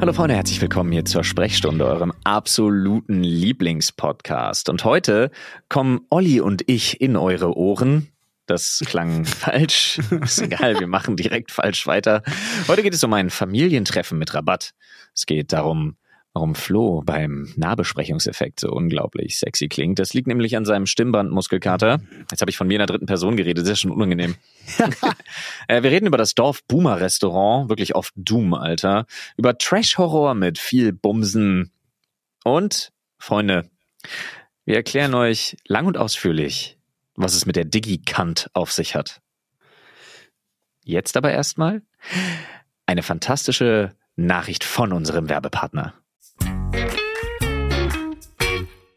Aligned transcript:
Hallo 0.00 0.14
Freunde, 0.14 0.34
herzlich 0.34 0.62
willkommen 0.62 0.92
hier 0.92 1.04
zur 1.04 1.24
Sprechstunde, 1.24 1.84
eurem 1.84 2.14
absoluten 2.24 3.22
Lieblingspodcast. 3.22 4.70
Und 4.70 4.82
heute 4.84 5.30
kommen 5.68 6.00
Olli 6.08 6.40
und 6.40 6.62
ich 6.66 7.02
in 7.02 7.18
eure 7.18 7.54
Ohren. 7.54 8.08
Das 8.46 8.82
klang 8.86 9.24
falsch. 9.26 10.00
Ist 10.22 10.40
egal, 10.40 10.80
wir 10.80 10.86
machen 10.86 11.18
direkt 11.18 11.50
falsch 11.50 11.86
weiter. 11.86 12.22
Heute 12.66 12.82
geht 12.82 12.94
es 12.94 13.04
um 13.04 13.12
ein 13.12 13.28
Familientreffen 13.28 14.18
mit 14.18 14.32
Rabatt. 14.32 14.72
Es 15.14 15.26
geht 15.26 15.52
darum, 15.52 15.96
warum 16.32 16.54
Flo 16.54 17.02
beim 17.04 17.52
Nahbesprechungseffekt 17.56 18.60
so 18.60 18.70
unglaublich 18.70 19.38
sexy 19.38 19.68
klingt. 19.68 19.98
Das 19.98 20.14
liegt 20.14 20.28
nämlich 20.28 20.56
an 20.56 20.64
seinem 20.64 20.86
Stimmbandmuskelkater. 20.86 22.00
Jetzt 22.30 22.40
habe 22.40 22.50
ich 22.50 22.56
von 22.56 22.68
mir 22.68 22.74
in 22.74 22.80
der 22.80 22.86
dritten 22.86 23.06
Person 23.06 23.36
geredet, 23.36 23.64
das 23.64 23.72
ist 23.72 23.80
schon 23.80 23.90
unangenehm. 23.90 24.36
äh, 25.68 25.82
wir 25.82 25.90
reden 25.90 26.06
über 26.06 26.18
das 26.18 26.34
Dorf 26.34 26.62
Boomer 26.64 27.00
Restaurant, 27.00 27.68
wirklich 27.68 27.94
auf 27.94 28.12
Doom, 28.14 28.54
Alter. 28.54 29.06
Über 29.36 29.58
Trash-Horror 29.58 30.34
mit 30.34 30.58
viel 30.58 30.92
Bumsen. 30.92 31.72
Und, 32.44 32.92
Freunde, 33.18 33.68
wir 34.64 34.76
erklären 34.76 35.14
euch 35.14 35.56
lang 35.66 35.86
und 35.86 35.98
ausführlich, 35.98 36.78
was 37.16 37.34
es 37.34 37.44
mit 37.44 37.56
der 37.56 37.64
Digi-Kant 37.64 38.50
auf 38.52 38.72
sich 38.72 38.94
hat. 38.94 39.20
Jetzt 40.84 41.16
aber 41.16 41.32
erstmal 41.32 41.82
eine 42.86 43.02
fantastische 43.02 43.94
Nachricht 44.16 44.64
von 44.64 44.92
unserem 44.92 45.28
Werbepartner. 45.28 45.94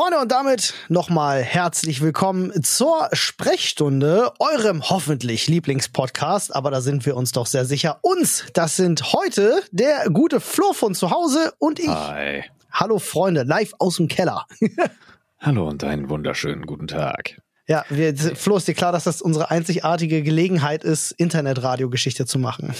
Freunde, 0.00 0.18
und 0.18 0.32
damit 0.32 0.72
nochmal 0.88 1.42
herzlich 1.42 2.00
willkommen 2.00 2.62
zur 2.62 3.10
Sprechstunde, 3.12 4.32
eurem 4.38 4.88
hoffentlich 4.88 5.46
Lieblingspodcast, 5.46 6.56
aber 6.56 6.70
da 6.70 6.80
sind 6.80 7.04
wir 7.04 7.18
uns 7.18 7.32
doch 7.32 7.44
sehr 7.44 7.66
sicher. 7.66 7.98
Uns, 8.00 8.46
das 8.54 8.76
sind 8.76 9.12
heute 9.12 9.62
der 9.72 10.08
gute 10.08 10.40
Flo 10.40 10.72
von 10.72 10.94
zu 10.94 11.10
Hause 11.10 11.52
und 11.58 11.78
ich. 11.78 11.88
Hi. 11.88 12.44
Hallo 12.72 12.98
Freunde, 12.98 13.42
live 13.42 13.74
aus 13.78 13.96
dem 13.96 14.08
Keller. 14.08 14.46
Hallo 15.38 15.68
und 15.68 15.84
einen 15.84 16.08
wunderschönen 16.08 16.64
guten 16.64 16.86
Tag. 16.86 17.42
Ja, 17.70 17.84
wir, 17.88 18.16
Flo, 18.16 18.56
ist 18.56 18.66
dir 18.66 18.74
klar, 18.74 18.90
dass 18.90 19.04
das 19.04 19.22
unsere 19.22 19.52
einzigartige 19.52 20.24
Gelegenheit 20.24 20.82
ist, 20.82 21.12
Internetradio-Geschichte 21.12 22.26
zu 22.26 22.40
machen? 22.40 22.74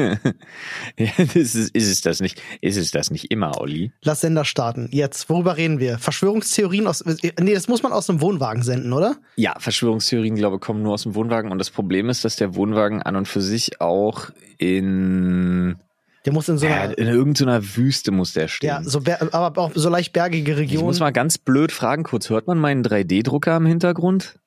ja, 0.99 1.11
das 1.17 1.55
ist, 1.55 1.73
ist 1.77 1.89
es 1.89 2.01
das 2.01 2.19
nicht? 2.19 2.43
Ist 2.61 2.77
es 2.77 2.91
das 2.91 3.13
nicht 3.13 3.31
immer, 3.31 3.61
Olli? 3.61 3.93
Lass 4.03 4.23
Sender 4.23 4.45
starten. 4.45 4.89
Jetzt, 4.91 5.31
worüber 5.31 5.57
reden 5.57 5.79
wir? 5.79 5.99
Verschwörungstheorien 5.99 6.89
aus. 6.89 7.05
Nee, 7.05 7.55
das 7.55 7.69
muss 7.69 7.85
man 7.85 7.93
aus 7.93 8.11
einem 8.11 8.21
Wohnwagen 8.21 8.65
senden, 8.65 8.93
oder? 8.93 9.15
Ja, 9.37 9.55
Verschwörungstheorien, 9.61 10.35
glaube 10.35 10.57
ich, 10.57 10.61
kommen 10.61 10.83
nur 10.83 10.95
aus 10.95 11.05
dem 11.05 11.15
Wohnwagen. 11.15 11.53
Und 11.53 11.59
das 11.59 11.71
Problem 11.71 12.09
ist, 12.09 12.25
dass 12.25 12.35
der 12.35 12.57
Wohnwagen 12.57 13.03
an 13.03 13.15
und 13.15 13.29
für 13.29 13.43
sich 13.43 13.81
auch 13.81 14.31
in 14.59 15.77
der 16.25 16.33
muss 16.33 16.49
in 16.49 16.59
so 16.59 16.67
einer. 16.67 16.77
Ja, 16.77 16.91
in 16.91 17.09
irgendeiner 17.09 17.77
Wüste 17.77 18.11
muss 18.11 18.33
der 18.33 18.49
stehen. 18.49 18.69
Ja, 18.69 18.83
so 18.83 19.03
aber 19.33 19.61
auch 19.61 19.73
so 19.75 19.89
leicht 19.89 20.13
bergige 20.13 20.57
Regionen. 20.57 20.79
Ich 20.79 20.85
muss 20.85 21.01
mal 21.01 21.13
ganz 21.13 21.39
blöd 21.39 21.73
fragen, 21.73 22.03
kurz, 22.03 22.29
hört 22.29 22.47
man 22.47 22.59
meinen 22.59 22.85
3D-Drucker 22.85 23.57
im 23.57 23.67
Hintergrund? 23.67 24.39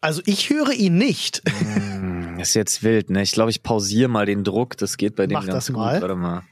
Also 0.00 0.22
ich 0.26 0.50
höre 0.50 0.72
ihn 0.72 0.96
nicht. 0.98 1.42
Hm, 1.48 2.38
ist 2.38 2.54
jetzt 2.54 2.82
wild, 2.82 3.10
ne? 3.10 3.22
Ich 3.22 3.32
glaube, 3.32 3.50
ich 3.50 3.62
pausiere 3.62 4.08
mal 4.08 4.26
den 4.26 4.44
Druck. 4.44 4.76
Das 4.76 4.96
geht 4.96 5.16
bei 5.16 5.26
dem 5.26 5.34
Mach 5.34 5.46
ganz 5.46 5.66
das 5.66 5.70
mal. 5.70 5.94
gut. 5.94 6.02
Warte 6.02 6.16
mal. 6.16 6.42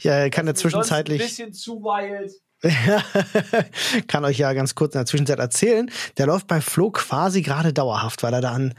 Ja, 0.00 0.12
er 0.12 0.30
kann 0.30 0.46
ja 0.46 0.54
zwischenzeitlich. 0.54 1.20
Ein 1.20 1.26
bisschen 1.26 1.52
zu 1.52 1.82
wild. 1.82 2.32
kann 4.08 4.24
euch 4.24 4.38
ja 4.38 4.52
ganz 4.52 4.74
kurz 4.74 4.94
in 4.94 5.00
der 5.00 5.06
Zwischenzeit 5.06 5.38
erzählen. 5.38 5.90
Der 6.16 6.26
läuft 6.26 6.46
bei 6.46 6.60
Flo 6.60 6.90
quasi 6.90 7.42
gerade 7.42 7.72
dauerhaft, 7.72 8.22
weil 8.22 8.32
er 8.32 8.40
da 8.40 8.52
an 8.52 8.74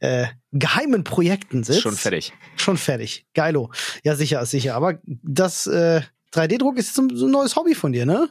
äh, 0.00 0.26
geheimen 0.52 1.04
Projekten 1.04 1.62
sitzt. 1.62 1.82
Schon 1.82 1.96
fertig. 1.96 2.32
Schon 2.56 2.76
fertig. 2.76 3.26
Geilo. 3.34 3.70
Ja, 4.02 4.16
sicher, 4.16 4.44
sicher. 4.46 4.74
Aber 4.74 4.98
das 5.04 5.66
äh, 5.66 6.02
3D-Druck 6.34 6.78
ist 6.78 6.94
so 6.94 7.02
ein 7.02 7.30
neues 7.30 7.56
Hobby 7.56 7.74
von 7.74 7.92
dir, 7.92 8.06
ne? 8.06 8.28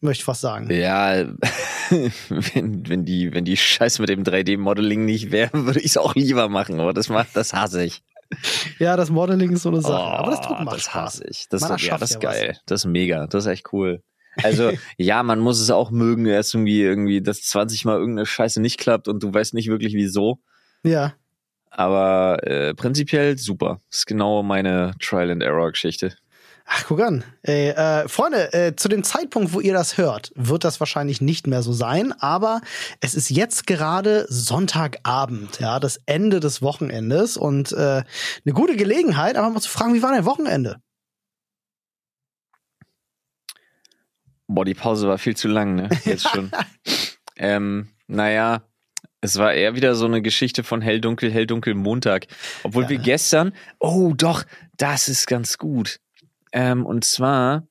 Möchte 0.00 0.20
ich 0.20 0.24
fast 0.24 0.40
sagen. 0.40 0.70
Ja, 0.70 1.26
wenn, 1.90 2.88
wenn 2.88 3.04
die, 3.04 3.34
wenn 3.34 3.44
die 3.44 3.56
Scheiße 3.56 4.00
mit 4.00 4.08
dem 4.08 4.24
3D-Modeling 4.24 5.04
nicht 5.04 5.30
wäre, 5.30 5.50
würde 5.66 5.80
ich 5.80 5.86
es 5.86 5.96
auch 5.98 6.14
lieber 6.14 6.48
machen, 6.48 6.80
aber 6.80 6.94
das 6.94 7.08
macht, 7.08 7.28
das 7.34 7.52
hasse 7.52 7.84
ich. 7.84 8.02
Ja, 8.78 8.96
das 8.96 9.10
Modeling 9.10 9.50
ist 9.52 9.62
so 9.62 9.68
eine 9.70 9.82
Sache. 9.82 9.92
Oh, 9.92 10.16
aber 10.16 10.30
das 10.30 10.40
Drucken 10.40 10.64
macht 10.64 10.76
das 10.76 10.84
Spaß. 10.84 10.94
hasse 10.94 11.24
ich. 11.28 11.46
Das, 11.50 11.62
Man 11.62 11.78
ja, 11.78 11.98
das 11.98 12.10
ist 12.12 12.22
ja 12.22 12.28
was. 12.28 12.36
geil. 12.36 12.58
Das 12.66 12.80
ist 12.82 12.86
mega. 12.86 13.26
Das 13.26 13.44
ist 13.44 13.50
echt 13.50 13.72
cool. 13.72 14.02
Also, 14.42 14.72
ja, 14.96 15.22
man 15.22 15.40
muss 15.40 15.60
es 15.60 15.70
auch 15.70 15.90
mögen, 15.90 16.26
erst 16.26 16.54
irgendwie, 16.54 16.82
irgendwie, 16.82 17.20
dass 17.20 17.42
20 17.42 17.84
Mal 17.84 17.98
irgendeine 17.98 18.26
Scheiße 18.26 18.60
nicht 18.60 18.78
klappt 18.78 19.08
und 19.08 19.22
du 19.22 19.32
weißt 19.32 19.54
nicht 19.54 19.68
wirklich 19.68 19.94
wieso. 19.94 20.38
Ja. 20.82 21.14
Aber 21.70 22.38
äh, 22.46 22.74
prinzipiell 22.74 23.38
super. 23.38 23.80
Das 23.90 24.00
ist 24.00 24.06
genau 24.06 24.42
meine 24.42 24.92
Trial-and-Error-Geschichte. 25.00 26.16
Ach, 26.72 26.84
guck 26.86 27.00
an. 27.00 27.24
Ey, 27.42 27.70
äh, 27.70 28.06
Freunde, 28.08 28.52
äh, 28.52 28.76
zu 28.76 28.88
dem 28.88 29.02
Zeitpunkt, 29.02 29.52
wo 29.52 29.58
ihr 29.60 29.72
das 29.72 29.98
hört, 29.98 30.30
wird 30.36 30.62
das 30.62 30.78
wahrscheinlich 30.78 31.20
nicht 31.20 31.48
mehr 31.48 31.62
so 31.62 31.72
sein, 31.72 32.12
aber 32.20 32.60
es 33.00 33.16
ist 33.16 33.28
jetzt 33.28 33.66
gerade 33.66 34.24
Sonntagabend, 34.28 35.58
ja, 35.58 35.80
das 35.80 36.00
Ende 36.06 36.38
des 36.38 36.62
Wochenendes 36.62 37.36
und 37.36 37.72
äh, 37.72 38.04
eine 38.44 38.54
gute 38.54 38.76
Gelegenheit, 38.76 39.36
einfach 39.36 39.52
mal 39.52 39.60
zu 39.60 39.68
fragen, 39.68 39.94
wie 39.94 40.02
war 40.02 40.12
dein 40.12 40.24
Wochenende? 40.26 40.76
Boah, 44.46 44.64
die 44.64 44.74
Pause 44.74 45.08
war 45.08 45.18
viel 45.18 45.36
zu 45.36 45.48
lang, 45.48 45.74
ne? 45.74 45.88
Jetzt 46.04 46.28
schon. 46.28 46.52
ähm, 47.36 47.88
naja, 48.06 48.62
es 49.20 49.36
war 49.38 49.52
eher 49.52 49.74
wieder 49.74 49.94
so 49.94 50.06
eine 50.06 50.22
Geschichte 50.22 50.64
von 50.64 50.80
hell, 50.82 51.00
dunkel, 51.00 51.32
hell, 51.32 51.46
dunkel, 51.46 51.74
Montag. 51.74 52.26
Obwohl 52.62 52.84
Ja. 52.84 52.88
wir 52.90 52.98
gestern, 52.98 53.52
oh 53.78 54.12
doch, 54.16 54.44
das 54.76 55.08
ist 55.08 55.26
ganz 55.26 55.58
gut. 55.58 55.98
Ähm, 56.52 56.84
und 56.86 57.04
zwar, 57.04 57.66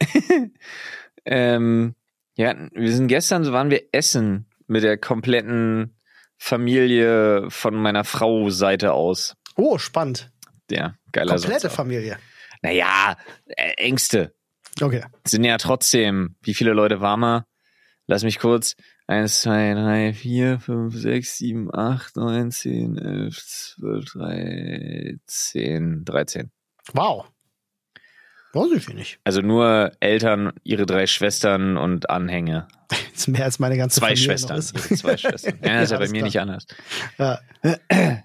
ähm, 1.24 1.94
ja, 2.36 2.54
wir 2.72 2.92
sind 2.92 3.08
gestern, 3.08 3.44
so 3.44 3.52
waren 3.52 3.70
wir 3.70 3.82
essen 3.92 4.46
mit 4.66 4.82
der 4.82 4.98
kompletten 4.98 5.96
Familie 6.38 7.50
von 7.50 7.74
meiner 7.74 8.04
Frau 8.04 8.48
Seite 8.50 8.92
aus. 8.92 9.36
Oh, 9.56 9.78
spannend. 9.78 10.30
Der 10.70 10.96
geiler 11.12 11.34
Komplette 11.34 11.62
Satz. 11.62 11.74
Familie. 11.74 12.18
Naja, 12.62 13.16
äh, 13.46 13.72
Ängste 13.76 14.34
Okay. 14.80 15.04
sind 15.26 15.44
ja 15.44 15.56
trotzdem, 15.58 16.36
wie 16.42 16.54
viele 16.54 16.72
Leute 16.72 17.00
waren 17.00 17.20
wir? 17.20 17.46
Lass 18.06 18.22
mich 18.24 18.38
kurz. 18.38 18.76
Eins, 19.06 19.40
zwei, 19.42 19.74
drei, 19.74 20.14
vier, 20.14 20.60
fünf, 20.60 20.94
sechs, 20.94 21.36
sieben, 21.36 21.74
acht, 21.74 22.16
neun, 22.16 22.50
zehn, 22.52 22.96
elf, 22.96 23.44
zwölf, 23.44 24.04
dreizehn, 24.12 26.04
dreizehn. 26.04 26.52
Wow. 26.92 27.26
Weiß 28.52 28.72
ich 28.72 28.88
nicht. 28.92 29.20
Also 29.24 29.42
nur 29.42 29.92
Eltern, 30.00 30.52
ihre 30.64 30.86
drei 30.86 31.06
Schwestern 31.06 31.76
und 31.76 32.10
Anhänge. 32.10 32.68
Das 33.12 33.26
ist 33.26 33.28
mehr 33.28 33.44
als 33.44 33.58
meine 33.58 33.76
ganze 33.76 34.00
Zwei 34.00 34.08
Familie 34.08 34.24
Schwestern. 34.24 34.56
noch 34.56 34.64
ist. 34.64 34.90
Ihre 34.90 34.98
zwei 34.98 35.16
Schwestern. 35.18 35.58
Ja, 35.62 35.74
das 35.74 35.84
ist 35.84 35.90
ja 35.90 35.98
bei 35.98 36.08
mir 36.08 36.12
klar. 36.12 36.24
nicht 36.24 36.40
anders. 36.40 36.66
Ja. 37.18 37.40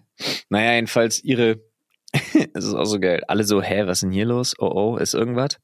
Naja, 0.49 0.75
jedenfalls 0.75 1.21
ihre, 1.23 1.59
es 2.13 2.63
ist 2.63 2.73
auch 2.73 2.85
so 2.85 2.99
geil, 3.01 3.21
alle 3.27 3.43
so, 3.43 3.61
hä, 3.61 3.83
was 3.85 3.97
ist 3.97 4.03
denn 4.03 4.11
hier 4.11 4.25
los? 4.25 4.55
Oh, 4.57 4.71
oh, 4.73 4.97
ist 4.97 5.13
irgendwas? 5.13 5.57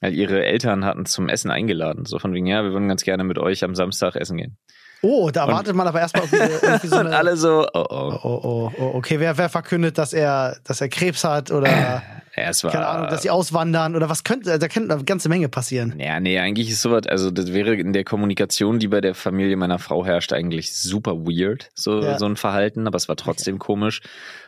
Weil 0.00 0.14
ihre 0.14 0.44
Eltern 0.44 0.84
hatten 0.84 1.06
zum 1.06 1.28
Essen 1.28 1.50
eingeladen. 1.50 2.06
So 2.06 2.18
von 2.20 2.32
wegen, 2.32 2.46
ja, 2.46 2.62
wir 2.62 2.70
würden 2.70 2.88
ganz 2.88 3.02
gerne 3.02 3.24
mit 3.24 3.38
euch 3.38 3.64
am 3.64 3.74
Samstag 3.74 4.14
essen 4.14 4.36
gehen. 4.36 4.58
Oh, 5.02 5.30
da 5.30 5.44
Und- 5.44 5.52
wartet 5.54 5.74
man 5.74 5.86
aber 5.86 6.00
erstmal 6.00 6.24
irgendwie 6.30 6.86
so 6.88 6.96
Und 7.00 7.06
alle 7.08 7.36
so, 7.36 7.66
oh, 7.72 7.86
Oh, 7.88 7.88
oh. 7.90 8.18
oh, 8.22 8.40
oh, 8.42 8.72
oh, 8.78 8.90
okay, 8.94 9.18
wer, 9.20 9.38
wer 9.38 9.48
verkündet, 9.48 9.96
dass 9.98 10.12
er, 10.12 10.58
dass 10.64 10.80
er 10.80 10.88
Krebs 10.88 11.24
hat 11.24 11.50
oder 11.50 11.68
Ja, 11.70 12.02
es 12.50 12.62
war, 12.64 12.70
keine 12.70 12.86
Ahnung, 12.86 13.08
dass 13.08 13.22
sie 13.22 13.30
auswandern 13.30 13.96
oder 13.96 14.08
was 14.08 14.24
könnte, 14.24 14.58
da 14.58 14.68
könnte 14.68 14.94
eine 14.94 15.04
ganze 15.04 15.28
Menge 15.28 15.48
passieren. 15.48 15.94
Ja, 15.98 16.20
nee, 16.20 16.38
eigentlich 16.38 16.70
ist 16.70 16.82
sowas, 16.82 17.06
also 17.06 17.30
das 17.30 17.52
wäre 17.52 17.74
in 17.74 17.92
der 17.92 18.04
Kommunikation, 18.04 18.78
die 18.78 18.88
bei 18.88 19.00
der 19.00 19.14
Familie 19.14 19.56
meiner 19.56 19.78
Frau 19.78 20.04
herrscht, 20.04 20.32
eigentlich 20.32 20.74
super 20.74 21.16
weird, 21.26 21.70
so, 21.74 22.00
Ja. 22.02 22.18
so 22.18 22.26
ein 22.26 22.36
Verhalten, 22.36 22.86
aber 22.86 22.96
es 22.96 23.08
war 23.08 23.16
trotzdem 23.16 23.58
komisch. 23.58 24.02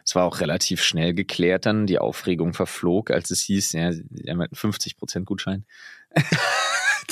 Es 0.05 0.15
war 0.15 0.25
auch 0.25 0.41
relativ 0.41 0.83
schnell 0.83 1.15
geklärt 1.15 1.65
dann, 1.67 1.87
die 1.87 1.99
Aufregung 1.99 2.55
verflog, 2.55 3.11
als 3.11 3.31
es 3.31 3.41
hieß, 3.41 3.73
ja, 3.73 3.93
sie 3.93 4.05
haben 4.29 4.41
halt 4.41 4.53
einen 4.53 4.73
50% 4.73 5.25
Gutschein. 5.25 5.65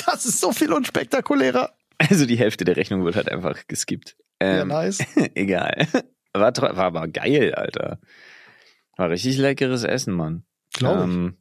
Das 0.07 0.25
ist 0.25 0.41
so 0.41 0.53
viel 0.53 0.73
unspektakulärer. 0.73 1.71
Also 2.09 2.25
die 2.25 2.39
Hälfte 2.39 2.65
der 2.65 2.77
Rechnung 2.77 3.05
wird 3.05 3.17
halt 3.17 3.31
einfach 3.31 3.67
geskippt. 3.69 4.17
Ja, 4.41 4.63
Ähm, 4.63 4.69
nice. 4.69 5.01
egal. 5.35 5.87
War, 6.33 6.57
war 6.57 6.79
aber 6.79 7.09
geil, 7.09 7.55
Alter. 7.55 8.01
War 8.97 9.11
richtig 9.11 9.37
leckeres 9.37 9.85
Essen, 9.85 10.15
Mann. 10.15 10.45
Glaube 10.73 11.03
ich. 11.03 11.05
Ähm, 11.05 11.37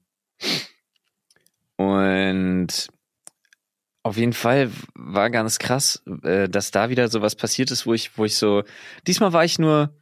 und 1.77 2.89
auf 4.03 4.17
jeden 4.17 4.33
Fall 4.33 4.69
war 4.95 5.29
ganz 5.29 5.59
krass, 5.59 6.03
äh, 6.23 6.50
dass 6.50 6.71
da 6.71 6.89
wieder 6.89 7.07
so 7.07 7.21
was 7.21 7.35
passiert 7.35 7.71
ist, 7.71 7.85
wo 7.85 7.94
ich, 7.94 8.17
wo 8.17 8.25
ich 8.25 8.35
so, 8.35 8.63
diesmal 9.07 9.31
war 9.31 9.45
ich 9.45 9.59
nur, 9.59 9.95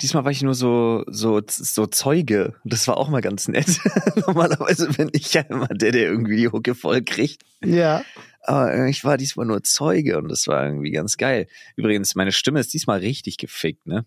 diesmal 0.00 0.24
war 0.24 0.32
ich 0.32 0.42
nur 0.42 0.54
so, 0.54 1.04
so, 1.06 1.40
so 1.46 1.86
Zeuge. 1.86 2.54
Das 2.64 2.88
war 2.88 2.96
auch 2.96 3.08
mal 3.08 3.20
ganz 3.20 3.46
nett. 3.46 3.78
Normalerweise 4.26 4.88
bin 4.88 5.10
ich 5.12 5.34
ja 5.34 5.42
immer 5.42 5.68
der, 5.68 5.92
der 5.92 6.04
irgendwie 6.04 6.36
die 6.36 6.48
Hucke 6.48 6.74
voll 6.74 7.02
kriegt. 7.02 7.42
Ja. 7.64 8.02
Aber 8.46 8.86
ich 8.86 9.04
war 9.04 9.16
diesmal 9.16 9.46
nur 9.46 9.62
Zeuge 9.62 10.18
und 10.18 10.28
das 10.28 10.46
war 10.46 10.64
irgendwie 10.64 10.90
ganz 10.90 11.16
geil. 11.16 11.46
Übrigens, 11.76 12.14
meine 12.14 12.32
Stimme 12.32 12.60
ist 12.60 12.72
diesmal 12.74 12.98
richtig 13.00 13.36
gefickt, 13.38 13.86
ne? 13.86 14.04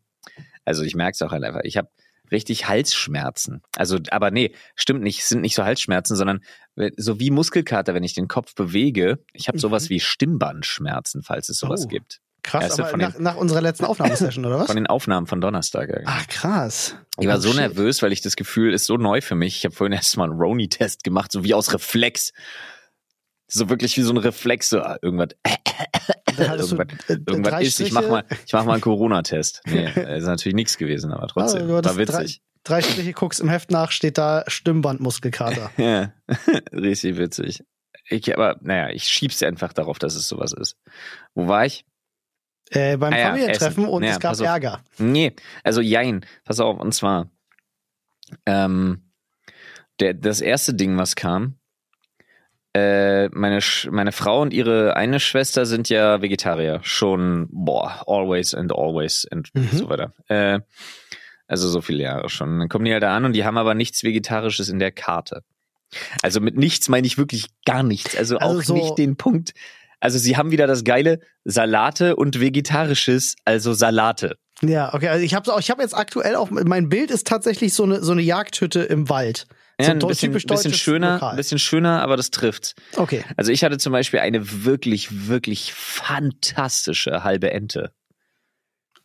Also 0.63 0.83
ich 0.83 0.95
merke 0.95 1.13
es 1.15 1.21
auch 1.21 1.31
halt 1.31 1.43
einfach. 1.43 1.61
Ich 1.63 1.77
habe 1.77 1.89
richtig 2.29 2.67
Halsschmerzen. 2.67 3.61
Also, 3.75 3.99
aber 4.11 4.31
nee, 4.31 4.53
stimmt 4.75 5.01
nicht. 5.01 5.19
Es 5.19 5.29
sind 5.29 5.41
nicht 5.41 5.55
so 5.55 5.63
Halsschmerzen, 5.63 6.15
sondern 6.15 6.41
so 6.97 7.19
wie 7.19 7.31
Muskelkater, 7.31 7.93
wenn 7.93 8.03
ich 8.03 8.13
den 8.13 8.27
Kopf 8.27 8.53
bewege. 8.53 9.19
Ich 9.33 9.47
habe 9.47 9.59
sowas 9.59 9.89
wie 9.89 9.99
Stimmbandschmerzen, 10.01 11.23
falls 11.23 11.49
es 11.49 11.57
sowas 11.57 11.83
Oh. 11.85 11.87
gibt. 11.87 12.19
Krass, 12.43 12.63
Weißt 12.65 12.79
du, 12.79 12.83
aber 12.85 12.97
nach, 12.97 13.19
nach 13.19 13.35
unserer 13.35 13.61
letzten 13.61 13.83
Aufnahmesession, 13.85 14.45
oder 14.45 14.59
was? 14.59 14.67
Von 14.67 14.75
den 14.77 14.87
Aufnahmen 14.87 15.27
von 15.27 15.41
Donnerstag. 15.41 15.89
ja. 15.89 16.01
Ach, 16.05 16.27
krass. 16.27 16.95
Ich 17.19 17.27
war 17.27 17.37
Oh, 17.37 17.39
so 17.39 17.49
shit. 17.49 17.57
nervös, 17.59 18.01
weil 18.01 18.13
ich 18.13 18.21
das 18.21 18.35
Gefühl 18.37 18.73
ist 18.73 18.85
so 18.85 18.95
neu 18.97 19.19
für 19.21 19.35
mich. 19.35 19.57
Ich 19.57 19.65
habe 19.65 19.75
vorhin 19.75 19.91
erst 19.93 20.15
mal 20.17 20.25
einen 20.29 20.39
Roni-Test 20.39 21.03
gemacht, 21.03 21.31
so 21.31 21.43
wie 21.43 21.53
aus 21.53 21.73
Reflex. 21.73 22.31
So 23.49 23.69
wirklich 23.69 23.95
wie 23.97 24.01
so 24.01 24.11
ein 24.11 24.17
Reflex, 24.17 24.69
so 24.69 24.81
ah, 24.81 24.97
irgendwas, 25.01 25.29
irgendwas, 26.37 26.71
irgendwas 27.09 27.63
ist. 27.63 27.79
Ich 27.79 27.91
mach 27.93 28.07
mal, 28.07 28.25
ich 28.45 28.51
mach 28.51 28.65
mal 28.65 28.73
einen 28.73 28.81
Corona-Test. 28.81 29.61
Nee, 29.65 29.85
ist 30.17 30.25
natürlich 30.25 30.55
nichts 30.55 30.77
gewesen, 30.77 31.11
aber 31.11 31.27
trotzdem. 31.27 31.63
Ah, 31.63 31.67
du 31.67 31.77
hattest 31.77 31.95
war 31.95 32.21
witzig. 32.21 32.41
Drei, 32.63 32.81
drei 32.81 32.89
Striche, 32.89 33.13
guckst 33.13 33.39
im 33.39 33.49
Heft 33.49 33.71
nach, 33.71 33.91
steht 33.91 34.17
da 34.17 34.43
Stimmbandmuskelkater. 34.47 35.71
Ja, 35.77 36.13
richtig 36.73 37.17
witzig. 37.17 37.63
Ich, 38.09 38.33
aber 38.33 38.57
naja, 38.61 38.89
ich 38.89 39.05
schieb's 39.05 39.41
einfach 39.43 39.73
darauf, 39.73 39.99
dass 39.99 40.15
es 40.15 40.27
sowas 40.27 40.53
ist. 40.53 40.77
Wo 41.33 41.47
war 41.47 41.65
ich? 41.65 41.85
äh, 42.71 42.97
beim 42.97 43.13
Ah 43.13 43.17
ja, 43.17 43.25
Familientreffen 43.29 43.83
Essen. 43.83 43.93
und 43.93 44.03
Ja, 44.03 44.09
es 44.11 44.19
gab. 44.19 44.39
Ärger. 44.39 44.83
Nee, 44.97 45.33
also 45.63 45.81
jein. 45.81 46.25
Pass 46.43 46.59
auf, 46.59 46.79
und 46.79 46.93
zwar 46.93 47.31
ähm, 48.45 49.11
der, 49.99 50.13
das 50.13 50.41
erste 50.41 50.73
Ding, 50.73 50.97
was 50.97 51.15
kam, 51.15 51.57
äh, 52.73 53.29
meine, 53.29 53.61
Sch 53.61 53.87
meine 53.91 54.11
Frau 54.11 54.41
und 54.41 54.53
ihre 54.53 54.95
eine 54.95 55.19
Schwester 55.19 55.65
sind 55.65 55.89
ja 55.89 56.21
Vegetarier. 56.21 56.79
Schon, 56.83 57.47
boah, 57.51 58.03
always 58.07 58.53
and 58.53 58.71
always 58.73 59.27
and 59.31 59.49
Mhm. 59.53 59.69
so 59.71 59.89
weiter. 59.89 60.13
Äh, 60.27 60.59
also 61.47 61.69
so 61.69 61.81
viele 61.81 62.03
Jahre 62.03 62.29
schon. 62.29 62.59
Dann 62.59 62.69
kommen 62.69 62.85
die 62.85 62.91
halt 62.93 63.03
da 63.03 63.15
an 63.15 63.25
und 63.25 63.33
die 63.33 63.45
haben 63.45 63.57
aber 63.57 63.73
nichts 63.73 64.03
Vegetarisches 64.03 64.69
in 64.69 64.79
der 64.79 64.91
Karte. 64.91 65.43
Also 66.21 66.41
mit 66.41 66.57
nichts 66.57 66.89
meine 66.89 67.07
ich 67.07 67.17
wirklich 67.17 67.47
gar 67.65 67.83
nichts. 67.83 68.15
Also, 68.17 68.37
Also 68.37 68.57
auch 68.59 68.63
so- 68.63 68.73
nicht 68.73 68.97
den 68.97 69.15
Punkt. 69.15 69.53
Also 69.99 70.19
sie 70.19 70.37
haben 70.37 70.51
wieder 70.51 70.67
das 70.67 70.83
geile 70.83 71.19
Salate 71.45 72.15
und 72.17 72.39
Vegetarisches, 72.39 73.35
also 73.45 73.73
Salate. 73.73 74.37
Ja, 74.61 74.93
okay. 74.93 75.07
Also 75.07 75.23
ich 75.23 75.33
habe 75.33 75.49
ich 75.59 75.71
hab 75.71 75.79
jetzt 75.79 75.95
aktuell 75.95 76.35
auch, 76.35 76.49
mein 76.51 76.89
Bild 76.89 77.09
ist 77.09 77.25
tatsächlich 77.27 77.73
so 77.73 77.83
eine, 77.83 78.03
so 78.03 78.11
eine 78.11 78.21
Jagdhütte 78.21 78.81
im 78.81 79.09
Wald. 79.09 79.47
Ja, 79.79 79.89
ein 79.91 79.99
bisschen, 79.99 80.31
typisch 80.31 80.45
bisschen 80.45 80.73
schöner, 80.73 81.13
Lokal. 81.13 81.29
ein 81.31 81.35
bisschen 81.35 81.59
schöner, 81.59 82.01
aber 82.01 82.17
das 82.17 82.31
trifft. 82.31 82.73
Okay. 82.95 83.23
Also 83.35 83.51
ich 83.51 83.63
hatte 83.63 83.77
zum 83.77 83.91
Beispiel 83.93 84.19
eine 84.19 84.63
wirklich, 84.65 85.27
wirklich 85.27 85.71
fantastische 85.73 87.23
halbe 87.23 87.51
Ente. 87.51 87.91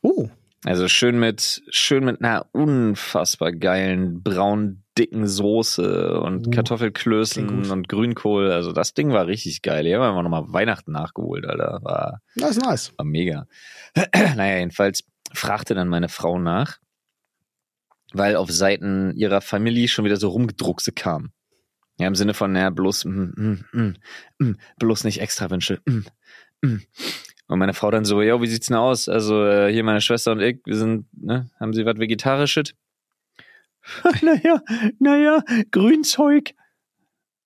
Uh, 0.03 0.29
Also 0.65 0.89
schön 0.89 1.19
mit, 1.19 1.63
schön 1.71 2.05
mit 2.05 2.21
einer 2.23 2.47
unfassbar 2.53 3.53
geilen, 3.53 4.23
braun 4.23 4.83
dicken 4.97 5.27
Soße 5.27 6.21
und 6.21 6.47
Uh, 6.47 6.51
Kartoffelklößen 6.51 7.71
und 7.71 7.89
Grünkohl. 7.89 8.51
Also 8.51 8.73
das 8.73 8.95
Ding 8.95 9.11
war 9.13 9.27
richtig 9.27 9.63
geil. 9.63 9.85
Die 9.85 9.95
haben 9.95 10.15
wir 10.15 10.23
nochmal 10.23 10.45
Weihnachten 10.49 10.93
nachgeholt, 10.93 11.47
Alter. 11.47 11.81
War, 11.83 12.21
das 12.37 12.57
ist 12.57 12.65
nice. 12.65 12.93
war 12.97 13.05
mega. 13.07 13.47
naja, 14.15 14.59
jedenfalls 14.59 15.05
fragte 15.35 15.75
dann 15.75 15.89
meine 15.89 16.09
Frau 16.09 16.39
nach, 16.39 16.79
weil 18.13 18.37
auf 18.37 18.51
Seiten 18.51 19.15
ihrer 19.17 19.41
Familie 19.41 19.89
schon 19.89 20.05
wieder 20.05 20.17
so 20.17 20.29
Rumgedruckse 20.29 20.93
kam. 20.93 21.33
Ja, 21.99 22.07
im 22.09 22.15
Sinne 22.15 22.35
von, 22.35 22.53
naja, 22.53 22.71
bloß, 22.71 23.05
mm, 23.05 23.33
mm, 23.37 23.65
mm, 23.73 23.95
mm, 24.39 24.57
bloß 24.79 25.05
nicht 25.05 25.21
extra 25.21 25.51
Wünsche. 25.51 25.81
Mm, 25.87 26.01
mm. 26.63 26.83
Und 27.49 27.59
meine 27.59 27.75
Frau 27.75 27.91
dann 27.91 28.05
so, 28.05 28.23
ja, 28.23 28.41
wie 28.41 28.47
sieht's 28.47 28.69
denn 28.69 28.77
aus? 28.77 29.09
Also, 29.09 29.45
äh, 29.45 29.73
hier 29.73 29.85
meine 29.85 30.01
Schwester 30.01 30.33
und 30.33 30.41
ich, 30.41 30.61
wir 30.65 30.77
sind, 30.77 31.07
ne, 31.13 31.51
haben 31.61 31.75
Sie 31.75 31.85
was 31.85 31.99
Vegetarisches? 31.99 32.75
naja, 34.23 34.63
naja, 34.99 35.45
Grünzeug. 35.71 36.55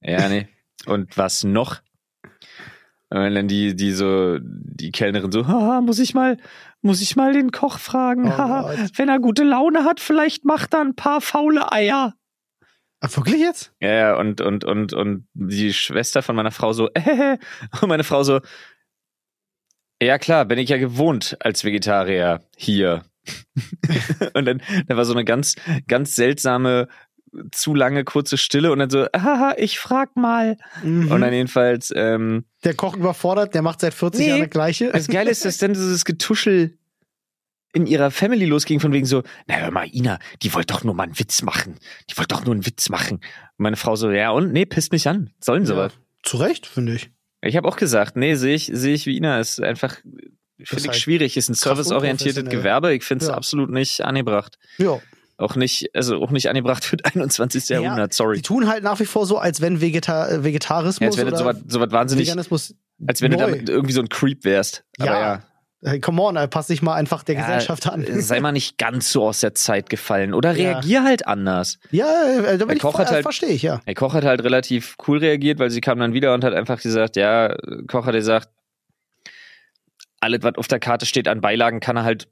Ja, 0.00 0.28
nee. 0.28 0.48
Und 0.86 1.16
was 1.16 1.42
noch? 1.42 1.80
Und 3.08 3.20
wenn 3.20 3.34
dann 3.34 3.48
die, 3.48 3.74
die 3.74 3.92
so, 3.92 4.38
die 4.40 4.90
Kellnerin 4.90 5.32
so, 5.32 5.46
haha, 5.46 5.80
muss 5.80 5.98
ich 5.98 6.14
mal, 6.14 6.38
muss 6.86 7.02
ich 7.02 7.16
mal 7.16 7.32
den 7.32 7.50
Koch 7.50 7.78
fragen, 7.78 8.28
Oh 8.28 8.70
wenn 8.96 9.08
er 9.08 9.18
gute 9.18 9.44
Laune 9.44 9.84
hat, 9.84 10.00
vielleicht 10.00 10.44
macht 10.44 10.74
er 10.74 10.80
ein 10.80 10.94
paar 10.94 11.20
faule 11.20 11.70
Eier. 11.72 12.14
Ah, 13.00 13.08
wirklich 13.14 13.40
jetzt? 13.40 13.72
Ja, 13.80 13.92
ja, 13.92 14.16
und, 14.16 14.40
und, 14.40 14.64
und, 14.64 14.92
und 14.94 15.28
die 15.34 15.74
Schwester 15.74 16.22
von 16.22 16.34
meiner 16.34 16.50
Frau 16.50 16.72
so, 16.72 16.88
äh, 16.94 17.36
und 17.80 17.88
meine 17.88 18.04
Frau 18.04 18.22
so, 18.22 18.40
ja 20.00 20.18
klar, 20.18 20.44
bin 20.44 20.58
ich 20.58 20.70
ja 20.70 20.78
gewohnt 20.78 21.36
als 21.40 21.64
Vegetarier 21.64 22.42
hier. 22.56 23.04
und 24.34 24.44
dann, 24.44 24.62
da 24.86 24.96
war 24.96 25.04
so 25.04 25.12
eine 25.12 25.24
ganz, 25.24 25.56
ganz 25.88 26.14
seltsame, 26.14 26.88
zu 27.52 27.74
lange 27.74 28.04
kurze 28.04 28.36
Stille 28.38 28.72
und 28.72 28.78
dann 28.78 28.90
so, 28.90 29.06
haha, 29.16 29.54
ich 29.58 29.78
frag 29.78 30.16
mal. 30.16 30.56
Mhm. 30.82 31.10
Und 31.10 31.20
dann 31.20 31.32
jedenfalls, 31.32 31.92
ähm, 31.94 32.44
der 32.64 32.74
Koch 32.74 32.96
überfordert, 32.96 33.54
der 33.54 33.62
macht 33.62 33.80
seit 33.80 33.94
40 33.94 34.20
Nee. 34.20 34.28
Jahren 34.28 34.40
das 34.42 34.50
Gleiche. 34.50 34.90
das 34.92 35.08
Geile 35.08 35.30
ist, 35.30 35.44
dass 35.44 35.58
dann 35.58 35.72
dieses 35.74 36.04
Getuschel 36.04 36.78
in 37.72 37.86
ihrer 37.86 38.10
Family 38.10 38.46
losging, 38.46 38.80
von 38.80 38.92
wegen 38.92 39.04
so, 39.06 39.22
na 39.46 39.56
hör 39.56 39.70
mal, 39.70 39.86
Ina, 39.92 40.18
die 40.42 40.54
wollte 40.54 40.72
doch 40.72 40.82
nur 40.82 40.94
mal 40.94 41.02
einen 41.04 41.18
Witz 41.18 41.42
machen. 41.42 41.76
Die 42.10 42.16
wollte 42.16 42.34
doch 42.34 42.44
nur 42.44 42.54
einen 42.54 42.64
Witz 42.64 42.88
machen. 42.88 43.16
Und 43.18 43.22
meine 43.58 43.76
Frau 43.76 43.96
so, 43.96 44.10
ja 44.10 44.30
und? 44.30 44.52
Nee, 44.52 44.64
pisst 44.64 44.92
mich 44.92 45.06
an. 45.08 45.30
Sollen 45.40 45.66
sie 45.66 45.72
Ja, 45.74 45.78
was. 45.78 45.92
zu 46.22 46.38
Recht, 46.38 46.66
finde 46.66 46.94
ich. 46.94 47.10
Ich 47.42 47.54
habe 47.56 47.68
auch 47.68 47.76
gesagt, 47.76 48.16
nee, 48.16 48.34
sehe 48.34 48.54
ich, 48.54 48.70
sehe 48.72 48.94
ich 48.94 49.04
wie 49.06 49.16
Ina. 49.18 49.38
Ist 49.40 49.60
einfach, 49.62 49.94
finde 49.96 50.82
ich 50.82 50.88
halt 50.88 50.96
schwierig. 50.96 51.36
Ist 51.36 51.50
ein 51.50 51.54
serviceorientiertes. 51.54 52.44
Gewerbe. 52.48 52.94
Ich 52.94 53.04
finde 53.04 53.24
es 53.24 53.28
Ja. 53.28 53.34
absolut 53.36 53.68
nicht 53.70 54.00
angebracht. 54.02 54.56
Ja. 54.78 54.98
Auch 55.38 55.54
nicht, 55.54 55.90
also 55.94 56.16
auch 56.22 56.30
nicht 56.30 56.48
angebracht 56.48 56.84
für 56.84 56.96
das 56.96 57.14
21. 57.14 57.68
Ja, 57.68 57.80
Jahrhundert, 57.80 58.14
sorry. 58.14 58.36
Die 58.36 58.42
tun 58.42 58.68
halt 58.68 58.82
nach 58.82 58.98
wie 59.00 59.04
vor 59.04 59.26
so, 59.26 59.36
als 59.38 59.60
wenn 59.60 59.80
Vegeta 59.82 60.28
äh, 60.28 60.44
Vegetarismus 60.44 61.00
Ja, 61.00 61.06
als 61.08 61.16
wenn 61.18 61.24
du 61.26 61.28
oder 61.32 61.38
sowas 61.38 61.56
sowas 61.68 61.90
wahnsinnig, 61.92 62.26
Veganismus. 62.28 62.74
als 63.06 63.20
wenn 63.20 63.32
du 63.32 63.36
neu. 63.36 63.46
damit 63.50 63.68
irgendwie 63.68 63.92
so 63.92 64.00
ein 64.00 64.08
Creep 64.08 64.44
wärst. 64.44 64.84
Aber 64.98 65.10
Ja. 65.10 65.20
ja. 65.20 65.42
Hey, 65.84 66.00
come 66.00 66.22
on, 66.22 66.36
äh, 66.36 66.48
pass 66.48 66.68
dich 66.68 66.80
mal 66.80 66.94
einfach 66.94 67.22
der 67.22 67.34
Ja, 67.34 67.42
Gesellschaft 67.42 67.86
an. 67.86 68.04
Sei 68.22 68.40
mal 68.40 68.50
nicht 68.50 68.78
ganz 68.78 69.12
so 69.12 69.24
aus 69.28 69.40
der 69.40 69.54
Zeit 69.54 69.90
gefallen. 69.90 70.32
Oder 70.32 70.52
Ja. 70.52 70.72
reagier 70.72 71.04
halt 71.04 71.26
anders. 71.26 71.78
ja, 71.90 72.06
äh, 72.38 72.56
da 72.56 72.64
bin 72.64 72.76
ich 72.78 72.82
Koch 72.82 72.98
hat 72.98 73.10
halt- 73.10 73.22
verstehe 73.22 73.50
ich, 73.50 73.60
ja. 73.62 73.82
Der 73.86 73.94
Koch 73.94 74.14
hat 74.14 74.24
halt 74.24 74.42
relativ 74.42 74.96
cool 75.06 75.18
reagiert, 75.18 75.58
weil 75.58 75.68
sie 75.70 75.82
kam 75.82 75.98
dann 75.98 76.14
wieder 76.14 76.32
und 76.32 76.44
hat 76.44 76.54
einfach 76.54 76.80
gesagt, 76.80 77.16
ja, 77.16 77.54
Koch 77.88 78.06
hat 78.06 78.14
gesagt, 78.14 78.48
alles, 80.20 80.42
was 80.42 80.54
auf 80.56 80.66
der 80.66 80.80
Karte 80.80 81.04
steht 81.06 81.28
an 81.28 81.42
Beilagen, 81.42 81.80
kann 81.80 81.96
er 81.96 82.04
halt 82.04 82.26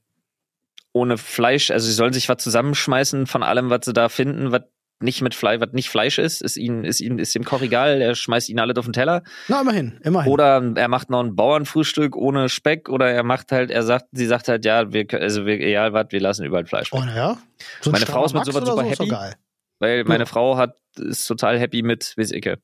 ohne 0.95 1.19
Fleisch, 1.19 1.71
also 1.71 1.87
sie 1.87 1.93
sollen 1.93 2.13
sich 2.15 2.29
was 2.31 2.39
zusammenschmeißen 2.43 3.27
von 3.27 3.43
allem, 3.43 3.69
was 3.69 3.81
sie 3.85 3.93
da 3.93 4.09
finden, 4.09 4.53
was 4.53 4.63
nicht 5.03 5.21
mit 5.23 5.35
Fleisch, 5.35 5.61
was 5.61 5.73
nicht 5.73 5.91
Fleisch 5.91 6.19
ist, 6.19 6.41
ist 6.41 6.57
ihm, 6.57 6.85
ist 6.85 7.01
ihm, 7.01 7.19
ist 7.19 7.35
dem 7.35 7.45
Koch 7.45 7.61
egal, 7.61 8.01
er 8.01 8.15
schmeißt 8.15 8.49
ihn 8.49 8.61
alles 8.61 8.77
auf 8.79 8.87
den 8.87 8.93
Teller. 8.93 9.23
Na, 9.49 9.61
immerhin, 9.61 9.99
immerhin. 10.05 10.33
Oder 10.33 10.63
er 10.77 10.89
macht 10.89 11.11
noch 11.11 11.21
ein 11.21 11.35
Bauernfrühstück 11.35 12.17
ohne 12.17 12.49
Speck 12.49 12.89
oder 12.89 13.11
er 13.11 13.25
macht 13.25 13.51
halt, 13.51 13.71
er 13.73 13.83
sagt, 13.83 14.07
sie 14.13 14.25
sagt 14.27 14.47
halt, 14.49 14.65
ja, 14.65 14.93
wir, 14.93 15.07
also 15.13 15.45
wir, 15.47 15.61
egal 15.61 15.93
was, 15.93 16.07
wir 16.11 16.21
lassen 16.21 16.45
überall 16.47 16.65
Fleisch. 16.65 16.91
oh, 16.93 17.01
naja. 17.01 17.37
So 17.81 17.91
ein 17.91 17.93
Meine 17.93 18.07
Frau 18.07 18.25
ist 18.25 18.33
mit 18.35 18.45
sowas 18.47 18.65
super 18.67 18.83
so 18.85 18.89
happy. 18.89 19.09
geil. 19.09 19.35
Weil 19.81 20.05
meine 20.05 20.23
Ja. 20.23 20.27
Frau 20.27 20.57
hat, 20.57 20.77
ist 20.97 21.27
total 21.27 21.59
happy 21.59 21.83
mit, 21.83 22.05
weiß- 22.17 22.57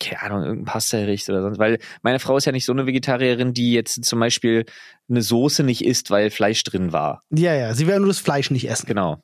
keine 0.00 0.22
Ahnung, 0.22 0.42
irgendein 0.42 0.64
Pasta-Gericht 0.64 1.28
oder 1.28 1.42
sonst, 1.42 1.58
weil 1.58 1.78
meine 2.02 2.18
Frau 2.18 2.36
ist 2.36 2.44
ja 2.44 2.52
nicht 2.52 2.64
so 2.64 2.72
eine 2.72 2.86
Vegetarierin, 2.86 3.52
die 3.52 3.72
jetzt 3.72 4.04
zum 4.04 4.18
Beispiel 4.18 4.64
eine 5.08 5.22
Soße 5.22 5.62
nicht 5.62 5.84
isst, 5.84 6.10
weil 6.10 6.30
Fleisch 6.30 6.64
drin 6.64 6.92
war. 6.92 7.22
Ja, 7.30 7.54
ja, 7.54 7.74
sie 7.74 7.86
werden 7.86 8.02
nur 8.02 8.10
das 8.10 8.18
Fleisch 8.18 8.50
nicht 8.50 8.68
essen. 8.68 8.86
Genau. 8.86 9.22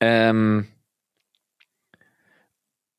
Ähm, 0.00 0.66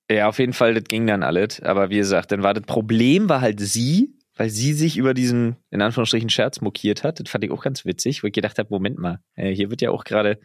ja, 0.10 0.28
auf 0.28 0.40
jeden 0.40 0.54
Fall, 0.54 0.74
das 0.74 0.86
ging 0.86 1.06
dann 1.06 1.22
alles. 1.22 1.62
Aber 1.62 1.90
wie 1.90 1.98
gesagt, 1.98 2.32
dann 2.32 2.44
war 2.44 2.54
das 2.54 2.64
Problem 2.66 3.30
war 3.30 3.42
halt 3.42 3.60
sie, 3.60 4.16
weil 4.36 4.50
sie 4.50 4.74
sich 4.74 4.98
über 4.98 5.14
diesen, 5.14 5.58
in 5.70 5.82
Anführungsstrichen, 5.82 6.30
Scherz 6.30 6.62
mokiert 6.62 7.04
hat. 7.04 7.20
Das 7.20 7.30
fand 7.30 7.44
ich 7.44 7.52
auch 7.52 7.62
ganz 7.62 7.86
witzig, 7.86 8.24
wo 8.24 8.28
ich 8.28 8.34
gedacht 8.34 8.58
habe, 8.58 8.70
Moment 8.72 8.98
mal, 8.98 9.20
äh, 9.36 9.54
hier 9.54 9.70
wird 9.70 9.82
ja 9.82 9.92
auch 9.92 10.04
gerade 10.06 10.40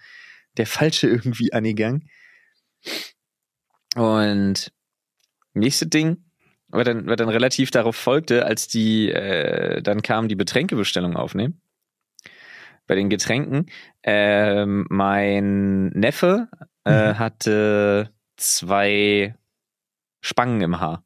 der 0.59 0.67
Falsche 0.67 1.09
irgendwie 1.09 1.53
angegangen. 1.53 2.09
Und 3.95 4.73
nächste 5.55 5.87
Ding, 5.87 6.25
was 6.69 6.85
dann, 6.85 7.07
was 7.07 7.17
dann 7.17 7.29
relativ 7.29 7.71
darauf 7.71 7.97
folgte, 7.97 8.47
als 8.47 8.69
die 8.69 9.11
äh, 9.11 9.83
dann 9.83 10.03
kam, 10.03 10.29
die 10.29 10.37
Betränkebestellung 10.37 11.17
aufnehmen. 11.17 11.61
Bei 12.87 12.95
den 12.95 13.11
Getränken. 13.11 13.67
Ähm, 14.03 14.87
mein 14.91 15.89
Neffe 15.89 16.49
äh, 16.85 17.13
Mhm. 17.13 17.19
hatte 17.19 18.11
zwei 18.37 19.37
Spangen 20.21 20.61
im 20.63 20.81
Haar. 20.81 21.05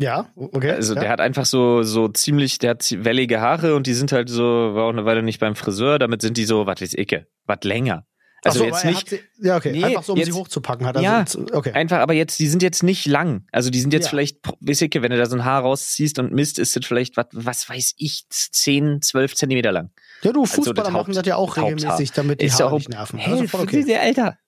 Ja, 0.00 0.30
okay. 0.36 0.70
Also 0.72 0.94
ja. 0.94 1.00
der 1.00 1.10
hat 1.10 1.20
einfach 1.20 1.44
so 1.44 1.82
so 1.82 2.06
ziemlich, 2.08 2.58
der 2.58 2.70
hat 2.70 2.88
wellige 2.98 3.40
Haare 3.40 3.74
und 3.74 3.86
die 3.88 3.94
sind 3.94 4.12
halt 4.12 4.28
so, 4.28 4.44
war 4.74 4.84
auch 4.84 4.90
eine 4.90 5.04
Weile 5.04 5.24
nicht 5.24 5.40
beim 5.40 5.56
Friseur, 5.56 5.98
damit 5.98 6.22
sind 6.22 6.36
die 6.36 6.44
so, 6.44 6.66
was 6.66 6.80
weiß 6.80 6.94
ich, 6.94 7.20
was 7.46 7.58
länger. 7.64 8.06
Also 8.44 8.60
so, 8.60 8.64
jetzt 8.66 8.84
nicht, 8.84 9.08
sie, 9.08 9.20
ja, 9.40 9.56
okay. 9.56 9.72
Nee, 9.72 9.84
Einfach 9.84 10.04
so, 10.04 10.12
um 10.12 10.18
sie 10.18 10.26
jetzt- 10.26 10.34
hochzupacken 10.34 10.86
hat. 10.86 10.96
Also, 10.96 11.40
Ja. 11.40 11.56
okay. 11.56 11.72
Einfach, 11.72 11.98
aber 11.98 12.14
jetzt, 12.14 12.38
die 12.38 12.46
sind 12.46 12.62
jetzt 12.62 12.82
nicht 12.84 13.04
lang. 13.06 13.44
Also 13.50 13.68
die 13.70 13.80
sind 13.80 13.92
jetzt 13.92 14.04
Ja. 14.04 14.10
vielleicht, 14.10 14.38
ich, 14.60 14.80
wenn 14.80 15.10
du 15.10 15.16
da 15.18 15.26
so 15.26 15.36
ein 15.36 15.44
Haar 15.44 15.62
rausziehst 15.62 16.18
und 16.20 16.32
misst, 16.32 16.58
ist 16.58 16.76
das 16.76 16.86
vielleicht, 16.86 17.16
was, 17.16 17.26
was 17.32 17.68
weiß 17.68 17.94
ich, 17.96 18.24
10, 18.30 19.02
12 19.02 19.34
Zentimeter 19.34 19.72
lang. 19.72 19.90
Ja, 20.22 20.32
du, 20.32 20.42
Also 20.42 20.54
Fußballer 20.54 20.84
das 20.84 20.92
machen 20.92 21.14
das 21.14 21.26
ja 21.26 21.34
auch 21.36 21.56
regelmäßig, 21.56 22.12
damit 22.12 22.40
die 22.40 22.46
Ist 22.46 22.60
Haare 22.60 22.72
auch- 22.72 22.78
nicht 22.78 22.90
nerven. 22.90 23.18
Hey, 23.18 23.40
also 23.40 23.58
okay. 23.58 23.84
der 23.84 24.02
Alter. 24.02 24.38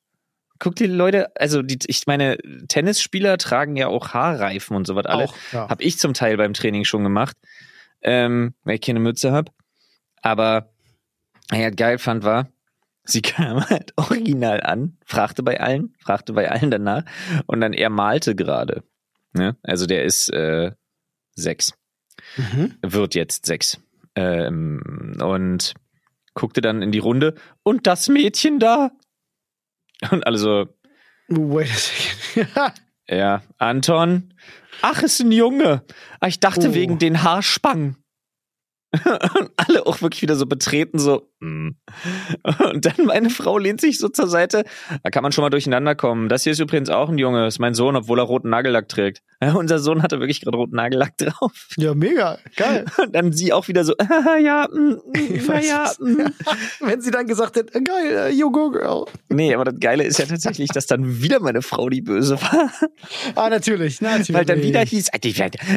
Guck 0.62 0.76
die 0.76 0.86
Leute, 0.86 1.34
also 1.36 1.62
die, 1.62 1.78
ich 1.86 2.06
meine, 2.06 2.36
Tennisspieler 2.68 3.38
tragen 3.38 3.76
ja 3.76 3.88
auch 3.88 4.10
Haarreifen 4.12 4.76
und 4.76 4.86
sowas 4.86 5.06
alles. 5.06 5.30
Auch, 5.30 5.36
ja. 5.52 5.68
Hab 5.70 5.80
ich 5.80 5.98
zum 5.98 6.12
Teil 6.12 6.36
beim 6.36 6.52
Training 6.52 6.84
schon 6.84 7.02
gemacht, 7.02 7.34
ähm, 8.02 8.54
weil 8.64 8.74
ich 8.74 8.82
keine 8.82 9.00
Mütze 9.00 9.32
hab. 9.32 9.50
Aber 10.22 10.70
naja, 11.50 11.70
geil 11.70 11.98
fand 11.98 12.24
war, 12.24 12.48
sie 13.10 13.22
kam 13.22 13.68
halt 13.68 13.92
original 13.96 14.62
an, 14.62 14.96
fragte 15.04 15.42
bei 15.42 15.60
allen, 15.60 15.94
fragte 15.98 16.32
bei 16.32 16.50
allen 16.50 16.70
danach 16.70 17.04
und 17.46 17.60
dann 17.60 17.72
er 17.72 17.90
malte 17.90 18.34
gerade. 18.34 18.82
Ne? 19.32 19.56
Also 19.62 19.86
der 19.86 20.04
ist 20.04 20.28
äh, 20.32 20.72
sechs, 21.34 21.72
Mhm. 22.36 22.74
wird 22.82 23.14
jetzt 23.14 23.46
sechs. 23.46 23.80
Ähm, 24.14 25.16
und 25.22 25.74
guckte 26.34 26.60
dann 26.60 26.82
in 26.82 26.92
die 26.92 26.98
Runde 26.98 27.34
und 27.62 27.86
das 27.86 28.08
Mädchen 28.08 28.58
da. 28.58 28.90
Und 30.10 30.26
alle 30.26 30.38
so, 30.38 30.66
Wait 31.28 31.70
a 31.70 31.74
second. 31.74 32.72
Ja, 33.08 33.42
Anton. 33.58 34.34
Ach, 34.82 35.02
ist 35.02 35.18
ein 35.20 35.32
Junge. 35.32 35.82
Ah, 36.20 36.28
ich 36.28 36.38
dachte 36.38 36.68
Oh. 36.70 36.74
wegen 36.74 36.98
den 37.00 37.22
Haarspangen. 37.24 37.96
Und 38.92 39.50
alle 39.56 39.86
auch 39.86 40.02
wirklich 40.02 40.22
wieder 40.22 40.34
so 40.34 40.46
betreten, 40.46 40.98
so. 40.98 41.28
hm. 41.40 41.76
Und 42.72 42.86
dann 42.86 43.06
meine 43.06 43.30
Frau 43.30 43.56
lehnt 43.56 43.80
sich 43.80 43.98
so 43.98 44.08
zur 44.08 44.26
Seite. 44.26 44.64
Da 45.02 45.10
kann 45.10 45.22
man 45.22 45.30
schon 45.30 45.42
mal 45.42 45.50
durcheinander 45.50 45.94
kommen. 45.94 46.28
Das 46.28 46.42
hier 46.42 46.52
ist 46.52 46.58
übrigens 46.58 46.90
auch 46.90 47.08
ein 47.08 47.18
Junge, 47.18 47.46
ist 47.46 47.60
mein 47.60 47.74
Sohn, 47.74 47.94
obwohl 47.94 48.18
er 48.18 48.24
roten 48.24 48.50
Nagellack 48.50 48.88
trägt. 48.88 49.22
Ja, 49.40 49.54
unser 49.54 49.78
Sohn 49.78 50.02
hatte 50.02 50.18
wirklich 50.18 50.40
gerade 50.40 50.56
roten 50.56 50.74
Nagellack 50.74 51.16
drauf. 51.18 51.68
ja, 51.76 51.94
mega. 51.94 52.38
Geil. 52.56 52.84
Und 52.98 53.14
dann 53.14 53.32
sie 53.32 53.52
auch 53.52 53.68
wieder 53.68 53.84
so, 53.84 53.94
ah, 53.98 54.36
ja, 54.42 54.68
mm, 54.70 54.98
Ich 55.14 55.46
mm, 55.46 56.20
mm. 56.20 56.32
Wenn 56.80 57.00
sie 57.00 57.12
dann 57.12 57.26
gesagt 57.26 57.56
hätte, 57.56 57.80
geil, 57.82 58.12
äh, 58.12 58.30
you 58.30 58.50
go 58.50 58.70
girl. 58.70 59.04
Nee, 59.28 59.54
aber 59.54 59.64
das 59.64 59.74
Geile 59.78 60.02
ist 60.04 60.18
ja 60.18 60.26
tatsächlich, 60.26 60.70
dass 60.70 60.86
dann 60.86 61.22
wieder 61.22 61.38
meine 61.40 61.62
Frau 61.62 61.88
die 61.88 62.02
Böse 62.02 62.40
war. 62.42 62.70
Ah, 63.36 63.48
natürlich, 63.48 64.00
natürlich. 64.00 64.32
Weil 64.32 64.44
dann 64.44 64.62
wieder 64.62 64.80
hieß, 64.80 65.10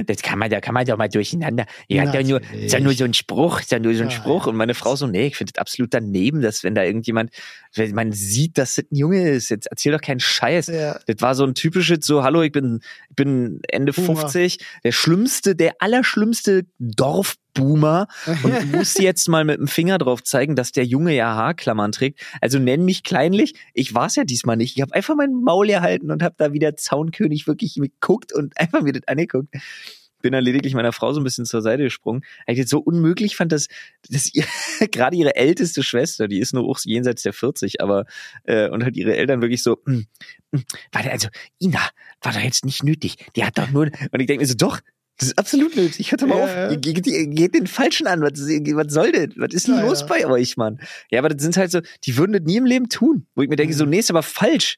das 0.08 0.22
kann 0.22 0.40
man, 0.40 0.50
da 0.50 0.60
kann 0.60 0.74
man 0.74 0.86
doch 0.86 0.98
mal 0.98 1.10
durcheinander. 1.10 1.66
Ja, 1.88 2.12
ja 2.12 2.24
nur, 2.24 2.42
ist 2.54 2.74
ja 2.74 2.80
nur 2.80 2.94
so 2.94 3.03
ein 3.06 3.14
Spruch, 3.14 3.62
ist 3.62 3.72
ja 3.72 3.80
nur 3.80 3.94
so 3.94 4.04
ein 4.04 4.10
Ja, 4.10 4.16
Spruch. 4.16 4.48
Und 4.48 4.56
meine 4.56 4.74
Frau 4.74 4.96
so, 4.96 5.08
nee, 5.08 5.28
ich 5.28 5.36
finde 5.36 5.54
das 5.54 5.62
absolut 5.62 5.94
daneben, 5.94 6.42
dass 6.42 6.64
wenn 6.64 6.76
da 6.76 6.84
irgendjemand, 6.84 7.32
wenn 7.76 7.94
man 7.94 8.12
sieht, 8.12 8.58
dass 8.58 8.76
das 8.76 8.86
ein 8.86 8.96
Junge 8.96 9.30
ist, 9.30 9.50
jetzt 9.50 9.68
erzähl 9.68 9.92
doch 9.92 10.02
keinen 10.02 10.20
Scheiß. 10.20 10.68
Ja. 10.68 11.00
Das 11.06 11.16
war 11.20 11.36
so 11.36 11.44
ein 11.44 11.56
typisches 11.56 12.06
so, 12.06 12.24
hallo, 12.24 12.42
ich 12.42 12.52
bin, 12.52 12.82
ich 13.10 13.16
bin 13.16 13.62
Ende 13.68 13.94
Boomer. 13.94 14.22
50, 14.22 14.60
der 14.84 14.92
schlimmste, 14.92 15.56
der 15.56 15.76
allerschlimmste 15.80 16.66
Dorfboomer 16.80 18.08
und 18.44 18.72
muss 18.72 18.98
jetzt 18.98 19.28
mal 19.30 19.44
mit 19.44 19.60
dem 19.60 19.68
Finger 19.68 19.98
drauf 19.98 20.24
zeigen, 20.24 20.56
dass 20.56 20.72
der 20.72 20.86
Junge 20.86 21.14
ja 21.16 21.36
Haarklammern 21.36 21.92
trägt. 21.92 22.20
Also 22.42 22.60
nenn 22.60 22.86
mich 22.86 23.04
kleinlich. 23.04 23.54
Ich 23.74 23.94
war's 23.94 24.16
ja 24.16 24.24
diesmal 24.24 24.58
nicht. 24.58 24.76
Ich 24.76 24.82
habe 24.82 24.94
einfach 24.94 25.16
mein 25.16 25.34
Maul 25.34 25.68
gehalten 25.68 26.12
und 26.12 26.24
habe 26.24 26.36
da 26.38 26.54
wieder 26.54 26.76
Zaunkönig 26.76 27.48
wirklich 27.48 27.76
geguckt 27.76 28.34
und 28.34 28.58
einfach 28.58 28.82
mir 28.82 28.94
das 28.94 29.08
angeguckt. 29.08 29.54
Bin 30.24 30.32
dann 30.34 30.44
lediglich 30.44 30.74
meiner 30.74 30.92
Frau 30.94 31.14
so 31.14 31.22
ein 31.22 31.24
bisschen 31.24 31.46
zur 31.46 31.62
Seite 31.62 31.84
gesprungen. 31.84 32.24
Weil 32.48 32.56
ich 32.56 32.62
das 32.62 32.70
so 32.72 32.80
unmöglich 32.80 33.36
fand, 33.36 33.52
dass, 33.52 33.68
dass 34.10 34.34
ihr, 34.34 34.46
gerade 34.92 35.16
ihre 35.16 35.36
älteste 35.36 35.84
Schwester, 35.84 36.28
die 36.28 36.40
ist 36.40 36.54
nur 36.54 36.64
auch 36.68 36.80
jenseits 36.84 37.22
der 37.22 37.34
40, 37.34 37.82
aber 37.82 38.06
äh, 38.46 38.70
und 38.70 38.84
halt 38.84 38.98
ihre 38.98 39.16
Eltern 39.16 39.42
wirklich 39.42 39.62
so, 39.62 39.78
mm, 39.86 40.00
mm, 40.52 40.64
warte, 40.92 41.12
also 41.12 41.28
Ina, 41.62 41.82
war 42.22 42.32
doch 42.34 42.40
jetzt 42.40 42.66
nicht 42.66 42.84
nötig. 42.84 43.18
Die 43.36 43.44
hat 43.46 43.58
doch 43.60 43.70
nur 43.70 43.84
und 43.84 44.20
ich 44.20 44.26
denke 44.28 44.42
mir 44.42 44.48
so, 44.48 44.56
doch, 44.56 44.80
das 45.18 45.28
ist 45.28 45.38
absolut 45.38 45.76
nötig. 45.76 46.10
Hört 46.12 46.24
doch 46.24 46.28
mal 46.28 46.40
Ja, 46.40 46.66
auf. 46.66 46.72
Ihr, 46.72 46.78
geht, 46.78 47.06
ihr 47.06 47.28
geht 47.28 47.54
den 47.54 47.68
Falschen 47.68 48.08
an. 48.08 48.22
Was, 48.22 48.32
was 48.40 48.94
soll 48.94 49.12
denn? 49.12 49.32
Was 49.38 49.54
ist 49.54 49.68
denn 49.68 49.76
Ja, 49.76 49.86
los 49.86 50.02
ja. 50.02 50.08
bei 50.08 50.26
euch, 50.26 50.58
Mann? 50.58 50.80
Ja, 51.12 51.20
aber 51.20 51.30
das 51.30 51.44
sind 51.44 51.56
halt 51.56 51.70
so, 51.70 51.82
die 52.06 52.18
würden 52.18 52.34
das 52.34 52.42
nie 52.42 52.58
im 52.58 52.66
Leben 52.66 52.90
tun. 52.90 53.28
Wo 53.36 53.44
ich 53.44 53.50
mir 53.50 53.56
denke, 53.56 53.76
so, 53.76 53.84
Mhm. 53.84 53.92
nee, 53.92 54.00
ist 54.00 54.10
aber 54.10 54.24
falsch. 54.24 54.78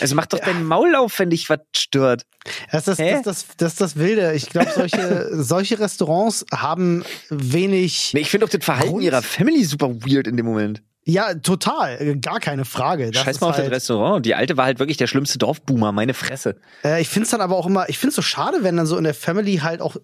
Also 0.00 0.14
mach 0.14 0.26
doch 0.26 0.38
dein 0.38 0.64
Maul 0.64 0.94
auf, 0.94 1.18
wenn 1.18 1.30
dich 1.30 1.48
was 1.50 1.60
stört. 1.76 2.24
Das 2.70 2.88
ist 2.88 2.98
das, 2.98 3.22
das, 3.22 3.46
das, 3.56 3.74
das, 3.76 3.96
Wilde. 3.96 4.32
Ich 4.34 4.48
glaube, 4.48 4.70
solche, 4.74 5.28
solche 5.42 5.78
Restaurants 5.78 6.44
haben 6.52 7.04
wenig. 7.30 8.12
Nee, 8.14 8.20
ich 8.20 8.30
finde 8.30 8.46
auch 8.46 8.50
das 8.50 8.64
Verhalten 8.64 8.90
Grund- 8.92 9.04
ihrer 9.04 9.22
Family 9.22 9.64
super 9.64 9.90
weird 10.06 10.26
in 10.26 10.36
dem 10.36 10.46
Moment. 10.46 10.82
Ja, 11.04 11.34
total. 11.34 12.16
Gar 12.20 12.38
keine 12.38 12.64
Frage. 12.64 13.10
Das 13.10 13.22
Scheiß 13.24 13.40
mal 13.40 13.48
auf 13.48 13.56
halt, 13.56 13.66
das 13.66 13.72
Restaurant. 13.72 14.24
Die 14.24 14.36
alte 14.36 14.56
war 14.56 14.64
halt 14.66 14.78
wirklich 14.78 14.96
der 14.98 15.08
schlimmste 15.08 15.36
Dorfboomer, 15.36 15.90
meine 15.90 16.14
Fresse. 16.14 16.56
Äh, 16.84 17.02
ich 17.02 17.08
finde 17.08 17.24
es 17.24 17.30
dann 17.30 17.40
aber 17.40 17.56
auch 17.56 17.66
immer, 17.66 17.88
ich 17.88 17.98
finde 17.98 18.10
es 18.10 18.16
so 18.16 18.22
schade, 18.22 18.58
wenn 18.62 18.76
dann 18.76 18.86
so 18.86 18.96
in 18.96 19.02
der 19.04 19.14
Family 19.14 19.56
halt 19.58 19.80
auch 19.80 19.96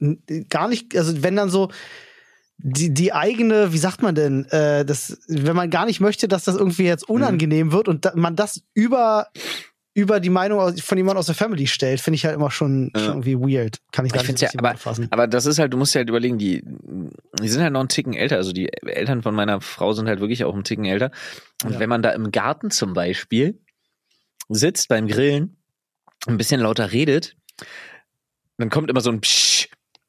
gar 0.51 0.67
nicht, 0.69 0.97
also 0.97 1.23
wenn 1.23 1.37
dann 1.37 1.51
so 1.51 1.71
die, 2.61 2.93
die 2.93 3.13
eigene, 3.13 3.73
wie 3.73 3.79
sagt 3.79 4.03
man 4.03 4.17
denn, 4.17 4.47
äh, 4.47 4.85
das, 4.85 5.19
wenn 5.29 5.55
man 5.55 5.71
gar 5.71 5.87
nicht 5.87 6.01
möchte, 6.01 6.27
dass 6.27 6.43
das 6.43 6.57
irgendwie 6.57 6.83
Mhm. 6.83 6.89
jetzt 6.89 7.09
unangenehm 7.09 7.71
wird 7.71 7.87
und 7.87 8.05
da, 8.05 8.13
man 8.17 8.35
das 8.35 8.63
über 8.75 9.29
über 9.99 10.21
die 10.21 10.31
Meinung 10.31 10.77
von 10.77 10.97
jemandem 10.97 11.19
aus 11.19 11.27
der 11.27 11.35
Family 11.35 11.67
stellt, 11.67 12.01
finde 12.01 12.15
ich 12.15 12.25
halt 12.25 12.37
immer 12.37 12.53
schon, 12.53 12.93
Ja. 12.95 13.01
schon 13.03 13.23
irgendwie 13.25 13.57
weird. 13.57 13.79
Kann 13.91 14.07
ich 14.07 14.13
gar 14.13 14.23
Ich 14.23 14.29
nicht 14.29 14.41
ja, 14.41 14.49
aber, 14.57 14.77
fassen. 14.77 15.09
aber 15.11 15.27
das 15.27 15.45
ist 15.45 15.59
halt, 15.59 15.73
du 15.73 15.77
musst 15.77 15.93
dir 15.93 15.99
halt 15.99 16.09
überlegen, 16.09 16.39
die, 16.39 16.63
die 17.43 17.49
sind 17.49 17.63
halt 17.65 17.73
noch 17.73 17.81
einen 17.81 17.89
Ticken 17.89 18.15
älter. 18.15 18.37
Also 18.37 18.53
die 18.53 18.73
Eltern 18.85 19.23
von 19.23 19.35
meiner 19.35 19.61
Frau 19.61 19.93
sind 19.95 20.07
halt 20.07 20.21
wirklich 20.21 20.45
auch 20.45 20.55
einen 20.55 20.63
Ticken 20.63 20.85
älter. 20.85 21.11
Und 21.65 21.73
Ja. 21.73 21.79
wenn 21.81 21.89
man 21.89 22.03
da 22.03 22.11
im 22.11 22.31
Garten 22.31 22.71
zum 22.71 22.93
Beispiel 22.95 23.59
sitzt 24.49 24.89
beim 24.89 25.09
Grillen, 25.09 25.57
ein 26.29 26.37
bisschen 26.37 26.61
lauter 26.61 26.93
redet, 26.93 27.37
dann 28.57 28.71
kommt 28.71 28.91
immer 28.91 29.01
so 29.01 29.11
ein 29.11 29.21
Psch, 29.21 29.69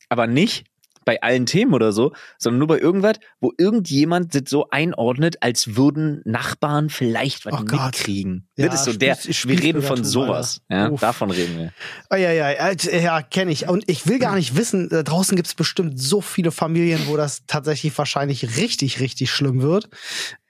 aber 0.09 0.27
nicht 0.27 0.67
bei 1.09 1.23
allen 1.23 1.47
Themen 1.47 1.73
oder 1.73 1.91
so, 1.91 2.13
sondern 2.37 2.59
nur 2.59 2.67
bei 2.67 2.77
irgendwas, 2.77 3.15
wo 3.39 3.51
irgendjemand 3.57 4.35
das 4.35 4.43
so 4.45 4.69
einordnet, 4.69 5.37
als 5.41 5.75
würden 5.75 6.21
Nachbarn 6.23 6.91
vielleicht 6.91 7.47
was 7.47 7.55
Oh 7.55 7.63
mitkriegen. 7.63 8.47
Ja, 8.55 8.67
das 8.67 8.81
ist 8.81 8.93
so 8.93 8.99
der, 8.99 9.17
Spieß- 9.17 9.47
wir 9.47 9.59
reden 9.59 9.81
von 9.81 10.03
sowas. 10.03 10.61
Ja, 10.69 10.87
davon 10.89 11.31
reden 11.31 11.57
wir. 11.57 11.73
Oh, 12.11 12.15
ja, 12.15 12.31
ja, 12.31 12.51
ja, 12.51 12.75
ja 12.99 13.21
kenne 13.23 13.51
ich. 13.51 13.67
Und 13.67 13.89
ich 13.89 14.05
will 14.05 14.19
gar 14.19 14.35
nicht 14.35 14.55
wissen, 14.55 14.87
da 14.87 15.01
draußen 15.01 15.35
gibt 15.35 15.47
es 15.47 15.55
bestimmt 15.55 15.99
so 15.99 16.21
viele 16.21 16.51
Familien, 16.51 17.01
wo 17.07 17.17
das 17.17 17.41
tatsächlich 17.47 17.97
wahrscheinlich 17.97 18.57
richtig, 18.57 18.99
richtig 18.99 19.31
schlimm 19.31 19.63
wird. 19.63 19.89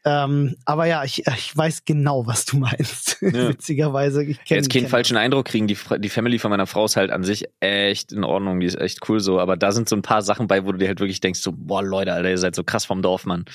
Ähm, 0.09 0.55
aber 0.65 0.85
ja, 0.85 1.03
ich, 1.03 1.27
ich 1.27 1.55
weiß 1.55 1.85
genau, 1.85 2.25
was 2.25 2.45
du 2.45 2.57
meinst. 2.57 3.17
Ja. 3.29 3.49
Witzigerweise. 3.49 4.23
Ich 4.23 4.43
kenn, 4.45 4.57
Jetzt 4.57 4.69
keinen 4.71 4.83
kenn 4.83 4.89
falschen 4.89 5.17
Eindruck 5.17 5.45
kriegen. 5.45 5.67
Die, 5.67 5.77
die 5.97 6.09
Family 6.09 6.39
von 6.39 6.49
meiner 6.49 6.67
Frau 6.67 6.85
ist 6.85 6.95
halt 6.95 7.11
an 7.11 7.23
sich 7.23 7.49
echt 7.59 8.13
in 8.13 8.23
Ordnung. 8.23 8.59
Die 8.61 8.65
ist 8.65 8.79
echt 8.79 9.07
cool 9.09 9.19
so. 9.19 9.39
Aber 9.39 9.57
da 9.57 9.73
sind 9.73 9.89
so 9.89 9.95
ein 9.95 10.01
paar 10.01 10.21
Sachen 10.21 10.47
bei, 10.47 10.65
wo 10.65 10.71
du 10.71 10.77
dir 10.77 10.87
halt 10.87 10.99
wirklich 10.99 11.19
denkst, 11.19 11.41
so, 11.41 11.51
boah, 11.53 11.83
Leute, 11.83 12.13
Alter, 12.13 12.29
ihr 12.29 12.37
seid 12.37 12.55
so 12.55 12.63
krass 12.63 12.85
vom 12.85 13.01
Dorf, 13.01 13.25
Mann. 13.25 13.45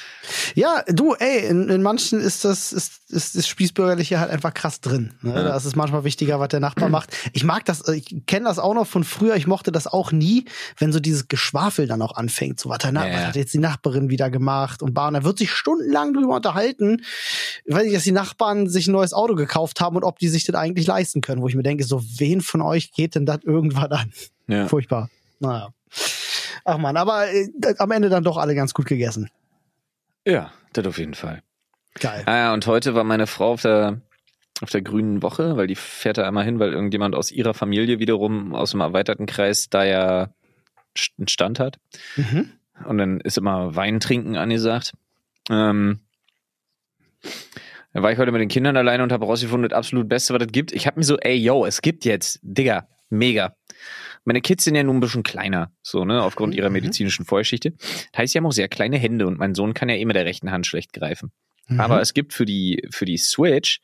Ja, 0.55 0.83
du, 0.87 1.15
ey, 1.15 1.47
in, 1.47 1.71
in 1.71 1.83
manchen 1.83 2.21
ist 2.21 2.45
das, 2.45 2.73
ist, 2.73 3.11
ist 3.11 3.37
das 3.37 3.49
Spießbürgerliche 3.49 4.21
halt 4.21 4.31
einfach 4.31 4.53
krass 4.53 4.81
drin. 4.81 5.15
Ne? 5.23 5.35
Ja. 5.35 5.43
Da 5.43 5.57
ist 5.57 5.65
es 5.65 5.75
manchmal 5.75 6.05
wichtiger, 6.05 6.39
was 6.39 6.49
der 6.49 6.61
Nachbar 6.61 6.91
macht. 6.91 7.17
Ich 7.33 7.43
mag 7.43 7.65
das, 7.65 7.89
ich 7.89 8.27
kenne 8.27 8.45
das 8.45 8.59
auch 8.59 8.75
noch 8.75 8.87
von 8.87 9.03
früher. 9.03 9.35
Ich 9.35 9.47
mochte 9.47 9.73
das 9.73 9.87
auch 9.87 10.13
nie, 10.13 10.45
wenn 10.79 10.93
so 10.93 11.01
dieses 11.01 11.29
Geschwafel 11.29 11.87
dann 11.87 12.03
auch 12.03 12.17
anfängt. 12.17 12.61
So, 12.61 12.69
was, 12.69 12.79
der 12.79 12.93
ja. 12.93 13.01
was 13.01 13.27
hat 13.29 13.37
jetzt 13.37 13.55
die 13.55 13.59
Nachbarin 13.59 14.11
wieder 14.11 14.29
gemacht 14.31 14.83
und 14.83 14.93
Bahn. 14.93 15.15
Da 15.15 15.25
wird 15.25 15.39
sich 15.39 15.51
stundenlang 15.51 16.13
drüber 16.13 16.41
unterhalten, 16.45 17.03
weiß 17.67 17.87
ich, 17.87 17.93
dass 17.93 18.05
die 18.05 18.13
Nachbarn 18.13 18.69
sich 18.69 18.87
ein 18.87 18.93
neues 18.93 19.13
Auto 19.13 19.35
gekauft 19.35 19.81
haben 19.81 19.97
und 19.97 20.05
ob 20.05 20.19
die 20.19 20.29
sich 20.29 20.45
das 20.45 20.55
eigentlich 20.57 20.87
leisten 20.87 21.21
können. 21.21 21.43
Wo 21.43 21.49
ich 21.49 21.55
mir 21.55 21.63
denke, 21.63 21.85
so, 21.85 22.03
wen 22.19 22.41
von 22.41 22.61
euch 22.61 22.93
geht 22.93 23.15
denn 23.15 23.27
das 23.27 23.41
irgendwann 23.45 23.93
an? 23.93 24.13
Ja. 24.47 24.69
Furchtbar. 24.69 25.11
Naja. 25.41 25.73
Ach 26.65 26.79
man, 26.79 26.97
aber 26.97 27.31
äh, 27.33 27.49
am 27.79 27.91
Ende 27.91 28.09
dann 28.09 28.25
doch 28.25 28.37
alle 28.37 28.55
ganz 28.55 28.75
gut 28.75 28.87
gegessen. 28.87 29.31
Ja, 30.27 30.53
das 30.73 30.87
auf 30.87 30.99
jeden 30.99 31.15
Fall. 31.15 31.43
Geil. 32.01 32.23
Ah 32.27 32.37
ja, 32.37 32.55
und 32.55 32.67
heute 32.67 32.95
war 32.95 33.05
meine 33.05 33.27
Frau 33.27 33.53
auf 33.53 33.63
der 33.63 34.01
auf 34.61 34.71
der 34.71 34.83
grünen 34.83 35.21
Woche, 35.23 35.57
weil 35.57 35.67
die 35.67 35.75
fährt 35.75 36.17
da 36.17 36.27
einmal 36.27 36.45
hin, 36.45 36.61
weil 36.61 36.73
irgendjemand 36.73 37.17
aus 37.17 37.33
ihrer 37.33 37.55
Familie 37.55 37.99
wiederum 37.99 38.55
aus 38.55 38.71
dem 38.71 38.81
erweiterten 38.81 39.27
Kreis 39.27 39.69
da 39.69 39.85
ja 39.85 40.29
einen 41.19 41.27
Stand 41.29 41.59
hat. 41.59 41.79
Mhm. 42.17 42.51
Und 42.87 42.99
dann 42.99 43.21
ist 43.21 43.37
immer 43.37 43.75
Wein 43.75 43.99
trinken 43.99 44.37
angesagt. 44.37 44.93
Ähm, 45.51 46.01
da 47.93 48.02
war 48.02 48.12
ich 48.12 48.19
heute 48.19 48.33
mit 48.33 48.40
den 48.40 48.49
Kindern 48.49 48.76
alleine 48.76 49.02
und 49.02 49.12
habe 49.12 49.25
rausgefunden, 49.25 49.69
das 49.69 49.76
absolut 49.76 50.09
Beste, 50.09 50.35
was 50.35 50.43
es 50.43 50.52
gibt. 50.52 50.73
Ich 50.73 50.87
habe 50.87 50.99
mir 50.99 51.04
so, 51.04 51.16
ey, 51.19 51.37
yo, 51.37 51.64
es 51.64 51.81
gibt 51.81 52.04
jetzt, 52.04 52.40
Digga, 52.43 52.88
mega. 53.09 53.57
Meine 54.25 54.40
Kids 54.40 54.64
sind 54.64 54.75
ja 54.75 54.83
nun 54.83 54.97
ein 54.97 55.00
bisschen 55.00 55.23
kleiner, 55.23 55.71
so, 55.83 56.04
ne, 56.04 56.23
aufgrund 56.23 56.54
ihrer 56.54 56.71
mhm. 56.71 56.75
medizinischen 56.75 57.25
Vorgeschichte. 57.25 57.73
Das 57.73 58.19
heißt, 58.19 58.33
sie 58.33 58.38
haben 58.38 58.47
auch 58.47 58.52
sehr 58.52 58.69
kleine 58.69 58.97
Hände 58.97 59.26
und 59.26 59.38
mein 59.38 59.54
Sohn 59.54 59.75
kann 59.75 59.88
ja 59.88 59.97
eh 59.97 60.04
mit 60.04 60.16
der 60.16 60.25
rechten 60.25 60.50
Hand 60.50 60.66
schlecht 60.66 60.93
greifen. 60.93 61.31
Mhm. 61.69 61.81
Aber 61.81 62.00
es 62.00 62.14
gibt 62.14 62.33
für 62.33 62.47
die, 62.47 62.87
für 62.90 63.04
die 63.04 63.19
Switch, 63.19 63.81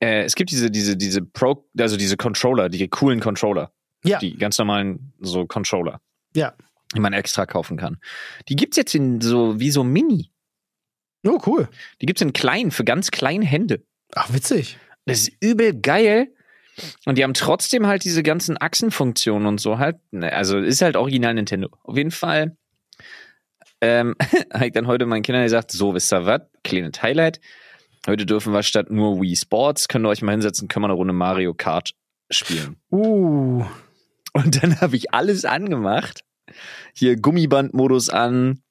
äh, 0.00 0.22
es 0.22 0.34
gibt 0.34 0.50
diese, 0.50 0.70
diese, 0.70 0.96
diese 0.96 1.22
Pro, 1.22 1.68
also 1.78 1.96
diese 1.96 2.16
Controller, 2.16 2.68
die 2.68 2.88
coolen 2.88 3.20
Controller. 3.20 3.72
Ja. 4.02 4.18
Die 4.18 4.36
ganz 4.36 4.56
normalen, 4.58 5.12
so 5.20 5.46
Controller. 5.46 6.00
Ja. 6.34 6.54
Die 6.94 7.00
man 7.00 7.12
extra 7.12 7.44
kaufen 7.44 7.76
kann. 7.76 7.98
Die 8.48 8.56
gibt's 8.56 8.76
jetzt 8.76 8.94
in 8.94 9.20
so, 9.20 9.60
wie 9.60 9.70
so 9.70 9.84
Mini. 9.84 10.32
Oh, 11.26 11.38
cool. 11.46 11.68
Die 12.00 12.06
gibt's 12.06 12.22
in 12.22 12.32
klein, 12.32 12.70
für 12.70 12.84
ganz 12.84 13.10
kleine 13.10 13.44
Hände. 13.44 13.84
Ach, 14.14 14.32
witzig. 14.32 14.78
Das 15.06 15.20
ist 15.20 15.32
übel 15.40 15.74
geil. 15.74 16.34
Und 17.04 17.18
die 17.18 17.24
haben 17.24 17.34
trotzdem 17.34 17.86
halt 17.86 18.04
diese 18.04 18.22
ganzen 18.22 18.60
Achsenfunktionen 18.60 19.46
und 19.46 19.60
so 19.60 19.78
halt. 19.78 19.98
Ne, 20.12 20.32
also 20.32 20.58
ist 20.58 20.82
halt 20.82 20.96
original 20.96 21.34
Nintendo. 21.34 21.68
Auf 21.82 21.96
jeden 21.96 22.10
Fall 22.10 22.56
ähm, 23.80 24.14
habe 24.52 24.66
ich 24.66 24.72
dann 24.72 24.86
heute 24.86 25.06
meinen 25.06 25.22
Kindern 25.22 25.44
gesagt, 25.44 25.72
so, 25.72 25.94
wisst 25.94 26.12
ihr 26.12 26.26
was? 26.26 26.42
Kleines 26.64 27.02
Highlight. 27.02 27.40
Heute 28.06 28.24
dürfen 28.24 28.52
wir 28.52 28.62
statt 28.62 28.90
nur 28.90 29.20
Wii 29.20 29.36
Sports, 29.36 29.88
können 29.88 30.04
wir 30.04 30.08
euch 30.08 30.22
mal 30.22 30.32
hinsetzen, 30.32 30.68
können 30.68 30.84
wir 30.84 30.88
eine 30.88 30.94
Runde 30.94 31.12
Mario 31.12 31.52
Kart 31.54 31.90
spielen. 32.30 32.76
Uh. 32.90 33.64
Und 34.32 34.62
dann 34.62 34.80
habe 34.80 34.96
ich 34.96 35.12
alles 35.12 35.44
angemacht. 35.44 36.22
Hier 36.94 37.16
Gummibandmodus 37.16 38.08
an, 38.08 38.62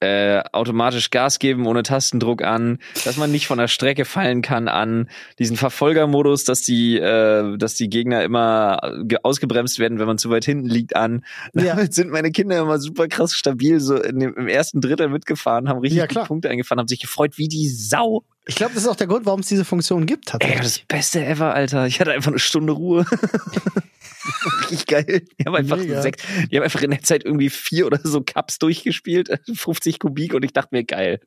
äh, 0.00 0.42
automatisch 0.52 1.10
Gas 1.10 1.38
geben 1.38 1.66
ohne 1.66 1.82
Tastendruck 1.82 2.42
an, 2.42 2.78
dass 3.04 3.16
man 3.16 3.32
nicht 3.32 3.46
von 3.46 3.58
der 3.58 3.68
Strecke 3.68 4.04
fallen 4.04 4.42
kann 4.42 4.68
an, 4.68 5.08
diesen 5.38 5.56
Verfolgermodus, 5.56 6.44
dass 6.44 6.62
die, 6.62 6.98
äh, 6.98 7.56
dass 7.56 7.74
die 7.74 7.88
Gegner 7.88 8.22
immer 8.22 8.78
ausgebremst 9.22 9.78
werden, 9.78 9.98
wenn 9.98 10.06
man 10.06 10.18
zu 10.18 10.28
weit 10.30 10.44
hinten 10.44 10.66
liegt 10.66 10.96
an. 10.96 11.24
Ja. 11.54 11.74
Damit 11.74 11.94
sind 11.94 12.10
meine 12.10 12.30
Kinder 12.30 12.60
immer 12.60 12.78
super 12.78 13.08
krass 13.08 13.32
stabil, 13.32 13.80
so 13.80 13.98
dem, 13.98 14.34
im 14.34 14.48
ersten 14.48 14.80
Drittel 14.80 15.08
mitgefahren, 15.08 15.68
haben 15.68 15.80
richtig 15.80 16.12
ja, 16.12 16.24
Punkte 16.24 16.50
eingefahren, 16.50 16.80
haben 16.80 16.88
sich 16.88 17.00
gefreut 17.00 17.38
wie 17.38 17.48
die 17.48 17.68
Sau. 17.68 18.24
Ich 18.48 18.54
glaube, 18.54 18.74
das 18.74 18.84
ist 18.84 18.88
auch 18.88 18.96
der 18.96 19.08
Grund, 19.08 19.26
warum 19.26 19.40
es 19.40 19.48
diese 19.48 19.64
Funktion 19.64 20.06
gibt. 20.06 20.32
Ey, 20.38 20.56
das 20.56 20.78
Beste 20.78 21.24
ever, 21.24 21.52
Alter. 21.52 21.86
Ich 21.86 22.00
hatte 22.00 22.12
einfach 22.12 22.30
eine 22.30 22.38
Stunde 22.38 22.72
Ruhe. 22.72 23.04
Richtig 24.60 24.86
geil. 24.86 25.24
Die 25.38 25.44
haben 25.44 25.54
einfach 25.54 25.78
sechs, 25.78 26.22
die 26.50 26.56
haben 26.56 26.64
einfach 26.64 26.82
in 26.82 26.90
der 26.90 27.02
Zeit 27.02 27.24
irgendwie 27.24 27.50
vier 27.50 27.86
oder 27.86 27.98
so 28.02 28.22
Cups 28.22 28.58
durchgespielt, 28.58 29.30
50 29.54 29.98
Kubik 29.98 30.34
und 30.34 30.44
ich 30.44 30.52
dachte 30.52 30.68
mir, 30.72 30.84
geil. 30.84 31.20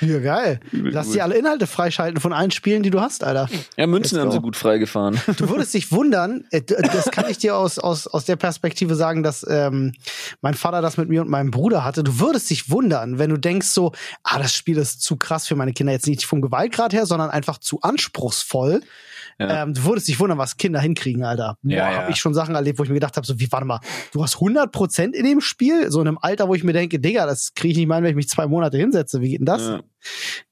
Ja, 0.00 0.18
geil. 0.18 0.60
Lass 0.72 1.10
die 1.10 1.22
alle 1.22 1.36
Inhalte 1.36 1.66
freischalten 1.66 2.20
von 2.20 2.32
allen 2.32 2.50
Spielen, 2.50 2.82
die 2.82 2.90
du 2.90 3.00
hast, 3.00 3.22
Alter. 3.24 3.48
Ja, 3.76 3.86
Münzen 3.86 4.18
haben 4.18 4.30
sie 4.30 4.40
gut 4.40 4.56
freigefahren. 4.56 5.20
Du 5.36 5.48
würdest 5.48 5.74
dich 5.74 5.92
wundern, 5.92 6.44
äh, 6.50 6.62
das 6.62 7.10
kann 7.10 7.28
ich 7.28 7.38
dir 7.38 7.56
aus, 7.56 7.78
aus, 7.78 8.06
aus 8.06 8.24
der 8.24 8.36
Perspektive 8.36 8.94
sagen, 8.94 9.22
dass 9.22 9.44
ähm, 9.48 9.92
mein 10.40 10.54
Vater 10.54 10.82
das 10.82 10.96
mit 10.96 11.08
mir 11.08 11.20
und 11.20 11.28
meinem 11.28 11.50
Bruder 11.50 11.84
hatte. 11.84 12.02
Du 12.02 12.18
würdest 12.18 12.50
dich 12.50 12.70
wundern, 12.70 13.18
wenn 13.18 13.30
du 13.30 13.36
denkst 13.36 13.68
so, 13.68 13.92
ah, 14.22 14.38
das 14.38 14.54
Spiel 14.54 14.78
ist 14.78 15.02
zu 15.02 15.16
krass 15.16 15.46
für 15.46 15.56
meine 15.56 15.72
Kinder. 15.72 15.92
Jetzt 15.92 16.06
nicht 16.06 16.24
vom 16.24 16.40
Gewaltgrad 16.40 16.92
her, 16.92 17.06
sondern 17.06 17.30
einfach 17.30 17.58
zu 17.58 17.80
anspruchsvoll. 17.80 18.80
Ja. 19.38 19.62
Ähm, 19.62 19.74
du 19.74 19.84
würdest 19.84 20.06
dich 20.06 20.20
wundern, 20.20 20.38
was 20.38 20.56
Kinder 20.56 20.80
hinkriegen, 20.80 21.24
Alter. 21.24 21.58
Boah, 21.62 21.72
ja, 21.72 21.90
ja. 21.90 21.96
habe 22.02 22.10
ich 22.12 22.18
schon 22.18 22.34
Sachen 22.34 22.54
erlebt, 22.54 22.78
wo 22.78 22.84
ich 22.84 22.88
mir 22.88 22.94
gedacht 22.94 23.16
habe, 23.16 23.26
so 23.26 23.40
wie, 23.40 23.50
warte 23.50 23.66
mal, 23.66 23.80
du 24.12 24.22
hast 24.22 24.36
100 24.36 24.70
Prozent 24.70 25.16
in 25.16 25.24
dem 25.24 25.40
Spiel? 25.40 25.90
So 25.90 26.00
in 26.00 26.08
einem 26.08 26.18
Alter, 26.18 26.48
wo 26.48 26.54
ich 26.54 26.62
mir 26.62 26.72
denke, 26.72 27.00
Digga, 27.00 27.26
das 27.26 27.54
kriege 27.54 27.72
ich 27.72 27.78
nicht 27.78 27.88
mal, 27.88 28.02
wenn 28.02 28.10
ich 28.10 28.16
mich 28.16 28.28
zwei 28.28 28.46
Monate 28.46 28.76
hinsetze. 28.76 29.20
Wie 29.20 29.30
geht 29.30 29.40
denn 29.40 29.46
das? 29.46 29.73
Ja. 29.76 29.82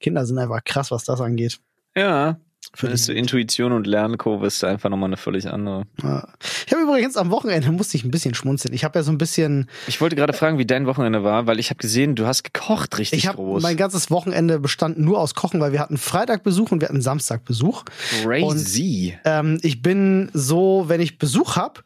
Kinder 0.00 0.26
sind 0.26 0.38
einfach 0.38 0.64
krass, 0.64 0.90
was 0.90 1.04
das 1.04 1.20
angeht. 1.20 1.60
Ja, 1.96 2.38
Findest 2.74 3.08
du 3.08 3.12
Intuition 3.12 3.72
und 3.72 3.86
Lernkurve 3.86 4.46
ist 4.46 4.64
einfach 4.64 4.88
nochmal 4.88 5.08
eine 5.08 5.18
völlig 5.18 5.46
andere. 5.46 5.84
Ich 5.98 6.72
habe 6.72 6.82
übrigens 6.82 7.18
am 7.18 7.30
Wochenende 7.30 7.70
musste 7.70 7.98
ich 7.98 8.04
ein 8.04 8.10
bisschen 8.10 8.34
schmunzeln. 8.34 8.72
Ich 8.72 8.82
habe 8.82 8.98
ja 8.98 9.02
so 9.02 9.12
ein 9.12 9.18
bisschen. 9.18 9.68
Ich 9.88 10.00
wollte 10.00 10.16
gerade 10.16 10.32
fragen, 10.32 10.56
wie 10.56 10.64
dein 10.64 10.86
Wochenende 10.86 11.22
war, 11.22 11.46
weil 11.46 11.58
ich 11.58 11.68
habe 11.68 11.78
gesehen, 11.78 12.14
du 12.14 12.24
hast 12.24 12.44
gekocht 12.44 12.96
richtig 12.96 13.18
ich 13.18 13.26
hab, 13.26 13.36
groß. 13.36 13.62
Mein 13.62 13.76
ganzes 13.76 14.10
Wochenende 14.10 14.58
bestand 14.58 14.98
nur 14.98 15.20
aus 15.20 15.34
Kochen, 15.34 15.60
weil 15.60 15.72
wir 15.72 15.80
hatten 15.80 15.98
Freitag 15.98 16.44
Besuch 16.44 16.70
und 16.70 16.80
wir 16.80 16.88
hatten 16.88 17.02
Samstag 17.02 17.44
Besuch. 17.44 17.84
Crazy. 18.22 19.18
Und, 19.24 19.30
ähm, 19.30 19.58
ich 19.62 19.82
bin 19.82 20.30
so, 20.32 20.84
wenn 20.86 21.02
ich 21.02 21.18
Besuch 21.18 21.56
habe, 21.56 21.82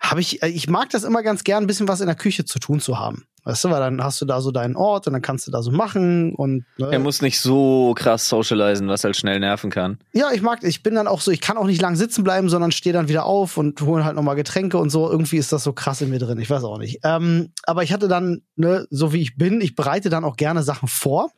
habe 0.00 0.22
ich, 0.22 0.42
äh, 0.42 0.48
ich 0.48 0.70
mag 0.70 0.88
das 0.90 1.04
immer 1.04 1.22
ganz 1.22 1.44
gern, 1.44 1.64
ein 1.64 1.66
bisschen 1.66 1.88
was 1.88 2.00
in 2.00 2.06
der 2.06 2.16
Küche 2.16 2.46
zu 2.46 2.58
tun 2.58 2.80
zu 2.80 2.98
haben. 2.98 3.26
Weißt 3.44 3.64
du, 3.64 3.70
weil 3.70 3.80
dann 3.80 4.02
hast 4.02 4.20
du 4.20 4.26
da 4.26 4.40
so 4.40 4.50
deinen 4.50 4.76
Ort 4.76 5.06
und 5.06 5.12
dann 5.14 5.22
kannst 5.22 5.46
du 5.46 5.50
da 5.50 5.62
so 5.62 5.70
machen 5.70 6.34
und. 6.34 6.64
Ne? 6.78 6.88
Er 6.90 6.98
muss 6.98 7.22
nicht 7.22 7.40
so 7.40 7.94
krass 7.96 8.28
socialisen, 8.28 8.88
was 8.88 9.04
halt 9.04 9.16
schnell 9.16 9.40
nerven 9.40 9.70
kann. 9.70 9.98
Ja, 10.12 10.30
ich 10.32 10.42
mag, 10.42 10.62
ich 10.62 10.82
bin 10.82 10.94
dann 10.94 11.06
auch 11.06 11.20
so, 11.20 11.30
ich 11.30 11.40
kann 11.40 11.56
auch 11.56 11.66
nicht 11.66 11.80
lang 11.80 11.96
sitzen 11.96 12.24
bleiben, 12.24 12.48
sondern 12.48 12.72
stehe 12.72 12.92
dann 12.92 13.08
wieder 13.08 13.24
auf 13.24 13.56
und 13.56 13.80
hole 13.80 14.04
halt 14.04 14.16
nochmal 14.16 14.36
Getränke 14.36 14.78
und 14.78 14.90
so. 14.90 15.10
Irgendwie 15.10 15.38
ist 15.38 15.52
das 15.52 15.64
so 15.64 15.72
krass 15.72 16.00
in 16.00 16.10
mir 16.10 16.18
drin. 16.18 16.38
Ich 16.38 16.50
weiß 16.50 16.64
auch 16.64 16.78
nicht. 16.78 17.00
Ähm, 17.04 17.52
aber 17.64 17.82
ich 17.82 17.92
hatte 17.92 18.08
dann, 18.08 18.42
ne, 18.56 18.86
so 18.90 19.12
wie 19.12 19.22
ich 19.22 19.36
bin, 19.36 19.60
ich 19.60 19.74
bereite 19.74 20.10
dann 20.10 20.24
auch 20.24 20.36
gerne 20.36 20.62
Sachen 20.62 20.88
vor. 20.88 21.30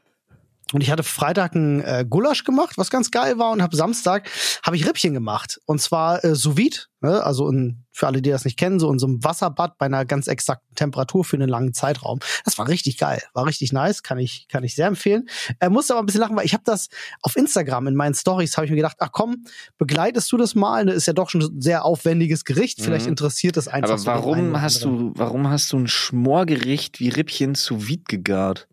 Und 0.73 0.81
ich 0.83 0.91
hatte 0.91 1.03
Freitag 1.03 1.55
ein 1.55 1.81
äh, 1.83 2.05
Gulasch 2.09 2.45
gemacht, 2.45 2.79
was 2.79 2.91
ganz 2.91 3.11
geil 3.11 3.39
war, 3.39 3.51
und 3.51 3.63
habe 3.63 3.77
Samstag 3.77 4.29
habe 4.65 4.77
ich 4.77 4.87
Rippchen 4.87 5.15
gemacht. 5.15 5.61
Und 5.67 5.81
zwar 5.81 6.25
äh, 6.25 6.35
sous 6.35 6.57
vide, 6.57 6.79
ne? 7.01 7.23
also 7.23 7.49
in, 7.49 7.85
für 7.93 8.07
alle, 8.07 8.23
die 8.23 8.31
das 8.31 8.45
nicht 8.45 8.59
kennen, 8.59 8.81
so 8.81 8.91
in 8.91 8.99
so 8.99 9.07
einem 9.07 9.23
Wasserbad 9.23 9.77
bei 9.79 9.87
einer 9.87 10.05
ganz 10.05 10.27
exakten 10.27 10.75
Temperatur 10.75 11.25
für 11.25 11.37
einen 11.37 11.49
langen 11.49 11.75
Zeitraum. 11.75 12.21
Das 12.45 12.59
war 12.59 12.69
richtig 12.69 12.97
geil, 12.97 13.23
war 13.35 13.47
richtig 13.47 13.73
nice, 13.73 14.03
kann 14.03 14.19
ich 14.19 14.47
kann 14.49 14.65
ich 14.65 14.75
sehr 14.75 14.87
empfehlen. 14.87 15.29
Er 15.59 15.69
äh, 15.69 15.71
musste 15.71 15.93
aber 15.93 16.03
ein 16.03 16.07
bisschen 16.07 16.21
lachen, 16.21 16.37
weil 16.37 16.47
ich 16.47 16.55
habe 16.55 16.65
das 16.65 16.89
auf 17.21 17.37
Instagram 17.37 17.87
in 17.87 17.95
meinen 17.95 18.15
Stories 18.15 18.57
habe 18.57 18.65
ich 18.65 18.71
mir 18.71 18.77
gedacht, 18.77 18.97
ach 19.01 19.11
komm, 19.13 19.45
begleitest 19.79 20.31
du 20.33 20.37
das 20.37 20.55
mal? 20.55 20.85
Ne? 20.85 20.93
Ist 20.93 21.07
ja 21.07 21.13
doch 21.13 21.31
schon 21.31 21.43
ein 21.43 21.61
sehr 21.61 21.85
aufwendiges 21.85 22.45
Gericht. 22.45 22.81
Vielleicht 22.81 23.07
mhm. 23.07 23.13
interessiert 23.13 23.57
es 23.57 23.69
einfach. 23.69 23.91
Aber 23.91 24.07
warum 24.07 24.53
so 24.53 24.61
hast 24.61 24.85
du 24.85 25.13
warum 25.17 25.49
hast 25.49 25.73
du 25.73 25.79
ein 25.79 25.89
Schmorgericht 25.89 27.01
wie 27.01 27.11
Rippchen 27.11 27.55
sous 27.55 27.89
vide 27.89 28.05
gegart? 28.09 28.69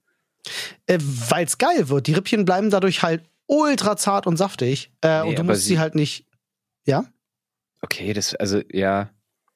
Äh, 0.88 1.00
Weil 1.02 1.46
es 1.46 1.58
geil 1.58 1.90
wird. 1.90 2.08
Die 2.08 2.14
Rippchen 2.14 2.46
bleiben 2.46 2.70
dadurch 2.70 3.04
halt 3.04 3.24
ultra 3.48 3.98
zart 3.98 4.28
und 4.28 4.38
saftig. 4.38 4.92
Äh, 5.02 5.22
nee, 5.22 5.30
und 5.30 5.40
du 5.40 5.44
musst 5.44 5.66
sie, 5.66 5.80
halt 5.80 5.96
nicht. 5.96 6.26
Ja? 6.86 7.06
Okay, 7.82 8.14
das, 8.14 8.36
also, 8.36 8.62
ja. 8.72 9.10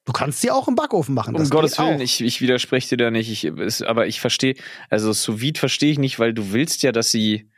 Du 0.04 0.12
kannst 0.12 0.42
sie 0.42 0.50
auch 0.50 0.68
im 0.68 0.74
Backofen 0.74 1.14
machen. 1.14 1.34
Um 1.34 1.48
Gottes 1.48 1.78
Willen, 1.78 2.00
ich, 2.00 2.20
ich 2.20 2.40
widerspreche 2.42 2.90
dir 2.90 3.04
da 3.04 3.10
nicht. 3.10 3.30
Ich, 3.30 3.44
es, 3.44 3.80
aber 3.80 4.06
ich 4.06 4.20
verstehe, 4.20 4.54
also 4.90 5.12
sous 5.12 5.40
vide 5.40 5.58
verstehe 5.58 5.92
ich 5.92 5.98
nicht, 5.98 6.18
weil 6.18 6.34
du 6.34 6.52
willst 6.52 6.82
ja, 6.82 6.92
dass 6.92 7.10
sie, 7.10 7.50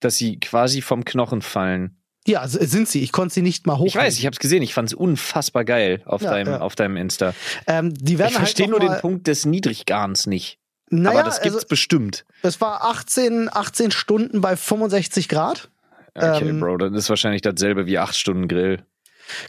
dass 0.00 0.16
sie 0.16 0.40
quasi 0.40 0.82
vom 0.82 1.04
Knochen 1.04 1.42
fallen. 1.42 2.00
Ja, 2.26 2.48
sind 2.48 2.88
sie. 2.88 3.02
Ich 3.02 3.12
konnte 3.12 3.34
sie 3.34 3.42
nicht 3.42 3.66
mal 3.66 3.78
hoch. 3.78 3.86
Ich 3.86 3.96
weiß, 3.96 4.18
ich 4.18 4.24
habe 4.24 4.32
es 4.32 4.40
gesehen. 4.40 4.62
Ich 4.62 4.72
fand 4.72 4.88
es 4.88 4.94
unfassbar 4.94 5.64
geil 5.64 6.02
auf 6.06 6.22
ja, 6.22 6.30
deinem, 6.30 6.54
ja. 6.54 6.60
auf 6.60 6.74
deinem 6.74 6.96
Insta. 6.96 7.34
Ähm, 7.66 7.92
die 7.94 8.18
werden 8.18 8.30
ich 8.30 8.36
verstehe 8.36 8.66
halt 8.66 8.70
nur 8.70 8.80
den 8.80 8.98
Punkt 9.00 9.26
des 9.26 9.44
Niedriggarns 9.44 10.26
nicht. 10.26 10.58
Naja, 10.90 11.20
Aber 11.20 11.28
das 11.28 11.40
gibt's 11.40 11.56
also, 11.56 11.68
bestimmt. 11.68 12.24
Es 12.42 12.60
war 12.60 12.82
18, 12.84 13.48
18 13.52 13.90
Stunden 13.90 14.40
bei 14.40 14.56
65 14.56 15.28
Grad. 15.28 15.70
Okay, 16.14 16.48
ähm, 16.48 16.60
Bro, 16.60 16.76
dann 16.78 16.94
ist 16.94 17.08
wahrscheinlich 17.08 17.42
dasselbe 17.42 17.86
wie 17.86 17.98
8 17.98 18.16
Stunden 18.16 18.46
Grill. 18.48 18.82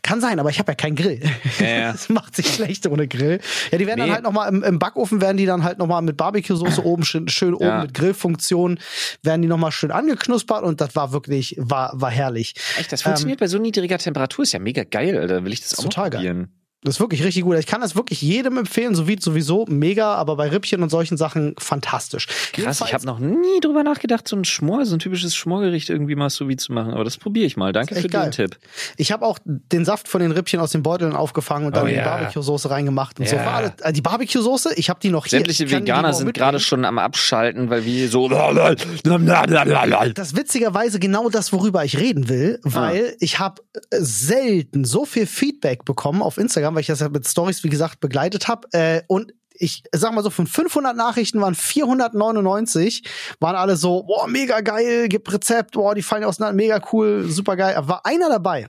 Kann 0.03 0.21
sein, 0.21 0.39
aber 0.39 0.49
ich 0.49 0.57
habe 0.59 0.71
ja 0.71 0.75
keinen 0.75 0.95
Grill. 0.95 1.21
Ja. 1.59 1.91
Das 1.91 2.07
macht 2.09 2.35
sich 2.35 2.47
schlecht 2.47 2.87
ohne 2.87 3.07
Grill. 3.09 3.39
Ja, 3.71 3.77
die 3.77 3.85
werden 3.85 3.99
Nee. 3.99 4.05
dann 4.07 4.15
halt 4.15 4.23
nochmal 4.23 4.47
im, 4.49 4.63
im 4.63 4.79
Backofen, 4.79 5.19
werden 5.21 5.35
die 5.37 5.45
dann 5.45 5.63
halt 5.65 5.77
nochmal 5.77 6.01
mit 6.01 6.15
Barbecue-Soße 6.17 6.81
oben, 6.85 7.03
schön, 7.03 7.27
schön 7.27 7.53
oben 7.53 7.65
Ja. 7.65 7.81
mit 7.81 7.93
Grillfunktion, 7.93 8.79
werden 9.21 9.41
die 9.41 9.47
nochmal 9.49 9.71
schön 9.73 9.91
angeknuspert 9.91 10.63
und 10.63 10.79
das 10.79 10.95
war 10.95 11.11
wirklich, 11.11 11.55
war, 11.59 11.91
war 11.93 12.09
herrlich. 12.09 12.55
Echt, 12.79 12.91
das 12.93 13.01
funktioniert 13.01 13.39
bei 13.41 13.47
so 13.47 13.57
niedriger 13.59 13.97
Temperatur. 13.97 14.43
Ist 14.43 14.53
ja 14.53 14.59
mega 14.59 14.83
geil, 14.85 15.17
Alter. 15.17 15.43
Will 15.43 15.51
ich 15.51 15.61
das 15.61 15.77
auch 15.77 15.83
Ähm, 15.83 15.89
Total 15.89 16.03
mal 16.09 16.23
geil. 16.23 16.47
Das 16.85 16.95
ist 16.95 16.99
wirklich 16.99 17.23
richtig 17.23 17.43
gut. 17.43 17.57
Ich 17.57 17.65
kann 17.65 17.81
das 17.81 17.95
wirklich 17.95 18.21
jedem 18.21 18.57
empfehlen, 18.57 18.95
so 18.95 19.07
wie 19.07 19.17
sowieso 19.19 19.65
mega, 19.67 20.13
aber 20.13 20.35
bei 20.35 20.47
Rippchen 20.49 20.81
und 20.83 20.89
solchen 20.89 21.17
Sachen 21.17 21.55
fantastisch. 21.57 22.27
Krass, 22.53 22.81
ich 22.85 22.93
habe 22.93 23.05
noch 23.05 23.19
nie 23.19 23.59
drüber 23.61 23.83
nachgedacht, 23.83 24.27
so 24.27 24.35
ein 24.35 24.45
Schmor, 24.45 24.85
so 24.85 24.95
ein 24.95 24.99
typisches 24.99 25.35
Schmorgericht 25.35 25.89
irgendwie 25.89 26.15
mal 26.15 26.29
so 26.29 26.47
wie 26.47 26.55
zu 26.55 26.71
machen. 26.73 26.93
Aber 26.93 27.03
das 27.03 27.17
probiere 27.17 27.45
ich 27.47 27.57
mal. 27.57 27.73
Danke 27.73 27.95
für 27.95 28.07
geil. 28.07 28.29
den 28.29 28.31
Tipp. 28.31 28.57
Ich 28.97 29.11
habe 29.11 29.25
auch 29.25 29.39
den 29.43 29.83
Saft 29.83 30.07
von 30.07 30.21
den 30.21 30.31
Rippchen 30.31 30.59
aus 30.59 30.71
den 30.71 30.83
Beuteln 30.83 31.13
aufgefangen 31.13 31.65
und 31.67 31.75
dann 31.75 31.85
Oh 31.85 31.87
die 31.87 31.95
ja. 31.95 32.03
Barbecue-Soße 32.03 32.69
reingemacht 32.69 33.19
und 33.19 33.27
so. 33.27 33.35
Ja. 33.35 33.45
War 33.45 33.53
alles, 33.55 33.71
äh, 33.81 33.91
die 33.91 34.01
Barbecue-Soße, 34.01 34.75
ich 34.75 34.89
habe 34.89 34.99
die 35.01 35.09
noch 35.09 35.25
hier. 35.25 35.39
Sämtliche 35.39 35.65
ich 35.65 35.71
kann 35.71 35.85
die 35.85 35.91
Veganer 35.91 36.13
sind 36.13 36.33
gerade 36.33 36.59
schon 36.59 36.85
am 36.85 36.99
Abschalten, 36.99 37.69
weil 37.69 37.83
wir 37.85 38.09
so. 38.09 38.29
Das 38.29 40.27
ist 40.27 40.37
witzigerweise 40.37 40.99
genau 40.99 41.29
das, 41.29 41.51
worüber 41.51 41.83
ich 41.83 41.97
reden 41.99 42.29
will, 42.29 42.59
Ah. 42.63 42.69
weil 42.73 43.15
ich 43.19 43.39
habe 43.39 43.61
selten 43.91 44.85
so 44.85 45.05
viel 45.05 45.25
Feedback 45.25 45.85
bekommen 45.85 46.21
auf 46.21 46.37
Instagram, 46.37 46.74
weil 46.75 46.81
ich 46.81 46.87
das 46.87 46.99
ja 46.99 47.09
mit 47.09 47.27
Stories 47.27 47.63
wie 47.63 47.69
gesagt 47.69 47.99
begleitet 47.99 48.47
habe 48.47 48.67
äh, 48.73 49.01
und 49.07 49.33
ich 49.57 49.83
sag 49.93 50.13
mal 50.13 50.23
so, 50.23 50.29
von 50.29 50.47
500 50.47 50.95
Nachrichten 50.95 51.41
waren 51.41 51.55
499, 51.55 53.03
waren 53.39 53.55
alle 53.55 53.77
so, 53.77 54.03
boah, 54.03 54.27
mega 54.27 54.61
geil, 54.61 55.07
gibt 55.07 55.31
Rezept, 55.31 55.71
boah, 55.71 55.95
die 55.95 56.01
fallen 56.01 56.23
ja 56.23 56.27
auseinander, 56.27 56.55
mega 56.55 56.81
cool, 56.91 57.25
super 57.29 57.55
geil. 57.55 57.75
Aber 57.75 57.87
war 57.87 58.05
einer 58.05 58.29
dabei, 58.29 58.67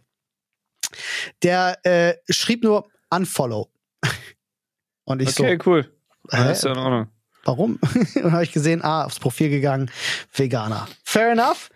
der 1.42 1.84
äh, 1.84 2.14
schrieb 2.30 2.62
nur 2.62 2.88
Unfollow. 3.10 3.70
Und 5.04 5.22
ich 5.22 5.38
Okay, 5.38 5.58
cool. 5.66 5.92
so, 6.28 6.38
hä, 6.38 6.44
Das 6.44 6.58
ist 6.58 6.64
ja 6.64 6.72
in 6.72 6.78
Ordnung. 6.78 7.08
Warum? 7.46 7.78
und 7.94 8.16
dann 8.16 8.32
habe 8.32 8.44
ich 8.44 8.52
gesehen, 8.52 8.82
ah, 8.84 9.04
aufs 9.04 9.18
Profil 9.18 9.48
gegangen, 9.48 9.90
Veganer. 10.34 10.86
Fair 11.04 11.32
enough. 11.32 11.70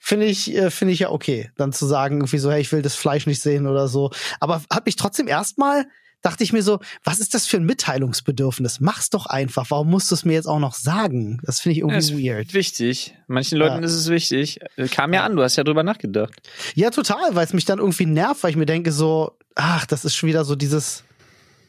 Finde 0.00 0.26
ich, 0.26 0.54
äh, 0.54 0.70
finde 0.70 0.94
ich 0.94 1.00
ja 1.00 1.10
okay, 1.10 1.50
dann 1.56 1.72
zu 1.72 1.84
sagen, 1.86 2.16
irgendwie 2.18 2.38
so, 2.38 2.50
hey, 2.50 2.60
ich 2.60 2.72
will 2.72 2.80
das 2.82 2.94
Fleisch 2.94 3.26
nicht 3.26 3.42
sehen 3.42 3.66
oder 3.66 3.88
so. 3.88 4.10
Aber 4.40 4.62
hat 4.72 4.86
mich 4.86 4.96
trotzdem 4.96 5.26
erstmal, 5.28 5.86
dachte 6.22 6.44
ich 6.44 6.52
mir 6.52 6.62
so, 6.62 6.78
was 7.04 7.18
ist 7.18 7.34
das 7.34 7.46
für 7.46 7.56
ein 7.56 7.64
Mitteilungsbedürfnis? 7.66 8.80
Mach's 8.80 9.10
doch 9.10 9.26
einfach. 9.26 9.66
Warum 9.70 9.90
musst 9.90 10.10
du 10.10 10.14
es 10.14 10.24
mir 10.24 10.32
jetzt 10.34 10.46
auch 10.46 10.58
noch 10.60 10.74
sagen? 10.74 11.40
Das 11.44 11.60
finde 11.60 11.72
ich 11.74 11.78
Ja, 11.84 11.88
irgendwie 11.88 12.28
weird. 12.30 12.54
wichtig. 12.54 13.14
Manchen 13.26 13.58
Leuten 13.58 13.80
Ja. 13.80 13.84
ist 13.86 13.94
es 13.94 14.08
wichtig. 14.08 14.60
Kam 14.92 15.12
ja 15.12 15.24
an, 15.24 15.36
du 15.36 15.42
hast 15.42 15.56
ja 15.56 15.64
drüber 15.64 15.82
nachgedacht. 15.82 16.34
Ja, 16.74 16.90
total, 16.90 17.34
weil 17.34 17.44
es 17.44 17.52
mich 17.52 17.64
dann 17.64 17.78
irgendwie 17.80 18.06
nervt, 18.06 18.42
weil 18.44 18.50
ich 18.50 18.56
mir 18.56 18.66
denke 18.66 18.92
so, 18.92 19.36
ach, 19.56 19.86
das 19.86 20.04
ist 20.04 20.14
schon 20.14 20.28
wieder 20.28 20.44
so 20.44 20.54
dieses, 20.56 21.02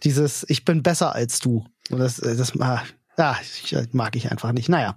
dieses, 0.03 0.45
ich 0.47 0.63
bin 0.65 0.83
besser 0.83 1.13
als 1.15 1.39
du. 1.39 1.65
Und 1.89 1.99
das, 1.99 2.17
das, 2.17 2.59
ah, 2.59 2.83
ja, 3.17 3.37
ich, 3.63 3.73
äh, 3.73 3.85
mag 3.91 4.15
ich 4.15 4.31
einfach 4.31 4.51
nicht. 4.51 4.69
Naja. 4.69 4.95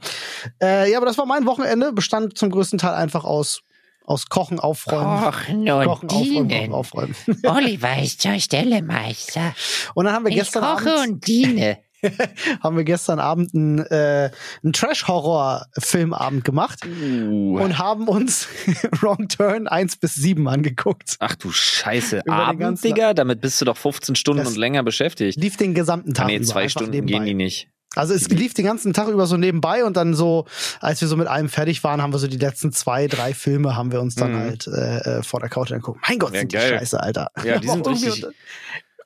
Äh, 0.62 0.90
ja, 0.90 0.98
aber 0.98 1.06
das 1.06 1.18
war 1.18 1.26
mein 1.26 1.46
Wochenende, 1.46 1.92
bestand 1.92 2.36
zum 2.38 2.50
größten 2.50 2.78
Teil 2.78 2.94
einfach 2.94 3.24
aus, 3.24 3.62
aus 4.04 4.26
Kochen, 4.28 4.58
Aufräumen. 4.60 5.22
Kochen 5.22 5.66
Kochen, 5.66 6.08
aufräumen, 6.10 6.72
aufräumen. 6.72 7.14
Oliver 7.44 8.02
ist 8.02 8.20
zur 8.22 8.38
Stelle, 8.40 8.82
Meister. 8.82 9.54
Und 9.94 10.04
dann 10.06 10.14
haben 10.14 10.24
wir 10.24 10.30
Ich 10.32 10.38
gestern 10.38 10.62
koche 10.64 10.94
Abend, 10.94 11.08
und 11.12 11.26
diene. 11.26 11.78
haben 12.62 12.76
wir 12.78 12.84
gestern 12.84 13.18
Abend 13.20 13.54
einen, 13.54 13.78
äh, 13.78 14.30
einen 14.62 14.72
Trash-Horror-Filmabend 14.72 16.44
gemacht 16.44 16.80
Uh. 16.86 17.58
und 17.60 17.78
haben 17.78 18.08
uns 18.08 18.48
Wrong 19.02 19.28
Turn 19.28 19.66
1 19.68 19.96
bis 19.98 20.14
7 20.14 20.48
angeguckt. 20.48 21.16
Ach 21.20 21.34
du 21.36 21.50
Scheiße. 21.52 22.22
Abend, 22.28 22.82
Digga? 22.82 23.12
Damit 23.14 23.40
bist 23.40 23.60
du 23.60 23.64
doch 23.66 23.76
15 23.76 24.14
Stunden 24.16 24.42
Das 24.44 24.48
und 24.52 24.56
länger 24.56 24.82
beschäftigt. 24.82 25.38
Lief 25.38 25.56
den 25.56 25.74
gesamten 25.74 26.14
Tag 26.14 26.24
Ah, 26.24 26.28
nee, 26.28 26.36
über. 26.36 26.44
zwei 26.46 26.68
Stunden 26.68 27.06
gehen 27.06 27.24
die 27.24 27.34
nicht. 27.34 27.68
Also 27.96 28.14
es 28.14 28.28
lief 28.28 28.54
den 28.54 28.64
ganzen 28.66 28.92
Tag 28.92 29.08
über 29.08 29.26
so 29.26 29.36
nebenbei 29.36 29.84
und 29.84 29.96
dann 29.96 30.14
so, 30.14 30.46
als 30.80 31.00
wir 31.00 31.08
so 31.08 31.16
mit 31.16 31.26
allem 31.26 31.48
fertig 31.48 31.82
waren, 31.82 32.00
haben 32.00 32.12
wir 32.12 32.18
so 32.18 32.28
die 32.28 32.36
letzten 32.38 32.72
zwei, 32.72 33.08
drei 33.08 33.34
Filme 33.34 33.74
haben 33.76 33.90
wir 33.90 34.00
uns 34.00 34.14
dann 34.14 34.32
Mhm. 34.32 34.38
halt 34.38 34.66
äh, 34.68 35.18
äh, 35.18 35.22
vor 35.24 35.40
der 35.40 35.48
Couch 35.48 35.72
angeguckt. 35.72 36.00
Mein 36.08 36.18
Gott, 36.18 36.32
Ja, 36.34 36.40
sind 36.40 36.52
die 36.52 36.56
geil. 36.56 36.78
scheiße, 36.78 37.00
Alter. 37.00 37.30
Ja, 37.44 37.58
die 37.58 37.68
sind 37.68 37.86
richtig- 37.88 38.26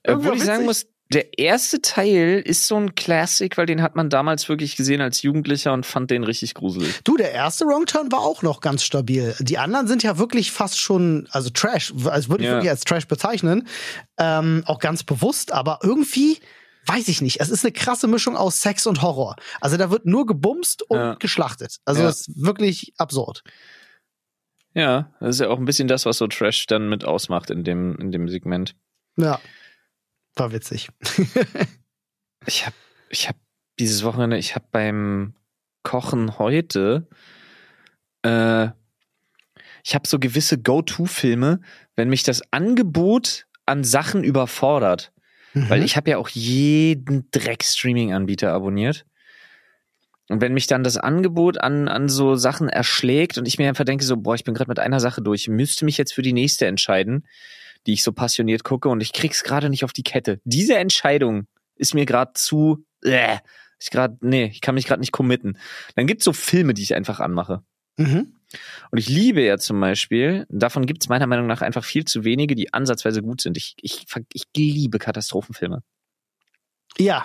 irgendwie 0.06 0.28
Obwohl 0.28 0.36
ich 0.36 0.44
sagen 0.44 0.64
muss, 0.66 0.86
der 1.12 1.38
erste 1.38 1.80
Teil 1.80 2.42
ist 2.44 2.66
so 2.66 2.76
ein 2.76 2.94
Classic, 2.94 3.56
weil 3.56 3.66
den 3.66 3.80
hat 3.82 3.94
man 3.94 4.10
damals 4.10 4.48
wirklich 4.48 4.74
gesehen 4.76 5.00
als 5.00 5.22
Jugendlicher 5.22 5.72
und 5.72 5.86
fand 5.86 6.10
den 6.10 6.24
richtig 6.24 6.54
gruselig. 6.54 7.00
Du, 7.04 7.16
der 7.16 7.32
erste 7.32 7.66
Wrong 7.66 7.86
Turn 7.86 8.10
war 8.12 8.20
auch 8.20 8.42
noch 8.42 8.60
ganz 8.60 8.82
stabil. 8.82 9.34
Die 9.38 9.58
anderen 9.58 9.86
sind 9.86 10.02
ja 10.02 10.18
wirklich 10.18 10.50
fast 10.50 10.78
schon, 10.80 11.28
also 11.30 11.50
Trash, 11.50 11.92
also 12.06 12.28
würde 12.30 12.44
ich 12.44 12.48
Ja. 12.48 12.56
wirklich 12.56 12.70
als 12.70 12.84
Trash 12.84 13.06
bezeichnen. 13.06 13.66
Ähm, 14.18 14.62
auch 14.66 14.78
ganz 14.78 15.04
bewusst, 15.04 15.52
aber 15.52 15.78
irgendwie, 15.82 16.38
weiß 16.86 17.08
ich 17.08 17.20
nicht. 17.22 17.40
Es 17.40 17.50
ist 17.50 17.64
eine 17.64 17.72
krasse 17.72 18.06
Mischung 18.08 18.36
aus 18.36 18.60
Sex 18.62 18.86
und 18.86 19.02
Horror. 19.02 19.36
Also 19.60 19.76
da 19.76 19.90
wird 19.90 20.06
nur 20.06 20.26
gebumst 20.26 20.82
und 20.82 20.98
Ja. 20.98 21.14
geschlachtet. 21.14 21.78
Also 21.84 22.00
Ja. 22.02 22.06
das 22.08 22.28
ist 22.28 22.42
wirklich 22.44 22.92
absurd. 22.98 23.42
Ja, 24.74 25.12
das 25.20 25.36
ist 25.36 25.40
ja 25.40 25.48
auch 25.48 25.58
ein 25.58 25.64
bisschen 25.66 25.86
das, 25.88 26.04
was 26.04 26.18
so 26.18 26.26
Trash 26.26 26.66
dann 26.66 26.88
mit 26.88 27.04
ausmacht 27.04 27.50
in 27.50 27.62
dem, 27.64 27.96
in 27.96 28.10
dem 28.10 28.28
Segment. 28.28 28.74
Ja. 29.16 29.40
War 30.36 30.52
witzig. 30.52 30.88
Ich 32.46 32.66
habe 32.66 32.76
ich 33.08 33.26
hab 33.28 33.36
dieses 33.78 34.04
Wochenende, 34.04 34.36
ich 34.36 34.54
habe 34.54 34.66
beim 34.70 35.34
Kochen 35.82 36.38
heute, 36.38 37.08
äh, 38.22 38.68
ich 39.82 39.94
habe 39.94 40.06
so 40.06 40.18
gewisse 40.18 40.58
Go-To-Filme, 40.58 41.60
wenn 41.96 42.10
mich 42.10 42.22
das 42.22 42.42
Angebot 42.52 43.46
an 43.64 43.82
Sachen 43.82 44.24
überfordert. 44.24 45.10
Weil 45.54 45.80
Mhm. 45.80 45.84
ich 45.84 45.96
habe 45.96 46.10
ja 46.10 46.18
auch 46.18 46.28
jeden 46.28 47.30
Dreck-Streaming-Anbieter 47.30 48.52
abonniert. 48.52 49.06
Und 50.28 50.40
wenn 50.40 50.54
mich 50.54 50.66
dann 50.66 50.82
das 50.84 50.96
Angebot 50.96 51.58
an, 51.58 51.86
an 51.86 52.08
so 52.08 52.34
Sachen 52.34 52.68
erschlägt 52.68 53.36
und 53.38 53.46
ich 53.46 53.58
mir 53.58 53.68
einfach 53.68 53.84
denke, 53.84 54.04
so, 54.04 54.16
boah, 54.16 54.34
ich 54.34 54.44
bin 54.44 54.54
gerade 54.54 54.70
mit 54.70 54.78
einer 54.78 54.98
Sache 54.98 55.22
durch, 55.22 55.48
müsste 55.48 55.84
mich 55.84 55.98
jetzt 55.98 56.14
für 56.14 56.22
die 56.22 56.32
nächste 56.32 56.66
entscheiden, 56.66 57.26
die 57.86 57.92
ich 57.92 58.02
so 58.02 58.12
passioniert 58.12 58.64
gucke 58.64 58.88
und 58.88 59.02
ich 59.02 59.12
krieg's 59.12 59.44
gerade 59.44 59.68
nicht 59.68 59.84
auf 59.84 59.92
die 59.92 60.02
Kette. 60.02 60.40
Diese 60.44 60.76
Entscheidung 60.76 61.46
ist 61.76 61.94
mir 61.94 62.06
gerade 62.06 62.32
zu, 62.34 62.84
äh, 63.04 63.36
ich 63.78 63.90
gerade, 63.90 64.16
nee, 64.22 64.46
ich 64.46 64.62
kann 64.62 64.74
mich 64.76 64.86
gerade 64.86 65.00
nicht 65.00 65.12
committen. 65.12 65.58
Dann 65.94 66.06
gibt's 66.06 66.24
so 66.24 66.32
Filme, 66.32 66.72
die 66.72 66.82
ich 66.82 66.94
einfach 66.94 67.20
anmache. 67.20 67.62
Mhm. 67.98 68.34
Und 68.90 68.98
ich 68.98 69.08
liebe 69.08 69.42
ja 69.42 69.58
zum 69.58 69.80
Beispiel, 69.80 70.46
davon 70.48 70.86
gibt's 70.86 71.08
meiner 71.08 71.26
Meinung 71.26 71.46
nach 71.46 71.62
einfach 71.62 71.84
viel 71.84 72.04
zu 72.04 72.24
wenige, 72.24 72.54
die 72.54 72.72
ansatzweise 72.72 73.22
gut 73.22 73.40
sind. 73.40 73.56
Ich, 73.56 73.74
ich, 73.80 74.06
ich 74.32 74.44
liebe 74.56 74.98
Katastrophenfilme. 74.98 75.82
Ja, 76.98 77.24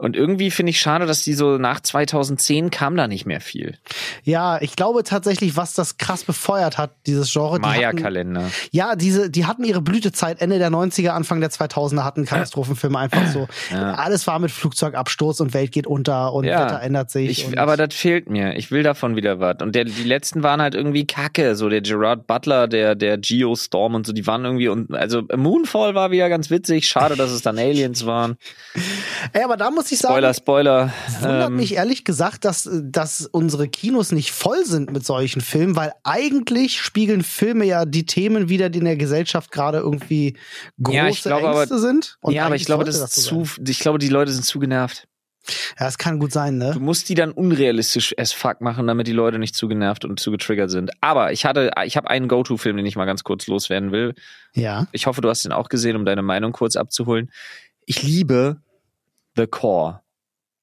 Und 0.00 0.16
irgendwie 0.16 0.50
finde 0.50 0.70
ich 0.70 0.80
schade, 0.80 1.04
dass 1.04 1.22
die 1.22 1.34
so 1.34 1.58
nach 1.58 1.80
2010 1.80 2.70
kam 2.70 2.96
da 2.96 3.06
nicht 3.06 3.26
mehr 3.26 3.40
viel. 3.42 3.76
ja, 4.24 4.60
ich 4.62 4.74
glaube 4.74 5.04
tatsächlich, 5.04 5.56
was 5.56 5.74
das 5.74 5.98
krass 5.98 6.24
befeuert 6.24 6.78
hat, 6.78 6.92
dieses 7.06 7.30
Genre. 7.30 7.58
Maya-Kalender. 7.58 8.50
Ja, 8.70 8.96
diese, 8.96 9.28
die 9.28 9.44
hatten 9.44 9.62
ihre 9.62 9.82
Blütezeit 9.82 10.40
Ende 10.40 10.58
der 10.58 10.70
90er, 10.70 11.10
Anfang 11.10 11.40
der 11.40 11.50
2000er 11.50 12.02
hatten 12.02 12.24
Katastrophenfilme 12.24 12.98
einfach 12.98 13.26
so. 13.26 13.46
Ja. 13.70 13.92
Alles 13.94 14.26
war 14.26 14.38
mit 14.38 14.50
Flugzeugabsturz 14.50 15.40
und 15.40 15.52
Welt 15.52 15.70
geht 15.70 15.86
unter 15.86 16.32
und 16.32 16.44
Ja. 16.44 16.64
Wetter 16.64 16.80
ändert 16.80 17.10
sich. 17.10 17.30
Ich, 17.30 17.58
aber 17.58 17.76
das 17.76 17.94
fehlt 17.94 18.30
mir. 18.30 18.56
Ich 18.56 18.70
will 18.70 18.82
davon 18.82 19.16
wieder 19.16 19.38
was. 19.38 19.56
Und 19.60 19.74
der, 19.74 19.84
die 19.84 20.04
letzten 20.04 20.42
waren 20.42 20.62
halt 20.62 20.74
irgendwie 20.74 21.06
kacke. 21.06 21.56
So 21.56 21.68
der 21.68 21.82
Gerard 21.82 22.26
Butler, 22.26 22.68
der, 22.68 22.94
der 22.94 23.18
Geostorm 23.18 23.94
und 23.94 24.06
so, 24.06 24.14
die 24.14 24.26
waren 24.26 24.44
irgendwie 24.46 24.68
und 24.68 24.94
also 24.94 25.22
Moonfall 25.36 25.94
war 25.94 26.10
wieder 26.10 26.30
ganz 26.30 26.48
witzig. 26.50 26.86
Schade, 26.88 27.16
dass 27.16 27.30
es 27.30 27.42
dann 27.42 27.58
Aliens 27.58 28.06
waren. 28.06 28.36
Ey, 29.34 29.42
aber 29.44 29.58
da 29.58 29.70
muss 29.70 29.89
ich 29.92 29.98
sagen, 30.00 30.12
Spoiler, 30.14 30.34
Spoiler. 30.34 30.92
wundert 31.20 31.48
Ähm, 31.50 31.56
mich 31.56 31.74
ehrlich 31.74 32.04
gesagt, 32.04 32.44
dass, 32.44 32.68
dass 32.82 33.26
unsere 33.26 33.68
Kinos 33.68 34.12
nicht 34.12 34.32
voll 34.32 34.64
sind 34.64 34.92
mit 34.92 35.04
solchen 35.04 35.40
Filmen, 35.40 35.76
weil 35.76 35.92
eigentlich 36.04 36.80
spiegeln 36.80 37.22
Filme 37.22 37.64
ja 37.64 37.84
die 37.84 38.06
Themen 38.06 38.48
wieder, 38.48 38.70
die 38.70 38.78
in 38.80 38.84
der 38.84 38.96
Gesellschaft 38.96 39.50
gerade 39.52 39.78
irgendwie 39.78 40.36
große 40.82 40.96
Ja, 40.96 41.08
glaube 41.10 41.48
aber- 41.48 41.60
Ängste 41.60 41.78
sind. 41.78 42.16
Und 42.20 42.34
ja, 42.34 42.46
aber 42.46 42.56
ich 42.56 42.64
glaube, 42.64 42.84
das 42.84 42.98
so 42.98 43.44
zu, 43.44 43.62
ich 43.66 43.80
glaube, 43.80 43.98
die 43.98 44.08
Leute 44.08 44.32
sind 44.32 44.44
zu 44.44 44.58
genervt. 44.58 45.06
Ja, 45.78 45.86
das 45.86 45.96
kann 45.96 46.18
gut 46.18 46.32
sein, 46.32 46.58
ne? 46.58 46.72
Du 46.74 46.80
musst 46.80 47.08
die 47.08 47.14
dann 47.14 47.32
unrealistisch 47.32 48.14
as 48.18 48.30
fuck 48.30 48.60
machen, 48.60 48.86
damit 48.86 49.06
die 49.06 49.12
Leute 49.12 49.38
nicht 49.38 49.54
zu 49.54 49.68
genervt 49.68 50.04
und 50.04 50.20
zu 50.20 50.30
getriggert 50.30 50.70
sind. 50.70 50.90
Aber 51.00 51.32
ich 51.32 51.46
hatte, 51.46 51.70
ich 51.86 51.96
habe 51.96 52.10
einen 52.10 52.28
Go-To-Film, 52.28 52.76
den 52.76 52.84
ich 52.84 52.94
mal 52.94 53.06
ganz 53.06 53.24
kurz 53.24 53.46
loswerden 53.46 53.90
will. 53.90 54.14
Ja. 54.54 54.86
Ich 54.92 55.06
hoffe, 55.06 55.22
du 55.22 55.30
hast 55.30 55.44
den 55.46 55.52
auch 55.52 55.70
gesehen, 55.70 55.96
um 55.96 56.04
deine 56.04 56.20
Meinung 56.22 56.52
kurz 56.52 56.76
abzuholen. 56.76 57.30
Ich 57.86 58.02
liebe 58.02 58.58
The 59.36 59.46
Core. 59.46 60.00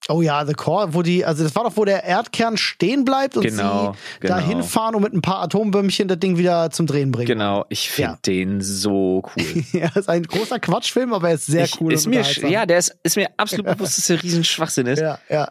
Oh 0.09 0.21
ja, 0.21 0.45
The 0.45 0.53
Core, 0.53 0.93
wo 0.93 1.01
die, 1.01 1.25
also 1.25 1.43
das 1.43 1.53
war 1.55 1.65
doch, 1.65 1.75
wo 1.75 1.83
der 1.83 2.03
Erdkern 2.05 2.55
stehen 2.55 3.03
bleibt 3.03 3.35
und 3.35 3.43
Genau, 3.43 3.91
sie 3.93 4.19
genau. 4.21 4.35
da 4.35 4.39
hinfahren 4.39 4.95
und 4.95 5.01
mit 5.01 5.13
ein 5.13 5.21
paar 5.21 5.41
Atombömmchen 5.41 6.07
das 6.07 6.19
Ding 6.19 6.37
wieder 6.37 6.69
zum 6.71 6.87
Drehen 6.87 7.11
bringen. 7.11 7.27
Genau, 7.27 7.65
ich 7.67 7.89
finde 7.89 8.11
Ja. 8.11 8.19
den 8.25 8.61
so 8.61 9.23
cool. 9.35 9.63
Ja, 9.73 9.89
ist 9.95 10.07
ein 10.07 10.23
großer 10.23 10.59
Quatschfilm, 10.59 11.13
aber 11.13 11.27
er 11.29 11.35
ist 11.35 11.47
sehr 11.47 11.65
ich, 11.65 11.81
cool. 11.81 11.91
Ist 11.91 12.07
mir, 12.07 12.21
ja, 12.49 12.65
der 12.65 12.77
ist, 12.77 12.95
ist 13.03 13.17
mir 13.17 13.27
absolut 13.35 13.65
bewusst, 13.77 13.97
dass 13.97 14.07
der 14.07 14.23
riesen 14.23 14.45
Schwachsinn 14.45 14.87
ist. 14.87 14.99
ja, 14.99 15.19
ja. 15.29 15.49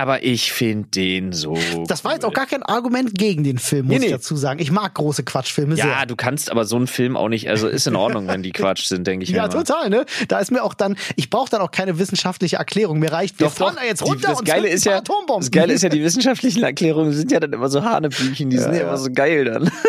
Aber 0.00 0.22
ich 0.22 0.50
finde 0.50 0.88
den 0.88 1.32
so. 1.32 1.58
Das 1.86 2.04
war 2.04 2.14
jetzt 2.14 2.24
auch 2.24 2.32
gar 2.32 2.46
kein 2.46 2.62
Argument 2.62 3.14
gegen 3.14 3.44
den 3.44 3.58
Film, 3.58 3.86
muss 3.86 3.90
Nee, 3.90 3.96
ich 4.06 4.10
nee. 4.12 4.16
dazu 4.16 4.34
sagen. 4.34 4.58
Ich 4.58 4.70
mag 4.70 4.94
große 4.94 5.24
Quatschfilme 5.24 5.74
Ja, 5.74 5.84
sehr. 5.84 6.06
du 6.06 6.16
kannst 6.16 6.50
aber 6.50 6.64
so 6.64 6.76
einen 6.76 6.86
Film 6.86 7.18
auch 7.18 7.28
nicht, 7.28 7.50
also 7.50 7.68
ist 7.68 7.86
in 7.86 7.96
Ordnung, 7.96 8.26
wenn 8.28 8.42
die 8.42 8.52
Quatsch 8.52 8.86
sind, 8.86 9.06
denke 9.06 9.24
ich 9.24 9.28
Ja, 9.30 9.44
immer. 9.44 9.52
total, 9.52 9.90
ne? 9.90 10.06
Da 10.28 10.38
ist 10.38 10.50
mir 10.52 10.62
auch 10.62 10.72
dann, 10.72 10.96
ich 11.16 11.28
brauche 11.28 11.50
dann 11.50 11.60
auch 11.60 11.70
keine 11.70 11.98
wissenschaftliche 11.98 12.56
Erklärung. 12.56 12.98
Mir 12.98 13.12
reicht, 13.12 13.38
wir 13.40 13.48
Doch, 13.48 13.52
fahren 13.54 13.74
doch. 13.74 13.82
da 13.82 13.86
jetzt 13.88 14.00
Die- 14.00 14.08
runter 14.08 14.28
das 14.30 14.38
und 14.38 14.44
Geile 14.46 14.68
ist 14.68 14.86
ja, 14.86 14.96
Atombomben. 14.96 15.40
das 15.42 15.50
Geile 15.50 15.74
ist 15.74 15.82
ja, 15.82 15.90
die 15.90 16.02
wissenschaftlichen 16.02 16.62
Erklärungen 16.62 17.12
sind 17.12 17.30
ja 17.30 17.38
dann 17.40 17.52
immer 17.52 17.68
so 17.68 17.84
Hanebüchen, 17.84 18.48
die 18.48 18.56
sind 18.56 18.72
ja, 18.72 18.80
ja. 18.80 18.88
immer 18.88 18.96
so 18.96 19.10
geil 19.12 19.44
dann. 19.44 19.70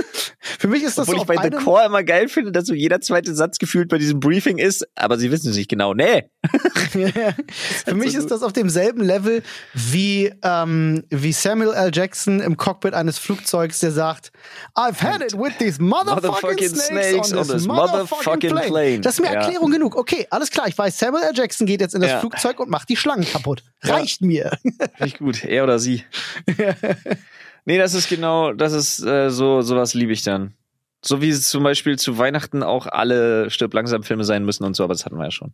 Für 0.59 0.67
mich 0.67 0.83
ist 0.83 0.97
das 0.97 1.07
Obwohl 1.07 1.25
so 1.25 1.31
ich 1.33 1.39
bei 1.39 1.49
The 1.49 1.63
Core 1.63 1.85
immer 1.85 2.03
geil 2.03 2.27
finde, 2.27 2.51
dass 2.51 2.65
so 2.67 2.73
jeder 2.73 2.99
zweite 2.99 3.33
Satz 3.33 3.57
gefühlt 3.59 3.89
bei 3.89 3.97
diesem 3.97 4.19
Briefing 4.19 4.57
ist, 4.57 4.85
aber 4.95 5.17
sie 5.17 5.31
wissen 5.31 5.49
es 5.51 5.55
nicht 5.55 5.69
genau. 5.69 5.93
Nee. 5.93 6.23
Für 7.85 7.95
mich 7.95 8.15
ist 8.15 8.29
das 8.31 8.43
auf 8.43 8.53
demselben 8.53 9.01
Level 9.01 9.43
wie, 9.73 10.00
ähm, 10.43 11.03
wie 11.09 11.31
Samuel 11.33 11.73
L. 11.73 11.91
Jackson 11.93 12.39
im 12.39 12.57
Cockpit 12.57 12.93
eines 12.93 13.17
Flugzeugs, 13.19 13.79
der 13.79 13.91
sagt, 13.91 14.31
I've 14.75 15.01
had 15.01 15.21
it 15.21 15.33
with 15.33 15.53
these 15.59 15.81
motherfucking, 15.81 16.31
Motherfucking 16.31 16.75
snakes, 16.75 17.27
snakes 17.29 17.33
on 17.33 17.47
this 17.47 17.67
motherfucking 17.67 18.49
plane. 18.51 18.67
plane. 18.67 19.01
Das 19.01 19.15
ist 19.15 19.21
mir 19.21 19.33
Ja. 19.33 19.41
Erklärung 19.41 19.71
genug. 19.71 19.95
Okay, 19.95 20.27
alles 20.29 20.51
klar, 20.51 20.67
ich 20.67 20.77
weiß, 20.77 20.97
Samuel 20.97 21.23
L. 21.23 21.31
Jackson 21.33 21.65
geht 21.67 21.81
jetzt 21.81 21.95
in 21.95 22.01
das 22.01 22.11
Ja. 22.11 22.19
Flugzeug 22.19 22.59
und 22.59 22.69
macht 22.69 22.89
die 22.89 22.95
Schlangen 22.97 23.25
kaputt. 23.25 23.63
Reicht 23.83 24.21
mir. 24.21 24.51
Richtig 24.99 25.19
gut. 25.19 25.43
Er 25.43 25.63
oder 25.63 25.79
sie. 25.79 26.03
nee, 27.65 27.77
das 27.77 27.93
ist 27.93 28.09
genau, 28.09 28.53
das 28.53 28.73
ist 28.73 29.03
äh, 29.03 29.29
so, 29.29 29.61
sowas 29.61 29.93
liebe 29.93 30.11
ich 30.13 30.23
dann. 30.23 30.53
So 31.03 31.19
wie 31.21 31.29
es 31.29 31.49
zum 31.49 31.63
Beispiel 31.63 31.97
zu 31.97 32.17
Weihnachten 32.19 32.61
auch 32.61 32.85
alle 32.85 33.49
Stirb 33.49 33.73
langsam 33.73 34.03
Filme 34.03 34.23
sein 34.23 34.45
müssen 34.45 34.63
und 34.63 34.75
so, 34.75 34.83
aber 34.83 34.93
das 34.93 35.03
hatten 35.05 35.17
wir 35.17 35.23
ja 35.25 35.31
schon. 35.31 35.51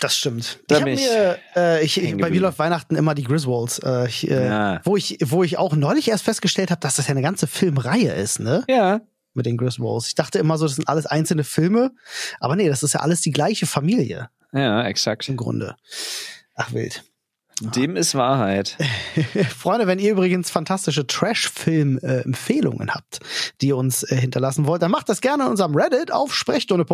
Das 0.00 0.16
stimmt. 0.16 0.58
Da 0.66 0.78
ich 0.78 0.86
ich 0.86 1.08
mir, 1.08 1.38
äh, 1.54 1.84
ich, 1.84 1.96
hängen 1.96 2.18
bei 2.18 2.30
mir 2.30 2.40
läuft 2.40 2.58
Weihnachten 2.58 2.96
immer 2.96 3.14
die 3.14 3.22
Griswolds, 3.22 3.78
äh, 3.78 4.08
ich, 4.08 4.28
äh, 4.28 4.46
Ja. 4.46 4.80
wo 4.84 4.96
ich, 4.96 5.18
wo 5.24 5.44
ich 5.44 5.56
auch 5.56 5.76
neulich 5.76 6.08
erst 6.08 6.24
festgestellt 6.24 6.70
habe, 6.72 6.80
dass 6.80 6.96
das 6.96 7.06
ja 7.06 7.12
eine 7.12 7.22
ganze 7.22 7.46
Filmreihe 7.46 8.12
ist, 8.12 8.40
ne? 8.40 8.64
Ja. 8.68 9.00
Mit 9.34 9.46
den 9.46 9.56
Griswolds. 9.56 10.08
Ich 10.08 10.14
dachte 10.16 10.40
immer 10.40 10.58
so, 10.58 10.66
das 10.66 10.74
sind 10.74 10.88
alles 10.88 11.06
einzelne 11.06 11.44
Filme, 11.44 11.92
aber 12.40 12.56
nee, 12.56 12.68
das 12.68 12.82
ist 12.82 12.94
ja 12.94 13.00
alles 13.00 13.20
die 13.20 13.30
gleiche 13.30 13.66
Familie 13.66 14.30
Ja, 14.52 14.84
exakt. 14.84 15.28
im 15.28 15.36
Grunde. 15.36 15.76
Ach 16.56 16.72
wild. 16.72 17.04
Dem 17.60 17.96
ist 17.96 18.14
Wahrheit. 18.14 18.76
Freunde, 19.56 19.86
wenn 19.86 19.98
ihr 19.98 20.12
übrigens 20.12 20.50
fantastische 20.50 21.06
Trash-Film-Empfehlungen 21.06 22.94
habt, 22.94 23.20
die 23.60 23.68
ihr 23.68 23.76
uns 23.76 24.04
äh, 24.04 24.16
hinterlassen 24.16 24.66
wollt, 24.66 24.82
dann 24.82 24.90
macht 24.90 25.08
das 25.08 25.20
gerne 25.20 25.44
in 25.44 25.50
unserem 25.50 25.74
Reddit 25.74 26.12
auf 26.12 26.34
Sprechstunde. 26.34 26.86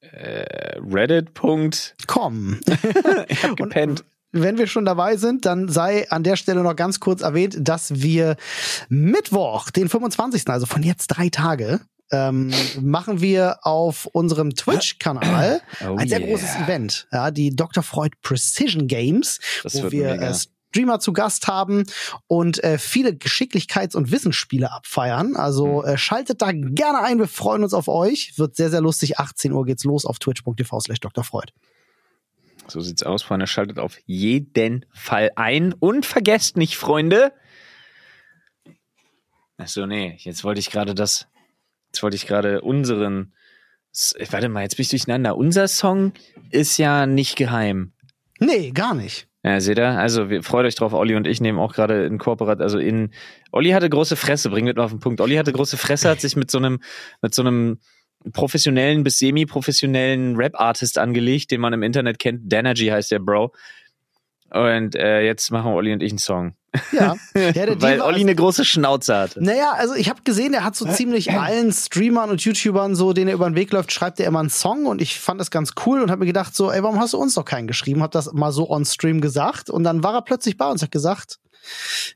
Äh, 0.00 0.78
Reddit. 0.80 1.34
Punkt. 1.34 1.94
Komm. 2.06 2.60
Ich 3.28 3.44
hab 3.44 3.56
gepennt. 3.56 4.04
wenn 4.32 4.58
wir 4.58 4.66
schon 4.66 4.84
dabei 4.84 5.16
sind, 5.16 5.44
dann 5.44 5.68
sei 5.68 6.10
an 6.10 6.22
der 6.22 6.36
Stelle 6.36 6.62
noch 6.62 6.76
ganz 6.76 7.00
kurz 7.00 7.22
erwähnt, 7.22 7.56
dass 7.60 8.00
wir 8.00 8.36
Mittwoch, 8.88 9.70
den 9.70 9.88
25., 9.88 10.48
also 10.48 10.66
von 10.66 10.82
jetzt 10.82 11.08
drei 11.08 11.28
Tage, 11.28 11.80
ähm, 12.10 12.52
machen 12.80 13.20
wir 13.20 13.58
auf 13.62 14.06
unserem 14.06 14.54
Twitch-Kanal 14.54 15.60
Oh 15.86 15.96
ein 15.96 16.08
sehr 16.08 16.20
yeah. 16.20 16.28
großes 16.28 16.56
Event. 16.56 17.06
Ja, 17.12 17.30
die 17.30 17.54
Dr. 17.54 17.82
Freud 17.82 18.16
Precision 18.22 18.86
Games, 18.86 19.40
Das 19.62 19.74
wo 19.82 19.90
wir 19.90 20.12
mega. 20.12 20.30
äh, 20.30 20.34
Streamer 20.70 21.00
zu 21.00 21.12
Gast 21.12 21.48
haben 21.48 21.84
und 22.26 22.62
äh, 22.62 22.76
viele 22.78 23.10
Geschicklichkeits- 23.12 23.96
und 23.96 24.10
Wissensspiele 24.10 24.70
abfeiern. 24.70 25.34
Also 25.36 25.82
Hm. 25.82 25.94
äh, 25.94 25.98
schaltet 25.98 26.42
da 26.42 26.50
gerne 26.52 27.00
ein, 27.02 27.18
wir 27.18 27.28
freuen 27.28 27.62
uns 27.64 27.72
auf 27.74 27.88
euch. 27.88 28.34
Wird 28.36 28.54
sehr, 28.56 28.68
sehr 28.70 28.80
lustig. 28.82 29.18
18 29.18 29.52
Uhr 29.52 29.64
geht's 29.64 29.84
los 29.84 30.04
auf 30.04 30.18
twitch.tv 30.18 30.80
slash 30.80 31.00
Dr. 31.00 31.24
Freud. 31.24 31.52
So 32.70 32.82
sieht's 32.82 33.02
aus, 33.02 33.22
Freunde. 33.22 33.46
Schaltet 33.46 33.78
auf 33.78 33.96
jeden 34.04 34.84
Fall 34.92 35.30
ein. 35.36 35.72
Und 35.72 36.04
vergesst 36.04 36.58
nicht, 36.58 36.76
Freunde. 36.76 37.32
Achso, 39.56 39.86
nee, 39.86 40.16
jetzt 40.20 40.44
wollte 40.44 40.60
ich 40.60 40.70
gerade 40.70 40.94
das. 40.94 41.26
Jetzt 41.98 42.04
wollte 42.04 42.14
ich 42.14 42.28
gerade 42.28 42.60
unseren. 42.60 43.32
S- 43.92 44.14
Warte 44.30 44.48
mal, 44.48 44.62
jetzt 44.62 44.76
bin 44.76 44.84
ich 44.84 44.88
durcheinander. 44.90 45.36
Unser 45.36 45.66
Song 45.66 46.12
ist 46.52 46.78
ja 46.78 47.06
nicht 47.06 47.34
geheim. 47.34 47.92
Nee, 48.38 48.70
gar 48.70 48.94
nicht. 48.94 49.26
Ja, 49.42 49.58
seht 49.60 49.78
ihr? 49.78 49.88
Also, 49.88 50.30
wir, 50.30 50.44
freut 50.44 50.64
euch 50.64 50.76
drauf. 50.76 50.92
Olli 50.92 51.16
und 51.16 51.26
ich 51.26 51.40
nehmen 51.40 51.58
auch 51.58 51.74
gerade 51.74 52.04
in 52.06 52.18
Kooperat, 52.18 52.60
also 52.60 52.78
in. 52.78 53.10
Olli 53.50 53.70
hatte 53.70 53.90
große 53.90 54.14
Fresse, 54.14 54.48
bringen 54.48 54.68
wir 54.68 54.76
mal 54.76 54.84
auf 54.84 54.92
den 54.92 55.00
Punkt. 55.00 55.20
Olli 55.20 55.34
hatte 55.34 55.52
große 55.52 55.76
Fresse, 55.76 56.08
hat 56.08 56.20
sich 56.20 56.36
mit 56.36 56.52
so 56.52 56.58
einem, 56.58 56.78
mit 57.20 57.34
so 57.34 57.42
einem 57.42 57.80
professionellen 58.32 59.02
bis 59.02 59.18
semi-professionellen 59.18 60.36
Rap-Artist 60.36 60.98
angelegt, 60.98 61.50
den 61.50 61.60
man 61.60 61.72
im 61.72 61.82
Internet 61.82 62.20
kennt. 62.20 62.42
Danergy 62.52 62.86
heißt 62.86 63.10
der 63.10 63.18
Bro. 63.18 63.52
Und 64.50 64.94
äh, 64.94 65.22
jetzt 65.22 65.50
machen 65.50 65.72
Olli 65.72 65.92
und 65.92 66.02
ich 66.02 66.12
einen 66.12 66.18
Song. 66.18 66.54
Ja, 66.92 67.16
ja 67.34 67.80
Weil 67.80 68.00
Olli 68.00 68.20
eine 68.20 68.34
große 68.34 68.64
Schnauze 68.64 69.16
hatte. 69.16 69.42
Naja, 69.42 69.72
also 69.72 69.94
ich 69.94 70.08
habe 70.08 70.22
gesehen, 70.22 70.52
der 70.52 70.64
hat 70.64 70.76
so 70.76 70.86
ziemlich 70.86 71.32
allen 71.32 71.72
Streamern 71.72 72.30
und 72.30 72.40
YouTubern, 72.40 72.94
so 72.94 73.12
denen 73.12 73.28
er 73.28 73.34
über 73.34 73.48
den 73.48 73.56
Weg 73.56 73.72
läuft, 73.72 73.92
schreibt 73.92 74.20
er 74.20 74.26
immer 74.26 74.40
einen 74.40 74.50
Song 74.50 74.86
und 74.86 75.00
ich 75.02 75.18
fand 75.18 75.40
das 75.40 75.50
ganz 75.50 75.72
cool 75.86 76.02
und 76.02 76.10
habe 76.10 76.20
mir 76.20 76.26
gedacht, 76.26 76.54
so, 76.54 76.70
ey, 76.70 76.82
warum 76.82 77.00
hast 77.00 77.14
du 77.14 77.18
uns 77.18 77.34
doch 77.34 77.44
keinen 77.44 77.66
geschrieben? 77.66 78.02
Hab 78.02 78.10
das 78.10 78.32
mal 78.32 78.52
so 78.52 78.70
on 78.70 78.84
Stream 78.84 79.20
gesagt 79.20 79.70
und 79.70 79.84
dann 79.84 80.02
war 80.02 80.14
er 80.14 80.22
plötzlich 80.22 80.56
bei 80.56 80.70
uns, 80.70 80.82
hat 80.82 80.90
gesagt, 80.90 81.38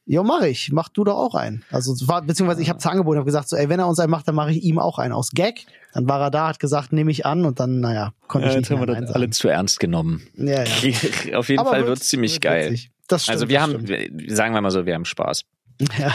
jo, 0.07 0.23
mach 0.23 0.43
ich, 0.43 0.73
mach 0.73 0.89
du 0.89 1.05
doch 1.05 1.17
auch 1.17 1.35
einen. 1.35 1.65
Also 1.71 1.95
beziehungsweise 2.25 2.63
ich 2.63 2.69
habe 2.69 2.79
es 2.79 2.87
angeboten, 2.87 3.19
habe 3.19 3.27
gesagt, 3.27 3.49
so, 3.49 3.57
ey, 3.57 3.69
wenn 3.69 3.79
er 3.81 3.87
uns 3.89 3.99
einen 3.99 4.11
macht, 4.11 4.29
dann 4.29 4.35
mache 4.35 4.53
ich 4.53 4.63
ihm 4.63 4.79
auch 4.79 4.99
einen 4.99 5.13
aus 5.13 5.31
Gag. 5.33 5.67
Dann 5.95 6.09
war 6.09 6.21
er 6.21 6.31
da, 6.31 6.49
hat 6.49 6.59
gesagt, 6.61 6.93
nehme 6.93 7.11
ich 7.11 7.27
an 7.27 7.45
und 7.45 7.61
dann, 7.61 7.81
naja, 7.81 8.13
konnte 8.29 8.47
ich 8.49 8.53
Ja, 8.55 8.59
nicht 8.61 8.71
jetzt 8.71 8.79
haben 8.81 8.87
wir 8.89 8.95
das 9.01 9.11
alle 9.15 9.31
zu 9.31 9.49
ernst 9.49 9.79
genommen. 9.81 10.23
Ja, 10.37 10.65
ja. 10.65 11.37
Auf 11.39 11.49
jeden 11.49 11.61
Aber 11.61 11.71
Fall 11.71 11.81
wird- 11.81 11.89
wird's 11.89 12.09
ziemlich 12.09 12.35
wird 12.35 12.43
geil. 12.43 12.79
Das 13.09 13.25
stimmt, 13.25 13.35
also 13.35 13.49
wir 13.49 13.59
das 13.59 13.69
haben, 13.69 13.87
stimmt. 13.87 14.31
sagen 14.37 14.55
wir 14.55 14.61
mal 14.61 14.71
so, 14.71 14.87
wir 14.87 14.95
haben 14.95 15.05
Spaß. 15.05 15.43
Ja, 15.99 16.15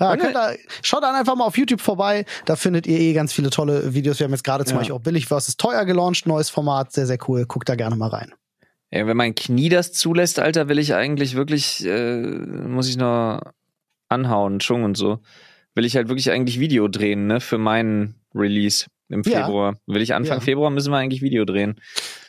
ja 0.00 0.16
könnt 0.16 0.36
ihr, 0.36 0.56
schaut 0.82 1.02
dann 1.02 1.14
einfach 1.14 1.34
mal 1.34 1.44
auf 1.44 1.56
YouTube 1.56 1.80
vorbei. 1.80 2.26
Da 2.44 2.56
findet 2.56 2.86
ihr 2.86 2.98
eh 2.98 3.12
ganz 3.14 3.32
viele 3.32 3.48
tolle 3.50 3.94
Videos. 3.94 4.18
Wir 4.18 4.24
haben 4.24 4.32
jetzt 4.32 4.44
gerade 4.44 4.64
zum 4.64 4.74
Ja. 4.74 4.78
Beispiel 4.80 4.94
auch 4.96 5.00
billig 5.00 5.26
versus 5.26 5.56
teuer 5.56 5.84
gelauncht, 5.86 6.26
neues 6.26 6.50
Format, 6.50 6.92
sehr, 6.92 7.06
sehr 7.06 7.18
cool. 7.26 7.46
Guckt 7.46 7.68
da 7.68 7.74
gerne 7.74 7.96
mal 7.96 8.08
rein. 8.08 8.32
Ja, 8.90 9.06
wenn 9.06 9.16
mein 9.16 9.34
Knie 9.34 9.68
das 9.68 9.92
zulässt, 9.92 10.38
Alter, 10.38 10.68
will 10.68 10.78
ich 10.78 10.94
eigentlich 10.94 11.34
wirklich, 11.34 11.84
äh, 11.84 12.20
muss 12.20 12.88
ich 12.88 12.96
noch 12.96 13.40
anhauen, 14.08 14.58
Chung 14.60 14.84
und 14.84 14.96
so. 14.96 15.18
Will 15.74 15.84
ich 15.84 15.96
halt 15.96 16.08
wirklich 16.08 16.30
eigentlich 16.30 16.60
Video 16.60 16.88
drehen, 16.88 17.26
ne, 17.26 17.40
für 17.40 17.58
meinen 17.58 18.14
Release 18.34 18.86
im 19.08 19.22
Ja. 19.26 19.44
Februar. 19.44 19.76
Will 19.86 20.02
ich 20.02 20.14
Anfang 20.14 20.38
Ja. 20.38 20.44
Februar 20.44 20.70
müssen 20.70 20.90
wir 20.92 20.98
eigentlich 20.98 21.22
Video 21.22 21.44
drehen. 21.44 21.80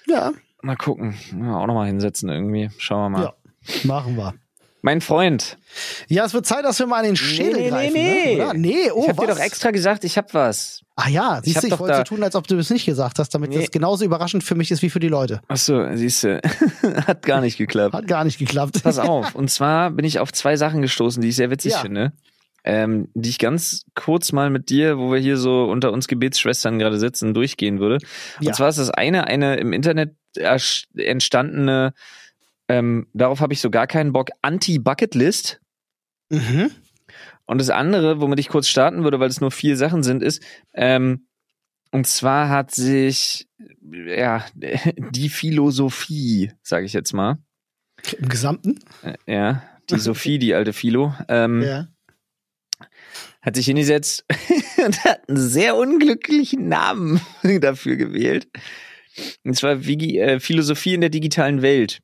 Ja, 0.08 0.34
Mal 0.64 0.76
gucken. 0.76 1.14
Ja, 1.40 1.58
auch 1.58 1.68
nochmal 1.68 1.86
hinsetzen 1.88 2.30
irgendwie. 2.30 2.72
Schauen 2.80 3.12
wir 3.12 3.18
mal. 3.20 3.24
ja, 3.26 3.34
machen 3.84 4.18
wir. 4.18 4.34
Mein 4.82 5.02
Freund, 5.02 5.58
Ja, 6.08 6.24
es 6.26 6.34
wird 6.34 6.46
Zeit, 6.46 6.64
dass 6.64 6.80
wir 6.80 6.86
mal 6.88 7.00
in 7.02 7.08
den 7.08 7.16
Schädel 7.16 7.54
nee, 7.54 7.62
nee, 7.64 7.70
greifen. 7.70 7.94
nee. 7.94 8.36
Ne? 8.38 8.44
Oder? 8.46 8.54
Nee, 8.54 8.92
oh, 8.92 9.02
ich 9.04 9.10
hab 9.10 9.18
was? 9.18 9.26
dir 9.26 9.34
doch 9.34 9.40
extra 9.40 9.72
gesagt, 9.72 10.04
ich 10.04 10.18
hab 10.18 10.34
was. 10.34 10.82
Ah 10.96 11.10
ja, 11.10 11.42
siehst 11.44 11.62
du, 11.64 11.68
ich 11.68 11.74
doch 11.74 11.80
wollte 11.80 11.98
so 11.98 12.04
tun, 12.04 12.24
als 12.24 12.36
ob 12.36 12.48
du 12.48 12.58
es 12.58 12.70
nicht 12.70 12.86
gesagt 12.86 13.20
hast, 13.20 13.30
damit 13.34 13.50
Nee. 13.50 13.60
das 13.60 13.72
genauso 13.72 14.06
überraschend 14.06 14.44
für 14.44 14.56
mich 14.56 14.72
ist 14.72 14.82
wie 14.84 14.90
für 14.90 15.00
die 15.00 15.08
Leute. 15.10 15.42
Ach 15.48 15.58
so, 15.58 15.84
siehst 15.94 16.24
du, 16.24 16.42
hat 17.08 17.24
gar 17.24 17.42
nicht 17.42 17.58
geklappt. 17.58 17.94
Hat 17.96 18.08
gar 18.08 18.24
nicht 18.24 18.38
geklappt. 18.40 18.82
Pass 18.84 18.98
auf. 19.00 19.36
Und 19.36 19.50
zwar 19.50 19.92
bin 19.92 20.06
ich 20.06 20.20
auf 20.20 20.32
zwei 20.32 20.56
Sachen 20.58 20.82
gestoßen, 20.82 21.22
die 21.22 21.30
ich 21.30 21.36
sehr 21.36 21.50
witzig 21.52 21.74
Ja. 21.74 21.80
finde. 21.80 22.14
Ähm, 22.64 23.08
die 23.14 23.30
ich 23.30 23.40
ganz 23.40 23.84
kurz 23.96 24.34
mal 24.34 24.50
mit 24.50 24.70
dir, 24.70 24.98
wo 24.98 25.12
wir 25.12 25.20
hier 25.20 25.38
so 25.38 25.66
unter 25.66 25.92
uns 25.94 26.08
Gebetsschwestern 26.10 26.80
gerade 26.80 27.00
sitzen, 27.00 27.34
durchgehen 27.34 27.80
würde. 27.80 27.98
Ja. 28.42 28.50
Und 28.50 28.56
zwar 28.56 28.68
ist 28.70 28.78
das 28.80 28.90
eine, 28.90 29.26
eine 29.26 29.56
im 29.56 29.72
Internet 29.72 30.16
entstandene, 30.96 31.94
ähm, 32.68 33.08
darauf 33.14 33.40
habe 33.40 33.54
ich 33.54 33.62
so 33.62 33.70
gar 33.70 33.88
keinen 33.88 34.12
Bock, 34.14 34.30
Anti-Bucket-List. 34.42 35.60
Mhm. 36.30 36.72
Und 37.46 37.60
das 37.60 37.70
andere, 37.70 38.20
womit 38.20 38.40
ich 38.40 38.50
kurz 38.50 38.68
starten 38.68 39.04
würde, 39.04 39.20
weil 39.20 39.30
es 39.30 39.40
nur 39.42 39.52
vier 39.52 39.78
Sachen 39.78 40.04
sind, 40.04 40.22
ist, 40.22 40.44
ähm, 40.74 41.28
und 41.92 42.06
zwar 42.06 42.50
hat 42.50 42.72
sich, 42.76 43.48
ja, 43.82 44.46
die 44.98 45.30
Philosophie, 45.30 46.52
sage 46.62 46.86
ich 46.86 46.94
jetzt 46.94 47.14
mal, 47.14 47.38
Im 48.20 48.28
Gesamten? 48.28 48.80
äh, 49.04 49.14
ja, 49.26 49.64
die 49.90 50.00
Sophie, 50.00 50.38
die 50.40 50.54
alte 50.54 50.74
Philo, 50.74 51.14
ähm, 51.30 51.62
Ja. 51.62 51.88
hat 53.42 53.56
sich 53.56 53.66
hingesetzt 53.68 54.26
und 54.86 55.04
hat 55.06 55.28
einen 55.30 55.38
sehr 55.38 55.78
unglücklichen 55.78 56.68
Namen 56.68 57.22
dafür 57.62 57.96
gewählt. 57.96 58.50
Und 59.46 59.56
zwar 59.56 59.86
Vigi, 59.86 60.20
äh, 60.20 60.40
Philosophie 60.42 60.94
in 60.94 61.02
der 61.02 61.10
digitalen 61.10 61.62
Welt. 61.62 62.00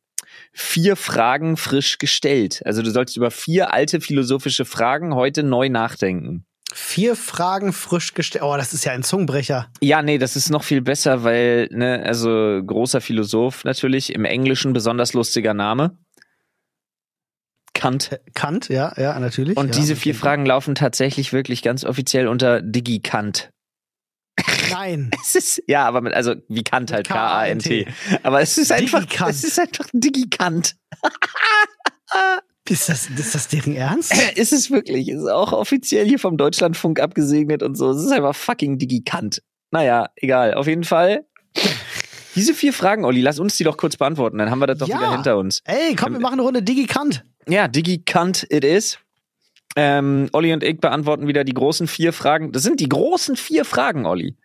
Vier 0.53 0.95
Fragen 0.95 1.57
frisch 1.57 1.97
gestellt. 1.97 2.61
Also 2.63 2.83
du 2.83 2.91
sollst 2.91 3.17
über 3.17 3.31
vier 3.31 3.73
alte 3.73 3.99
philosophische 3.99 4.65
Fragen 4.65 5.15
heute 5.15 5.41
neu 5.41 5.69
nachdenken. 5.69 6.45
Vier 6.71 7.15
Fragen 7.15 7.73
frisch 7.73 8.13
gestellt. 8.13 8.43
Oh, 8.43 8.55
das 8.55 8.73
ist 8.73 8.85
ja 8.85 8.91
ein 8.93 9.03
Zungenbrecher. 9.03 9.67
Ja, 9.81 10.01
nee, 10.01 10.17
das 10.17 10.35
ist 10.35 10.49
noch 10.49 10.63
viel 10.63 10.81
besser, 10.81 11.23
weil, 11.23 11.67
ne, 11.71 12.03
also 12.05 12.61
großer 12.65 13.01
Philosoph 13.01 13.63
natürlich, 13.63 14.13
im 14.13 14.25
Englischen 14.25 14.73
besonders 14.73 15.13
lustiger 15.13 15.53
Name. 15.53 15.97
Kant. 17.73 18.11
Äh, 18.11 18.19
Kant, 18.33 18.69
ja, 18.69 18.93
ja, 18.97 19.19
natürlich. 19.19 19.57
Und 19.57 19.75
ja, 19.75 19.81
diese 19.81 19.95
vier 19.95 20.15
Fragen 20.15 20.45
laufen 20.45 20.75
tatsächlich 20.75 21.33
wirklich 21.33 21.61
ganz 21.61 21.83
offiziell 21.83 22.27
unter 22.27 22.61
DigiKant. 22.61 23.49
Nein. 24.71 25.11
Es 25.21 25.35
ist, 25.35 25.63
ja, 25.67 25.85
aber 25.85 26.01
mit, 26.01 26.13
also 26.13 26.35
wie 26.49 26.63
Kant 26.63 26.91
halt, 26.91 27.07
K-A-N-T. 27.07 27.87
Aber 28.23 28.41
es 28.41 28.57
ist 28.57 28.71
einfach, 28.71 29.01
Digikant. 29.01 29.29
es 29.31 29.43
ist 29.43 29.59
einfach 29.59 29.85
Digikant. 29.93 30.75
Ist 32.69 32.87
das, 32.87 33.09
ist 33.09 33.35
das 33.35 33.47
deren 33.49 33.75
Ernst? 33.75 34.13
Ist 34.37 34.53
es 34.53 34.71
wirklich. 34.71 35.09
Ist 35.09 35.27
auch 35.27 35.51
offiziell 35.51 36.07
hier 36.07 36.17
vom 36.17 36.37
Deutschlandfunk 36.37 36.99
abgesegnet 37.01 37.61
und 37.61 37.75
so. 37.75 37.91
Es 37.91 38.01
ist 38.01 38.11
einfach 38.11 38.33
fucking 38.35 38.77
digikant. 38.77 39.41
Naja, 39.71 40.07
egal. 40.15 40.53
Auf 40.53 40.67
jeden 40.67 40.85
Fall. 40.85 41.25
Diese 42.35 42.53
vier 42.53 42.71
Fragen, 42.71 43.03
Olli, 43.03 43.19
lass 43.21 43.37
uns 43.39 43.57
die 43.57 43.65
doch 43.65 43.75
kurz 43.75 43.97
beantworten. 43.97 44.37
Dann 44.37 44.49
haben 44.49 44.59
wir 44.59 44.67
das 44.67 44.77
doch 44.77 44.87
Ja. 44.87 44.97
wieder 44.97 45.11
hinter 45.11 45.37
uns. 45.37 45.61
Ey, 45.65 45.93
komm, 45.95 46.13
wir 46.13 46.21
machen 46.21 46.33
eine 46.33 46.43
Runde 46.43 46.63
Digikant. 46.63 47.25
Ja, 47.49 47.67
digikant 47.67 48.47
it 48.49 48.63
is. 48.63 48.97
Ähm, 49.75 50.29
Olli 50.33 50.53
und 50.53 50.63
ich 50.63 50.79
beantworten 50.79 51.27
wieder 51.27 51.43
die 51.43 51.53
großen 51.53 51.87
vier 51.87 52.13
Fragen. 52.13 52.51
Das 52.51 52.63
sind 52.63 52.79
die 52.79 52.89
großen 52.89 53.35
vier 53.35 53.65
Fragen, 53.65 54.05
Olli. 54.05 54.35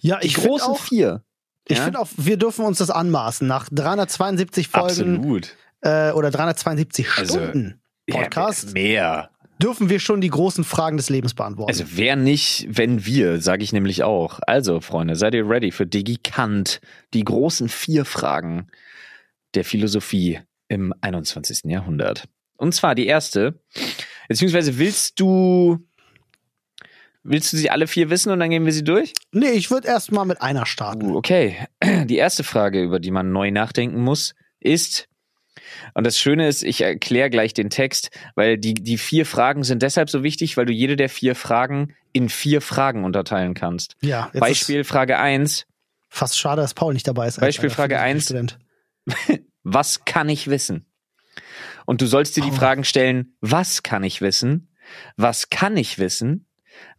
Ja, 0.00 0.18
Die 0.20 0.26
ich 0.28 0.34
finde 0.34 0.50
großen 0.50 0.72
auch, 0.72 0.78
vier. 0.80 1.22
ich 1.66 1.78
Ja? 1.78 1.84
find 1.84 1.96
auch, 1.96 2.08
wir 2.16 2.36
dürfen 2.36 2.64
uns 2.64 2.78
das 2.78 2.90
anmaßen. 2.90 3.46
Nach 3.48 3.68
372 3.70 4.68
Folgen 4.68 5.16
Absolut. 5.16 5.56
äh, 5.80 6.12
oder 6.12 6.30
372 6.30 7.06
Also, 7.16 7.38
Stunden 7.38 7.80
Podcast 8.08 8.68
Ja, 8.68 8.72
mehr. 8.74 9.30
dürfen 9.62 9.88
wir 9.88 9.98
schon 10.00 10.20
die 10.20 10.28
großen 10.28 10.62
Fragen 10.64 10.98
des 10.98 11.08
Lebens 11.08 11.32
beantworten. 11.34 11.70
Also 11.70 11.84
wer 11.96 12.16
nicht, 12.16 12.66
wenn 12.68 13.06
wir, 13.06 13.40
sage 13.40 13.64
ich 13.64 13.72
nämlich 13.72 14.02
auch. 14.04 14.40
Also, 14.46 14.80
Freunde, 14.80 15.16
seid 15.16 15.34
ihr 15.34 15.48
ready 15.48 15.70
für 15.72 15.86
Digikant? 15.86 16.80
Die 17.14 17.24
großen 17.24 17.68
vier 17.70 18.04
Fragen 18.04 18.66
der 19.54 19.64
Philosophie 19.64 20.40
im 20.68 20.92
21. 21.00 21.62
Jahrhundert. 21.70 22.24
Und 22.56 22.74
zwar 22.74 22.94
die 22.94 23.06
erste, 23.06 23.60
beziehungsweise 24.28 24.78
willst 24.78 25.20
du, 25.20 25.78
willst 27.22 27.52
du 27.52 27.56
sie 27.56 27.70
alle 27.70 27.86
vier 27.86 28.10
wissen 28.10 28.30
und 28.32 28.40
dann 28.40 28.50
gehen 28.50 28.64
wir 28.64 28.72
sie 28.72 28.84
durch? 28.84 29.12
nee, 29.32 29.50
ich 29.50 29.70
würde 29.70 29.88
erst 29.88 30.12
mal 30.12 30.24
mit 30.24 30.40
einer 30.40 30.66
starten. 30.66 31.12
Uh, 31.12 31.16
okay. 31.16 31.66
Die 32.04 32.16
erste 32.16 32.44
Frage, 32.44 32.82
über 32.82 33.00
die 33.00 33.10
man 33.10 33.32
neu 33.32 33.50
nachdenken 33.50 34.00
muss, 34.00 34.34
ist, 34.60 35.08
und 35.94 36.06
das 36.06 36.18
Schöne 36.18 36.48
ist, 36.48 36.62
ich 36.62 36.80
erkläre 36.80 37.30
gleich 37.30 37.54
den 37.54 37.70
Text, 37.70 38.10
weil 38.34 38.58
die, 38.58 38.74
die 38.74 38.98
vier 38.98 39.26
Fragen 39.26 39.64
sind 39.64 39.82
deshalb 39.82 40.10
so 40.10 40.22
wichtig, 40.22 40.56
weil 40.56 40.66
du 40.66 40.72
jede 40.72 40.96
der 40.96 41.08
vier 41.08 41.34
Fragen 41.34 41.94
in 42.12 42.28
vier 42.28 42.60
Fragen 42.60 43.04
unterteilen 43.04 43.54
kannst. 43.54 43.96
Ja, 44.00 44.30
Beispiel 44.34 44.84
Frage 44.84 45.18
eins: 45.18 45.52
Ist 45.52 45.66
fast 46.08 46.38
schade, 46.38 46.62
dass 46.62 46.74
Paul 46.74 46.94
nicht 46.94 47.06
dabei 47.06 47.26
ist. 47.28 47.40
Beispiel 47.40 47.70
Frage 47.70 48.00
eins. 48.00 48.24
Student. 48.24 48.58
Was 49.62 50.04
kann 50.04 50.28
ich 50.28 50.48
wissen? 50.48 50.86
Und 51.86 52.00
du 52.00 52.06
sollst 52.06 52.36
dir 52.36 52.42
die 52.42 52.50
Oh. 52.50 52.54
Fragen 52.54 52.84
stellen, 52.84 53.36
was 53.40 53.82
kann 53.82 54.02
ich 54.04 54.20
wissen? 54.20 54.68
Was 55.16 55.50
kann 55.50 55.76
ich 55.76 55.98
wissen? 55.98 56.46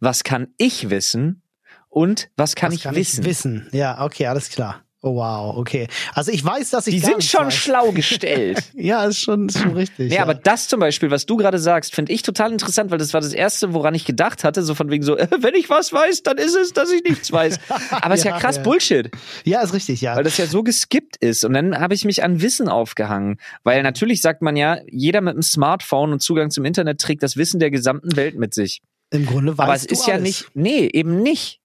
Was 0.00 0.24
kann 0.24 0.48
ich 0.58 0.90
wissen? 0.90 1.42
Und 1.88 2.30
was 2.36 2.54
kann 2.54 2.70
Was 2.70 2.76
ich 2.78 2.82
kann 2.84 2.94
wissen? 2.94 3.20
Ich 3.20 3.26
wissen. 3.26 3.68
Ja, 3.72 4.02
okay, 4.04 4.26
alles 4.26 4.50
klar. 4.50 4.82
Oh 5.06 5.14
wow, 5.14 5.56
okay. 5.56 5.86
Also 6.14 6.32
ich 6.32 6.44
weiß, 6.44 6.70
dass 6.70 6.88
ich 6.88 6.96
die 6.96 7.00
sind 7.00 7.22
schon 7.22 7.46
weiß. 7.46 7.54
schlau 7.54 7.92
gestellt. 7.94 8.58
Ja, 8.74 9.04
ist 9.04 9.20
schon, 9.20 9.46
ist 9.46 9.60
schon 9.60 9.74
richtig. 9.74 10.08
Nee, 10.08 10.16
ja. 10.16 10.22
aber 10.22 10.34
das 10.34 10.66
zum 10.66 10.80
Beispiel, 10.80 11.12
was 11.12 11.26
du 11.26 11.36
gerade 11.36 11.60
sagst, 11.60 11.94
finde 11.94 12.10
ich 12.12 12.22
total 12.22 12.50
interessant, 12.50 12.90
weil 12.90 12.98
das 12.98 13.14
war 13.14 13.20
das 13.20 13.32
Erste, 13.32 13.72
woran 13.72 13.94
ich 13.94 14.04
gedacht 14.04 14.42
hatte, 14.42 14.64
so 14.64 14.74
von 14.74 14.90
wegen 14.90 15.04
so, 15.04 15.16
äh, 15.16 15.28
wenn 15.38 15.54
ich 15.54 15.70
was 15.70 15.92
weiß, 15.92 16.24
dann 16.24 16.38
ist 16.38 16.56
es, 16.56 16.72
dass 16.72 16.90
ich 16.90 17.04
nichts 17.04 17.30
weiß. 17.30 17.60
Aber 17.90 18.14
es 18.14 18.20
ist 18.20 18.24
ja 18.24 18.32
Ja, 18.32 18.40
krass 18.40 18.56
ja. 18.56 18.62
Bullshit, 18.64 19.08
ja, 19.44 19.60
ist 19.60 19.74
richtig, 19.74 20.00
ja. 20.00 20.16
weil 20.16 20.24
das 20.24 20.38
ja 20.38 20.46
so 20.46 20.64
geskippt 20.64 21.18
ist. 21.18 21.44
Und 21.44 21.54
dann 21.54 21.78
habe 21.78 21.94
ich 21.94 22.04
mich 22.04 22.24
an 22.24 22.42
Wissen 22.42 22.68
aufgehangen, 22.68 23.36
weil 23.62 23.84
natürlich 23.84 24.20
sagt 24.22 24.42
man 24.42 24.56
ja, 24.56 24.78
jeder 24.90 25.20
mit 25.20 25.34
einem 25.34 25.42
Smartphone 25.42 26.14
und 26.14 26.20
Zugang 26.20 26.50
zum 26.50 26.64
Internet 26.64 27.00
trägt 27.00 27.22
das 27.22 27.36
Wissen 27.36 27.60
der 27.60 27.70
gesamten 27.70 28.16
Welt 28.16 28.34
mit 28.34 28.54
sich. 28.54 28.82
Im 29.10 29.24
Grunde 29.24 29.56
weiß 29.56 29.64
aber 29.64 29.74
es 29.76 29.84
ist 29.84 30.08
ja 30.08 30.14
alles. 30.14 30.24
nicht, 30.24 30.46
nee, 30.54 30.90
eben 30.92 31.22
nicht. 31.22 31.60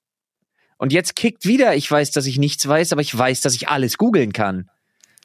Und 0.82 0.92
jetzt 0.92 1.16
kickt 1.16 1.46
wieder, 1.46 1.76
ich 1.76 1.92
weiß, 1.92 2.10
dass 2.10 2.26
ich 2.26 2.40
nichts 2.40 2.68
weiß, 2.68 2.92
aber 2.92 3.02
ich 3.02 3.16
weiß, 3.16 3.42
dass 3.42 3.54
ich 3.54 3.70
alles 3.70 4.00
googeln 4.00 4.34
kann. 4.34 4.68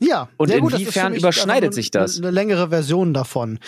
Ja. 0.01 0.29
Und 0.37 0.53
gut, 0.59 0.75
inwiefern 0.75 1.13
mich 1.13 1.23
überschneidet 1.23 1.73
sich 1.75 1.91
das? 1.91 2.19
Eine, 2.19 2.29
eine 2.29 2.35
längere 2.35 2.69
Version 2.69 3.15
davon. 3.15 3.59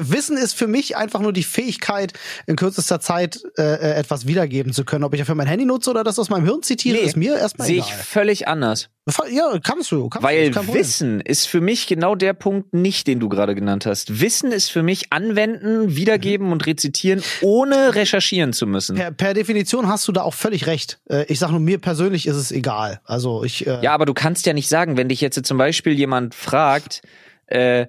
Wissen 0.00 0.36
ist 0.36 0.54
für 0.54 0.66
mich 0.66 0.96
einfach 0.96 1.20
nur 1.20 1.32
die 1.32 1.42
Fähigkeit, 1.44 2.12
in 2.46 2.56
kürzester 2.56 3.00
Zeit 3.00 3.40
äh, 3.56 3.62
äh, 3.62 3.94
etwas 3.94 4.26
wiedergeben 4.26 4.72
zu 4.72 4.84
können. 4.84 5.04
Ob 5.04 5.14
ich 5.14 5.20
dafür 5.20 5.34
mein 5.34 5.46
Handy 5.46 5.64
nutze 5.64 5.90
oder 5.90 6.02
das 6.04 6.18
aus 6.18 6.28
meinem 6.28 6.44
Hirn 6.44 6.62
zitiere, 6.62 6.98
Nee, 6.98 7.04
ist 7.04 7.16
mir 7.16 7.36
erstmal 7.38 7.66
Sehe 7.66 7.76
egal. 7.78 7.88
ich 7.88 7.94
völlig 7.94 8.48
anders. 8.48 8.88
Ja, 9.32 9.58
kannst 9.62 9.90
du. 9.90 10.08
Kannst 10.08 10.22
du, 10.22 10.28
Weil 10.28 10.50
Problem. 10.50 10.74
Wissen 10.74 11.20
ist 11.20 11.46
für 11.46 11.60
mich 11.60 11.86
genau 11.88 12.14
der 12.14 12.32
Punkt 12.32 12.74
nicht, 12.74 13.06
den 13.06 13.18
du 13.18 13.28
gerade 13.28 13.54
genannt 13.54 13.86
hast. 13.86 14.20
Wissen 14.20 14.52
ist 14.52 14.70
für 14.70 14.82
mich 14.82 15.12
anwenden, 15.12 15.96
wiedergeben 15.96 16.52
und 16.52 16.66
rezitieren, 16.66 17.22
ohne 17.40 17.94
recherchieren 17.94 18.52
zu 18.52 18.66
müssen. 18.66 18.96
Per, 18.96 19.10
per 19.10 19.34
Definition 19.34 19.88
hast 19.88 20.06
du 20.06 20.12
da 20.12 20.22
auch 20.22 20.34
völlig 20.34 20.66
recht. 20.66 21.00
Äh, 21.08 21.24
ich 21.26 21.38
sag 21.38 21.50
nur, 21.50 21.58
mir 21.60 21.78
persönlich 21.78 22.26
ist 22.26 22.36
es 22.36 22.52
egal. 22.52 23.00
Also 23.04 23.42
ich. 23.42 23.66
Äh, 23.66 23.78
Ja, 23.82 23.92
aber 23.94 24.06
du 24.06 24.14
kannst 24.14 24.46
ja 24.46 24.52
nicht 24.52 24.68
sagen, 24.68 24.96
wenn 24.96 25.08
dich 25.08 25.20
jetzt 25.20 25.44
zum 25.44 25.58
Beispiel 25.60 25.92
jemand 25.92 26.34
fragt, 26.34 27.02
äh, 27.46 27.86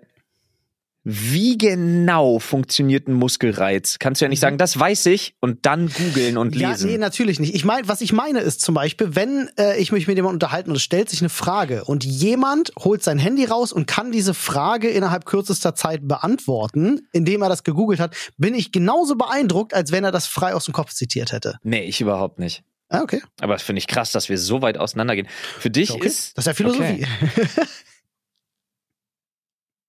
wie 1.04 1.58
genau 1.58 2.38
funktioniert 2.38 3.08
ein 3.08 3.14
Muskelreiz, 3.14 3.98
kannst 3.98 4.22
du 4.22 4.26
ja 4.26 4.30
nicht 4.30 4.40
sagen, 4.40 4.60
das 4.60 4.78
weiß 4.80 5.08
ich 5.08 5.34
und 5.40 5.66
dann 5.66 5.90
googeln 5.90 6.38
und 6.38 6.56
Ja, 6.56 6.70
lesen. 6.74 6.92
nee, 6.92 7.00
natürlich 7.00 7.40
nicht. 7.40 7.56
Ich 7.56 7.66
meine, 7.66 7.88
was 7.88 8.02
ich 8.02 8.14
meine 8.14 8.40
ist 8.42 8.62
zum 8.62 8.76
Beispiel, 8.76 9.16
wenn 9.16 9.50
äh, 9.58 9.80
ich 9.80 9.92
mich 9.92 10.06
mit 10.06 10.16
jemandem 10.16 10.36
unterhalte 10.36 10.70
und 10.70 10.76
es 10.76 10.84
stellt 10.84 11.10
sich 11.10 11.22
eine 11.22 11.30
Frage 11.30 11.86
und 11.86 12.04
jemand 12.06 12.72
holt 12.78 13.02
sein 13.02 13.18
Handy 13.18 13.46
raus 13.46 13.74
und 13.74 13.88
kann 13.88 14.12
diese 14.12 14.36
Frage 14.36 14.90
innerhalb 14.90 15.26
kürzester 15.26 15.74
Zeit 15.74 16.08
beantworten, 16.08 17.08
indem 17.14 17.42
er 17.42 17.50
das 17.50 17.64
gegoogelt 17.64 18.00
hat, 18.00 18.16
bin 18.38 18.54
ich 18.54 18.72
genauso 18.72 19.16
beeindruckt, 19.16 19.74
als 19.74 19.92
wenn 19.92 20.04
er 20.04 20.12
das 20.12 20.28
frei 20.28 20.54
aus 20.54 20.66
dem 20.66 20.74
Kopf 20.76 20.94
zitiert 20.94 21.32
hätte. 21.32 21.58
nee, 21.64 21.82
ich 21.82 22.00
überhaupt 22.00 22.38
nicht. 22.38 22.64
Ah, 22.92 23.02
okay. 23.04 23.22
Aber 23.40 23.54
das 23.54 23.64
finde 23.64 23.80
ich 23.80 23.88
krass, 23.88 24.12
dass 24.12 24.28
wir 24.28 24.38
so 24.38 24.62
weit 24.62 24.78
auseinandergehen. 24.78 25.28
Für 25.60 25.70
dich 25.70 25.92
okay. 25.92 26.06
ist 26.06 26.38
das 26.38 26.44
ist 26.44 26.48
ja 26.48 26.54
Philosophie. 26.54 27.08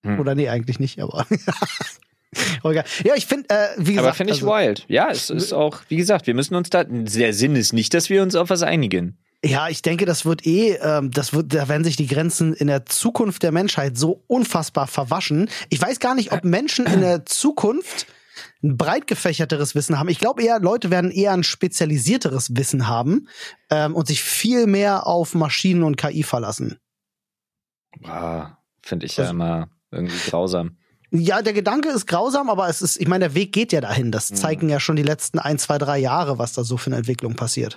Hm. 0.04 0.18
Oder 0.18 0.34
nee, 0.34 0.48
eigentlich 0.48 0.80
nicht, 0.80 0.98
aber. 0.98 1.28
okay. 2.64 2.82
Ja, 3.04 3.14
ich 3.14 3.26
finde, 3.26 3.48
äh, 3.50 3.68
wie 3.76 3.92
gesagt. 3.92 3.98
aber 4.00 4.14
finde 4.14 4.32
ich 4.32 4.42
also, 4.42 4.52
wild. 4.52 4.84
Ja, 4.88 5.08
es 5.10 5.30
ist 5.30 5.52
auch, 5.52 5.78
wie 5.88 5.96
gesagt, 5.96 6.26
wir 6.26 6.34
müssen 6.34 6.56
uns 6.56 6.70
da, 6.70 6.82
der 6.82 7.32
Sinn 7.32 7.54
ist 7.54 7.72
nicht, 7.72 7.94
dass 7.94 8.10
wir 8.10 8.20
uns 8.20 8.34
auf 8.34 8.50
was 8.50 8.64
einigen. 8.64 9.16
Ja, 9.44 9.68
ich 9.68 9.82
denke, 9.82 10.04
das 10.04 10.24
wird 10.24 10.46
eh, 10.46 10.72
ähm, 10.82 11.12
das 11.12 11.32
wird, 11.32 11.54
da 11.54 11.68
werden 11.68 11.84
sich 11.84 11.96
die 11.96 12.08
Grenzen 12.08 12.52
in 12.52 12.66
der 12.66 12.86
Zukunft 12.86 13.44
der 13.44 13.52
Menschheit 13.52 13.96
so 13.96 14.24
unfassbar 14.26 14.88
verwaschen. 14.88 15.48
Ich 15.68 15.80
weiß 15.80 16.00
gar 16.00 16.16
nicht, 16.16 16.32
ob 16.32 16.42
Menschen 16.42 16.86
in 16.86 17.00
der 17.00 17.24
Zukunft 17.24 18.06
ein 18.62 18.76
breit 18.76 19.06
gefächerteres 19.06 19.74
Wissen 19.74 19.98
haben. 19.98 20.08
Ich 20.08 20.18
glaube 20.18 20.42
eher, 20.42 20.60
Leute 20.60 20.90
werden 20.90 21.10
eher 21.10 21.32
ein 21.32 21.42
spezialisierteres 21.42 22.54
Wissen 22.56 22.86
haben 22.86 23.28
ähm, 23.70 23.94
und 23.94 24.06
sich 24.06 24.22
viel 24.22 24.66
mehr 24.66 25.06
auf 25.06 25.34
Maschinen 25.34 25.82
und 25.82 25.96
KI 25.96 26.22
verlassen. 26.22 26.78
Ah, 28.04 28.56
finde 28.82 29.06
ich 29.06 29.16
ja 29.16 29.24
Also- 29.24 29.34
immer 29.34 29.68
irgendwie 29.90 30.30
grausam. 30.30 30.76
Ja, 31.14 31.42
der 31.42 31.52
Gedanke 31.52 31.90
ist 31.90 32.06
grausam, 32.06 32.48
aber 32.48 32.68
es 32.68 32.80
ist, 32.80 32.98
ich 32.98 33.06
meine, 33.06 33.26
der 33.26 33.34
Weg 33.34 33.52
geht 33.52 33.70
ja 33.72 33.82
dahin. 33.82 34.10
Das 34.10 34.30
Mhm. 34.30 34.34
zeigen 34.36 34.68
ja 34.70 34.80
schon 34.80 34.96
die 34.96 35.02
letzten 35.02 35.38
ein, 35.38 35.58
zwei, 35.58 35.76
drei 35.76 35.98
Jahre, 35.98 36.38
was 36.38 36.54
da 36.54 36.64
so 36.64 36.78
für 36.78 36.86
eine 36.88 36.96
Entwicklung 36.96 37.34
passiert. 37.36 37.76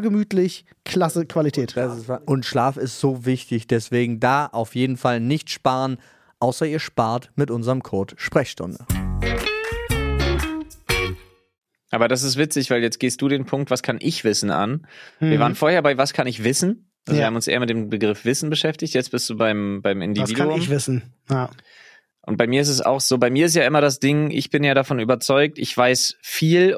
gemütlich, 0.01 0.65
klasse 0.85 1.25
Qualität. 1.25 1.75
Und 2.25 2.45
Schlaf 2.45 2.77
ist 2.77 2.99
so 2.99 3.25
wichtig, 3.25 3.67
deswegen 3.67 4.19
da 4.19 4.47
auf 4.47 4.75
jeden 4.75 4.97
Fall 4.97 5.19
nicht 5.19 5.49
sparen, 5.49 5.97
außer 6.39 6.65
ihr 6.65 6.79
spart 6.79 7.31
mit 7.35 7.51
unserem 7.51 7.83
Code 7.83 8.15
Sprechstunde. 8.17 8.85
Aber 11.93 12.07
das 12.07 12.23
ist 12.23 12.37
witzig, 12.37 12.69
weil 12.71 12.81
jetzt 12.81 12.99
gehst 12.99 13.21
du 13.21 13.27
den 13.27 13.45
Punkt, 13.45 13.69
was 13.69 13.83
kann 13.83 13.97
ich 14.01 14.23
wissen 14.23 14.49
an. 14.49 14.87
Wir 15.19 15.39
waren 15.39 15.55
vorher 15.55 15.81
bei 15.81 15.97
was 15.97 16.13
kann 16.13 16.25
ich 16.27 16.43
wissen? 16.43 16.87
Also 17.07 17.13
Mhm. 17.13 17.15
Ja. 17.15 17.21
wir 17.21 17.25
haben 17.25 17.35
uns 17.35 17.47
eher 17.47 17.59
mit 17.59 17.69
dem 17.69 17.89
Begriff 17.89 18.25
Wissen 18.25 18.49
beschäftigt. 18.49 18.93
Jetzt 18.93 19.11
bist 19.11 19.27
du 19.29 19.35
beim, 19.35 19.81
beim 19.81 19.99
Was 19.99 20.05
Individuum. 20.05 20.49
kann 20.49 20.57
ich 20.57 20.69
wissen? 20.69 21.01
Ja. 21.29 21.49
Und 22.21 22.37
bei 22.37 22.45
mir 22.47 22.61
ist 22.61 22.69
es 22.69 22.79
auch 22.79 23.01
so, 23.01 23.17
bei 23.17 23.29
mir 23.31 23.47
ist 23.47 23.55
ja 23.55 23.65
immer 23.65 23.81
das 23.81 23.99
Ding, 23.99 24.29
ich 24.29 24.51
bin 24.51 24.63
ja 24.63 24.73
davon 24.75 24.99
überzeugt, 24.99 25.57
ich 25.57 25.75
weiß 25.75 26.15
viel, 26.21 26.77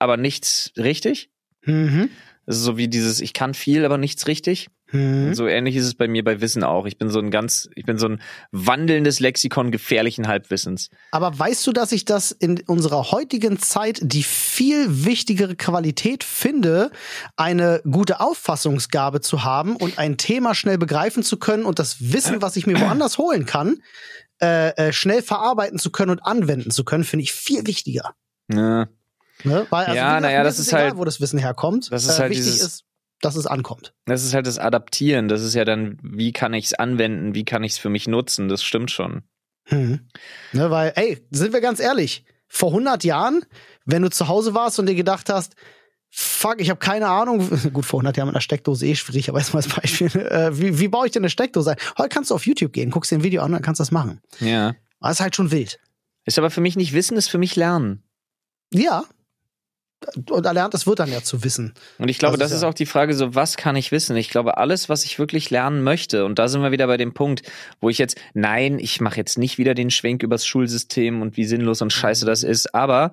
aber 0.00 0.16
nichts 0.16 0.72
richtig. 0.76 1.30
Mhm. 1.64 2.10
Das 2.46 2.56
ist 2.56 2.64
so 2.64 2.76
wie 2.76 2.88
dieses, 2.88 3.20
ich 3.20 3.32
kann 3.32 3.54
viel, 3.54 3.84
aber 3.84 3.98
nichts 3.98 4.26
richtig. 4.26 4.68
Hm. 4.92 5.32
So 5.32 5.46
ähnlich 5.46 5.76
ist 5.76 5.86
es 5.86 5.94
bei 5.94 6.06
mir 6.06 6.22
bei 6.22 6.42
Wissen 6.42 6.64
auch. 6.64 6.84
Ich 6.84 6.98
bin 6.98 7.08
so 7.08 7.18
ein 7.18 7.30
ganz, 7.30 7.70
ich 7.74 7.86
bin 7.86 7.96
so 7.96 8.08
ein 8.08 8.20
wandelndes 8.50 9.20
Lexikon 9.20 9.70
gefährlichen 9.70 10.28
Halbwissens. 10.28 10.90
Aber 11.12 11.38
weißt 11.38 11.66
du, 11.66 11.72
dass 11.72 11.92
ich 11.92 12.04
das 12.04 12.30
in 12.30 12.60
unserer 12.66 13.10
heutigen 13.10 13.58
Zeit 13.58 14.00
die 14.02 14.22
viel 14.22 15.06
wichtigere 15.06 15.56
Qualität 15.56 16.24
finde, 16.24 16.90
eine 17.36 17.80
gute 17.90 18.20
Auffassungsgabe 18.20 19.22
zu 19.22 19.44
haben 19.44 19.76
und 19.76 19.98
ein 19.98 20.18
Thema 20.18 20.54
schnell 20.54 20.76
begreifen 20.76 21.22
zu 21.22 21.38
können 21.38 21.64
und 21.64 21.78
das 21.78 22.12
Wissen, 22.12 22.42
was 22.42 22.56
ich 22.56 22.66
mir 22.66 22.78
woanders 22.78 23.16
holen 23.16 23.46
kann, 23.46 23.78
äh, 24.42 24.88
äh, 24.88 24.92
schnell 24.92 25.22
verarbeiten 25.22 25.78
zu 25.78 25.90
können 25.90 26.10
und 26.10 26.26
anwenden 26.26 26.70
zu 26.70 26.84
können, 26.84 27.04
finde 27.04 27.22
ich 27.22 27.32
viel 27.32 27.66
wichtiger. 27.66 28.14
Ja. 28.52 28.88
Ne? 29.44 29.66
Weil, 29.70 29.86
also, 29.86 29.96
Ja, 29.96 30.20
naja, 30.20 30.42
das 30.44 30.58
ist 30.58 30.68
egal, 30.68 30.82
halt- 30.84 30.96
wo 30.96 31.04
das 31.04 31.20
Wissen 31.20 31.38
herkommt. 31.38 31.90
das 31.92 32.04
ist 32.04 32.16
äh, 32.18 32.22
halt 32.22 32.30
wichtig 32.30 32.46
dieses- 32.46 32.62
ist, 32.62 32.84
dass 33.20 33.36
es 33.36 33.46
ankommt. 33.46 33.94
Das 34.06 34.24
ist 34.24 34.34
halt 34.34 34.46
das 34.46 34.58
Adaptieren. 34.58 35.28
Das 35.28 35.42
ist 35.42 35.54
ja 35.54 35.64
dann, 35.64 35.98
wie 36.02 36.32
kann 36.32 36.54
ich 36.54 36.66
es 36.66 36.74
anwenden? 36.74 37.34
Wie 37.34 37.44
kann 37.44 37.62
ich 37.64 37.72
es 37.72 37.78
für 37.78 37.88
mich 37.88 38.08
nutzen? 38.08 38.48
Das 38.48 38.62
stimmt 38.64 38.90
schon. 38.90 39.22
Hm. 39.66 40.00
Ne, 40.52 40.70
weil, 40.70 40.92
ey, 40.96 41.24
sind 41.30 41.52
wir 41.52 41.60
ganz 41.60 41.78
ehrlich, 41.78 42.24
vor 42.48 42.70
100 42.72 43.04
Jahren, 43.04 43.44
wenn 43.84 44.02
du 44.02 44.10
zu 44.10 44.26
Hause 44.28 44.54
warst 44.54 44.78
und 44.80 44.86
dir 44.86 44.94
gedacht 44.96 45.28
hast, 45.28 45.54
fuck, 46.10 46.60
ich 46.60 46.68
habe 46.68 46.80
keine 46.80 47.06
Ahnung, 47.08 47.48
gut, 47.72 47.86
vor 47.86 48.00
100 48.00 48.16
Jahren 48.16 48.26
mit 48.28 48.34
einer 48.34 48.40
Steckdose 48.42 48.84
eh 48.86 48.96
schwierig, 48.96 49.28
aber 49.28 49.38
jetzt 49.40 49.54
mal 49.54 49.58
als 49.62 49.68
Beispiel, 49.72 50.08
äh, 50.20 50.58
wie, 50.58 50.78
wie 50.80 50.88
baue 50.88 51.06
ich 51.06 51.12
denn 51.12 51.22
eine 51.22 51.30
Steckdose 51.30 51.70
ein? 51.70 51.76
Heute 51.96 52.08
kannst 52.08 52.30
du 52.30 52.34
auf 52.34 52.44
YouTube 52.46 52.72
gehen, 52.72 52.90
guckst 52.90 53.10
dir 53.12 53.16
ein 53.18 53.22
Video 53.24 53.42
an, 53.42 53.52
dann 53.52 53.62
kannst 53.62 53.78
du 53.78 53.82
das 53.82 53.92
machen. 53.92 54.20
Ja. 54.40 54.74
Aber 55.00 55.10
ist 55.12 55.20
halt 55.20 55.36
schon 55.36 55.50
wild. 55.52 55.78
Ist 56.24 56.38
aber 56.38 56.50
für 56.50 56.60
mich 56.60 56.76
nicht 56.76 56.92
Wissen, 56.92 57.16
ist 57.16 57.28
für 57.28 57.38
mich 57.38 57.54
Lernen. 57.56 58.02
Ja. 58.72 59.04
Und 60.30 60.46
erlernt, 60.46 60.74
das 60.74 60.86
wird 60.86 60.98
dann 60.98 61.10
ja 61.10 61.22
zu 61.22 61.44
wissen. 61.44 61.72
Und 61.98 62.08
ich 62.08 62.18
glaube, 62.18 62.36
Das 62.36 62.46
das 62.46 62.50
ist 62.52 62.56
ist 62.56 62.62
ja- 62.62 62.68
auch 62.68 62.74
die 62.74 62.86
Frage, 62.86 63.14
so 63.14 63.34
was 63.34 63.56
kann 63.56 63.76
ich 63.76 63.92
wissen? 63.92 64.16
Ich 64.16 64.28
glaube, 64.30 64.56
alles, 64.56 64.88
was 64.88 65.04
ich 65.04 65.18
wirklich 65.18 65.50
lernen 65.50 65.82
möchte, 65.82 66.24
und 66.24 66.38
da 66.38 66.48
sind 66.48 66.62
wir 66.62 66.72
wieder 66.72 66.86
bei 66.86 66.96
dem 66.96 67.14
Punkt, 67.14 67.42
wo 67.80 67.88
ich 67.88 67.98
jetzt, 67.98 68.20
nein, 68.34 68.78
ich 68.78 69.00
mache 69.00 69.16
jetzt 69.16 69.38
nicht 69.38 69.58
wieder 69.58 69.74
den 69.74 69.90
Schwenk 69.90 70.22
übers 70.22 70.44
Schulsystem 70.46 71.22
und 71.22 71.36
wie 71.36 71.44
sinnlos 71.44 71.80
und 71.82 71.92
scheiße 71.92 72.26
das 72.26 72.42
ist, 72.42 72.74
aber 72.74 73.12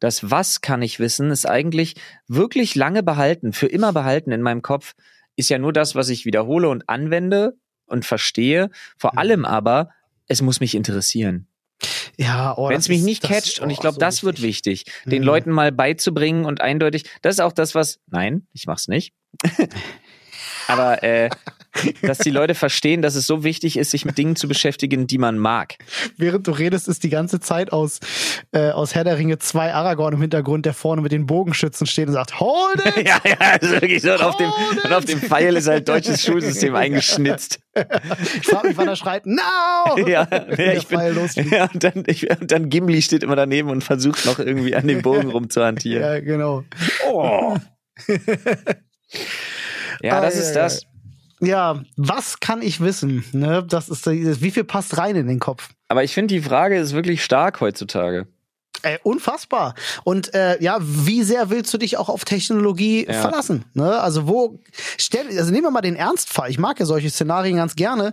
das 0.00 0.30
Was 0.30 0.60
kann 0.60 0.80
ich 0.82 1.00
wissen, 1.00 1.32
ist 1.32 1.48
eigentlich 1.48 1.96
wirklich 2.28 2.76
lange 2.76 3.02
behalten, 3.02 3.52
für 3.52 3.66
immer 3.66 3.92
behalten 3.92 4.30
in 4.30 4.42
meinem 4.42 4.62
Kopf, 4.62 4.94
ist 5.34 5.50
ja 5.50 5.58
nur 5.58 5.72
das, 5.72 5.96
was 5.96 6.08
ich 6.08 6.24
wiederhole 6.24 6.68
und 6.68 6.88
anwende 6.88 7.54
und 7.86 8.04
verstehe. 8.04 8.70
Vor 8.96 9.14
Mhm. 9.14 9.18
allem 9.18 9.44
aber, 9.44 9.90
es 10.28 10.40
muss 10.40 10.60
mich 10.60 10.76
interessieren. 10.76 11.47
Ja, 12.20 12.52
oh, 12.58 12.68
Wenn 12.68 12.74
das 12.74 12.84
es 12.86 12.88
mich 12.88 12.98
ist- 12.98 13.04
nicht 13.04 13.22
das- 13.24 13.30
catcht, 13.30 13.60
und 13.60 13.70
ich 13.70 13.78
oh, 13.78 13.82
glaube, 13.82 13.94
so 13.94 14.00
das 14.00 14.24
wird 14.24 14.42
wichtig, 14.42 14.84
den 15.06 15.20
Mhm. 15.22 15.26
Leuten 15.26 15.50
mal 15.52 15.70
beizubringen 15.70 16.44
und 16.46 16.60
eindeutig, 16.60 17.04
das 17.22 17.36
ist 17.36 17.40
auch 17.40 17.52
das, 17.52 17.74
was, 17.76 18.00
nein, 18.08 18.46
ich 18.52 18.66
mach's 18.66 18.88
nicht. 18.88 19.14
Aber 20.66 21.02
äh, 21.02 21.30
dass 22.02 22.18
die 22.18 22.30
Leute 22.30 22.54
verstehen, 22.54 23.02
dass 23.02 23.14
es 23.14 23.26
so 23.26 23.44
wichtig 23.44 23.76
ist, 23.76 23.90
sich 23.90 24.04
mit 24.04 24.18
Dingen 24.18 24.36
zu 24.36 24.48
beschäftigen, 24.48 25.06
die 25.06 25.18
man 25.18 25.38
mag. 25.38 25.76
Während 26.16 26.46
du 26.46 26.52
redest, 26.52 26.88
ist 26.88 27.04
die 27.04 27.08
ganze 27.08 27.40
Zeit 27.40 27.72
aus, 27.72 28.00
äh, 28.52 28.70
aus 28.70 28.94
Herr 28.94 29.04
der 29.04 29.18
Ringe 29.18 29.38
zwei 29.38 29.72
Aragorn 29.72 30.14
im 30.14 30.20
Hintergrund, 30.20 30.66
der 30.66 30.74
vorne 30.74 31.02
mit 31.02 31.12
den 31.12 31.26
Bogenschützen 31.26 31.86
steht 31.86 32.08
und 32.08 32.14
sagt, 32.14 32.40
hold 32.40 32.84
it! 32.84 32.96
ja, 33.06 33.20
ja, 33.24 33.54
ist 33.56 33.70
wirklich 33.80 34.02
so. 34.02 34.12
Und 34.12 34.22
auf, 34.22 34.36
dem, 34.36 34.50
und 34.84 34.92
auf 34.92 35.04
dem 35.04 35.20
Pfeil 35.20 35.56
ist 35.56 35.68
halt 35.68 35.88
deutsches 35.88 36.22
Schulsystem 36.22 36.74
eingeschnitzt. 36.74 37.60
Ich 38.40 38.46
frage 38.46 38.68
mich, 38.68 38.76
wann 38.76 38.88
er 38.88 38.96
schreit, 38.96 39.26
no! 39.26 39.42
Ja, 40.06 40.26
ja, 40.30 40.72
ich 40.72 40.86
bin, 40.86 41.00
ja 41.50 41.68
und, 41.72 41.84
dann, 41.84 42.04
ich, 42.06 42.30
und 42.30 42.50
dann 42.50 42.70
Gimli 42.70 43.02
steht 43.02 43.22
immer 43.22 43.36
daneben 43.36 43.68
und 43.68 43.84
versucht 43.84 44.24
noch 44.26 44.38
irgendwie 44.38 44.74
an 44.74 44.86
dem 44.86 45.02
Bogen 45.02 45.30
rumzuhantieren. 45.30 46.02
Ja, 46.02 46.20
genau. 46.20 46.64
Oh. 47.10 47.56
Ja, 50.02 50.20
das 50.20 50.36
ist 50.36 50.52
das. 50.52 50.82
Ja, 51.40 51.82
was 51.96 52.40
kann 52.40 52.62
ich 52.62 52.80
wissen? 52.80 53.24
Ne? 53.32 53.64
Das 53.66 53.88
ist, 53.88 54.06
wie 54.06 54.50
viel 54.50 54.64
passt 54.64 54.98
rein 54.98 55.16
in 55.16 55.26
den 55.26 55.38
Kopf? 55.38 55.70
Aber 55.88 56.04
ich 56.04 56.12
finde, 56.12 56.34
die 56.34 56.42
Frage 56.42 56.76
ist 56.76 56.92
wirklich 56.92 57.22
stark 57.24 57.60
heutzutage. 57.60 58.26
Ey, 58.82 58.98
unfassbar. 59.02 59.74
Und 60.04 60.34
äh, 60.34 60.62
ja, 60.62 60.78
wie 60.80 61.22
sehr 61.22 61.50
willst 61.50 61.72
du 61.74 61.78
dich 61.78 61.96
auch 61.96 62.08
auf 62.08 62.24
Technologie 62.24 63.06
Ja. 63.06 63.14
verlassen? 63.20 63.64
Ne? 63.74 63.98
Also 64.00 64.26
wo 64.28 64.60
stell, 64.98 65.26
also 65.36 65.50
nehmen 65.50 65.64
wir 65.64 65.70
mal 65.70 65.80
den 65.80 65.96
Ernstfall. 65.96 66.50
Ich 66.50 66.58
mag 66.58 66.78
ja 66.78 66.86
solche 66.86 67.10
Szenarien 67.10 67.56
ganz 67.56 67.74
gerne. 67.76 68.12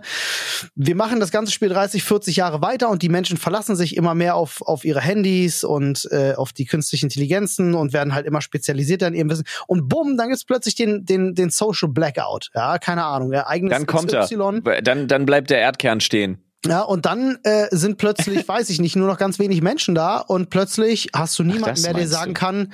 Wir 0.74 0.96
machen 0.96 1.20
das 1.20 1.30
ganze 1.30 1.52
Spiel 1.52 1.68
30, 1.68 2.02
40 2.02 2.36
Jahre 2.36 2.62
weiter 2.62 2.88
und 2.90 3.02
die 3.02 3.08
Menschen 3.08 3.36
verlassen 3.36 3.76
sich 3.76 3.96
immer 3.96 4.14
mehr 4.14 4.34
auf, 4.34 4.62
auf 4.62 4.84
ihre 4.84 5.00
Handys 5.00 5.62
und 5.64 6.08
äh, 6.10 6.34
auf 6.36 6.52
die 6.52 6.64
künstlichen 6.64 7.06
Intelligenzen 7.06 7.74
und 7.74 7.92
werden 7.92 8.14
halt 8.14 8.26
immer 8.26 8.40
spezialisierter 8.40 9.06
in 9.08 9.14
ihrem 9.14 9.30
Wissen. 9.30 9.44
Und 9.66 9.88
bumm, 9.88 10.16
dann 10.16 10.28
gibt's 10.28 10.44
plötzlich 10.44 10.74
den, 10.74 11.04
den, 11.04 11.34
den 11.34 11.50
Social 11.50 11.88
Blackout. 11.88 12.50
Ja, 12.54 12.78
keine 12.78 13.04
Ahnung. 13.04 13.32
Ja, 13.32 13.46
eigenes 13.46 13.76
Dann 13.76 13.86
kommt 13.86 14.12
er. 14.12 14.24
XY. 14.24 14.62
Dann, 14.82 15.06
dann 15.08 15.26
bleibt 15.26 15.50
der 15.50 15.58
Erdkern 15.58 16.00
stehen. 16.00 16.38
Ja, 16.68 16.82
und 16.82 17.06
dann 17.06 17.38
äh, 17.44 17.66
sind 17.70 17.96
plötzlich, 17.98 18.46
weiß 18.48 18.70
ich 18.70 18.78
nicht, 18.80 18.96
nur 18.96 19.06
noch 19.08 19.18
ganz 19.18 19.38
wenig 19.38 19.62
Menschen 19.62 19.94
da 19.94 20.18
und 20.18 20.50
plötzlich 20.50 21.08
hast 21.14 21.38
du 21.38 21.42
niemanden 21.42 21.66
das 21.66 21.82
mehr, 21.82 21.94
der 21.94 22.08
sagen 22.08 22.34
du. 22.34 22.40
kann, 22.40 22.72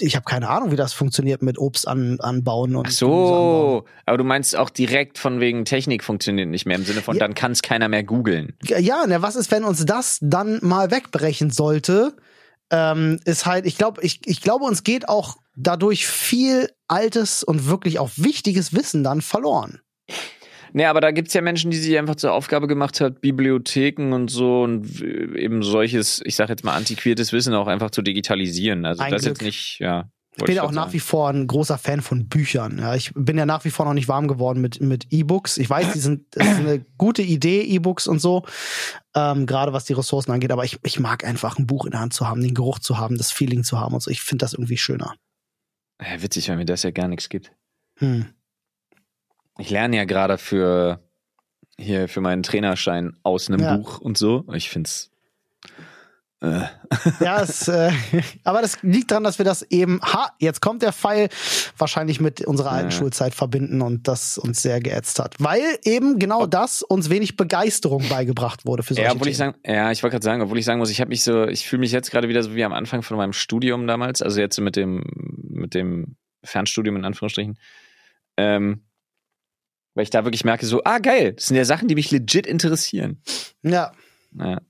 ich 0.00 0.16
habe 0.16 0.24
keine 0.24 0.48
Ahnung, 0.48 0.70
wie 0.72 0.76
das 0.76 0.92
funktioniert 0.92 1.42
mit 1.42 1.58
Obst 1.58 1.86
an, 1.88 2.18
anbauen 2.20 2.76
und 2.76 2.88
Ach 2.88 2.92
so, 2.92 3.84
aber 4.06 4.18
du 4.18 4.24
meinst 4.24 4.56
auch 4.56 4.70
direkt 4.70 5.18
von 5.18 5.40
wegen 5.40 5.64
Technik 5.64 6.04
funktioniert 6.04 6.48
nicht 6.48 6.66
mehr 6.66 6.76
im 6.76 6.84
Sinne 6.84 7.02
von, 7.02 7.16
Ja. 7.16 7.20
dann 7.20 7.34
kann 7.34 7.52
es 7.52 7.62
keiner 7.62 7.88
mehr 7.88 8.04
googeln. 8.04 8.54
Ja, 8.64 9.04
na, 9.06 9.22
was 9.22 9.36
ist, 9.36 9.50
wenn 9.50 9.64
uns 9.64 9.84
das 9.84 10.18
dann 10.20 10.58
mal 10.62 10.90
wegbrechen 10.90 11.50
sollte? 11.50 12.14
Ähm, 12.70 13.20
ist 13.26 13.44
halt, 13.44 13.66
ich 13.66 13.76
glaube, 13.76 14.00
ich, 14.02 14.20
ich 14.24 14.40
glaube, 14.40 14.64
uns 14.64 14.82
geht 14.82 15.08
auch 15.08 15.36
dadurch 15.54 16.06
viel 16.06 16.70
altes 16.88 17.42
und 17.44 17.66
wirklich 17.68 17.98
auch 17.98 18.10
wichtiges 18.16 18.72
Wissen 18.74 19.04
dann 19.04 19.20
verloren. 19.20 19.80
Nee, 20.74 20.86
aber 20.86 21.00
da 21.00 21.10
gibt's 21.10 21.34
ja 21.34 21.42
Menschen, 21.42 21.70
die 21.70 21.76
sich 21.76 21.98
einfach 21.98 22.16
zur 22.16 22.32
Aufgabe 22.32 22.66
gemacht 22.66 23.00
hat, 23.00 23.20
Bibliotheken 23.20 24.12
und 24.12 24.28
so 24.28 24.62
und 24.62 25.02
eben 25.02 25.62
solches, 25.62 26.22
ich 26.24 26.34
sag 26.34 26.48
jetzt 26.48 26.64
mal, 26.64 26.74
antiquiertes 26.74 27.32
Wissen 27.32 27.54
auch 27.54 27.66
einfach 27.66 27.90
zu 27.90 28.00
digitalisieren. 28.00 28.86
Also 28.86 29.02
Ein 29.02 29.12
das 29.12 29.22
Glück. 29.22 29.34
jetzt 29.34 29.42
nicht, 29.42 29.78
ja. 29.80 30.10
Ich 30.36 30.44
bin 30.44 30.56
ja 30.56 30.62
auch 30.62 30.72
nach 30.72 30.94
wie 30.94 31.00
vor 31.00 31.28
ein 31.28 31.46
großer 31.46 31.76
Fan 31.76 32.00
von 32.00 32.26
Büchern. 32.26 32.78
Ja, 32.78 32.94
ich 32.94 33.12
bin 33.14 33.36
ja 33.36 33.44
nach 33.44 33.66
wie 33.66 33.70
vor 33.70 33.84
noch 33.84 33.92
nicht 33.92 34.08
warm 34.08 34.28
geworden 34.28 34.62
mit, 34.62 34.80
mit 34.80 35.08
E-Books. 35.10 35.58
Ich 35.58 35.68
weiß, 35.68 35.92
die 35.92 35.98
sind, 35.98 36.24
das 36.30 36.46
ist 36.46 36.58
eine 36.58 36.86
gute 36.96 37.20
Idee, 37.20 37.60
E-Books 37.60 38.06
und 38.06 38.18
so, 38.18 38.42
ähm, 39.14 39.44
gerade 39.44 39.74
was 39.74 39.84
die 39.84 39.92
Ressourcen 39.92 40.32
angeht. 40.32 40.50
Aber 40.50 40.64
ich, 40.64 40.78
ich 40.84 40.98
mag 40.98 41.24
einfach 41.24 41.58
ein 41.58 41.66
Buch 41.66 41.84
in 41.84 41.90
der 41.90 42.00
Hand 42.00 42.14
zu 42.14 42.26
haben, 42.26 42.40
den 42.40 42.54
Geruch 42.54 42.78
zu 42.78 42.96
haben, 42.96 43.18
das 43.18 43.30
Feeling 43.30 43.62
zu 43.62 43.78
haben 43.78 43.92
und 43.92 44.02
so. 44.02 44.10
Ich 44.10 44.22
finde 44.22 44.44
das 44.44 44.54
irgendwie 44.54 44.78
schöner. 44.78 45.14
Ja, 46.00 46.22
witzig, 46.22 46.48
weil 46.48 46.56
mir 46.56 46.64
das 46.64 46.82
ja 46.82 46.92
gar 46.92 47.08
nichts 47.08 47.28
gibt. 47.28 47.52
Hm. 47.98 48.32
Ich 49.58 49.70
lerne 49.70 49.96
ja 49.96 50.04
gerade 50.04 50.38
für 50.38 51.00
hier 51.78 52.08
für 52.08 52.20
meinen 52.20 52.42
Trainerschein 52.42 53.16
aus 53.22 53.48
einem 53.48 53.60
Ja. 53.60 53.76
Buch 53.76 53.98
und 54.00 54.16
so. 54.18 54.44
Ich 54.54 54.70
find's. 54.70 55.10
Äh, 56.40 56.62
Ja, 57.20 57.40
es, 57.42 57.68
äh, 57.68 57.90
aber 58.44 58.62
das 58.62 58.82
liegt 58.82 59.10
daran, 59.10 59.24
dass 59.24 59.38
wir 59.38 59.44
das 59.44 59.62
eben, 59.70 60.00
ha, 60.02 60.28
jetzt 60.38 60.60
kommt 60.60 60.82
der 60.82 60.92
Pfeil, 60.92 61.28
wahrscheinlich 61.78 62.20
mit 62.20 62.40
unserer 62.44 62.72
alten 62.72 62.90
Ja. 62.90 62.96
Schulzeit 62.96 63.34
verbinden 63.34 63.80
und 63.80 64.08
das 64.08 64.38
uns 64.38 64.60
sehr 64.60 64.80
geätzt 64.80 65.18
hat. 65.18 65.36
Weil 65.38 65.62
eben 65.84 66.18
genau 66.18 66.46
das 66.46 66.82
uns 66.82 67.10
wenig 67.10 67.36
Begeisterung 67.36 68.08
beigebracht 68.08 68.66
wurde 68.66 68.82
für 68.82 68.94
solche 68.94 69.08
Ja, 69.08 69.14
obwohl 69.14 69.28
ich 69.28 69.36
sagen, 69.36 69.56
ja, 69.64 69.90
ich 69.92 70.02
wollte 70.02 70.14
gerade 70.14 70.24
sagen, 70.24 70.42
obwohl 70.42 70.58
ich 70.58 70.64
sagen 70.64 70.78
muss, 70.78 70.90
ich 70.90 71.00
habe 71.00 71.08
mich 71.10 71.22
so, 71.22 71.46
ich 71.46 71.66
fühle 71.66 71.80
mich 71.80 71.92
jetzt 71.92 72.10
gerade 72.10 72.28
wieder 72.28 72.42
so 72.42 72.54
wie 72.54 72.64
am 72.64 72.72
Anfang 72.72 73.02
von 73.02 73.16
meinem 73.16 73.32
Studium 73.32 73.86
damals, 73.86 74.20
also 74.20 74.40
jetzt 74.40 74.58
mit 74.60 74.76
dem 74.76 75.04
mit 75.48 75.74
dem 75.74 76.16
Fernstudium 76.44 76.96
in 76.96 77.04
Anführungsstrichen, 77.04 77.56
ähm, 78.36 78.82
weil 79.94 80.04
ich 80.04 80.10
da 80.10 80.24
wirklich 80.24 80.44
merke 80.44 80.66
so, 80.66 80.82
ah 80.84 80.98
geil, 80.98 81.34
das 81.34 81.46
sind 81.46 81.56
ja 81.56 81.64
Sachen, 81.64 81.88
die 81.88 81.94
mich 81.94 82.10
legit 82.10 82.46
interessieren. 82.46 83.22
Ja, 83.62 83.92
Ja. 84.36 84.60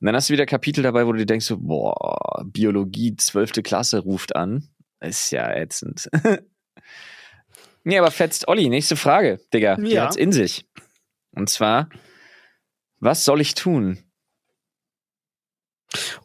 Und 0.00 0.06
dann 0.06 0.14
hast 0.14 0.28
du 0.28 0.32
wieder 0.32 0.46
Kapitel 0.46 0.82
dabei, 0.84 1.06
wo 1.06 1.12
du 1.12 1.18
dir 1.18 1.26
denkst 1.26 1.46
so, 1.46 1.56
boah, 1.58 2.44
Biologie, 2.46 3.16
zwölfte 3.16 3.62
Klasse 3.64 3.98
ruft 3.98 4.36
an, 4.36 4.68
ist 5.00 5.32
ja 5.32 5.50
ätzend. 5.52 6.08
nee, 7.84 7.98
aber 7.98 8.10
fetzt 8.12 8.46
Olli, 8.46 8.68
nächste 8.68 8.94
Frage, 8.94 9.40
Digga, 9.52 9.74
die 9.76 9.88
Ja. 9.94 10.04
hat's 10.04 10.14
in 10.16 10.30
sich. 10.30 10.66
Und 11.32 11.50
zwar, 11.50 11.88
was 13.00 13.24
soll 13.24 13.40
ich 13.40 13.54
tun? 13.54 13.98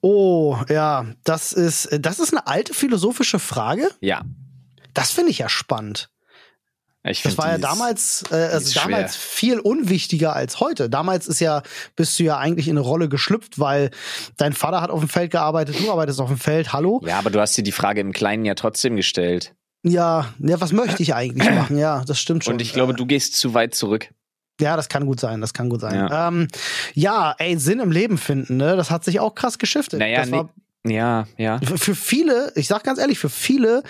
Oh, 0.02 0.58
ja, 0.70 1.08
das 1.24 1.54
ist, 1.54 1.90
das 2.00 2.20
ist 2.20 2.32
eine 2.34 2.46
alte 2.48 2.74
philosophische 2.74 3.40
Frage. 3.40 3.90
Ja, 4.02 4.24
Das 4.94 5.12
finde 5.12 5.32
ich 5.32 5.40
ja 5.40 5.50
spannend. 5.50 6.12
Ich 7.04 7.22
Das 7.22 7.38
war 7.38 7.52
ja 7.52 7.58
damals, 7.58 8.24
äh, 8.32 8.36
also 8.36 8.80
damals 8.80 9.16
viel 9.16 9.60
unwichtiger 9.60 10.36
als 10.36 10.60
heute. 10.60 10.90
Damals 10.90 11.28
ist 11.28 11.40
ja, 11.40 11.64
bist 11.96 12.18
du 12.20 12.24
ja 12.24 12.38
eigentlich 12.38 12.68
in 12.68 12.78
eine 12.78 12.86
Rolle 12.86 13.10
geschlüpft, 13.10 13.60
weil 13.60 13.92
dein 14.38 14.54
Vater 14.54 14.82
hat 14.82 14.90
auf 14.90 15.00
dem 15.00 15.10
Feld 15.10 15.32
gearbeitet, 15.32 15.80
du 15.80 15.92
arbeitest 15.92 16.22
auf 16.22 16.30
dem 16.30 16.38
Feld, 16.38 16.72
hallo? 16.74 17.02
Ja, 17.06 17.20
aber 17.20 17.30
du 17.30 17.40
hast 17.42 17.58
dir 17.58 17.64
die 17.64 17.72
Frage 17.72 18.02
im 18.02 18.14
Kleinen 18.14 18.46
ja 18.46 18.56
trotzdem 18.56 18.96
gestellt. 18.96 19.54
Ja, 19.86 20.34
ja, 20.40 20.62
was 20.62 20.72
möchte 20.72 21.04
ich 21.04 21.14
eigentlich 21.14 21.50
machen? 21.56 21.78
Ja, 21.78 22.04
das 22.06 22.20
stimmt 22.20 22.46
schon. 22.46 22.54
Und 22.54 22.62
ich 22.62 22.72
glaube, 22.74 22.94
Äh, 22.94 22.96
du 22.96 23.06
gehst 23.06 23.36
zu 23.36 23.54
weit 23.54 23.76
zurück. 23.76 24.10
Ja, 24.62 24.78
das 24.78 24.88
kann 24.88 25.06
gut 25.06 25.20
sein, 25.20 25.42
das 25.42 25.54
kann 25.54 25.68
gut 25.68 25.82
sein. 25.82 25.96
Ja. 25.96 26.08
Ja, 26.10 26.28
ähm, 26.28 26.48
ja 26.94 27.36
ey, 27.40 27.58
Sinn 27.58 27.80
im 27.80 27.92
Leben 27.92 28.18
finden, 28.18 28.58
ne? 28.58 28.78
Das 28.78 28.92
hat 28.92 29.04
sich 29.04 29.20
auch 29.20 29.36
krass 29.36 29.58
geschiftet. 29.58 30.00
Naja, 30.00 30.22
das 30.22 30.32
war, 30.32 30.50
Ja, 30.86 31.28
ja. 31.38 31.60
Für, 31.62 31.96
viele, 31.96 32.52
ich 32.56 32.68
sag 32.68 32.84
ganz 32.84 33.00
ehrlich, 33.00 33.18
für 33.18 33.30
viele 33.30 33.84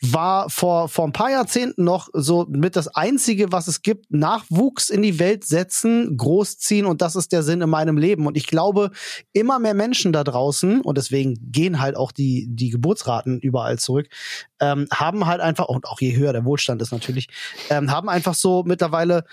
war 0.00 0.50
vor, 0.50 0.88
vor 0.88 1.04
ein 1.06 1.12
paar 1.12 1.30
Jahrzehnten 1.30 1.84
noch 1.84 2.08
so 2.12 2.44
mit 2.48 2.74
das 2.74 2.88
einzige, 2.88 3.52
was 3.52 3.68
es 3.68 3.82
gibt, 3.82 4.12
Nachwuchs 4.12 4.90
in 4.90 5.00
die 5.02 5.20
Welt 5.20 5.44
setzen, 5.44 6.16
großziehen 6.16 6.86
und 6.86 7.02
das 7.02 7.14
ist 7.14 7.30
der 7.30 7.44
Sinn 7.44 7.60
in 7.60 7.70
meinem 7.70 7.96
Leben. 7.96 8.26
Und 8.26 8.36
ich 8.36 8.48
glaube, 8.48 8.90
immer 9.32 9.60
mehr 9.60 9.74
Menschen 9.74 10.12
da 10.12 10.24
draußen, 10.24 10.80
und 10.80 10.98
deswegen 10.98 11.38
gehen 11.52 11.80
halt 11.80 11.96
auch 11.96 12.10
die, 12.10 12.48
die 12.50 12.70
Geburtsraten 12.70 13.38
überall 13.38 13.78
zurück, 13.78 14.08
ähm, 14.58 14.88
haben 14.92 15.26
halt 15.26 15.40
einfach, 15.40 15.66
und 15.66 15.86
auch 15.86 16.00
je 16.00 16.16
höher 16.16 16.32
der 16.32 16.44
Wohlstand 16.44 16.82
ist 16.82 16.90
natürlich, 16.90 17.28
ähm, 17.68 17.92
haben 17.92 18.08
einfach 18.08 18.34
so 18.34 18.64
mittlerweile 18.66 19.24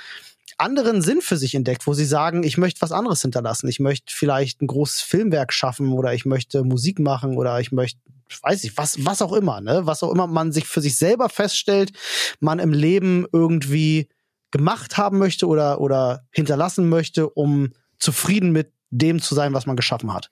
anderen 0.58 1.02
Sinn 1.02 1.22
für 1.22 1.38
sich 1.38 1.56
entdeckt, 1.56 1.86
wo 1.88 1.94
sie 1.94 2.06
sagen, 2.06 2.44
ich 2.44 2.58
möchte 2.58 2.82
was 2.82 2.92
anderes 2.92 3.22
hinterlassen. 3.22 3.68
Ich 3.68 3.80
möchte 3.80 4.14
vielleicht 4.14 4.62
ein 4.62 4.68
großes 4.68 5.02
Filmwerk 5.02 5.54
schaffen 5.54 5.92
oder 5.94 6.14
ich 6.14 6.26
möchte 6.26 6.64
Musik 6.64 7.00
machen 7.00 7.38
oder 7.38 7.60
ich 7.60 7.72
möchte 7.72 8.00
weiß 8.42 8.66
ich, 8.66 8.78
was, 8.78 9.06
was 9.06 9.22
auch 9.22 9.34
immer, 9.34 9.62
ne? 9.62 9.86
Was 9.86 10.04
auch 10.04 10.12
immer 10.12 10.28
man 10.28 10.52
sich 10.52 10.66
für 10.68 10.82
sich 10.82 10.98
selber 10.98 11.30
feststellt, 11.30 11.92
man 12.40 12.60
im 12.60 12.74
Leben 12.74 13.26
irgendwie 13.32 14.10
gemacht 14.52 14.98
haben 14.98 15.18
möchte 15.18 15.48
oder, 15.48 15.82
oder 15.82 16.26
hinterlassen 16.32 16.90
möchte, 16.90 17.30
um 17.30 17.74
zufrieden 18.00 18.52
mit 18.52 18.72
dem 18.90 19.22
zu 19.22 19.36
sein, 19.36 19.54
was 19.54 19.66
man 19.66 19.76
geschaffen 19.76 20.14
hat. 20.14 20.32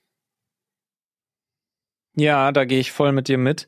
Ja, 2.15 2.51
da 2.51 2.65
gehe 2.65 2.79
ich 2.79 2.91
voll 2.91 3.11
mit 3.11 3.27
dir 3.27 3.37
mit. 3.37 3.67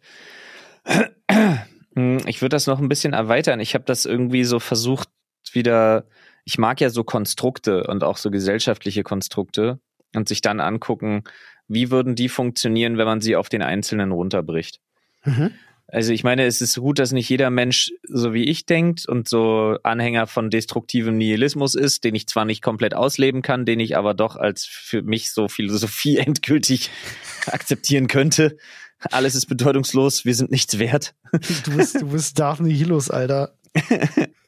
Ich 2.26 2.42
würde 2.42 2.56
das 2.56 2.68
noch 2.68 2.80
ein 2.80 2.90
bisschen 2.90 3.14
erweitern. 3.14 3.60
Ich 3.60 3.74
habe 3.74 3.84
das 3.84 4.06
irgendwie 4.06 4.44
so 4.44 4.60
versucht, 4.60 5.10
wieder 5.52 6.06
ich 6.48 6.58
mag 6.58 6.80
ja 6.80 6.90
so 6.90 7.04
Konstrukte 7.04 7.84
und 7.88 8.06
auch 8.06 8.16
so 8.16 8.32
gesellschaftliche 8.32 9.04
Konstrukte 9.04 9.82
und 10.16 10.30
sich 10.30 10.40
dann 10.40 10.62
angucken, 10.62 11.26
wie 11.68 11.92
würden 11.92 12.16
die 12.16 12.30
funktionieren, 12.30 12.98
wenn 12.98 13.06
man 13.06 13.20
sie 13.20 13.36
auf 13.36 13.50
den 13.50 13.62
Einzelnen 13.62 14.14
runterbricht. 14.14 14.80
Mhm. 15.26 15.52
Also 15.88 16.14
ich 16.14 16.24
meine, 16.24 16.46
es 16.46 16.62
ist 16.62 16.78
gut, 16.78 17.00
dass 17.00 17.12
nicht 17.12 17.28
jeder 17.28 17.50
Mensch 17.50 17.92
so 18.08 18.34
wie 18.34 18.46
ich 18.46 18.66
denkt 18.66 19.06
und 19.10 19.28
so 19.28 19.78
Anhänger 19.84 20.26
von 20.26 20.50
destruktivem 20.50 21.18
Nihilismus 21.18 21.76
ist, 21.76 22.06
den 22.06 22.16
ich 22.16 22.28
zwar 22.28 22.46
nicht 22.46 22.62
komplett 22.62 22.94
ausleben 22.94 23.42
kann, 23.42 23.66
den 23.66 23.82
ich 23.82 23.98
aber 23.98 24.14
doch 24.14 24.38
als 24.38 24.64
für 24.64 25.02
mich 25.02 25.34
so 25.34 25.50
Philosophie 25.50 26.16
endgültig 26.26 26.92
akzeptieren 27.48 28.08
könnte. 28.08 28.58
Alles 29.12 29.36
ist 29.36 29.48
bedeutungslos, 29.48 30.24
wir 30.24 30.34
sind 30.34 30.50
nichts 30.50 30.80
wert. 30.80 31.14
Du 31.66 31.76
bist, 31.76 32.02
du 32.02 32.08
bist 32.08 32.40
Darth 32.40 32.62
Nihilus, 32.62 33.12
Alter. 33.12 33.54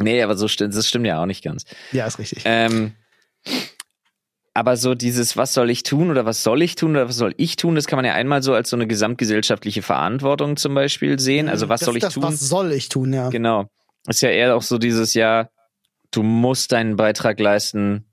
Nee, 0.00 0.22
aber 0.22 0.36
so 0.36 0.48
stimmt, 0.48 0.74
das 0.74 0.88
stimmt 0.88 1.06
ja 1.06 1.20
auch 1.20 1.26
nicht 1.26 1.42
ganz. 1.42 1.64
Ja, 1.92 2.06
ist 2.06 2.18
richtig. 2.18 2.42
Ähm, 2.44 2.92
aber 4.54 4.76
so 4.76 4.94
dieses, 4.94 5.36
was 5.36 5.54
soll 5.54 5.70
ich 5.70 5.84
tun 5.84 6.10
oder 6.10 6.24
was 6.24 6.42
soll 6.42 6.62
ich 6.62 6.74
tun 6.74 6.90
oder 6.92 7.08
was 7.08 7.16
soll 7.16 7.32
ich 7.36 7.56
tun, 7.56 7.76
das 7.76 7.86
kann 7.86 7.96
man 7.96 8.04
ja 8.04 8.14
einmal 8.14 8.42
so 8.42 8.54
als 8.54 8.70
so 8.70 8.76
eine 8.76 8.86
gesamtgesellschaftliche 8.86 9.82
Verantwortung 9.82 10.56
zum 10.56 10.74
Beispiel 10.74 11.18
sehen. 11.20 11.48
Also 11.48 11.68
was 11.68 11.80
das, 11.80 11.86
soll 11.86 11.96
ich 11.96 12.02
das, 12.02 12.14
tun? 12.14 12.24
Was 12.24 12.40
soll 12.40 12.72
ich 12.72 12.88
tun, 12.88 13.12
ja. 13.12 13.28
Genau. 13.28 13.66
Ist 14.08 14.20
ja 14.20 14.30
eher 14.30 14.56
auch 14.56 14.62
so 14.62 14.78
dieses 14.78 15.14
Jahr, 15.14 15.50
du 16.10 16.22
musst 16.22 16.72
deinen 16.72 16.96
Beitrag 16.96 17.38
leisten, 17.38 18.12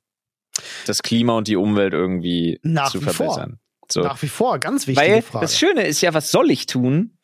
das 0.86 1.01
Klima 1.01 1.33
und 1.33 1.47
die 1.47 1.55
Umwelt 1.55 1.93
irgendwie 1.93 2.59
Nach 2.61 2.91
zu 2.91 3.01
verbessern. 3.01 3.57
Vor. 3.57 3.59
So. 3.91 4.01
Nach 4.01 4.21
wie 4.21 4.27
vor, 4.27 4.59
ganz 4.59 4.88
wichtige 4.88 5.13
Weil 5.13 5.21
Frage. 5.21 5.45
das 5.45 5.57
Schöne 5.57 5.86
ist 5.86 6.01
ja, 6.01 6.13
was 6.13 6.31
soll 6.31 6.51
ich 6.51 6.65
tun? 6.65 7.14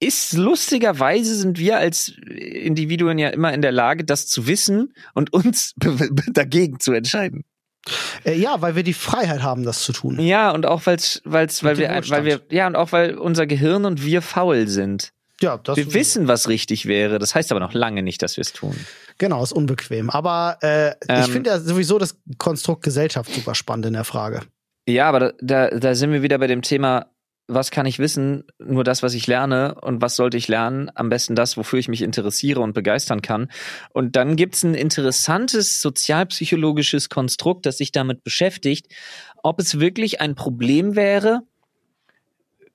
Ist 0.00 0.32
lustigerweise 0.32 1.34
sind 1.34 1.58
wir 1.58 1.78
als 1.78 2.08
Individuen 2.26 3.18
ja 3.18 3.28
immer 3.28 3.52
in 3.52 3.62
der 3.62 3.72
Lage, 3.72 4.04
das 4.04 4.26
zu 4.26 4.46
wissen 4.46 4.94
und 5.14 5.32
uns 5.32 5.74
dagegen 6.32 6.80
zu 6.80 6.92
entscheiden. 6.92 7.44
Äh, 8.24 8.36
ja, 8.38 8.60
weil 8.60 8.76
wir 8.76 8.82
die 8.82 8.94
Freiheit 8.94 9.42
haben, 9.42 9.64
das 9.64 9.82
zu 9.82 9.92
tun. 9.92 10.18
Ja, 10.20 10.50
und 10.50 10.66
auch 10.66 10.84
weil's, 10.86 11.22
weil's, 11.24 11.62
weil 11.64 11.78
wir, 11.78 11.88
weil 12.08 12.24
wir, 12.24 12.40
ja, 12.50 12.66
und 12.66 12.76
auch 12.76 12.92
weil 12.92 13.16
unser 13.16 13.46
Gehirn 13.46 13.84
und 13.84 14.04
wir 14.04 14.22
faul 14.22 14.68
sind. 14.68 15.12
Ja, 15.40 15.56
das 15.56 15.76
wir 15.76 15.94
wissen, 15.94 16.28
was 16.28 16.48
richtig 16.48 16.84
wäre. 16.84 17.18
Das 17.18 17.34
heißt 17.34 17.50
aber 17.50 17.60
noch 17.60 17.72
lange 17.72 18.02
nicht, 18.02 18.22
dass 18.22 18.36
wir 18.36 18.42
es 18.42 18.52
tun. 18.52 18.76
Genau, 19.16 19.42
ist 19.42 19.52
unbequem. 19.52 20.10
Aber 20.10 20.58
äh, 20.60 20.90
Ähm. 21.08 21.20
ich 21.22 21.30
finde 21.30 21.50
ja 21.50 21.58
sowieso 21.58 21.98
das 21.98 22.16
Konstrukt 22.36 22.84
Gesellschaft 22.84 23.32
super 23.32 23.54
spannend 23.54 23.86
in 23.86 23.94
der 23.94 24.04
Frage. 24.04 24.42
Ja, 24.86 25.08
aber 25.08 25.20
da, 25.20 25.32
da, 25.40 25.70
da 25.70 25.94
sind 25.94 26.12
wir 26.12 26.22
wieder 26.22 26.38
bei 26.38 26.46
dem 26.46 26.60
Thema, 26.62 27.06
was 27.52 27.70
kann 27.70 27.86
ich 27.86 27.98
wissen? 27.98 28.44
Nur 28.58 28.84
das, 28.84 29.02
was 29.02 29.14
ich 29.14 29.26
lerne. 29.26 29.74
Und 29.80 30.00
was 30.00 30.16
sollte 30.16 30.36
ich 30.36 30.48
lernen? 30.48 30.90
Am 30.94 31.08
besten 31.08 31.34
das, 31.34 31.56
wofür 31.56 31.78
ich 31.78 31.88
mich 31.88 32.02
interessiere 32.02 32.60
und 32.60 32.72
begeistern 32.72 33.22
kann. 33.22 33.50
Und 33.92 34.16
dann 34.16 34.36
gibt's 34.36 34.62
ein 34.62 34.74
interessantes 34.74 35.80
sozialpsychologisches 35.80 37.08
Konstrukt, 37.08 37.66
das 37.66 37.78
sich 37.78 37.92
damit 37.92 38.22
beschäftigt, 38.24 38.86
ob 39.42 39.60
es 39.60 39.80
wirklich 39.80 40.20
ein 40.20 40.34
Problem 40.34 40.96
wäre, 40.96 41.42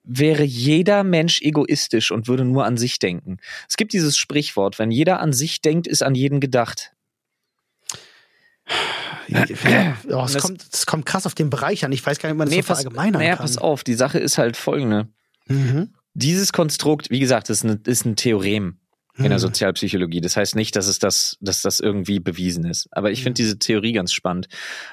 wäre 0.03 0.43
jeder 0.43 1.03
Mensch 1.03 1.41
egoistisch 1.41 2.11
und 2.11 2.27
würde 2.27 2.45
nur 2.45 2.65
an 2.65 2.77
sich 2.77 2.99
denken. 2.99 3.37
Es 3.67 3.77
gibt 3.77 3.93
dieses 3.93 4.17
Sprichwort, 4.17 4.77
wenn 4.77 4.91
jeder 4.91 5.19
an 5.19 5.33
sich 5.33 5.61
denkt, 5.61 5.87
ist 5.87 6.03
an 6.03 6.15
jeden 6.15 6.39
gedacht. 6.39 6.94
Ja, 9.27 9.45
oh, 10.09 10.23
es, 10.25 10.37
kommt, 10.37 10.63
es 10.71 10.85
kommt 10.85 11.05
krass 11.05 11.25
auf 11.25 11.35
den 11.35 11.49
Bereich 11.49 11.83
an. 11.85 11.91
Ich 11.91 12.05
weiß 12.05 12.19
gar 12.19 12.29
nicht, 12.29 12.33
ob 12.33 12.37
man 12.39 12.47
das 12.47 12.55
so 12.55 12.61
verallgemeinern 12.61 13.21
naja, 13.21 13.35
kann. 13.35 13.45
pass 13.45 13.57
auf, 13.57 13.83
die 13.83 13.95
Sache 13.95 14.19
ist 14.19 14.37
halt 14.37 14.55
folgende. 14.57 15.07
Mhm. 15.47 15.93
Dieses 16.13 16.53
Konstrukt, 16.53 17.09
wie 17.09 17.19
gesagt, 17.19 17.49
ist, 17.49 17.63
eine, 17.63 17.79
ist 17.85 18.05
ein 18.05 18.15
Theorem 18.15 18.79
in 19.17 19.23
der 19.25 19.33
Mhm. 19.33 19.39
Sozialpsychologie. 19.39 20.21
Das 20.21 20.37
heißt 20.37 20.55
nicht, 20.55 20.75
dass 20.75 20.87
es 20.87 20.99
das, 20.99 21.37
dass 21.41 21.61
das 21.61 21.79
irgendwie 21.79 22.19
bewiesen 22.19 22.65
ist. 22.65 22.87
Aber 22.91 23.11
ich 23.11 23.19
Mhm. 23.19 23.23
finde 23.23 23.37
diese 23.43 23.57
Theorie 23.59 23.93
ganz 23.93 24.11
spannend. 24.13 24.47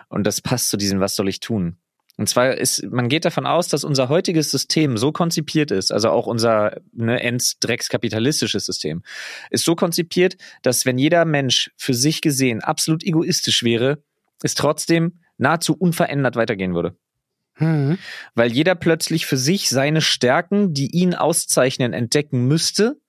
Und 0.09 0.25
das 0.25 0.41
passt 0.41 0.70
zu 0.70 0.77
diesem, 0.77 1.01
was 1.01 1.14
soll 1.16 1.29
ich 1.29 1.41
tun? 1.41 1.77
Und 2.19 2.29
zwar 2.29 2.55
ist, 2.57 2.85
man 2.91 3.09
geht 3.09 3.25
davon 3.25 3.47
aus, 3.47 3.69
dass 3.69 3.85
unser 3.85 4.09
heutiges 4.09 4.51
System 4.51 4.99
so 4.99 5.13
konzipiert 5.13 5.71
ist, 5.71 5.93
also 5.93 6.11
auch 6.11 6.27
unser 6.27 6.77
ne, 6.93 7.21
ends 7.21 7.59
dreckskapitalistisches 7.59 8.67
System, 8.67 9.03
ist 9.51 9.65
so 9.65 9.75
konzipiert, 9.75 10.37
dass 10.63 10.85
wenn 10.85 10.99
jeder 10.99 11.25
Mensch 11.25 11.71
für 11.77 11.95
sich 11.95 12.21
gesehen 12.21 12.61
absolut 12.61 13.03
egoistisch 13.03 13.63
wäre, 13.63 14.03
es 14.43 14.55
trotzdem 14.55 15.21
nahezu 15.39 15.75
unverändert 15.75 16.37
weitergehen 16.37 16.75
würde 16.75 16.97
Mhm. 17.59 17.99
weil 18.35 18.51
jeder 18.53 18.75
plötzlich 18.75 19.27
für 19.27 19.37
sich 19.37 19.69
seine 19.69 20.01
Stärken, 20.01 20.73
die 20.73 20.91
ihn 20.91 21.15
auszeichnen, 21.15 21.93
entdecken 21.93 22.47
müsste, 22.49 23.01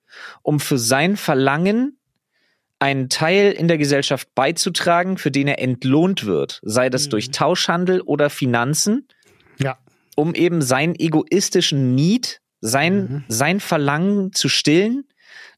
um 0.42 0.60
für 0.60 0.78
sein 0.78 1.16
Verlangen 1.16 1.98
einen 2.78 3.08
Teil 3.08 3.52
in 3.52 3.68
der 3.68 3.78
Gesellschaft 3.78 4.28
beizutragen, 4.34 5.16
für 5.18 5.30
den 5.30 5.48
er 5.48 5.60
entlohnt 5.60 6.26
wird, 6.26 6.60
sei 6.62 6.90
das 6.90 7.06
Mhm. 7.06 7.10
durch 7.10 7.30
Tauschhandel 7.30 8.00
oder 8.00 8.30
Finanzen, 8.30 9.08
Ja. 9.58 9.78
um 10.16 10.34
eben 10.34 10.60
seinen 10.60 10.94
egoistischen 10.94 11.94
Need, 11.94 12.40
sein, 12.60 12.96
Mhm. 12.96 13.24
sein 13.28 13.60
Verlangen 13.60 14.32
zu 14.32 14.48
stillen, 14.48 15.04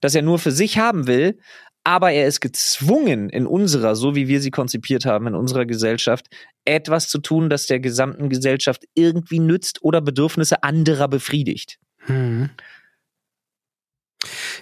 das 0.01 0.15
er 0.15 0.23
nur 0.23 0.39
für 0.39 0.51
sich 0.53 0.79
haben 0.79 1.07
will, 1.07 1.39
aber 1.85 2.11
er 2.13 2.27
ist 2.27 2.41
gezwungen, 2.41 3.29
in 3.31 3.47
unserer, 3.47 3.95
so 3.95 4.15
wie 4.17 4.27
wir 4.29 4.41
sie 4.41 4.51
konzipiert 4.51 5.05
haben, 5.07 5.29
in 5.29 5.35
unserer 5.37 5.67
Gesellschaft, 5.67 6.27
etwas 6.65 7.09
zu 7.09 7.19
tun, 7.19 7.49
das 7.49 7.67
der 7.67 7.79
gesamten 7.81 8.29
Gesellschaft 8.29 8.85
irgendwie 8.95 9.39
nützt 9.39 9.83
oder 9.83 10.01
Bedürfnisse 10.01 10.63
anderer 10.65 11.07
befriedigt. 11.09 11.79
Mhm. 12.09 12.51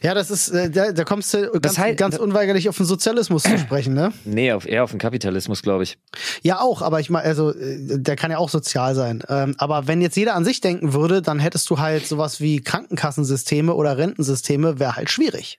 Ja, 0.03 0.15
das 0.15 0.31
ist, 0.31 0.49
äh, 0.51 0.71
da, 0.71 0.93
da 0.93 1.05
kommst 1.05 1.35
du 1.35 1.51
ganz, 1.61 1.79
heißt- 1.79 1.97
ganz 1.97 2.17
unweigerlich 2.17 2.69
auf 2.69 2.77
den 2.77 2.87
Sozialismus 2.87 3.43
zu 3.45 3.59
sprechen, 3.59 3.95
ne? 3.95 4.13
Nee, 4.25 4.53
auf, 4.53 4.67
eher 4.67 4.85
auf 4.85 4.91
den 4.91 4.99
Kapitalismus, 4.99 5.63
glaube 5.63 5.83
ich. 5.85 5.99
Ja, 6.43 6.61
auch, 6.61 6.83
aber 6.83 7.01
ich 7.01 7.11
meine, 7.11 7.25
also, 7.25 7.53
äh, 7.55 7.79
der 7.99 8.17
kann 8.17 8.31
ja 8.31 8.39
auch 8.39 8.49
sozial 8.51 8.95
sein. 8.95 9.23
Ähm, 9.29 9.55
aber 9.59 9.87
wenn 9.87 10.01
jetzt 10.01 10.17
jeder 10.17 10.35
an 10.35 10.45
sich 10.45 10.61
denken 10.61 10.93
würde, 10.93 11.23
dann 11.23 11.39
hättest 11.39 11.69
du 11.71 11.79
halt 11.79 12.07
sowas 12.07 12.41
wie 12.41 12.61
Krankenkassensysteme 12.61 13.75
oder 13.75 13.99
Rentensysteme, 13.99 14.79
wäre 14.79 14.97
halt 14.97 15.11
schwierig. 15.11 15.59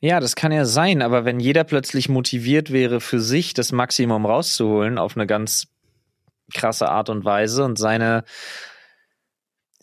Ja, 0.00 0.18
das 0.18 0.34
kann 0.34 0.50
ja 0.50 0.64
sein, 0.64 1.00
aber 1.00 1.24
wenn 1.24 1.38
jeder 1.38 1.62
plötzlich 1.62 2.08
motiviert 2.08 2.72
wäre, 2.72 3.00
für 3.00 3.20
sich 3.20 3.54
das 3.54 3.70
Maximum 3.70 4.26
rauszuholen 4.26 4.98
auf 4.98 5.16
eine 5.16 5.28
ganz 5.28 5.68
krasse 6.52 6.88
Art 6.88 7.08
und 7.08 7.24
Weise 7.24 7.64
und 7.64 7.78
seine, 7.78 8.24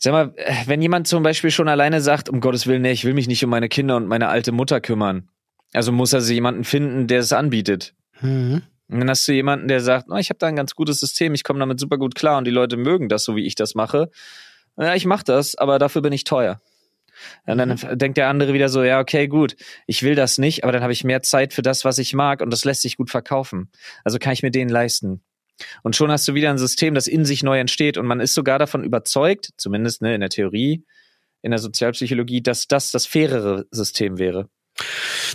sag 0.02 0.12
mal, 0.12 0.32
äh, 0.36 0.54
wenn 0.66 0.82
jemand 0.82 1.06
zum 1.06 1.22
Beispiel 1.22 1.50
schon 1.50 1.68
alleine 1.68 2.00
sagt, 2.00 2.28
um 2.28 2.40
Gottes 2.40 2.66
Willen, 2.66 2.82
nee, 2.82 2.92
ich 2.92 3.04
will 3.04 3.14
mich 3.14 3.28
nicht 3.28 3.44
um 3.44 3.50
meine 3.50 3.68
Kinder 3.68 3.96
und 3.96 4.06
meine 4.06 4.28
alte 4.28 4.52
Mutter 4.52 4.80
kümmern, 4.80 5.28
also 5.72 5.92
muss 5.92 6.12
er 6.12 6.20
sich 6.20 6.34
jemanden 6.34 6.64
finden, 6.64 7.06
der 7.06 7.20
es 7.20 7.32
anbietet. 7.32 7.94
Mhm. 8.20 8.62
Und 8.88 8.98
dann 8.98 9.10
hast 9.10 9.28
du 9.28 9.32
jemanden, 9.32 9.68
der 9.68 9.80
sagt, 9.80 10.06
oh, 10.10 10.16
ich 10.16 10.30
habe 10.30 10.38
da 10.38 10.48
ein 10.48 10.56
ganz 10.56 10.74
gutes 10.74 10.98
System, 10.98 11.32
ich 11.34 11.44
komme 11.44 11.60
damit 11.60 11.78
super 11.78 11.96
gut 11.96 12.16
klar 12.16 12.38
und 12.38 12.44
die 12.44 12.50
Leute 12.50 12.76
mögen 12.76 13.08
das, 13.08 13.22
so 13.22 13.36
wie 13.36 13.46
ich 13.46 13.54
das 13.54 13.76
mache. 13.76 14.10
Ja, 14.76 14.94
ich 14.94 15.06
mache 15.06 15.24
das, 15.24 15.54
aber 15.54 15.78
dafür 15.78 16.02
bin 16.02 16.12
ich 16.12 16.24
teuer. 16.24 16.60
Und 17.46 17.58
dann 17.58 17.76
denkt 17.98 18.16
der 18.16 18.28
andere 18.28 18.54
wieder 18.54 18.68
so, 18.68 18.82
ja, 18.82 18.98
okay, 18.98 19.28
gut, 19.28 19.54
ich 19.86 20.02
will 20.02 20.14
das 20.14 20.38
nicht, 20.38 20.64
aber 20.64 20.72
dann 20.72 20.82
habe 20.82 20.92
ich 20.92 21.04
mehr 21.04 21.22
Zeit 21.22 21.52
für 21.52 21.62
das, 21.62 21.84
was 21.84 21.98
ich 21.98 22.14
mag 22.14 22.40
und 22.40 22.50
das 22.50 22.64
lässt 22.64 22.82
sich 22.82 22.96
gut 22.96 23.10
verkaufen. 23.10 23.70
Also 24.04 24.18
kann 24.18 24.32
ich 24.32 24.42
mir 24.42 24.50
den 24.50 24.68
leisten. 24.68 25.22
Und 25.82 25.96
schon 25.96 26.10
hast 26.10 26.26
du 26.28 26.34
wieder 26.34 26.50
ein 26.50 26.58
System, 26.58 26.94
das 26.94 27.06
in 27.06 27.24
sich 27.24 27.42
neu 27.42 27.58
entsteht 27.58 27.96
und 27.98 28.06
man 28.06 28.20
ist 28.20 28.34
sogar 28.34 28.58
davon 28.58 28.84
überzeugt, 28.84 29.50
zumindest 29.56 30.02
ne, 30.02 30.14
in 30.14 30.20
der 30.20 30.30
Theorie, 30.30 30.84
in 31.42 31.50
der 31.50 31.58
Sozialpsychologie, 31.58 32.42
dass 32.42 32.66
das 32.66 32.90
das 32.90 33.06
fairere 33.06 33.66
System 33.70 34.18
wäre. 34.18 34.48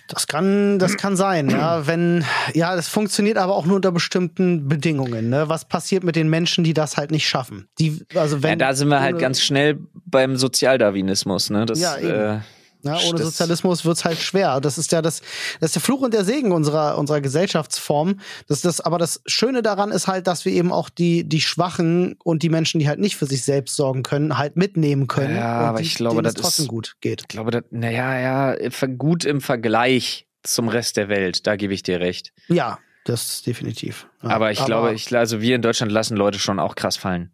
Das 0.07 0.27
kann, 0.27 0.79
das 0.79 0.97
kann 0.97 1.15
sein, 1.15 1.49
ja. 1.49 1.87
Wenn, 1.87 2.25
ja, 2.53 2.75
das 2.75 2.87
funktioniert 2.87 3.37
aber 3.37 3.55
auch 3.55 3.65
nur 3.65 3.75
unter 3.75 3.91
bestimmten 3.91 4.67
Bedingungen. 4.67 5.29
Ne? 5.29 5.49
Was 5.49 5.65
passiert 5.65 6.03
mit 6.03 6.15
den 6.15 6.29
Menschen, 6.29 6.63
die 6.63 6.73
das 6.73 6.97
halt 6.97 7.11
nicht 7.11 7.27
schaffen? 7.27 7.67
Die, 7.79 8.03
also 8.15 8.41
wenn, 8.43 8.51
ja, 8.51 8.67
da 8.67 8.73
sind 8.73 8.87
wir 8.89 9.01
halt 9.01 9.19
ganz 9.19 9.41
schnell 9.41 9.79
beim 10.05 10.37
Sozialdarwinismus, 10.37 11.49
ne? 11.49 11.65
Das, 11.65 11.79
Ja, 11.79 11.97
eben. 11.97 12.09
äh, 12.09 12.39
Ja, 12.85 12.97
ohne 13.07 13.17
das- 13.17 13.23
Sozialismus 13.27 13.83
wird's 13.83 14.05
halt 14.05 14.19
schwer. 14.19 14.61
Das 14.61 14.77
ist 14.77 14.91
ja 14.91 15.01
das, 15.01 15.21
das 15.59 15.69
ist 15.69 15.75
der 15.75 15.81
Fluch 15.81 16.01
und 16.01 16.13
der 16.13 16.23
Segen 16.23 16.51
unserer, 16.51 16.97
unserer 16.97 17.19
Gesellschaftsform. 17.19 18.19
Das, 18.47 18.61
das, 18.61 18.79
aber 18.79 18.97
das 18.99 19.21
Schöne 19.25 19.61
daran 19.63 19.91
ist 19.91 20.07
halt, 20.07 20.27
dass 20.27 20.45
wir 20.45 20.53
eben 20.53 20.71
auch 20.71 20.89
die, 20.89 21.27
die 21.27 21.41
Schwachen 21.41 22.15
und 22.23 22.43
die 22.43 22.49
Menschen, 22.49 22.79
die 22.79 22.87
halt 22.87 22.99
nicht 22.99 23.15
für 23.15 23.25
sich 23.25 23.43
selbst 23.43 23.75
sorgen 23.75 24.03
können, 24.03 24.37
halt 24.37 24.55
mitnehmen 24.55 25.07
können. 25.07 25.35
Ja, 25.35 25.59
aber 25.69 25.79
die, 25.79 25.85
ich 25.85 25.95
glaube, 25.95 26.21
es 26.21 26.33
das 26.35 26.43
trotzdem 26.43 26.63
ist- 26.65 26.69
gut 26.69 26.95
geht. 27.01 27.21
Ich 27.23 27.27
glaube, 27.27 27.51
das, 27.51 27.63
naja, 27.71 28.55
ja, 28.55 28.69
gut 28.97 29.25
im 29.25 29.41
Vergleich 29.41 30.27
zum 30.43 30.67
Rest 30.67 30.97
der 30.97 31.09
Welt, 31.09 31.47
da 31.47 31.55
gebe 31.55 31.73
ich 31.73 31.81
dir 31.81 31.99
recht. 31.99 32.31
Ja, 32.49 32.77
das 33.05 33.41
definitiv. 33.41 34.07
Ja, 34.21 34.29
aber 34.29 34.51
ich 34.51 34.63
glaube, 34.63 34.93
ich, 34.93 35.15
also 35.15 35.41
wir 35.41 35.55
in 35.55 35.63
Deutschland 35.63 35.91
lassen 35.91 36.15
Leute 36.15 36.37
schon 36.37 36.59
auch 36.59 36.75
krass 36.75 36.97
fallen. 36.97 37.31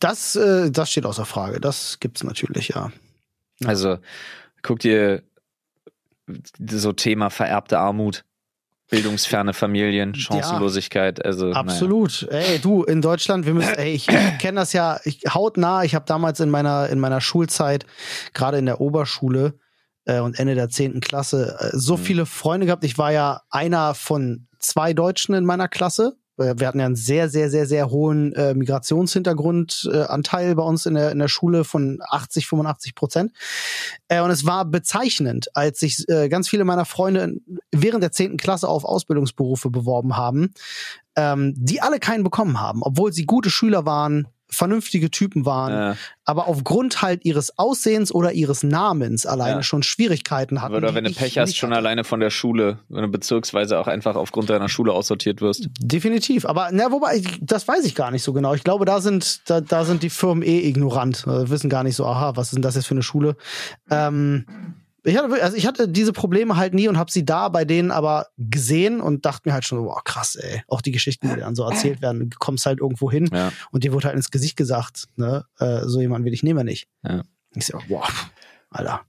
Das, 0.00 0.34
äh, 0.34 0.72
das 0.72 0.90
steht 0.90 1.06
außer 1.06 1.24
Frage. 1.24 1.60
Das 1.60 1.98
gibt's 2.00 2.24
natürlich, 2.24 2.68
ja. 2.70 2.90
Ja. 3.60 3.68
Also 3.68 3.98
guck 4.62 4.78
dir 4.78 5.22
so 6.70 6.92
Thema 6.92 7.30
vererbte 7.30 7.78
Armut, 7.78 8.24
bildungsferne 8.90 9.52
Familien, 9.54 10.14
Chancenlosigkeit, 10.14 11.24
also 11.24 11.46
naja. 11.46 11.56
Absolut. 11.60 12.28
Ey, 12.30 12.58
du, 12.58 12.84
in 12.84 13.00
Deutschland, 13.02 13.46
wir 13.46 13.54
müssen, 13.54 13.74
ey, 13.74 13.92
ich 13.92 14.06
kenne 14.38 14.60
das 14.60 14.72
ja 14.72 15.00
ich, 15.04 15.22
hautnah. 15.32 15.82
Ich 15.84 15.94
habe 15.94 16.04
damals 16.06 16.40
in 16.40 16.50
meiner, 16.50 16.88
in 16.90 17.00
meiner 17.00 17.20
Schulzeit, 17.20 17.86
gerade 18.34 18.58
in 18.58 18.66
der 18.66 18.80
Oberschule 18.80 19.58
äh, 20.04 20.20
und 20.20 20.38
Ende 20.38 20.54
der 20.54 20.68
10. 20.68 21.00
Klasse, 21.00 21.56
äh, 21.58 21.70
so 21.76 21.96
Mhm. 21.96 22.02
viele 22.02 22.26
Freunde 22.26 22.66
gehabt. 22.66 22.84
Ich 22.84 22.98
war 22.98 23.12
ja 23.12 23.40
einer 23.50 23.94
von 23.94 24.46
zwei 24.58 24.92
Deutschen 24.92 25.34
in 25.34 25.44
meiner 25.44 25.68
Klasse. 25.68 26.16
Äh, 26.42 26.54
Wir 26.58 26.66
hatten 26.68 26.80
ja 26.80 26.86
einen 26.86 26.96
sehr, 26.96 27.28
sehr, 27.28 27.50
sehr, 27.50 27.66
sehr 27.66 27.90
hohen 27.90 28.32
äh, 28.34 28.54
Migrationshintergrundanteil 28.54 30.50
äh, 30.50 30.54
bei 30.54 30.62
uns 30.62 30.86
in 30.86 30.94
der, 30.94 31.12
in 31.12 31.18
der 31.18 31.28
Schule 31.28 31.64
von 31.64 31.98
80, 32.08 32.46
85 32.46 32.94
Prozent. 32.94 33.32
Äh, 34.08 34.20
und 34.20 34.30
es 34.30 34.46
war 34.46 34.64
bezeichnend, 34.64 35.48
als 35.54 35.80
sich 35.80 36.08
äh, 36.08 36.28
ganz 36.28 36.48
viele 36.48 36.64
meiner 36.64 36.84
Freunde 36.84 37.36
während 37.70 38.02
der 38.02 38.12
10. 38.12 38.36
Klasse 38.36 38.68
auf 38.68 38.84
Ausbildungsberufe 38.84 39.70
beworben 39.70 40.16
haben, 40.16 40.52
ähm, 41.16 41.54
die 41.56 41.80
alle 41.80 41.98
keinen 41.98 42.24
bekommen 42.24 42.60
haben, 42.60 42.82
obwohl 42.82 43.12
sie 43.12 43.26
gute 43.26 43.50
Schüler 43.50 43.84
waren, 43.86 44.28
vernünftige 44.52 45.10
Typen 45.10 45.44
waren, 45.46 45.92
Äh, 45.92 45.96
aber 46.24 46.46
aufgrund 46.46 47.02
halt 47.02 47.24
ihres 47.24 47.58
Aussehens 47.58 48.12
oder 48.14 48.32
ihres 48.32 48.62
Namens 48.62 49.26
alleine 49.26 49.56
Ja. 49.56 49.62
schon 49.62 49.82
Schwierigkeiten 49.82 50.62
hatten. 50.62 50.74
oder 50.74 50.94
wenn 50.94 51.04
du 51.04 51.12
Pech 51.12 51.38
hast, 51.38 51.56
schon 51.56 51.70
hatte. 51.70 51.78
alleine 51.78 52.04
von 52.04 52.20
der 52.20 52.30
Schule, 52.30 52.78
wenn 52.88 53.02
du 53.02 53.08
beziehungsweise 53.08 53.78
auch 53.78 53.88
einfach 53.88 54.14
aufgrund 54.16 54.50
deiner 54.50 54.68
Schule 54.68 54.92
aussortiert 54.92 55.40
wirst. 55.40 55.68
Definitiv, 55.80 56.44
aber 56.46 56.68
na, 56.72 56.92
wobei, 56.92 57.22
das 57.40 57.66
weiß 57.66 57.84
ich 57.84 57.94
gar 57.94 58.10
nicht 58.10 58.22
so 58.22 58.32
genau. 58.32 58.54
Ich 58.54 58.62
glaube, 58.64 58.84
da 58.84 59.00
sind, 59.00 59.40
da, 59.50 59.60
da 59.60 59.84
sind 59.84 60.02
die 60.02 60.10
Firmen 60.10 60.42
eh 60.42 60.60
ignorant, 60.68 61.24
äh, 61.26 61.50
wissen 61.50 61.70
gar 61.70 61.82
nicht 61.82 61.96
so, 61.96 62.06
aha, 62.06 62.36
was 62.36 62.48
ist 62.48 62.54
denn 62.54 62.62
das 62.62 62.74
jetzt 62.76 62.86
für 62.86 62.94
eine 62.94 63.02
Schule? 63.02 63.36
Ähm, 63.90 64.46
ich 65.04 65.16
hatte, 65.16 65.42
also 65.42 65.56
ich 65.56 65.66
hatte 65.66 65.88
diese 65.88 66.12
Probleme 66.12 66.56
halt 66.56 66.74
nie 66.74 66.88
und 66.88 66.96
habe 66.98 67.10
sie 67.10 67.24
da 67.24 67.48
bei 67.48 67.64
denen 67.64 67.90
aber 67.90 68.28
gesehen 68.38 69.00
und 69.00 69.24
dachte 69.26 69.48
mir 69.48 69.52
halt 69.54 69.64
schon, 69.64 69.82
boah, 69.84 70.02
krass, 70.04 70.36
ey. 70.36 70.62
Auch 70.68 70.80
die 70.80 70.92
Geschichten, 70.92 71.28
die 71.34 71.40
dann 71.40 71.54
so 71.54 71.64
erzählt 71.64 72.02
werden, 72.02 72.30
du 72.30 72.36
kommst 72.38 72.66
halt 72.66 72.78
irgendwo 72.80 73.10
hin 73.10 73.28
Ja. 73.32 73.52
und 73.72 73.84
dir 73.84 73.92
wurde 73.92 74.06
halt 74.08 74.16
ins 74.16 74.30
Gesicht 74.30 74.56
gesagt, 74.56 75.08
ne, 75.16 75.44
äh, 75.58 75.80
so 75.86 76.00
jemand 76.00 76.24
will 76.24 76.32
ich 76.32 76.42
nehmen 76.42 76.58
wir 76.60 76.64
nicht. 76.64 76.88
Ja. 77.02 77.22
Ich 77.54 77.66
so, 77.66 77.78
boah, 77.88 78.06
Alter. 78.70 79.00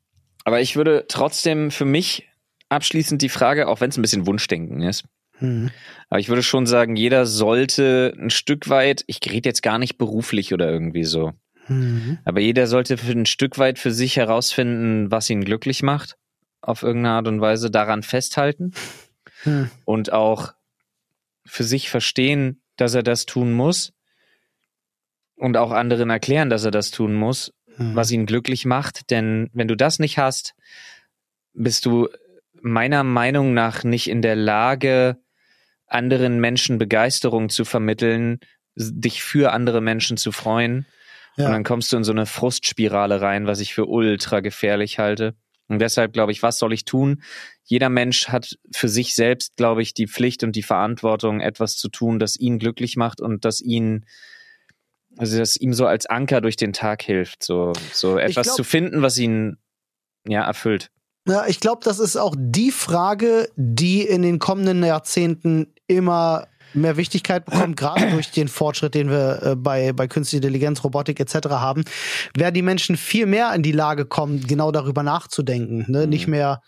Aber 0.45 0.59
ich 0.61 0.75
würde 0.75 1.05
trotzdem 1.07 1.71
für 1.71 1.85
mich 1.85 2.27
abschließend 2.69 3.21
die 3.21 3.29
Frage, 3.29 3.67
auch 3.67 3.79
wenn 3.79 3.89
es 3.89 3.97
ein 3.97 4.01
bisschen 4.01 4.25
Wunschdenken 4.25 4.81
ist, 4.81 5.03
Hm. 5.37 5.69
aber 6.09 6.19
ich 6.19 6.29
würde 6.29 6.43
schon 6.43 6.65
sagen, 6.65 6.95
jeder 6.95 7.25
sollte 7.25 8.13
ein 8.19 8.29
Stück 8.29 8.69
weit, 8.69 9.03
ich 9.07 9.19
rede 9.29 9.49
jetzt 9.49 9.63
gar 9.63 9.77
nicht 9.79 9.97
beruflich 9.97 10.53
oder 10.53 10.69
irgendwie 10.69 11.03
so, 11.05 11.31
Hm. 11.67 12.17
aber 12.25 12.41
jeder 12.41 12.67
sollte 12.67 12.97
für 12.97 13.11
ein 13.11 13.25
Stück 13.25 13.57
weit 13.57 13.79
für 13.79 13.91
sich 13.91 14.17
herausfinden, 14.17 15.11
was 15.11 15.29
ihn 15.29 15.45
glücklich 15.45 15.81
macht, 15.81 16.17
auf 16.61 16.83
irgendeine 16.83 17.15
Art 17.15 17.27
und 17.27 17.41
Weise 17.41 17.71
daran 17.71 18.03
festhalten 18.03 18.73
Hm. 19.43 19.69
und 19.85 20.11
auch 20.13 20.53
für 21.45 21.63
sich 21.63 21.89
verstehen, 21.89 22.61
dass 22.77 22.93
er 22.93 23.03
das 23.03 23.25
tun 23.25 23.51
muss 23.53 23.93
und 25.35 25.57
auch 25.57 25.71
anderen 25.71 26.09
erklären, 26.09 26.49
dass 26.49 26.63
er 26.63 26.71
das 26.71 26.91
tun 26.91 27.13
muss, 27.13 27.53
Hm. 27.75 27.95
was 27.95 28.11
ihn 28.11 28.25
glücklich 28.25 28.65
macht. 28.65 29.09
Denn 29.09 29.49
wenn 29.53 29.67
du 29.67 29.75
das 29.75 29.99
nicht 29.99 30.17
hast, 30.17 30.53
bist 31.53 31.85
du 31.85 32.07
meiner 32.61 33.03
Meinung 33.03 33.53
nach 33.53 33.83
nicht 33.83 34.09
in 34.09 34.21
der 34.21 34.35
Lage, 34.35 35.17
anderen 35.87 36.39
Menschen 36.39 36.77
Begeisterung 36.77 37.49
zu 37.49 37.65
vermitteln, 37.65 38.39
dich 38.75 39.21
für 39.23 39.51
andere 39.51 39.81
Menschen 39.81 40.17
zu 40.17 40.31
freuen. 40.31 40.85
Ja. 41.35 41.47
Und 41.47 41.51
dann 41.51 41.63
kommst 41.63 41.91
du 41.91 41.97
in 41.97 42.03
so 42.03 42.11
eine 42.11 42.25
Frustspirale 42.25 43.21
rein, 43.21 43.47
was 43.47 43.59
ich 43.59 43.73
für 43.73 43.85
ultra 43.87 44.39
gefährlich 44.39 44.99
halte. 44.99 45.35
Und 45.67 45.79
deshalb 45.79 46.13
glaube 46.13 46.31
ich, 46.31 46.43
was 46.43 46.59
soll 46.59 46.73
ich 46.73 46.85
tun? 46.85 47.23
Jeder 47.63 47.89
Mensch 47.89 48.27
hat 48.27 48.57
für 48.71 48.89
sich 48.89 49.15
selbst, 49.15 49.55
glaube 49.55 49.81
ich, 49.81 49.93
die 49.93 50.07
Pflicht 50.07 50.43
und 50.43 50.55
die 50.55 50.63
Verantwortung, 50.63 51.39
etwas 51.39 51.77
zu 51.77 51.89
tun, 51.89 52.19
das 52.19 52.35
ihn 52.35 52.59
glücklich 52.59 52.97
macht 52.97 53.21
und 53.21 53.45
das 53.45 53.61
ihn, 53.61 54.05
also 55.17 55.37
das 55.37 55.55
ihm 55.55 55.73
so 55.73 55.87
als 55.87 56.05
Anker 56.05 56.41
durch 56.41 56.57
den 56.57 56.73
Tag 56.73 57.01
hilft, 57.01 57.43
so, 57.43 57.73
so 57.93 58.17
etwas 58.17 58.47
glaub- 58.47 58.55
zu 58.57 58.63
finden, 58.63 59.01
was 59.01 59.17
ihn 59.17 59.57
ja 60.27 60.43
erfüllt. 60.43 60.91
Ja, 61.25 61.47
ich 61.47 61.61
glaube, 61.61 61.81
das 61.85 61.99
ist 61.99 62.17
auch 62.17 62.35
die 62.37 62.71
Frage, 62.71 63.49
die 63.55 64.01
in 64.01 64.23
den 64.23 64.39
kommenden 64.39 64.83
Jahrzehnten 64.83 65.73
immer 65.87 66.47
mehr 66.73 66.97
Wichtigkeit 66.97 67.45
bekommt, 67.45 67.77
gerade 67.77 68.11
durch 68.11 68.31
den 68.31 68.47
Fortschritt, 68.47 68.95
den 68.95 69.09
wir 69.09 69.41
äh, 69.43 69.55
bei, 69.55 69.93
bei 69.93 70.07
künstlicher 70.07 70.43
Intelligenz, 70.43 70.83
Robotik 70.83 71.19
etc. 71.19 71.49
haben, 71.49 71.83
werden 72.35 72.53
die 72.53 72.61
Menschen 72.61 72.97
viel 72.97 73.25
mehr 73.25 73.53
in 73.53 73.63
die 73.63 73.71
Lage 73.71 74.05
kommen, 74.05 74.45
genau 74.45 74.71
darüber 74.71 75.03
nachzudenken. 75.03 75.85
Ne? 75.87 76.03
Mhm. 76.03 76.09
Nicht 76.09 76.27
mehr, 76.27 76.61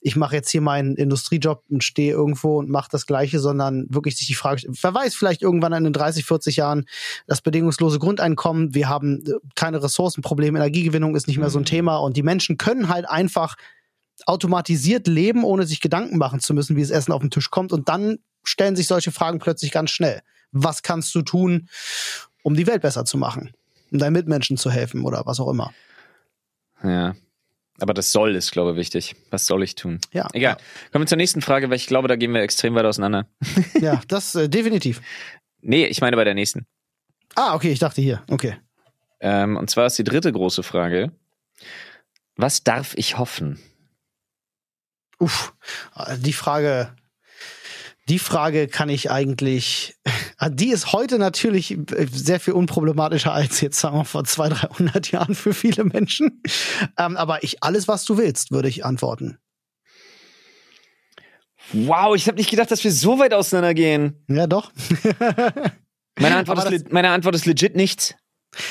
ich 0.00 0.16
mache 0.16 0.36
jetzt 0.36 0.50
hier 0.50 0.60
meinen 0.60 0.96
Industriejob 0.96 1.64
und 1.68 1.82
stehe 1.82 2.12
irgendwo 2.12 2.58
und 2.58 2.70
mache 2.70 2.88
das 2.90 3.06
Gleiche, 3.06 3.40
sondern 3.40 3.86
wirklich 3.88 4.16
sich 4.16 4.26
die 4.26 4.34
Frage, 4.34 4.62
wer 4.66 4.94
weiß, 4.94 5.14
vielleicht 5.14 5.42
irgendwann 5.42 5.72
in 5.72 5.84
den 5.84 5.92
30, 5.92 6.24
40 6.24 6.56
Jahren 6.56 6.84
das 7.26 7.40
bedingungslose 7.40 7.98
Grundeinkommen, 7.98 8.74
wir 8.74 8.88
haben 8.88 9.24
äh, 9.26 9.32
keine 9.54 9.82
Ressourcenprobleme, 9.82 10.58
Energiegewinnung 10.58 11.16
ist 11.16 11.26
nicht 11.26 11.38
mehr 11.38 11.50
so 11.50 11.58
ein 11.58 11.62
Mhm. 11.62 11.66
Thema 11.66 11.96
und 11.96 12.16
die 12.16 12.22
Menschen 12.22 12.58
können 12.58 12.88
halt 12.88 13.08
einfach 13.08 13.56
automatisiert 14.26 15.06
leben, 15.06 15.44
ohne 15.44 15.66
sich 15.66 15.80
Gedanken 15.80 16.18
machen 16.18 16.40
zu 16.40 16.54
müssen, 16.54 16.76
wie 16.76 16.80
das 16.80 16.90
Essen 16.90 17.12
auf 17.12 17.20
den 17.20 17.30
Tisch 17.30 17.50
kommt. 17.50 17.72
Und 17.72 17.88
dann 17.88 18.18
stellen 18.44 18.76
sich 18.76 18.86
solche 18.86 19.12
Fragen 19.12 19.38
plötzlich 19.38 19.72
ganz 19.72 19.90
schnell. 19.90 20.22
Was 20.52 20.82
kannst 20.82 21.14
du 21.14 21.22
tun, 21.22 21.68
um 22.42 22.54
die 22.54 22.66
Welt 22.66 22.82
besser 22.82 23.04
zu 23.04 23.18
machen? 23.18 23.52
Um 23.90 23.98
deinen 23.98 24.12
Mitmenschen 24.12 24.56
zu 24.56 24.70
helfen 24.70 25.04
oder 25.04 25.24
was 25.26 25.40
auch 25.40 25.48
immer. 25.48 25.72
Ja. 26.82 27.14
Aber 27.80 27.94
das 27.94 28.10
soll 28.10 28.34
ist, 28.34 28.50
glaube 28.50 28.72
ich, 28.72 28.76
wichtig. 28.76 29.14
Was 29.30 29.46
soll 29.46 29.62
ich 29.62 29.74
tun? 29.74 30.00
Ja, 30.12 30.28
Egal. 30.32 30.56
Kommen 30.90 31.04
wir 31.04 31.06
zur 31.06 31.16
nächsten 31.16 31.42
Frage, 31.42 31.70
weil 31.70 31.76
ich 31.76 31.86
glaube, 31.86 32.08
da 32.08 32.16
gehen 32.16 32.32
wir 32.34 32.42
extrem 32.42 32.74
weit 32.74 32.84
auseinander. 32.84 33.26
Ja, 33.80 34.00
das 34.08 34.34
äh, 34.34 34.48
definitiv. 34.48 35.00
Nee, 35.60 35.86
ich 35.86 36.00
meine 36.00 36.16
bei 36.16 36.24
der 36.24 36.34
nächsten. 36.34 36.66
Ah, 37.36 37.54
okay, 37.54 37.70
ich 37.70 37.78
dachte 37.78 38.00
hier. 38.00 38.22
Okay. 38.28 38.56
Ähm, 39.20 39.56
und 39.56 39.70
zwar 39.70 39.86
ist 39.86 39.98
die 39.98 40.04
dritte 40.04 40.32
große 40.32 40.62
Frage. 40.62 41.12
Was 42.36 42.64
darf 42.64 42.94
ich 42.96 43.18
hoffen? 43.18 43.60
Uff, 45.18 45.52
die 46.18 46.32
Frage, 46.32 46.94
die 48.08 48.18
Frage 48.18 48.68
kann 48.68 48.88
ich 48.88 49.10
eigentlich, 49.10 49.96
die 50.50 50.70
ist 50.70 50.92
heute 50.92 51.18
natürlich 51.18 51.78
sehr 52.10 52.40
viel 52.40 52.54
unproblematischer 52.54 53.32
als 53.32 53.60
jetzt, 53.60 53.78
sagen 53.78 53.98
wir, 53.98 54.04
vor 54.04 54.24
200, 54.24 54.78
300 54.78 55.10
Jahren 55.10 55.34
für 55.34 55.54
viele 55.54 55.84
Menschen. 55.84 56.42
Ähm, 56.96 57.16
aber 57.16 57.42
ich, 57.42 57.62
alles, 57.62 57.88
was 57.88 58.04
du 58.04 58.16
willst, 58.16 58.50
würde 58.50 58.68
ich 58.68 58.84
antworten. 58.84 59.38
Wow, 61.72 62.16
ich 62.16 62.26
habe 62.26 62.38
nicht 62.38 62.50
gedacht, 62.50 62.70
dass 62.70 62.82
wir 62.82 62.92
so 62.92 63.18
weit 63.18 63.34
auseinandergehen. 63.34 64.24
Ja, 64.28 64.46
doch. 64.46 64.72
Meine 66.18 66.36
Antwort, 66.36 66.72
ist, 66.72 66.92
meine 66.92 67.10
Antwort 67.10 67.36
ist 67.36 67.46
legit 67.46 67.76
nichts. 67.76 68.16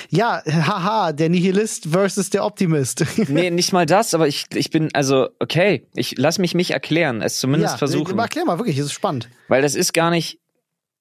Ja, 0.10 0.42
haha, 0.46 1.12
der 1.14 1.30
Nihilist 1.30 1.88
versus 1.88 2.30
der 2.30 2.46
Optimist. 2.46 3.06
Nee, 3.28 3.52
nicht 3.52 3.74
mal 3.74 3.86
das, 3.86 4.14
aber 4.14 4.28
ich, 4.28 4.46
ich 4.54 4.70
bin, 4.70 4.90
also, 4.94 5.30
okay, 5.40 5.88
ich 5.96 6.18
lass 6.18 6.40
mich 6.40 6.56
mich 6.56 6.72
erklären, 6.72 7.22
es 7.22 7.40
zumindest 7.40 7.78
versuchen. 7.78 8.14
Aber 8.14 8.24
erklär 8.24 8.46
mal, 8.46 8.58
wirklich, 8.58 8.78
es 8.78 8.86
ist 8.86 8.94
spannend. 8.94 9.30
Weil 9.48 9.62
das 9.62 9.76
ist 9.76 9.94
gar 9.94 10.10
nicht 10.10 10.40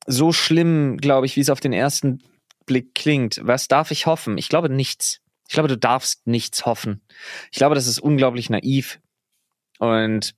so 0.06 0.32
schlimm, 0.32 0.96
glaube 0.98 1.26
ich, 1.26 1.36
wie 1.36 1.40
es 1.40 1.50
auf 1.50 1.60
den 1.60 1.72
ersten 1.72 2.22
Blick 2.66 2.94
klingt. 2.94 3.40
Was 3.42 3.68
darf 3.68 3.90
ich 3.90 4.06
hoffen? 4.06 4.38
Ich 4.38 4.48
glaube 4.48 4.68
nichts. 4.68 5.20
Ich 5.48 5.54
glaube, 5.54 5.68
du 5.68 5.78
darfst 5.78 6.26
nichts 6.26 6.66
hoffen. 6.66 7.02
Ich 7.52 7.58
glaube, 7.58 7.74
das 7.74 7.86
ist 7.86 8.00
unglaublich 8.00 8.50
naiv. 8.50 8.98
Und 9.78 10.34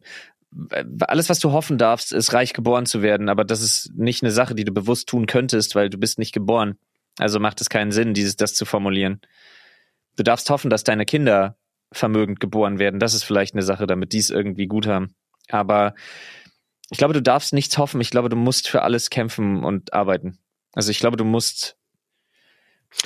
äh, 0.71 0.85
alles, 1.01 1.29
was 1.29 1.39
du 1.39 1.53
hoffen 1.53 1.79
darfst, 1.79 2.13
ist 2.13 2.33
reich 2.33 2.53
geboren 2.53 2.87
zu 2.87 3.03
werden. 3.03 3.29
Aber 3.29 3.45
das 3.45 3.63
ist 3.63 3.93
nicht 3.97 4.23
eine 4.23 4.33
Sache, 4.33 4.55
die 4.55 4.65
du 4.65 4.73
bewusst 4.73 5.09
tun 5.09 5.27
könntest, 5.27 5.75
weil 5.75 5.89
du 5.91 5.99
bist 5.99 6.19
nicht 6.19 6.33
geboren. 6.33 6.77
Also 7.19 7.41
macht 7.41 7.61
es 7.61 7.69
keinen 7.69 7.93
Sinn, 7.93 8.15
dieses, 8.15 8.37
das 8.37 8.55
zu 8.55 8.65
formulieren. 8.65 9.21
Du 10.17 10.23
darfst 10.23 10.49
hoffen, 10.51 10.71
dass 10.71 10.85
deine 10.85 11.05
Kinder 11.05 11.57
vermögend 11.93 12.41
geboren 12.41 12.79
werden. 12.79 13.01
Das 13.01 13.15
ist 13.15 13.25
vielleicht 13.25 13.55
eine 13.55 13.63
Sache, 13.63 13.87
damit 13.87 14.13
die 14.13 14.19
es 14.19 14.31
irgendwie 14.31 14.67
gut 14.67 14.87
haben. 14.87 15.15
Aber 15.51 15.95
ich 16.91 16.99
glaube, 16.99 17.15
du 17.15 17.23
darfst 17.23 17.53
nichts 17.53 17.79
hoffen. 17.79 18.01
Ich 18.01 18.11
glaube, 18.11 18.29
du 18.29 18.37
musst 18.37 18.69
für 18.69 18.83
alles 18.83 19.11
kämpfen 19.11 19.65
und 19.65 19.93
arbeiten. 19.93 20.39
Also 20.75 20.91
ich 20.91 20.99
glaube, 21.01 21.17
du 21.17 21.25
musst 21.25 21.77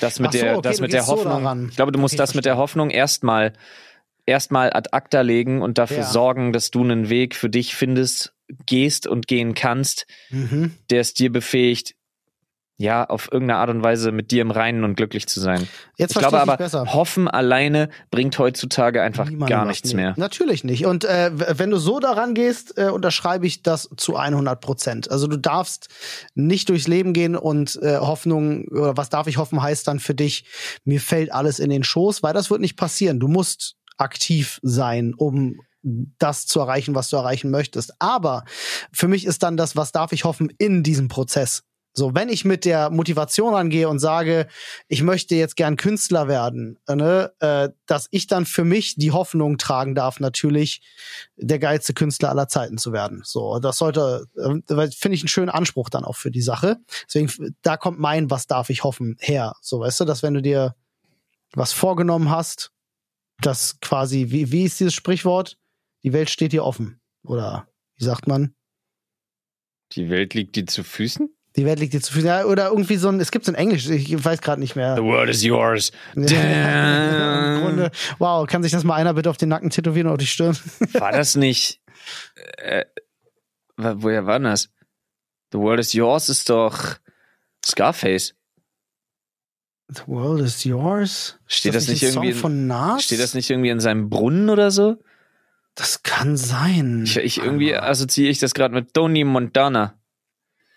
das 0.00 0.20
mit 0.20 0.32
so, 0.32 0.38
der, 0.38 0.52
okay, 0.58 0.62
das 0.68 0.80
mit 0.80 0.92
der 0.92 1.02
so 1.02 1.12
Hoffnung. 1.12 1.42
daran. 1.42 1.68
ich 1.70 1.76
glaube, 1.76 1.92
du 1.92 1.98
musst 1.98 2.14
Okay, 2.14 2.18
das 2.22 2.34
mit 2.34 2.44
der. 2.44 2.56
Hoffnung 2.56 2.90
erstmal 2.90 3.52
erstmal 4.26 4.72
ad 4.72 4.90
acta 4.92 5.20
legen 5.22 5.62
und 5.62 5.78
dafür 5.78 5.98
Ja. 5.98 6.02
sorgen, 6.04 6.52
dass 6.52 6.70
du 6.70 6.82
einen 6.82 7.08
Weg 7.08 7.34
für 7.34 7.50
dich 7.50 7.74
findest, 7.74 8.34
gehst 8.66 9.06
und 9.06 9.26
gehen 9.26 9.54
kannst, 9.54 10.06
Mhm. 10.30 10.76
der 10.90 11.00
es 11.00 11.14
dir 11.14 11.30
befähigt, 11.32 11.94
ja, 12.82 13.04
auf 13.04 13.30
irgendeine 13.30 13.60
Art 13.60 13.70
und 13.70 13.82
Weise 13.82 14.10
mit 14.10 14.32
dir 14.32 14.42
im 14.42 14.50
Reinen 14.50 14.82
und 14.82 14.96
glücklich 14.96 15.28
zu 15.28 15.38
sein. 15.40 15.68
Jetzt 15.96 16.10
ich 16.10 16.18
glaube 16.18 16.36
verstehe 16.36 16.38
ich 16.38 16.42
aber, 16.42 16.56
besser. 16.56 16.92
hoffen 16.92 17.28
alleine 17.28 17.88
bringt 18.10 18.36
heutzutage 18.40 19.00
einfach 19.02 19.26
Niemandem 19.26 19.56
gar 19.56 19.64
nichts 19.66 19.90
Nee, 19.90 19.96
mehr. 19.96 20.14
Natürlich 20.16 20.64
nicht. 20.64 20.84
Und 20.84 21.04
äh, 21.04 21.30
wenn 21.58 21.70
du 21.70 21.76
so 21.76 22.00
daran 22.00 22.34
gehst, 22.34 22.76
äh, 22.76 22.88
unterschreibe 22.88 23.46
ich 23.46 23.62
das 23.62 23.88
zu 23.96 24.16
100 24.16 24.60
Prozent. 24.60 25.10
Also 25.10 25.28
du 25.28 25.36
darfst 25.36 25.88
nicht 26.34 26.68
durchs 26.68 26.88
Leben 26.88 27.12
gehen 27.12 27.36
und 27.36 27.80
äh, 27.82 27.98
Hoffnung 27.98 28.66
oder 28.68 28.96
was 28.96 29.10
darf 29.10 29.28
ich 29.28 29.36
hoffen 29.36 29.62
heißt 29.62 29.86
dann 29.86 30.00
für 30.00 30.14
dich, 30.14 30.44
mir 30.84 31.00
fällt 31.00 31.32
alles 31.32 31.60
in 31.60 31.70
den 31.70 31.84
Schoß, 31.84 32.24
weil 32.24 32.34
das 32.34 32.50
wird 32.50 32.60
nicht 32.60 32.76
passieren. 32.76 33.20
Du 33.20 33.28
musst 33.28 33.76
aktiv 33.96 34.58
sein, 34.62 35.14
um 35.16 35.60
das 35.82 36.46
zu 36.46 36.58
erreichen, 36.58 36.94
was 36.96 37.10
du 37.10 37.16
erreichen 37.16 37.50
möchtest. 37.50 37.92
Aber 38.00 38.44
für 38.92 39.06
mich 39.06 39.24
ist 39.24 39.42
dann 39.44 39.56
das, 39.56 39.76
was 39.76 39.92
darf 39.92 40.12
ich 40.12 40.24
hoffen, 40.24 40.52
in 40.58 40.82
diesem 40.82 41.08
Prozess. 41.08 41.62
So, 41.94 42.14
wenn 42.14 42.30
ich 42.30 42.46
mit 42.46 42.64
der 42.64 42.88
Motivation 42.88 43.54
rangehe 43.54 43.88
und 43.88 43.98
sage, 43.98 44.46
ich 44.88 45.02
möchte 45.02 45.34
jetzt 45.34 45.56
gern 45.56 45.76
Künstler 45.76 46.26
werden, 46.26 46.78
ne, 46.88 47.32
äh, 47.40 47.68
dass 47.86 48.08
ich 48.10 48.26
dann 48.26 48.46
für 48.46 48.64
mich 48.64 48.94
die 48.96 49.10
Hoffnung 49.10 49.58
tragen 49.58 49.94
darf, 49.94 50.18
natürlich 50.18 50.80
der 51.36 51.58
geilste 51.58 51.92
Künstler 51.92 52.30
aller 52.30 52.48
Zeiten 52.48 52.78
zu 52.78 52.92
werden. 52.92 53.20
So, 53.24 53.58
das 53.58 53.76
sollte, 53.76 54.26
äh, 54.36 54.88
finde 54.90 55.14
ich 55.14 55.22
einen 55.22 55.28
schönen 55.28 55.50
Anspruch 55.50 55.90
dann 55.90 56.04
auch 56.04 56.16
für 56.16 56.30
die 56.30 56.40
Sache. 56.40 56.78
Deswegen, 57.06 57.54
da 57.60 57.76
kommt 57.76 57.98
mein, 57.98 58.30
was 58.30 58.46
darf 58.46 58.70
ich 58.70 58.84
hoffen, 58.84 59.16
her. 59.20 59.54
So, 59.60 59.80
weißt 59.80 60.00
du, 60.00 60.04
dass 60.06 60.22
wenn 60.22 60.34
du 60.34 60.40
dir 60.40 60.74
was 61.52 61.74
vorgenommen 61.74 62.30
hast, 62.30 62.72
dass 63.42 63.80
quasi, 63.80 64.30
wie, 64.30 64.50
wie 64.50 64.64
ist 64.64 64.80
dieses 64.80 64.94
Sprichwort? 64.94 65.58
Die 66.04 66.14
Welt 66.14 66.30
steht 66.30 66.52
dir 66.52 66.64
offen. 66.64 67.00
Oder 67.22 67.68
wie 67.96 68.04
sagt 68.04 68.26
man? 68.26 68.54
Die 69.92 70.08
Welt 70.08 70.32
liegt 70.32 70.56
dir 70.56 70.66
zu 70.66 70.82
Füßen? 70.82 71.28
Die 71.56 71.66
Welt 71.66 71.80
liegt 71.80 71.92
dir 71.92 72.00
zu 72.00 72.12
Füßen. 72.12 72.26
Ja, 72.28 72.44
oder 72.46 72.68
irgendwie 72.68 72.96
so 72.96 73.08
ein, 73.08 73.20
es 73.20 73.30
gibt 73.30 73.44
so 73.44 73.52
ein 73.52 73.56
Englisch, 73.56 73.88
ich 73.88 74.24
weiß 74.24 74.40
gerade 74.40 74.60
nicht 74.60 74.74
mehr. 74.74 74.96
The 74.96 75.02
world 75.02 75.28
is 75.28 75.42
yours. 75.42 75.92
Ja, 76.16 77.60
Grunde, 77.60 77.90
wow, 78.18 78.46
kann 78.46 78.62
sich 78.62 78.72
das 78.72 78.84
mal 78.84 78.94
einer 78.94 79.14
bitte 79.14 79.28
auf 79.28 79.36
den 79.36 79.50
Nacken 79.50 79.68
tätowieren 79.70 80.06
oder 80.06 80.14
auf 80.14 80.18
die 80.18 80.26
Stirn? 80.26 80.56
War 80.94 81.12
das 81.12 81.36
nicht. 81.36 81.80
Äh, 82.56 82.84
woher 83.76 84.26
war 84.26 84.40
das? 84.40 84.70
The 85.52 85.58
world 85.58 85.80
is 85.80 85.92
yours 85.92 86.28
ist 86.30 86.48
doch 86.48 86.96
Scarface. 87.64 88.34
The 89.88 90.02
world 90.06 90.40
is 90.42 90.64
yours. 90.64 91.38
Steht 91.46 91.74
Ist 91.74 91.86
das 91.86 91.92
nicht 91.92 92.02
irgendwie 92.02 92.32
Song 92.32 92.34
in- 92.36 92.40
von 92.40 92.66
Nas? 92.66 93.04
Steht 93.04 93.20
das 93.20 93.34
nicht 93.34 93.50
irgendwie 93.50 93.68
in 93.68 93.80
seinem 93.80 94.08
Brunnen 94.08 94.48
oder 94.48 94.70
so? 94.70 94.96
Das 95.74 96.02
kann 96.02 96.36
sein. 96.36 97.02
Ich, 97.04 97.16
ich 97.18 97.38
irgendwie 97.38 97.76
assoziiere 97.76 98.30
ich 98.30 98.38
das 98.38 98.54
gerade 98.54 98.74
mit 98.74 98.94
Tony 98.94 99.24
Montana. 99.24 99.94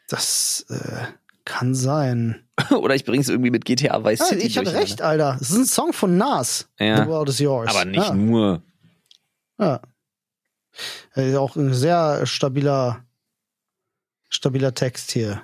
Das 0.08 0.66
äh, 0.70 1.06
kann 1.46 1.74
sein. 1.76 2.44
oder 2.72 2.96
ich 2.96 3.06
bring's 3.06 3.30
irgendwie 3.30 3.52
mit 3.52 3.66
GTA 3.66 4.04
Vice 4.04 4.20
Ja, 4.20 4.26
City 4.26 4.46
ich 4.48 4.58
hatte 4.58 4.74
recht, 4.74 5.02
Alter. 5.02 5.38
Es 5.42 5.50
ist 5.52 5.58
ein 5.58 5.66
Song 5.66 5.94
von 5.94 6.18
Nas. 6.18 6.68
Ja. 6.80 7.04
The 7.04 7.10
world 7.10 7.30
is 7.30 7.40
yours. 7.40 7.70
Aber 7.70 7.86
nicht 7.86 7.98
Ja. 8.04 8.14
nur. 8.14 8.62
Ja. 9.60 9.82
Äh, 11.16 11.36
Auch 11.36 11.56
ein 11.56 11.74
sehr 11.74 12.26
stabiler, 12.26 13.06
stabiler 14.30 14.74
Text 14.74 15.12
hier. 15.12 15.42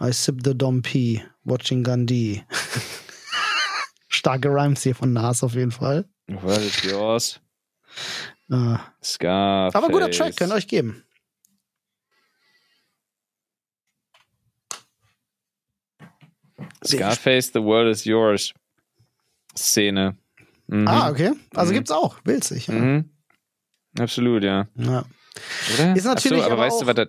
I 0.00 0.12
sip 0.12 0.40
the 0.44 0.56
Dom 0.56 0.82
P, 0.82 1.22
watching 1.44 1.84
Gandhi. 1.84 2.42
Starke 4.08 4.48
Rhymes 4.48 4.82
hier 4.82 4.94
von 4.94 5.12
Nas 5.12 5.42
auf 5.42 5.54
jeden 5.54 5.70
Fall. 5.72 6.04
The 6.28 6.42
world 6.42 6.60
is 6.60 6.82
yours. 6.82 7.40
Äh, 8.50 8.76
Scarface. 9.02 9.74
aber 9.82 9.88
guter 9.92 10.10
Track, 10.10 10.36
könnt 10.36 10.52
ihr 10.52 10.56
euch 10.56 10.68
geben. 10.68 11.04
Scarface, 16.84 17.50
The 17.52 17.60
World 17.62 17.90
is 17.94 18.04
Yours. 18.04 18.52
Szene. 19.56 20.16
Mhm. 20.66 20.88
Ah, 20.88 21.10
okay. 21.10 21.32
Also 21.54 21.72
Mhm. 21.72 21.76
gibt's 21.76 21.90
auch. 21.90 22.16
Witzig. 22.24 22.66
Ja. 22.68 22.74
Mhm. 22.74 23.10
Absolut, 23.98 24.42
ja. 24.42 24.68
Ja. 24.76 25.04
Oder? 25.74 25.96
Ist 25.96 26.04
natürlich 26.04 26.42
Ach 26.42 26.46
so, 26.48 26.52
aber, 26.52 26.62
aber 26.62 26.66
weißt 26.66 26.82
du, 26.82 26.86
was 26.86 26.94
das. 26.94 27.08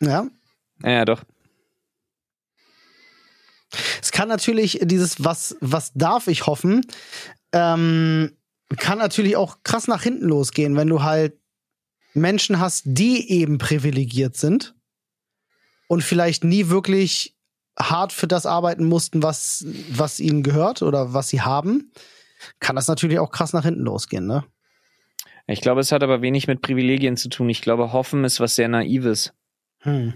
ja. 0.00 0.26
Ja, 0.84 0.90
ja, 0.90 1.04
doch. 1.04 1.22
Es 4.02 4.10
kann 4.12 4.28
natürlich 4.28 4.80
dieses, 4.82 5.22
was, 5.24 5.56
was 5.60 5.92
darf 5.94 6.26
ich 6.26 6.46
hoffen, 6.46 6.84
ähm, 7.52 8.36
kann 8.78 8.98
natürlich 8.98 9.36
auch 9.36 9.58
krass 9.62 9.86
nach 9.88 10.02
hinten 10.02 10.26
losgehen, 10.26 10.76
wenn 10.76 10.88
du 10.88 11.02
halt 11.02 11.38
Menschen 12.14 12.58
hast, 12.58 12.82
die 12.86 13.30
eben 13.30 13.58
privilegiert 13.58 14.36
sind 14.36 14.74
und 15.88 16.02
vielleicht 16.02 16.44
nie 16.44 16.68
wirklich 16.68 17.34
hart 17.78 18.12
für 18.12 18.26
das 18.26 18.46
arbeiten 18.46 18.84
mussten, 18.84 19.22
was, 19.22 19.64
was 19.90 20.20
ihnen 20.20 20.42
gehört 20.42 20.82
oder 20.82 21.14
was 21.14 21.28
sie 21.28 21.40
haben, 21.40 21.92
kann 22.60 22.76
das 22.76 22.88
natürlich 22.88 23.18
auch 23.18 23.30
krass 23.30 23.52
nach 23.52 23.64
hinten 23.64 23.82
losgehen, 23.82 24.26
ne? 24.26 24.44
Ich 25.46 25.60
glaube, 25.60 25.80
es 25.80 25.90
hat 25.90 26.02
aber 26.02 26.22
wenig 26.22 26.46
mit 26.46 26.62
Privilegien 26.62 27.16
zu 27.16 27.28
tun. 27.28 27.48
Ich 27.48 27.62
glaube, 27.62 27.92
Hoffen 27.92 28.24
ist 28.24 28.38
was 28.40 28.54
sehr 28.54 28.68
Naives. 28.68 29.32
Hm. 29.80 30.14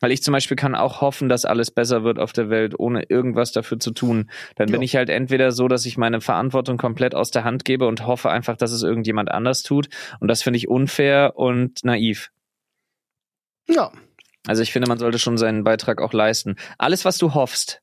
Weil 0.00 0.10
ich 0.12 0.22
zum 0.22 0.32
Beispiel 0.32 0.56
kann 0.56 0.74
auch 0.74 1.00
hoffen, 1.00 1.28
dass 1.28 1.44
alles 1.44 1.70
besser 1.70 2.02
wird 2.02 2.18
auf 2.18 2.32
der 2.32 2.50
Welt, 2.50 2.74
ohne 2.76 3.04
irgendwas 3.04 3.52
dafür 3.52 3.78
zu 3.78 3.92
tun. 3.92 4.30
Dann 4.56 4.66
bin 4.66 4.80
Ja. 4.80 4.84
ich 4.84 4.96
halt 4.96 5.10
entweder 5.10 5.52
so, 5.52 5.68
dass 5.68 5.86
ich 5.86 5.96
meine 5.96 6.20
Verantwortung 6.20 6.76
komplett 6.78 7.14
aus 7.14 7.30
der 7.30 7.44
Hand 7.44 7.64
gebe 7.64 7.86
und 7.86 8.04
hoffe 8.06 8.30
einfach, 8.30 8.56
dass 8.56 8.72
es 8.72 8.82
irgendjemand 8.82 9.30
anders 9.30 9.62
tut. 9.62 9.88
Und 10.18 10.26
das 10.26 10.42
finde 10.42 10.56
ich 10.56 10.66
unfair 10.68 11.34
und 11.36 11.84
naiv. 11.84 12.30
Ja, 13.68 13.92
Also 14.46 14.62
ich 14.62 14.72
finde, 14.72 14.88
man 14.88 14.98
sollte 14.98 15.18
schon 15.18 15.38
seinen 15.38 15.64
Beitrag 15.64 16.00
auch 16.00 16.12
leisten. 16.12 16.56
Alles, 16.78 17.04
was 17.04 17.18
du 17.18 17.34
hoffst, 17.34 17.80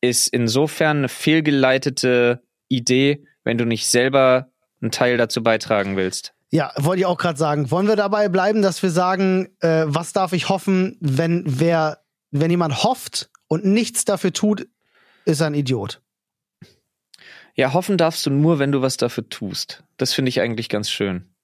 ist 0.00 0.28
insofern 0.28 0.98
eine 0.98 1.08
fehlgeleitete 1.08 2.42
Idee, 2.68 3.24
wenn 3.44 3.58
du 3.58 3.64
nicht 3.64 3.86
selber 3.86 4.50
einen 4.80 4.90
Teil 4.90 5.16
dazu 5.16 5.42
beitragen 5.42 5.96
willst. 5.96 6.34
Ja, 6.50 6.72
wollte 6.76 7.00
ich 7.00 7.06
auch 7.06 7.18
gerade 7.18 7.38
sagen. 7.38 7.70
Wollen 7.70 7.88
wir 7.88 7.96
dabei 7.96 8.28
bleiben, 8.28 8.62
dass 8.62 8.82
wir 8.82 8.90
sagen, 8.90 9.48
äh, 9.60 9.84
was 9.86 10.12
darf 10.12 10.32
ich 10.32 10.48
hoffen, 10.48 10.96
wenn 11.00 11.42
wer, 11.46 12.02
wenn 12.30 12.50
jemand 12.50 12.82
hofft 12.82 13.30
und 13.48 13.64
nichts 13.64 14.04
dafür 14.04 14.32
tut, 14.32 14.66
ist 15.24 15.40
er 15.40 15.48
ein 15.48 15.54
Idiot. 15.54 16.00
Ja, 17.54 17.72
hoffen 17.72 17.96
darfst 17.96 18.26
du 18.26 18.30
nur, 18.30 18.58
wenn 18.58 18.70
du 18.70 18.82
was 18.82 18.96
dafür 18.96 19.28
tust. 19.28 19.82
Das 19.96 20.12
finde 20.12 20.28
ich 20.28 20.40
eigentlich 20.40 20.68
ganz 20.68 20.90
schön. 20.90 21.34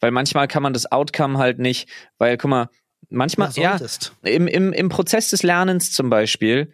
Weil 0.00 0.10
manchmal 0.10 0.48
kann 0.48 0.62
man 0.62 0.72
das 0.72 0.90
Outcome 0.90 1.38
halt 1.38 1.58
nicht, 1.58 1.88
weil, 2.18 2.36
guck 2.36 2.50
mal, 2.50 2.68
manchmal, 3.08 3.50
Ja, 3.52 3.78
im, 4.22 4.46
im, 4.46 4.72
im 4.72 4.88
Prozess 4.88 5.30
des 5.30 5.42
Lernens 5.42 5.92
zum 5.92 6.10
Beispiel, 6.10 6.72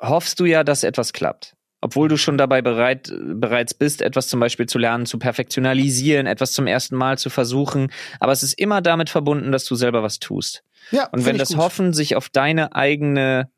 hoffst 0.00 0.40
du 0.40 0.44
ja, 0.44 0.64
dass 0.64 0.84
etwas 0.84 1.12
klappt. 1.12 1.54
Obwohl 1.80 2.08
du 2.08 2.16
schon 2.16 2.38
dabei 2.38 2.60
bereit, 2.60 3.12
bereits 3.34 3.72
bist, 3.72 4.02
etwas 4.02 4.26
zum 4.26 4.40
Beispiel 4.40 4.66
zu 4.66 4.78
lernen, 4.78 5.06
zu 5.06 5.18
perfektionalisieren, 5.18 6.26
etwas 6.26 6.52
zum 6.52 6.66
ersten 6.66 6.96
Mal 6.96 7.18
zu 7.18 7.30
versuchen. 7.30 7.92
Aber 8.18 8.32
es 8.32 8.42
ist 8.42 8.58
immer 8.58 8.82
damit 8.82 9.10
verbunden, 9.10 9.52
dass 9.52 9.64
du 9.64 9.76
selber 9.76 10.02
was 10.02 10.18
tust. 10.18 10.64
Ja, 10.90 11.06
Und 11.08 11.24
wenn 11.24 11.38
das 11.38 11.50
gut. 11.50 11.58
Hoffen 11.58 11.92
sich 11.92 12.16
auf 12.16 12.30
deine 12.30 12.74
eigene 12.74 13.48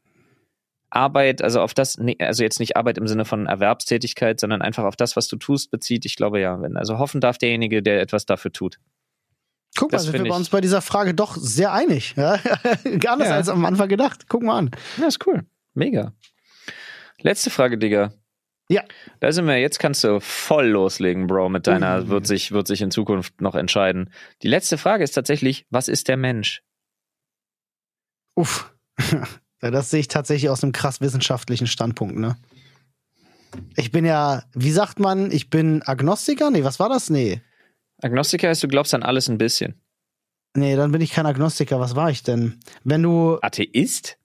Arbeit, 0.91 1.41
also 1.41 1.61
auf 1.61 1.72
das, 1.72 1.99
also 2.18 2.43
jetzt 2.43 2.61
nicht 2.61 2.76
Arbeit 2.76 2.99
im 2.99 3.07
Sinne 3.07 3.24
von 3.24 3.47
Erwerbstätigkeit, 3.47 4.41
sondern 4.41 4.61
einfach 4.61 4.85
auf 4.85 4.97
das, 4.97 5.16
was 5.16 5.28
du 5.28 5.37
tust, 5.37 5.70
bezieht, 5.70 6.05
ich 6.05 6.16
glaube 6.16 6.41
ja, 6.41 6.61
wenn, 6.61 6.76
also 6.76 6.99
hoffen 6.99 7.20
darf 7.20 7.39
derjenige, 7.39 7.83
der 7.83 8.01
etwas 8.01 8.26
dafür 8.26 8.53
tut. 8.53 8.78
Guck 9.77 9.93
mal, 9.93 9.99
das 9.99 10.05
sind 10.07 10.14
wir 10.14 10.29
bei 10.29 10.37
uns 10.37 10.49
bei 10.49 10.61
dieser 10.61 10.83
Frage 10.83 11.14
doch 11.14 11.37
sehr 11.37 11.73
einig. 11.73 12.14
Ja? 12.16 12.39
Gar 12.99 13.12
anders 13.14 13.29
Ja. 13.29 13.35
als 13.37 13.49
am 13.49 13.64
Anfang 13.64 13.89
gedacht. 13.89 14.27
Guck 14.29 14.43
mal 14.43 14.59
an. 14.59 14.71
Ja, 14.99 15.07
ist 15.07 15.27
cool. 15.27 15.45
Mega. 15.75 16.12
Letzte 17.21 17.51
Frage, 17.51 17.79
Digga. 17.79 18.12
Ja. 18.68 18.83
Da 19.21 19.33
sind 19.33 19.47
wir, 19.47 19.57
jetzt 19.59 19.79
kannst 19.79 20.05
du 20.05 20.21
voll 20.21 20.66
loslegen, 20.68 21.27
Bro, 21.27 21.49
mit 21.49 21.66
deiner, 21.66 21.99
Ui. 22.03 22.09
wird 22.09 22.27
sich, 22.27 22.53
wird 22.53 22.66
sich 22.66 22.83
in 22.83 22.91
Zukunft 22.91 23.41
noch 23.41 23.55
entscheiden. 23.55 24.12
Die 24.43 24.49
letzte 24.49 24.79
Frage 24.79 25.03
ist 25.05 25.12
tatsächlich, 25.12 25.66
was 25.71 25.89
ist 25.89 26.09
der 26.09 26.16
Mensch? 26.16 26.62
Uff. 28.35 28.73
Das 29.62 29.91
sehe 29.91 30.01
ich 30.01 30.09
tatsächlich 30.09 30.49
aus 30.49 30.62
einem 30.62 30.73
krass 30.73 31.03
wissenschaftlichen 31.03 31.66
Standpunkt, 31.66 32.16
ne? 32.16 32.39
Ich 33.77 33.93
bin 33.93 34.07
ja, 34.07 34.45
wie 34.55 34.71
sagt 34.71 34.99
man, 34.99 35.31
ich 35.31 35.51
bin 35.51 35.83
Agnostiker? 35.83 36.51
Nee, 36.51 36.64
was 36.64 36.81
war 36.81 36.89
das? 36.89 37.11
Nee. 37.11 37.43
Agnostiker 38.03 38.49
heißt, 38.49 38.63
du 38.63 38.69
glaubst 38.69 38.95
an 38.95 39.03
alles 39.03 39.29
ein 39.29 39.39
bisschen. 39.39 39.81
Nee, 40.55 40.75
dann 40.77 40.91
bin 40.93 41.01
ich 41.01 41.13
kein 41.13 41.27
Agnostiker. 41.27 41.79
Was 41.81 41.95
war 41.97 42.11
ich 42.11 42.23
denn? 42.23 42.59
Wenn 42.85 43.03
du. 43.03 43.39
Atheist? 43.43 44.17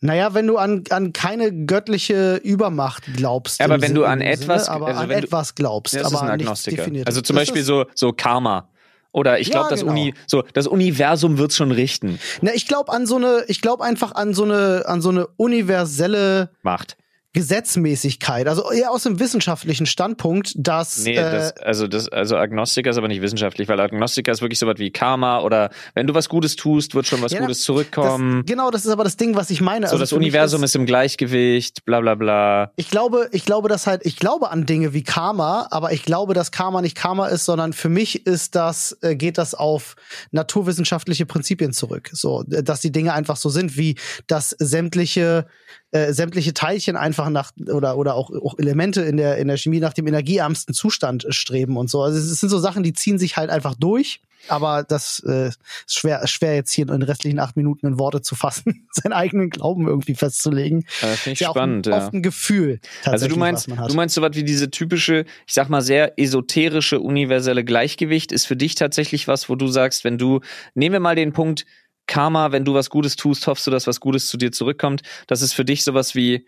Naja, 0.00 0.34
wenn 0.34 0.46
du 0.46 0.58
an, 0.58 0.84
an 0.90 1.12
keine 1.14 1.50
göttliche 1.64 2.36
Übermacht 2.36 3.04
glaubst. 3.16 3.60
Aber 3.62 3.80
wenn 3.80 3.88
Sin- 3.88 3.94
du 3.96 4.04
an 4.04 4.20
etwas- 4.20 4.68
aber 4.68 4.88
also 4.88 5.00
an 5.00 5.08
wenn 5.08 5.20
du- 5.20 5.26
etwas 5.26 5.54
glaubst, 5.54 5.94
Ja, 5.94 6.02
das 6.02 6.12
ist 6.12 6.18
aber 6.18 6.30
ein 6.30 6.36
nichts 6.36 6.66
Agnostiker. 6.68 7.06
Also 7.06 7.22
zum 7.22 7.36
Das 7.36 7.42
Beispiel 7.46 7.62
ist, 7.62 7.66
so, 7.68 7.86
so 7.94 8.12
Karma. 8.12 8.68
Oder 9.12 9.38
ich 9.38 9.46
Ja, 9.48 9.52
glaube, 9.54 9.70
das, 9.70 9.80
genau. 9.80 9.92
Uni, 9.92 10.12
so, 10.26 10.42
das 10.52 10.66
Universum 10.66 11.38
wird's 11.38 11.56
schon 11.56 11.70
richten. 11.70 12.18
Na, 12.42 12.52
ich 12.52 12.66
glaube 12.66 12.92
an 12.92 13.06
so 13.06 13.16
eine, 13.16 13.44
ich 13.48 13.60
glaube 13.62 13.82
einfach 13.84 14.14
an 14.14 14.34
so 14.34 14.42
eine, 14.44 14.82
an 14.86 15.00
so 15.00 15.08
eine 15.10 15.26
universelle 15.36 16.50
Macht. 16.62 16.96
Gesetzmäßigkeit. 17.34 18.48
Also 18.48 18.70
eher 18.70 18.90
aus 18.90 19.02
dem 19.02 19.18
wissenschaftlichen 19.20 19.86
Standpunkt, 19.86 20.52
dass 20.56 21.04
Nee, 21.04 21.16
äh, 21.16 21.30
das, 21.30 21.56
also 21.58 21.86
das, 21.86 22.08
also 22.08 22.36
Agnostiker 22.36 22.90
ist 22.90 22.96
aber 22.96 23.08
nicht 23.08 23.20
wissenschaftlich, 23.20 23.68
weil 23.68 23.78
Agnostiker 23.80 24.32
ist 24.32 24.40
wirklich 24.40 24.58
sowas 24.58 24.76
wie 24.78 24.90
Karma 24.90 25.40
oder 25.40 25.70
wenn 25.94 26.06
du 26.06 26.14
was 26.14 26.28
Gutes 26.28 26.56
tust, 26.56 26.94
wird 26.94 27.06
schon 27.06 27.20
was 27.22 27.32
Ja, 27.32 27.40
Gutes 27.40 27.58
das, 27.58 27.64
zurückkommen. 27.64 28.44
genau, 28.46 28.70
das 28.70 28.84
ist 28.86 28.90
aber 28.90 29.04
das 29.04 29.16
Ding, 29.16 29.34
was 29.34 29.50
ich 29.50 29.60
meine. 29.60 29.86
so, 29.86 29.92
Also 29.92 30.02
das 30.02 30.12
Universum 30.12 30.62
ist, 30.62 30.70
ist 30.70 30.76
im 30.76 30.86
Gleichgewicht, 30.86 31.84
bla 31.84 32.00
bla 32.00 32.14
bla. 32.14 32.72
Ich 32.76 32.88
glaube, 32.90 33.28
ich 33.32 33.44
glaube, 33.44 33.68
dass 33.68 33.86
halt, 33.86 34.06
ich 34.06 34.16
glaube 34.16 34.50
an 34.50 34.64
Dinge 34.66 34.94
wie 34.94 35.02
Karma, 35.02 35.66
aber 35.70 35.92
ich 35.92 36.04
glaube, 36.04 36.34
dass 36.34 36.52
Karma 36.52 36.80
nicht 36.80 36.96
Karma 36.96 37.26
ist, 37.26 37.44
sondern 37.44 37.72
für 37.72 37.88
mich 37.88 38.26
ist 38.26 38.54
das, 38.54 38.96
äh, 39.02 39.16
geht 39.16 39.38
das 39.38 39.54
auf 39.54 39.96
naturwissenschaftliche 40.30 41.26
Prinzipien 41.26 41.72
zurück. 41.72 42.10
So, 42.12 42.44
äh, 42.50 42.62
dass 42.62 42.80
die 42.80 42.92
Dinge 42.92 43.12
einfach 43.12 43.36
so 43.36 43.48
sind, 43.48 43.76
wie 43.76 43.96
dass 44.26 44.50
sämtliche, 44.50 45.46
äh, 45.94 46.12
sämtliche 46.12 46.52
Teilchen 46.54 46.96
einfach 46.96 47.30
nach 47.30 47.52
oder 47.72 47.96
oder 47.96 48.16
auch, 48.16 48.30
auch 48.30 48.58
Elemente 48.58 49.02
in 49.02 49.16
der 49.16 49.38
in 49.38 49.46
der 49.46 49.56
Chemie 49.56 49.78
nach 49.78 49.92
dem 49.92 50.08
energieärmsten 50.08 50.74
Zustand 50.74 51.24
äh, 51.24 51.32
streben 51.32 51.76
und 51.76 51.88
so. 51.88 52.02
Also 52.02 52.18
es 52.18 52.40
sind 52.40 52.48
so 52.48 52.58
Sachen, 52.58 52.82
die 52.82 52.92
ziehen 52.92 53.16
sich 53.16 53.36
halt 53.36 53.48
einfach 53.48 53.76
durch. 53.76 54.20
Aber 54.48 54.82
das 54.82 55.22
äh, 55.26 55.48
ist 55.48 55.60
schwer, 55.86 56.26
schwer 56.26 56.56
jetzt 56.56 56.72
hier 56.72 56.82
in 56.82 56.92
den 56.92 57.02
restlichen 57.02 57.38
acht 57.38 57.56
Minuten 57.56 57.86
in 57.86 57.98
Worte 57.98 58.22
zu 58.22 58.34
fassen, 58.34 58.88
seinen 58.92 59.12
eigenen 59.12 59.50
Glauben 59.50 59.86
irgendwie 59.86 60.16
festzulegen. 60.16 60.80
Äh, 61.00 61.06
Finde 61.06 61.18
ich 61.26 61.32
Ist 61.34 61.40
ja 61.40 61.50
spannend, 61.50 61.88
auch 61.88 61.92
ein, 61.92 61.98
ja. 61.98 62.04
oft 62.04 62.14
ein 62.14 62.22
Gefühl. 62.22 62.80
Also 62.98 63.10
tatsächlich, 63.10 63.34
du 63.34 63.38
meinst, 63.38 63.62
was 63.62 63.68
man 63.68 63.78
hat. 63.78 63.90
du 63.90 63.94
meinst 63.94 64.14
so 64.16 64.20
was 64.20 64.34
wie 64.34 64.44
diese 64.44 64.70
typische, 64.70 65.24
ich 65.46 65.54
sag 65.54 65.70
mal 65.70 65.80
sehr 65.80 66.18
esoterische 66.18 67.00
universelle 67.00 67.64
Gleichgewicht 67.64 68.32
ist 68.32 68.46
für 68.46 68.56
dich 68.56 68.74
tatsächlich 68.74 69.28
was, 69.28 69.48
wo 69.48 69.54
du 69.54 69.68
sagst, 69.68 70.04
wenn 70.04 70.18
du, 70.18 70.40
nehmen 70.74 70.94
wir 70.94 71.00
mal 71.00 71.14
den 71.14 71.32
Punkt 71.32 71.64
Karma, 72.06 72.52
wenn 72.52 72.64
du 72.64 72.74
was 72.74 72.90
Gutes 72.90 73.16
tust, 73.16 73.46
hoffst 73.46 73.66
du, 73.66 73.70
dass 73.70 73.86
was 73.86 74.00
Gutes 74.00 74.26
zu 74.26 74.36
dir 74.36 74.52
zurückkommt. 74.52 75.02
Das 75.26 75.42
ist 75.42 75.52
für 75.54 75.64
dich 75.64 75.84
sowas 75.84 76.14
wie, 76.14 76.46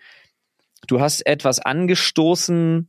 du 0.87 1.01
hast 1.01 1.27
etwas 1.27 1.59
angestoßen 1.61 2.89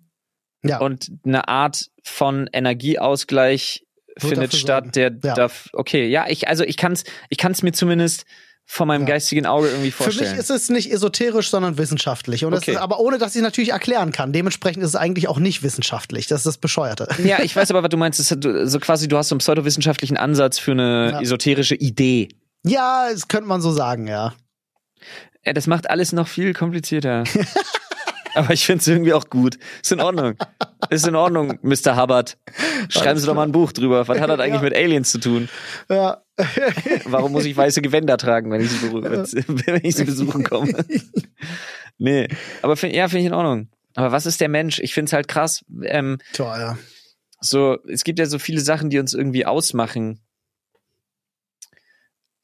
ja. 0.63 0.79
und 0.79 1.11
eine 1.25 1.47
Art 1.47 1.85
von 2.03 2.49
Energieausgleich 2.51 3.85
Wird 4.19 4.33
findet 4.33 4.55
statt, 4.55 4.95
der 4.95 5.11
Ja. 5.23 5.33
darf, 5.35 5.69
okay, 5.73 6.07
ja, 6.07 6.25
ich, 6.27 6.47
also 6.47 6.63
ich 6.63 6.77
kann's, 6.77 7.03
ich 7.29 7.37
kann's 7.37 7.63
mir 7.63 7.71
zumindest 7.71 8.25
von 8.69 8.87
meinem 8.89 9.03
Ja. 9.03 9.13
geistigen 9.13 9.45
Auge 9.45 9.69
irgendwie 9.69 9.91
Für 9.91 10.03
vorstellen. 10.03 10.31
mich 10.31 10.39
ist 10.39 10.49
es 10.49 10.67
nicht 10.69 10.91
esoterisch, 10.91 11.49
sondern 11.49 11.77
wissenschaftlich. 11.77 12.43
Und 12.43 12.53
Okay. 12.53 12.71
es 12.71 12.75
ist, 12.75 12.81
aber 12.81 12.99
ohne, 12.99 13.17
dass 13.17 13.31
ich 13.33 13.37
es 13.37 13.43
natürlich 13.43 13.69
erklären 13.71 14.11
kann. 14.11 14.33
Dementsprechend 14.33 14.83
ist 14.83 14.89
es 14.89 14.95
eigentlich 14.97 15.29
auch 15.29 15.39
nicht 15.39 15.63
wissenschaftlich. 15.63 16.27
Das 16.27 16.39
ist 16.41 16.45
das 16.47 16.57
Bescheuerte. 16.57 17.07
Ja, 17.23 17.41
ich 17.41 17.55
weiß 17.55 17.71
aber, 17.71 17.81
was 17.83 17.89
du 17.89 17.95
meinst. 17.97 18.17
So 18.27 18.79
quasi, 18.79 19.07
du 19.07 19.17
hast 19.17 19.29
so 19.29 19.35
einen 19.35 19.39
pseudowissenschaftlichen 19.39 20.17
Ansatz 20.17 20.59
für 20.59 20.71
eine 20.73 21.17
esoterische 21.21 21.75
Idee. 21.75 22.27
Ja, 22.67 23.09
das 23.11 23.27
könnte 23.27 23.47
man 23.47 23.61
so 23.61 23.71
sagen, 23.71 24.07
ja. 24.07 24.33
Ja, 25.45 25.53
das 25.53 25.67
macht 25.67 25.89
alles 25.89 26.11
noch 26.13 26.27
viel 26.27 26.53
komplizierter. 26.53 27.23
aber 28.35 28.53
ich 28.53 28.65
finde 28.65 28.81
es 28.81 28.87
irgendwie 28.87 29.13
auch 29.13 29.29
gut. 29.29 29.57
Ist 29.81 29.91
in 29.91 29.99
Ordnung. 30.01 30.35
Ist 30.89 31.07
in 31.07 31.15
Ordnung, 31.15 31.57
Mr. 31.61 31.95
Hubbard. 31.95 32.37
Schreiben 32.89 33.19
Sie 33.19 33.25
doch 33.25 33.33
mal 33.33 33.43
ein 33.43 33.51
Buch 33.51 33.71
drüber. 33.71 34.07
Was 34.07 34.19
hat 34.19 34.29
das 34.29 34.39
eigentlich 34.41 34.55
Ja. 34.55 34.61
mit 34.61 34.75
Aliens 34.75 35.11
zu 35.11 35.19
tun? 35.19 35.49
Ja. 35.89 36.21
Warum 37.05 37.31
muss 37.31 37.45
ich 37.45 37.55
weiße 37.57 37.81
Gewänder 37.81 38.17
tragen, 38.17 38.51
wenn 38.51 38.61
ich 38.61 38.69
sie, 38.71 38.91
wenn 38.93 39.83
ich 39.83 39.95
sie 39.95 40.03
besuchen 40.03 40.43
komme? 40.43 40.73
nee. 41.97 42.27
Aber 42.61 42.75
find, 42.77 42.93
ja, 42.93 43.07
finde 43.07 43.21
ich 43.21 43.27
in 43.27 43.33
Ordnung. 43.33 43.69
Aber 43.95 44.11
was 44.11 44.25
ist 44.25 44.41
der 44.41 44.49
Mensch? 44.49 44.79
Ich 44.79 44.93
finde 44.93 45.09
es 45.09 45.13
halt 45.13 45.27
krass. 45.27 45.65
Ähm, 45.83 46.19
Tja, 46.33 46.59
ja. 46.59 46.77
so, 47.39 47.77
es 47.89 48.03
gibt 48.03 48.19
ja 48.19 48.27
so 48.27 48.37
viele 48.37 48.61
Sachen, 48.61 48.89
die 48.91 48.99
uns 48.99 49.13
irgendwie 49.13 49.45
ausmachen. 49.45 50.19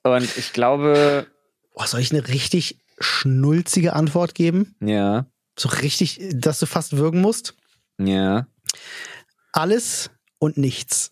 Und 0.03 0.37
ich 0.37 0.53
glaube, 0.53 1.27
Boah, 1.73 1.87
soll 1.87 2.01
ich 2.01 2.11
eine 2.11 2.27
richtig 2.27 2.77
schnulzige 2.99 3.93
Antwort 3.93 4.35
geben? 4.35 4.75
ja, 4.81 5.25
So 5.57 5.69
richtig, 5.69 6.19
dass 6.33 6.59
du 6.59 6.65
fast 6.65 6.97
würgen 6.97 7.21
musst? 7.21 7.55
ja. 7.99 8.47
Alles 9.55 10.09
und 10.39 10.57
nichts. 10.57 11.11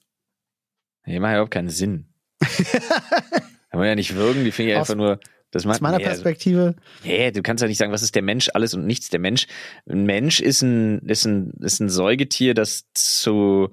Nee, 1.06 1.20
macht 1.20 1.30
ja 1.30 1.36
überhaupt 1.38 1.52
keinen 1.54 1.70
Sinn. 1.70 2.08
Kann 2.42 3.80
man 3.80 3.86
ja 3.88 3.94
nicht 3.96 4.16
würgen, 4.16 4.44
die 4.44 4.52
finde 4.52 4.72
ich 4.72 4.78
einfach 4.78 4.96
nur. 4.96 5.20
Das 5.52 5.66
macht 5.66 5.76
Aus 5.76 5.82
meiner 5.82 5.98
nee, 5.98 6.06
also- 6.06 6.24
Perspektive. 6.24 6.76
Nee, 7.04 7.30
du 7.32 7.42
kannst 7.44 7.62
ja 7.62 7.68
nicht 7.68 7.78
sagen, 7.78 7.92
was 7.92 8.02
ist 8.02 8.16
der 8.16 8.22
Mensch, 8.24 8.50
alles 8.54 8.74
und 8.74 8.86
nichts. 8.88 9.10
Der 9.10 9.20
Mensch, 9.20 9.46
ein 9.88 10.06
Mensch 10.06 10.40
ist 10.40 10.62
ein, 10.64 11.00
ist 11.08 11.26
ein, 11.26 11.52
ist 11.60 11.80
ein 11.82 11.90
Säugetier, 11.90 12.54
das 12.56 12.86
zu, 12.94 13.70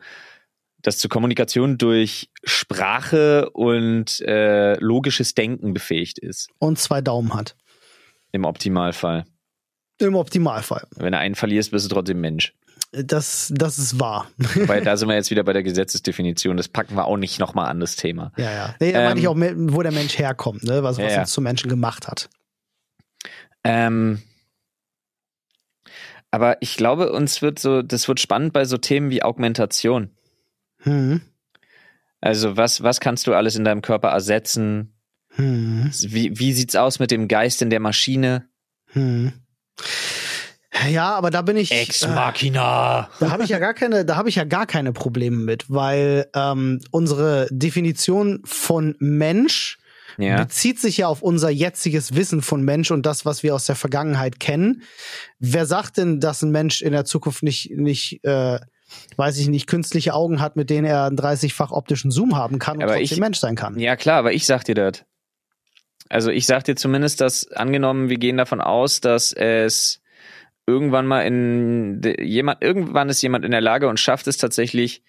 das 0.82 0.98
zur 0.98 1.10
Kommunikation 1.10 1.78
durch 1.78 2.30
Sprache 2.44 3.50
und 3.50 4.20
äh, 4.20 4.74
logisches 4.80 5.34
Denken 5.34 5.74
befähigt 5.74 6.18
ist. 6.18 6.50
Und 6.58 6.78
zwei 6.78 7.00
Daumen 7.00 7.34
hat. 7.34 7.56
Im 8.32 8.44
Optimalfall. 8.44 9.24
Im 9.98 10.14
Optimalfall. 10.14 10.86
Wenn 10.96 11.12
du 11.12 11.18
einen 11.18 11.34
verlierst, 11.34 11.72
bist 11.72 11.86
du 11.86 11.94
trotzdem 11.94 12.20
Mensch. 12.20 12.54
Das, 12.92 13.52
das 13.54 13.78
ist 13.78 14.00
wahr. 14.00 14.30
Weil 14.36 14.82
da 14.82 14.96
sind 14.96 15.08
wir 15.08 15.14
jetzt 15.14 15.30
wieder 15.30 15.42
bei 15.42 15.52
der 15.52 15.62
Gesetzesdefinition. 15.62 16.56
Das 16.56 16.68
packen 16.68 16.94
wir 16.94 17.06
auch 17.06 17.16
nicht 17.16 17.38
nochmal 17.38 17.68
an 17.68 17.80
das 17.80 17.96
Thema. 17.96 18.32
Ja, 18.36 18.50
ja. 18.50 18.74
Nee, 18.80 18.92
da 18.92 19.00
meine 19.00 19.12
Ähm, 19.12 19.18
ich 19.18 19.28
auch, 19.28 19.36
wo 19.74 19.82
der 19.82 19.92
Mensch 19.92 20.18
herkommt, 20.18 20.64
ne? 20.64 20.82
was, 20.82 20.98
was 20.98 21.12
ja. 21.12 21.20
uns 21.20 21.32
zum 21.32 21.44
Menschen 21.44 21.68
gemacht 21.68 22.06
hat. 22.06 22.30
Ähm, 23.64 24.22
aber 26.30 26.62
ich 26.62 26.76
glaube, 26.76 27.12
uns 27.12 27.42
wird 27.42 27.58
so, 27.58 27.82
das 27.82 28.08
wird 28.08 28.20
spannend 28.20 28.52
bei 28.52 28.64
so 28.64 28.78
Themen 28.78 29.10
wie 29.10 29.22
Augmentation. 29.22 30.10
Hm. 30.88 31.20
Also 32.20 32.56
was, 32.56 32.82
was 32.82 33.00
kannst 33.00 33.26
du 33.26 33.34
alles 33.34 33.56
in 33.56 33.64
deinem 33.64 33.82
Körper 33.82 34.08
ersetzen? 34.08 34.94
Hm. 35.34 35.90
Wie, 36.02 36.38
wie 36.38 36.52
sieht's 36.52 36.74
aus 36.76 36.98
mit 36.98 37.10
dem 37.10 37.28
Geist 37.28 37.62
in 37.62 37.70
der 37.70 37.80
Maschine? 37.80 38.48
Hm. 38.92 39.32
Ja, 40.90 41.14
aber 41.14 41.30
da 41.30 41.42
bin 41.42 41.56
ich. 41.56 41.70
Ex 41.72 42.02
äh, 42.02 42.08
Machina. 42.08 43.08
Da 43.20 43.30
habe 43.30 43.42
ich 43.42 43.50
ja 43.50 43.58
gar 43.58 43.74
keine, 43.74 44.04
da 44.04 44.16
habe 44.16 44.28
ich 44.28 44.36
ja 44.36 44.44
gar 44.44 44.66
keine 44.66 44.92
Probleme 44.92 45.36
mit, 45.36 45.70
weil 45.70 46.28
ähm, 46.34 46.80
unsere 46.90 47.48
Definition 47.50 48.40
von 48.44 48.94
Mensch 48.98 49.78
Ja. 50.18 50.42
bezieht 50.42 50.80
sich 50.80 50.98
ja 50.98 51.08
auf 51.08 51.22
unser 51.22 51.50
jetziges 51.50 52.14
Wissen 52.14 52.42
von 52.42 52.62
Mensch 52.62 52.90
und 52.90 53.06
das, 53.06 53.24
was 53.24 53.42
wir 53.42 53.54
aus 53.54 53.66
der 53.66 53.76
Vergangenheit 53.76 54.40
kennen. 54.40 54.82
Wer 55.38 55.66
sagt 55.66 55.96
denn, 55.96 56.20
dass 56.20 56.42
ein 56.42 56.50
Mensch 56.50 56.80
in 56.82 56.92
der 56.92 57.04
Zukunft 57.04 57.42
nicht, 57.42 57.70
nicht 57.76 58.24
äh, 58.24 58.60
weiß 59.16 59.38
ich 59.38 59.48
nicht, 59.48 59.66
künstliche 59.66 60.14
Augen 60.14 60.40
hat, 60.40 60.56
mit 60.56 60.70
denen 60.70 60.86
er 60.86 61.04
einen 61.04 61.18
30-fach 61.18 61.70
optischen 61.70 62.10
Zoom 62.10 62.36
haben 62.36 62.58
kann 62.58 62.78
und 62.78 62.84
Aber 62.84 62.94
trotzdem 62.96 63.16
ich- 63.16 63.20
Mensch 63.20 63.38
sein 63.38 63.56
kann? 63.56 63.78
Ja, 63.78 63.96
klar, 63.96 64.18
aber 64.18 64.32
ich 64.32 64.46
sag 64.46 64.64
dir 64.64 64.74
das. 64.74 65.04
Also 66.08 66.30
ich 66.30 66.46
sag 66.46 66.64
dir 66.64 66.74
zumindest, 66.74 67.20
dass 67.20 67.50
angenommen, 67.52 68.08
wir 68.08 68.16
gehen 68.16 68.38
davon 68.38 68.60
aus, 68.62 69.00
dass 69.00 69.32
es 69.32 70.00
irgendwann 70.66 71.06
mal 71.06 71.22
in 71.22 72.00
jemand, 72.20 72.62
irgendwann 72.62 73.08
ist 73.08 73.20
jemand 73.22 73.44
in 73.44 73.50
der 73.50 73.60
Lage 73.60 73.88
und 73.88 74.00
schafft 74.00 74.26
es 74.26 74.36
tatsächlich, 74.38 75.02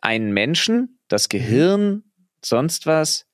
einen 0.00 0.32
Menschen, 0.32 0.98
das 1.08 1.28
Gehirn, 1.28 2.04
sonst 2.44 2.86
was, 2.86 3.26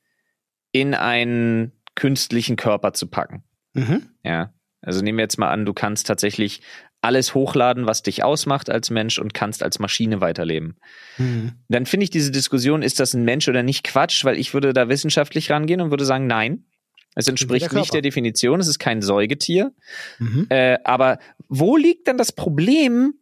in 0.73 0.95
einen 0.95 1.73
künstlichen 1.95 2.57
Körper 2.57 2.93
zu 2.93 3.07
packen. 3.07 3.45
Mhm. 3.75 4.09
Ja. 4.25 4.53
Also 4.83 5.03
nehmen 5.03 5.19
wir 5.19 5.23
jetzt 5.25 5.39
mal 5.39 5.51
an, 5.51 5.65
du 5.65 5.73
kannst 5.75 6.07
tatsächlich 6.07 6.61
alles 7.07 7.35
hochladen, 7.35 7.87
was 7.87 8.03
dich 8.03 8.23
ausmacht 8.23 8.69
als 8.69 8.91
Mensch 8.91 9.19
und 9.19 9.33
kannst 9.33 9.63
als 9.63 9.79
Maschine 9.79 10.21
weiterleben. 10.21 10.77
Mhm. 11.17 11.53
Dann 11.69 11.87
finde 11.87 12.05
ich 12.05 12.11
diese 12.11 12.31
Diskussion, 12.31 12.83
ist 12.83 13.01
das 13.01 13.15
ein 13.15 13.25
Mensch 13.25 13.49
oder 13.49 13.63
nicht 13.63 13.85
Quatsch, 13.85 14.25
weil 14.25 14.37
ich 14.37 14.53
würde 14.53 14.73
da 14.73 14.89
wissenschaftlich 14.89 15.51
rangehen 15.51 15.81
und 15.81 15.91
würde 15.91 16.05
sagen, 16.05 16.27
nein. 16.27 16.67
Es 17.15 17.29
entspricht 17.29 17.73
der 17.73 17.79
nicht 17.79 17.95
der 17.95 18.03
Definition, 18.03 18.61
es 18.61 18.69
ist 18.69 18.79
kein 18.79 19.01
Säugetier. 19.01 19.73
Mhm. 20.19 20.47
Äh, 20.51 20.79
aber 20.85 21.19
wo 21.49 21.79
liegt 21.79 22.09
dann 22.09 22.19
das 22.19 22.33
Problem, 22.33 23.15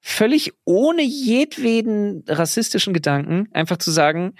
völlig 0.00 0.52
ohne 0.64 1.02
jedweden 1.02 2.22
rassistischen 2.28 2.94
Gedanken, 2.94 3.48
einfach 3.52 3.78
zu 3.78 3.90
sagen, 3.90 4.34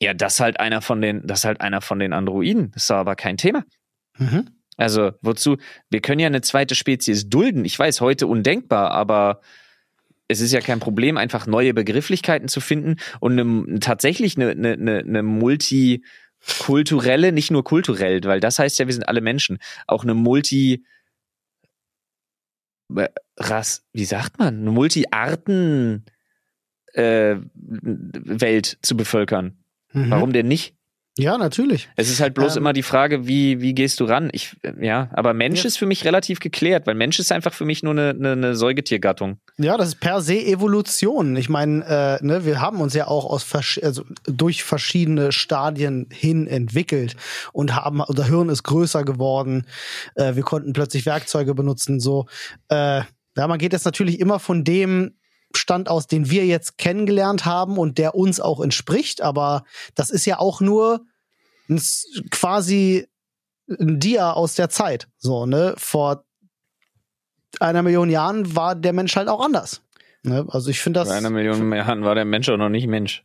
ja, 0.00 0.14
das 0.14 0.34
ist 0.34 0.40
halt 0.40 0.58
einer 0.58 0.80
von 0.80 1.02
den, 1.02 1.26
das 1.26 1.40
ist 1.40 1.44
halt 1.44 1.60
einer 1.60 1.82
von 1.82 1.98
den 1.98 2.14
Androiden. 2.14 2.70
Das 2.72 2.84
ist 2.84 2.90
doch 2.90 2.96
aber 2.96 3.14
kein 3.14 3.36
Thema. 3.36 3.64
Mhm. 4.16 4.61
Also, 4.82 5.12
wozu? 5.22 5.58
Wir 5.90 6.00
können 6.00 6.18
ja 6.18 6.26
eine 6.26 6.40
zweite 6.40 6.74
Spezies 6.74 7.28
dulden. 7.28 7.64
Ich 7.64 7.78
weiß, 7.78 8.00
heute 8.00 8.26
undenkbar, 8.26 8.90
aber 8.90 9.40
es 10.26 10.40
ist 10.40 10.52
ja 10.52 10.60
kein 10.60 10.80
Problem, 10.80 11.16
einfach 11.16 11.46
neue 11.46 11.72
Begrifflichkeiten 11.72 12.48
zu 12.48 12.60
finden 12.60 12.96
und 13.20 13.38
eine, 13.38 13.78
tatsächlich 13.78 14.36
eine, 14.36 14.50
eine, 14.50 14.98
eine, 14.98 15.22
multikulturelle, 15.22 17.30
nicht 17.32 17.52
nur 17.52 17.64
kulturell, 17.64 18.24
weil 18.24 18.40
das 18.40 18.58
heißt 18.58 18.78
ja, 18.78 18.86
wir 18.86 18.94
sind 18.94 19.08
alle 19.08 19.20
Menschen, 19.20 19.58
auch 19.86 20.02
eine 20.02 20.14
multi 20.14 20.84
äh, 22.96 23.08
Rass, 23.36 23.84
wie 23.92 24.04
sagt 24.04 24.38
man, 24.38 24.60
eine 24.60 24.70
Multi-Arten 24.70 26.06
äh, 26.94 27.36
Welt 27.54 28.78
zu 28.82 28.96
bevölkern. 28.96 29.58
Mhm. 29.92 30.10
Warum 30.10 30.32
denn 30.32 30.48
nicht? 30.48 30.74
Ja, 31.18 31.36
natürlich. 31.36 31.90
Es 31.96 32.08
ist 32.08 32.20
halt 32.20 32.32
bloß 32.32 32.56
Ähm. 32.56 32.62
immer 32.62 32.72
die 32.72 32.82
Frage, 32.82 33.26
wie, 33.26 33.60
wie 33.60 33.74
gehst 33.74 34.00
du 34.00 34.04
ran? 34.06 34.30
Ich, 34.32 34.56
ja, 34.80 35.10
aber 35.12 35.34
Mensch 35.34 35.60
Ja. 35.60 35.66
ist 35.66 35.76
für 35.76 35.84
mich 35.84 36.06
relativ 36.06 36.40
geklärt, 36.40 36.86
weil 36.86 36.94
Mensch 36.94 37.18
ist 37.18 37.30
einfach 37.32 37.52
für 37.52 37.66
mich 37.66 37.82
nur 37.82 37.92
eine, 37.92 38.10
eine, 38.10 38.32
eine 38.32 38.56
Säugetiergattung. 38.56 39.38
Ja, 39.58 39.76
das 39.76 39.88
ist 39.88 40.00
per 40.00 40.22
se 40.22 40.38
Evolution. 40.42 41.36
Ich 41.36 41.50
meine, 41.50 41.84
äh, 42.22 42.24
ne, 42.24 42.46
wir 42.46 42.62
haben 42.62 42.80
uns 42.80 42.94
ja 42.94 43.08
auch 43.08 43.26
aus 43.26 43.42
versch 43.42 43.78
also 43.82 44.04
durch 44.24 44.64
verschiedene 44.64 45.32
Stadien 45.32 46.08
hin 46.10 46.46
entwickelt 46.46 47.14
und 47.52 47.76
haben 47.76 48.00
unser 48.00 48.24
Hirn 48.24 48.48
ist 48.48 48.62
größer 48.62 49.04
geworden. 49.04 49.66
Äh, 50.14 50.34
wir 50.34 50.42
konnten 50.44 50.72
plötzlich 50.72 51.04
Werkzeuge 51.04 51.54
benutzen. 51.54 52.00
So, 52.00 52.26
äh, 52.70 53.02
ja, 53.36 53.48
man 53.48 53.58
geht 53.58 53.74
jetzt 53.74 53.84
natürlich 53.84 54.18
immer 54.18 54.38
von 54.38 54.64
dem 54.64 55.12
Stand 55.58 55.88
aus, 55.88 56.06
den 56.06 56.30
wir 56.30 56.46
jetzt 56.46 56.78
kennengelernt 56.78 57.44
haben 57.44 57.78
und 57.78 57.98
der 57.98 58.14
uns 58.14 58.40
auch 58.40 58.60
entspricht. 58.60 59.20
Aber 59.20 59.64
das 59.94 60.10
ist 60.10 60.26
ja 60.26 60.38
auch 60.38 60.60
nur 60.60 61.04
quasi 62.30 63.06
ein 63.68 64.00
Dia 64.00 64.32
aus 64.32 64.54
der 64.54 64.68
Zeit. 64.68 65.08
So, 65.18 65.46
ne? 65.46 65.74
Vor 65.78 66.24
einer 67.60 67.82
Million 67.82 68.10
Jahren 68.10 68.54
war 68.54 68.74
der 68.74 68.92
Mensch 68.92 69.16
halt 69.16 69.28
auch 69.28 69.44
anders. 69.44 69.82
Ne? 70.22 70.46
Also 70.48 70.70
ich 70.70 70.80
finde 70.80 71.00
das. 71.00 71.08
Vor 71.08 71.16
einer 71.16 71.30
Million 71.30 71.72
Jahren 71.72 72.04
war 72.04 72.14
der 72.14 72.24
Mensch 72.24 72.48
auch 72.48 72.56
noch 72.56 72.68
nicht 72.68 72.86
Mensch. 72.86 73.24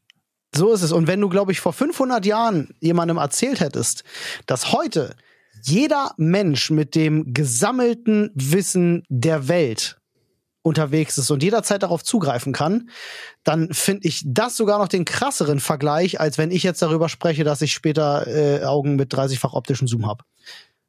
So 0.55 0.71
ist 0.71 0.81
es. 0.81 0.91
Und 0.91 1.07
wenn 1.07 1.21
du, 1.21 1.29
glaube 1.29 1.51
ich, 1.51 1.59
vor 1.59 1.73
500 1.73 2.25
Jahren 2.25 2.73
jemandem 2.79 3.17
erzählt 3.17 3.59
hättest, 3.59 4.03
dass 4.45 4.71
heute 4.71 5.15
jeder 5.61 6.13
Mensch 6.17 6.69
mit 6.71 6.95
dem 6.95 7.33
gesammelten 7.33 8.31
Wissen 8.33 9.03
der 9.09 9.47
Welt 9.47 9.99
unterwegs 10.67 11.17
ist 11.17 11.31
und 11.31 11.41
jederzeit 11.41 11.81
darauf 11.83 12.03
zugreifen 12.03 12.53
kann, 12.53 12.89
dann 13.43 13.73
finde 13.73 14.07
ich 14.07 14.21
das 14.25 14.55
sogar 14.57 14.77
noch 14.79 14.87
den 14.87 15.05
krasseren 15.05 15.59
Vergleich, 15.59 16.19
als 16.19 16.37
wenn 16.37 16.51
ich 16.51 16.63
jetzt 16.63 16.81
darüber 16.81 17.09
spreche, 17.09 17.43
dass 17.43 17.61
ich 17.61 17.73
später 17.73 18.27
äh, 18.27 18.63
Augen 18.63 18.95
mit 18.95 19.13
30-fach 19.13 19.53
optischen 19.53 19.87
Zoom 19.87 20.05
habe. 20.05 20.23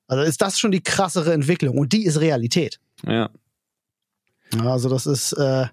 Also 0.07 0.23
ist 0.25 0.41
das 0.43 0.59
schon 0.59 0.71
die 0.71 0.83
krassere 0.83 1.33
Entwicklung 1.33 1.79
und 1.79 1.93
die 1.93 2.05
ist 2.05 2.21
Realität. 2.21 2.81
Ja. 3.07 3.31
Also 4.63 4.89
das 4.89 5.07
ist, 5.07 5.33
äh, 5.35 5.67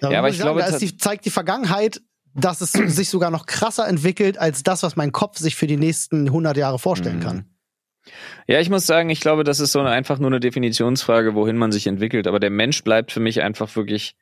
da 0.00 0.10
Ja, 0.10 0.18
aber 0.18 0.28
ich 0.28 0.38
glaube, 0.38 0.60
da 0.60 0.76
die, 0.76 0.96
zeigt 0.96 1.24
die 1.24 1.30
Vergangenheit, 1.30 2.02
dass 2.34 2.60
es 2.60 2.72
sich 2.72 3.08
sogar 3.08 3.30
noch 3.30 3.46
krasser 3.46 3.86
entwickelt 3.86 4.38
als 4.38 4.62
das, 4.64 4.82
was 4.82 4.96
mein 4.96 5.12
Kopf 5.12 5.38
sich 5.38 5.54
für 5.54 5.66
die 5.68 5.76
nächsten 5.76 6.26
100 6.26 6.56
Jahre 6.56 6.78
vorstellen 6.78 7.18
Mhm. 7.18 7.22
kann. 7.22 7.44
Ja, 8.46 8.60
ich 8.60 8.68
muss 8.70 8.86
sagen, 8.86 9.08
ich 9.10 9.20
glaube, 9.20 9.44
das 9.44 9.60
ist 9.60 9.72
so 9.72 9.80
eine, 9.80 9.90
einfach 9.90 10.18
nur 10.18 10.28
eine 10.30 10.40
Definitionsfrage, 10.40 11.34
wohin 11.34 11.56
man 11.56 11.72
sich 11.72 11.86
entwickelt. 11.86 12.26
Aber 12.26 12.38
der 12.40 12.50
Mensch 12.50 12.84
bleibt 12.84 13.12
für 13.12 13.20
mich 13.20 13.42
einfach 13.42 13.74
wirklich 13.76 14.14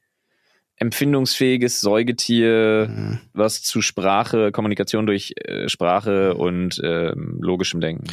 empfindungsfähiges 0.77 1.81
Säugetier, 1.81 2.89
Mhm. 2.89 3.19
was 3.35 3.63
zu 3.63 3.83
Sprache, 3.83 4.53
Kommunikation 4.53 5.07
durch 5.07 5.35
äh, 5.37 5.69
Sprache 5.69 6.35
und 6.35 6.81
ähm, 6.83 7.39
logischem 7.41 7.81
Denken. 7.81 8.07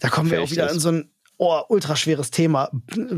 Da 0.00 0.08
kommen 0.08 0.30
wir 0.30 0.42
auch 0.42 0.50
wieder 0.50 0.66
ist. 0.66 0.74
in 0.74 0.80
so 0.80 0.88
ein 0.90 1.10
oh, 1.38 1.60
ultraschweres 1.68 2.30
Thema, 2.30 2.70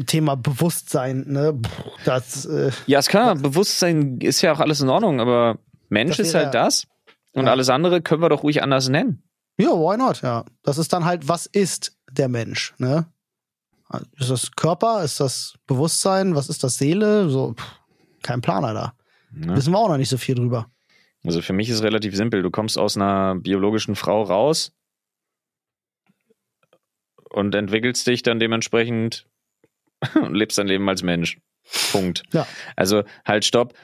Thema 0.06 0.36
Bewusstsein. 0.36 1.24
Ne? 1.28 1.60
Das, 2.04 2.46
äh, 2.46 2.70
Ja, 2.86 2.98
ist 3.00 3.08
klar, 3.08 3.34
Bewusstsein 3.34 4.18
ist 4.20 4.40
ja 4.42 4.52
auch 4.52 4.60
alles 4.60 4.80
in 4.80 4.88
Ordnung, 4.88 5.20
aber 5.20 5.58
Mensch 5.88 6.18
ist 6.18 6.34
halt 6.34 6.54
das. 6.54 6.86
Und 7.32 7.46
Ja. 7.46 7.50
alles 7.52 7.68
andere 7.68 8.00
können 8.00 8.22
wir 8.22 8.30
doch 8.30 8.42
ruhig 8.44 8.62
anders 8.62 8.88
nennen. 8.88 9.22
Ja, 9.58 9.70
why 9.70 9.96
not? 9.96 10.22
Ja, 10.22 10.44
das 10.62 10.78
ist 10.78 10.92
dann 10.92 11.04
halt, 11.04 11.28
was 11.28 11.46
ist 11.46 11.96
der 12.10 12.28
Mensch? 12.28 12.74
Ne? 12.78 13.06
Ist 14.18 14.30
das 14.30 14.50
Körper? 14.52 15.04
Ist 15.04 15.20
das 15.20 15.54
Bewusstsein? 15.66 16.34
Was 16.34 16.48
ist 16.48 16.64
das 16.64 16.76
Seele? 16.76 17.28
So, 17.28 17.54
pff, 17.54 17.80
kein 18.22 18.40
Planer 18.40 18.74
da. 18.74 18.94
Ne? 19.30 19.56
Wissen 19.56 19.72
wir 19.72 19.78
auch 19.78 19.88
noch 19.88 19.96
nicht 19.96 20.08
so 20.08 20.18
viel 20.18 20.34
drüber. 20.34 20.70
Also 21.24 21.42
für 21.42 21.52
mich 21.52 21.68
ist 21.68 21.82
relativ 21.82 22.14
simpel. 22.14 22.42
Du 22.42 22.50
kommst 22.50 22.78
aus 22.78 22.96
einer 22.96 23.34
biologischen 23.36 23.96
Frau 23.96 24.22
raus 24.22 24.72
und 27.30 27.54
entwickelst 27.54 28.06
dich 28.06 28.22
dann 28.22 28.38
dementsprechend 28.38 29.26
und 30.14 30.34
lebst 30.34 30.58
dein 30.58 30.68
Leben 30.68 30.88
als 30.88 31.02
Mensch. 31.02 31.38
Punkt. 31.90 32.22
Ja. 32.32 32.46
Also 32.76 33.02
halt, 33.24 33.44
stopp. 33.44 33.74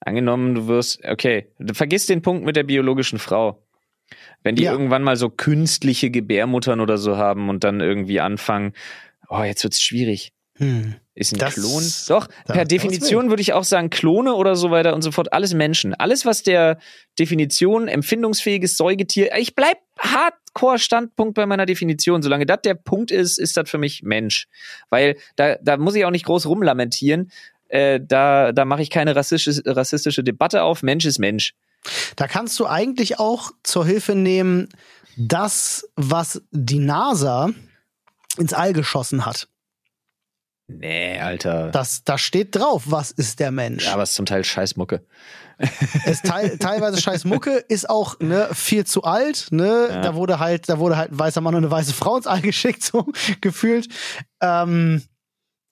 Angenommen, 0.00 0.54
du 0.54 0.66
wirst, 0.66 1.04
okay, 1.04 1.52
vergiss 1.72 2.06
den 2.06 2.22
Punkt 2.22 2.44
mit 2.44 2.56
der 2.56 2.62
biologischen 2.64 3.18
Frau. 3.18 3.62
Wenn 4.42 4.56
die 4.56 4.64
Ja. 4.64 4.72
irgendwann 4.72 5.02
mal 5.02 5.16
so 5.16 5.28
künstliche 5.28 6.10
Gebärmuttern 6.10 6.80
oder 6.80 6.98
so 6.98 7.16
haben 7.16 7.48
und 7.48 7.62
dann 7.64 7.80
irgendwie 7.80 8.20
anfangen, 8.20 8.72
oh, 9.28 9.42
jetzt 9.42 9.62
wird's 9.62 9.80
schwierig. 9.82 10.32
Hm. 10.56 10.94
Ist 11.14 11.32
ein 11.32 11.38
Das- 11.38 11.54
Klon? 11.54 11.82
Doch, 12.08 12.26
da- 12.46 12.54
per 12.54 12.64
das 12.64 12.68
Definition 12.68 13.28
würde 13.28 13.42
ich 13.42 13.52
auch 13.52 13.64
sagen, 13.64 13.88
Klone 13.90 14.34
oder 14.34 14.56
so 14.56 14.70
weiter 14.70 14.94
und 14.94 15.02
so 15.02 15.10
fort, 15.10 15.32
alles 15.32 15.52
Menschen. 15.54 15.94
Alles, 15.94 16.24
was 16.24 16.42
der 16.42 16.78
Definition 17.18 17.88
empfindungsfähiges 17.88 18.76
Säugetier, 18.76 19.30
ich 19.38 19.54
bleib 19.54 19.78
hardcore 19.98 20.78
Standpunkt 20.78 21.34
bei 21.34 21.46
meiner 21.46 21.66
Definition. 21.66 22.22
Solange 22.22 22.46
das 22.46 22.60
der 22.64 22.74
Punkt 22.74 23.10
ist, 23.10 23.38
ist 23.38 23.56
das 23.56 23.68
für 23.70 23.78
mich 23.78 24.02
Mensch. 24.02 24.48
Weil 24.88 25.16
da, 25.36 25.56
da 25.62 25.76
muss 25.76 25.94
ich 25.94 26.04
auch 26.04 26.10
nicht 26.10 26.24
groß 26.26 26.46
rumlamentieren. 26.46 27.30
Äh, 27.70 28.00
da 28.02 28.52
da 28.52 28.64
mache 28.64 28.82
ich 28.82 28.90
keine 28.90 29.16
rassistische, 29.16 29.62
rassistische 29.64 30.22
Debatte 30.22 30.62
auf. 30.62 30.82
Mensch 30.82 31.04
ist 31.04 31.18
Mensch. 31.18 31.54
Da 32.16 32.26
kannst 32.26 32.58
du 32.60 32.66
eigentlich 32.66 33.18
auch 33.18 33.52
zur 33.62 33.86
Hilfe 33.86 34.14
nehmen, 34.14 34.68
das, 35.16 35.88
was 35.96 36.42
die 36.50 36.78
NASA 36.78 37.50
ins 38.36 38.52
All 38.52 38.72
geschossen 38.72 39.24
hat. 39.24 39.48
Nee, 40.68 41.18
Alter. 41.18 41.70
Das, 41.70 42.04
da 42.04 42.16
steht 42.16 42.54
drauf, 42.54 42.84
was 42.86 43.10
ist 43.10 43.40
der 43.40 43.50
Mensch. 43.50 43.86
ja, 43.86 43.94
aber 43.94 44.04
es 44.04 44.10
ist 44.10 44.16
zum 44.16 44.26
Teil 44.26 44.44
Scheißmucke. 44.44 45.04
ist 46.06 46.24
teil, 46.24 46.56
teilweise 46.58 47.00
scheiß 47.00 47.24
Mucke, 47.24 47.56
ist 47.68 47.90
auch 47.90 48.18
ne, 48.20 48.48
viel 48.52 48.86
zu 48.86 49.02
alt. 49.04 49.48
Ne? 49.50 49.88
Ja. 49.90 50.00
Da 50.00 50.14
wurde 50.14 50.38
halt, 50.38 50.68
da 50.68 50.78
wurde 50.78 50.96
halt 50.96 51.12
ein 51.12 51.18
weißer 51.18 51.40
Mann 51.40 51.54
und 51.54 51.64
eine 51.64 51.70
weiße 51.70 51.92
Frau 51.92 52.16
ins 52.16 52.26
All 52.26 52.40
geschickt, 52.40 52.82
so 52.82 53.06
gefühlt. 53.40 53.88
Ähm, 54.40 55.02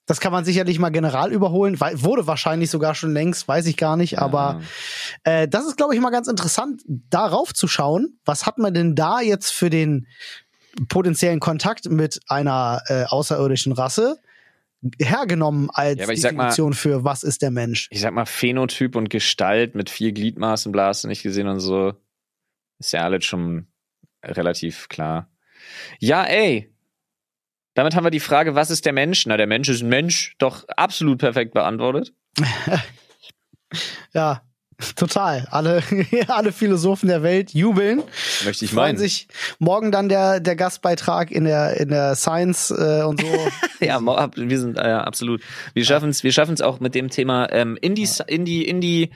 das 0.09 0.19
kann 0.19 0.31
man 0.31 0.43
sicherlich 0.43 0.79
mal 0.79 0.89
general 0.89 1.31
überholen. 1.31 1.79
Wei- 1.79 2.01
Wurde 2.01 2.25
wahrscheinlich 2.27 2.69
sogar 2.71 2.95
schon 2.95 3.13
längst, 3.13 3.47
weiß 3.47 3.65
ich 3.67 3.77
gar 3.77 3.95
nicht. 3.95 4.19
Aber 4.19 4.61
äh, 5.23 5.47
das 5.47 5.65
ist, 5.67 5.77
glaube 5.77 5.93
ich, 5.95 6.01
mal 6.01 6.09
ganz 6.09 6.27
interessant, 6.27 6.81
darauf 6.87 7.53
zu 7.53 7.67
schauen. 7.67 8.19
Was 8.25 8.45
hat 8.45 8.57
man 8.57 8.73
denn 8.73 8.95
da 8.95 9.21
jetzt 9.21 9.51
für 9.53 9.69
den 9.69 10.07
potenziellen 10.87 11.39
Kontakt 11.39 11.89
mit 11.89 12.19
einer 12.27 12.81
äh, 12.87 13.03
außerirdischen 13.05 13.71
Rasse 13.73 14.17
hergenommen 14.99 15.69
als 15.73 15.99
Ja, 15.99 16.05
sag 16.15 16.33
mal- 16.35 16.43
Definition 16.45 16.73
für 16.73 17.03
was 17.03 17.23
ist 17.23 17.41
der 17.41 17.51
Mensch? 17.51 17.87
ich 17.91 18.01
sag 18.01 18.13
mal, 18.13 18.25
Phänotyp 18.25 18.95
und 18.95 19.09
Gestalt 19.09 19.75
mit 19.75 19.89
vier 19.89 20.11
Gliedmaßen, 20.11 20.71
bla, 20.71 20.87
hast 20.87 21.03
du 21.03 21.07
nicht 21.07 21.21
gesehen 21.23 21.47
und 21.47 21.59
so. 21.59 21.93
Ist 22.79 22.93
ja 22.93 23.01
alles 23.03 23.25
schon 23.25 23.67
relativ 24.23 24.87
klar. 24.89 25.29
Ja, 25.99 26.23
ey. 26.23 26.73
Damit 27.79 27.95
haben 27.95 28.03
wir 28.03 28.11
die 28.11 28.19
Frage, 28.19 28.55
was 28.55 28.71
ist 28.71 28.85
der 28.85 28.91
Mensch? 28.91 29.25
Na, 29.25 29.37
der 29.37 29.47
Mensch 29.47 29.69
ist 29.69 29.83
ein 29.83 29.87
Mensch, 29.87 30.35
doch 30.37 30.67
absolut 30.67 31.17
perfekt 31.17 31.53
beantwortet. 31.53 32.11
Ja, 34.13 34.41
total. 34.95 35.47
Alle, 35.51 35.83
alle 36.27 36.51
Philosophen 36.51 37.07
der 37.07 37.21
Welt 37.21 37.53
jubeln. 37.53 38.01
Möchte 38.43 38.65
ich 38.65 38.73
meinen. 38.73 38.97
sich 38.97 39.27
morgen 39.59 39.91
dann 39.91 40.09
der, 40.09 40.39
der 40.39 40.55
Gastbeitrag 40.55 41.29
in 41.29 41.43
der, 41.45 41.79
in 41.79 41.89
der 41.89 42.15
Science 42.15 42.71
äh, 42.71 43.03
und 43.03 43.21
so. 43.21 43.27
Ja, 43.79 44.01
wir 44.01 44.59
sind, 44.59 44.77
äh, 44.77 44.81
absolut. 44.81 45.41
Wir 45.73 45.85
schaffen 45.85 46.09
es 46.09 46.23
wir 46.23 46.65
auch 46.65 46.79
mit 46.79 46.95
dem 46.95 47.09
Thema 47.09 47.49
ähm, 47.51 47.77
in, 47.79 47.93
die, 47.93 48.09
in, 48.27 48.43
die, 48.43 48.67
in 48.67 48.81
die 48.81 49.11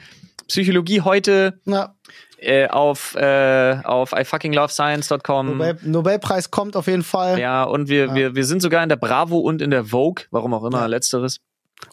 Psychologie 0.47 1.01
heute 1.01 1.59
Na, 1.65 1.95
äh, 2.43 2.67
auf, 2.67 3.15
äh, 3.15 3.77
auf 3.83 4.11
ifuckinglovescience.com. 4.13 5.57
Nobel, 5.57 5.77
Nobelpreis 5.83 6.51
kommt 6.51 6.75
auf 6.75 6.87
jeden 6.87 7.03
Fall. 7.03 7.39
Ja, 7.39 7.63
und 7.63 7.87
wir, 7.89 8.07
Ja. 8.07 8.15
wir, 8.15 8.35
wir 8.35 8.45
sind 8.45 8.61
sogar 8.61 8.83
in 8.83 8.89
der 8.89 8.95
Bravo 8.97 9.37
und 9.39 9.61
in 9.61 9.71
der 9.71 9.85
Vogue, 9.85 10.25
warum 10.31 10.53
auch 10.53 10.63
immer, 10.63 10.79
Ja. 10.81 10.85
letzteres. 10.87 11.39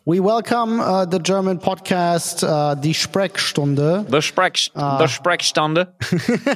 We 0.04 0.22
welcome 0.22 0.78
uh, 0.80 1.04
the 1.10 1.18
German 1.20 1.58
podcast, 1.58 2.44
uh, 2.44 2.76
die 2.76 2.94
Sprechstunde. 2.94 4.06
The, 4.08 4.22
Sprech, 4.22 4.70
Ah. 4.74 4.98
the 5.04 5.08
Sprechstunde. 5.12 5.94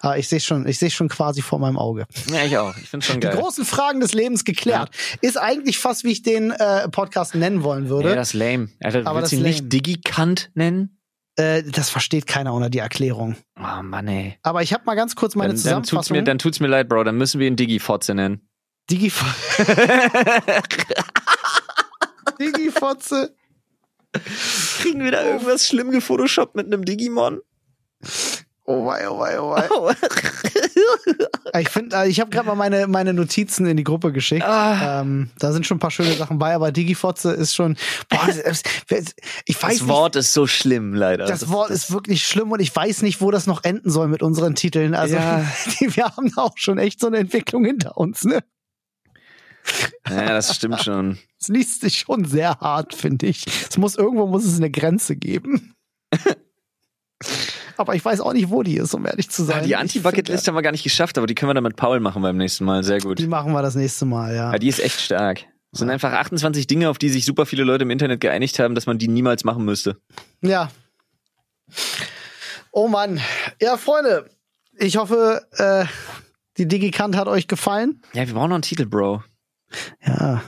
Ah, 0.00 0.16
ich 0.16 0.28
sehe 0.28 0.38
schon, 0.40 0.66
ich 0.68 0.78
sehe 0.78 0.90
schon 0.90 1.08
quasi 1.08 1.42
vor 1.42 1.58
meinem 1.58 1.78
Auge. 1.78 2.06
Ja, 2.30 2.44
ich 2.44 2.56
auch. 2.58 2.76
Ich 2.76 2.88
finde 2.88 3.04
schon 3.04 3.16
Die 3.20 3.26
geil. 3.26 3.36
großen 3.36 3.64
Fragen 3.64 4.00
des 4.00 4.14
Lebens 4.14 4.44
geklärt. 4.44 4.90
Ist 5.20 5.36
eigentlich 5.36 5.78
fast, 5.78 6.04
wie 6.04 6.12
ich 6.12 6.22
den 6.22 6.52
äh, 6.52 6.88
Podcast 6.90 7.34
nennen 7.34 7.64
wollen 7.64 7.88
würde. 7.88 8.10
Ja, 8.10 8.14
das 8.14 8.28
ist 8.28 8.34
lame. 8.34 8.68
Alter, 8.82 9.02
Aber 9.06 9.20
willst 9.20 9.32
du 9.32 9.36
ihn 9.36 9.40
ist 9.42 9.46
nicht 9.46 9.58
lame. 9.60 9.68
Digikant 9.70 10.50
nennen? 10.54 10.98
Äh, 11.36 11.62
das 11.62 11.90
versteht 11.90 12.26
keiner 12.26 12.54
ohne 12.54 12.70
die 12.70 12.78
Erklärung. 12.78 13.36
Oh 13.58 13.82
Mann, 13.82 14.08
ey. 14.08 14.38
Aber 14.42 14.62
ich 14.62 14.72
habe 14.72 14.84
mal 14.86 14.94
ganz 14.94 15.16
kurz 15.16 15.34
meine 15.34 15.54
Dann, 15.54 15.62
dann, 15.62 15.82
tut's 15.82 15.88
Zusammenfassung. 15.88 16.16
mir, 16.16 16.22
dann 16.24 16.38
tut's 16.38 16.60
mir 16.60 16.68
leid, 16.68 16.88
Bro. 16.88 17.04
Dann 17.04 17.16
müssen 17.16 17.40
wir 17.40 17.46
ihn 17.46 17.56
Digifotze 17.56 18.14
nennen. 18.14 18.48
Digifo 18.90 19.24
Digifotze. 22.40 23.34
Kriegen 24.80 25.02
wir 25.02 25.10
da 25.10 25.24
irgendwas 25.24 25.66
schlimm 25.66 25.90
gefotoshoppt 25.90 26.54
mit 26.54 26.66
einem 26.66 26.84
Digimon? 26.84 27.40
Oh 28.66 28.86
wei, 28.86 29.08
oh 29.10 29.18
wei, 29.20 29.38
oh 29.40 29.52
wei. 29.52 29.94
Ich 31.60 31.68
finde, 31.68 32.08
ich 32.08 32.18
habe 32.18 32.30
gerade 32.30 32.48
mal 32.48 32.56
meine, 32.56 32.88
meine 32.88 33.12
Notizen 33.12 33.66
in 33.66 33.76
die 33.76 33.84
Gruppe 33.84 34.10
geschickt. 34.10 34.44
Ah. 34.44 35.02
Ähm, 35.02 35.30
da 35.38 35.52
sind 35.52 35.66
schon 35.66 35.76
ein 35.76 35.80
paar 35.80 35.92
schöne 35.92 36.12
Sachen 36.14 36.38
bei, 36.38 36.54
aber 36.54 36.72
Digifotze 36.72 37.30
ist 37.30 37.54
schon. 37.54 37.76
Boah, 38.08 38.28
ich 39.44 39.62
weiß 39.62 39.78
Das 39.78 39.88
Wort 39.88 40.16
ist 40.16 40.32
so 40.32 40.48
schlimm, 40.48 40.94
leider. 40.94 41.26
Das 41.26 41.50
Wort 41.50 41.70
ist 41.70 41.92
wirklich 41.92 42.26
schlimm 42.26 42.50
und 42.50 42.60
ich 42.60 42.74
weiß 42.74 43.02
nicht, 43.02 43.20
wo 43.20 43.30
das 43.30 43.46
noch 43.46 43.62
enden 43.62 43.90
soll 43.90 44.08
mit 44.08 44.22
unseren 44.22 44.56
Titeln. 44.56 44.94
Also 44.94 45.14
Ja. 45.14 45.46
die, 45.80 45.94
wir 45.94 46.06
haben 46.06 46.32
auch 46.36 46.56
schon 46.56 46.78
echt 46.78 46.98
so 46.98 47.06
eine 47.06 47.18
Entwicklung 47.18 47.64
hinter 47.64 47.96
uns. 47.96 48.24
Ne? 48.24 48.42
Ja, 50.08 50.26
das 50.30 50.54
stimmt 50.56 50.82
schon. 50.82 51.18
Es 51.40 51.48
liest 51.48 51.82
sich 51.82 52.00
schon 52.00 52.24
sehr 52.24 52.58
hart, 52.58 52.94
finde 52.94 53.26
ich. 53.26 53.44
Es 53.70 53.78
muss 53.78 53.94
irgendwo 53.96 54.26
muss 54.26 54.44
es 54.44 54.56
eine 54.56 54.70
Grenze 54.70 55.14
geben. 55.14 55.74
aber 57.76 57.94
ich 57.94 58.04
weiß 58.04 58.20
auch 58.20 58.32
nicht, 58.32 58.50
wo 58.50 58.62
die 58.62 58.76
ist, 58.76 58.94
um 58.94 59.06
ehrlich 59.06 59.30
zu 59.30 59.44
sein. 59.44 59.64
Die 59.64 59.70
Ich 59.70 59.76
Anti-Bucket-List 59.76 60.46
haben 60.48 60.54
wir 60.54 60.62
gar 60.62 60.72
nicht 60.72 60.84
geschafft, 60.84 61.18
aber 61.18 61.26
die 61.26 61.34
können 61.34 61.50
wir 61.50 61.54
dann 61.54 61.64
mit 61.64 61.76
Paul 61.76 62.00
machen 62.00 62.22
beim 62.22 62.36
nächsten 62.36 62.64
Mal. 62.64 62.84
Sehr 62.84 63.00
gut. 63.00 63.18
Die 63.18 63.26
machen 63.26 63.52
wir 63.52 63.62
das 63.62 63.74
nächste 63.74 64.04
Mal, 64.04 64.34
ja. 64.34 64.52
Ja, 64.52 64.58
die 64.58 64.68
ist 64.68 64.80
echt 64.80 65.00
stark. 65.00 65.44
Es 65.72 65.80
sind 65.80 65.90
einfach 65.90 66.12
28 66.12 66.66
Dinge, 66.68 66.88
auf 66.88 66.98
die 66.98 67.08
sich 67.08 67.24
super 67.24 67.46
viele 67.46 67.64
Leute 67.64 67.82
im 67.82 67.90
Internet 67.90 68.20
geeinigt 68.20 68.58
haben, 68.60 68.74
dass 68.76 68.86
man 68.86 68.98
die 68.98 69.08
niemals 69.08 69.42
machen 69.44 69.64
müsste. 69.64 69.96
Ja. 70.40 70.70
Oh 72.70 72.88
Mann. 72.88 73.20
Ja, 73.60 73.76
Freunde, 73.76 74.30
ich 74.78 74.96
hoffe, 74.96 75.42
äh, 75.52 75.84
die 76.58 76.68
Digikant 76.68 77.16
hat 77.16 77.26
euch 77.26 77.48
gefallen. 77.48 78.02
Ja, 78.12 78.26
wir 78.26 78.34
brauchen 78.34 78.50
noch 78.50 78.56
einen 78.56 78.62
Titel, 78.62 78.86
Bro. 78.86 79.24
Ja, 80.06 80.42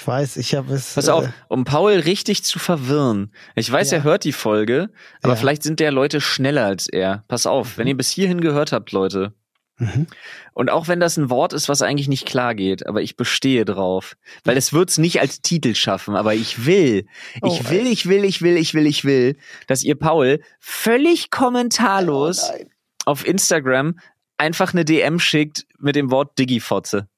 ich 0.00 0.06
weiß, 0.06 0.36
ich 0.38 0.54
habe 0.54 0.72
es. 0.72 0.94
Pass 0.94 1.08
äh, 1.08 1.10
auf, 1.10 1.28
um 1.48 1.64
Paul 1.64 1.92
richtig 1.92 2.42
zu 2.44 2.58
verwirren. 2.58 3.32
Ich 3.54 3.70
weiß, 3.70 3.90
Ja. 3.90 3.98
er 3.98 4.04
hört 4.04 4.24
die 4.24 4.32
Folge, 4.32 4.88
aber 5.22 5.34
Ja. 5.34 5.36
vielleicht 5.38 5.62
sind 5.62 5.78
der 5.78 5.92
Leute 5.92 6.20
schneller 6.22 6.64
als 6.64 6.86
er. 6.88 7.24
Pass 7.28 7.46
auf, 7.46 7.76
wenn 7.76 7.86
ihr 7.86 7.96
bis 7.96 8.10
hierhin 8.10 8.40
gehört 8.40 8.72
habt, 8.72 8.92
Leute. 8.92 9.34
Mhm. 9.76 10.06
Und 10.54 10.70
auch 10.70 10.88
wenn 10.88 11.00
das 11.00 11.16
ein 11.16 11.28
Wort 11.30 11.52
ist, 11.52 11.68
was 11.68 11.82
eigentlich 11.82 12.08
nicht 12.08 12.26
klar 12.26 12.54
geht, 12.54 12.86
aber 12.86 13.02
ich 13.02 13.16
bestehe 13.16 13.64
drauf. 13.64 14.16
Weil 14.44 14.56
es 14.56 14.72
wird's 14.72 14.96
nicht 14.98 15.20
als 15.20 15.40
Titel 15.42 15.74
schaffen, 15.74 16.16
aber 16.16 16.34
ich 16.34 16.64
will, 16.66 17.06
Oh, 17.42 17.46
ich 17.48 17.68
will, 17.70 17.86
ich 17.86 18.06
will, 18.08 18.24
ich 18.24 18.40
will, 18.42 18.56
ich 18.56 18.72
will, 18.74 18.86
ich 18.86 19.04
will, 19.04 19.36
dass 19.66 19.82
ihr 19.82 19.94
Paul 19.96 20.40
völlig 20.60 21.30
kommentarlos 21.30 22.50
Oh 22.50 22.64
auf 23.06 23.26
Instagram 23.26 23.98
einfach 24.38 24.72
eine 24.72 24.84
DM 24.84 25.18
schickt 25.18 25.64
mit 25.78 25.96
dem 25.96 26.10
Wort 26.10 26.38
Digifotze. 26.38 27.08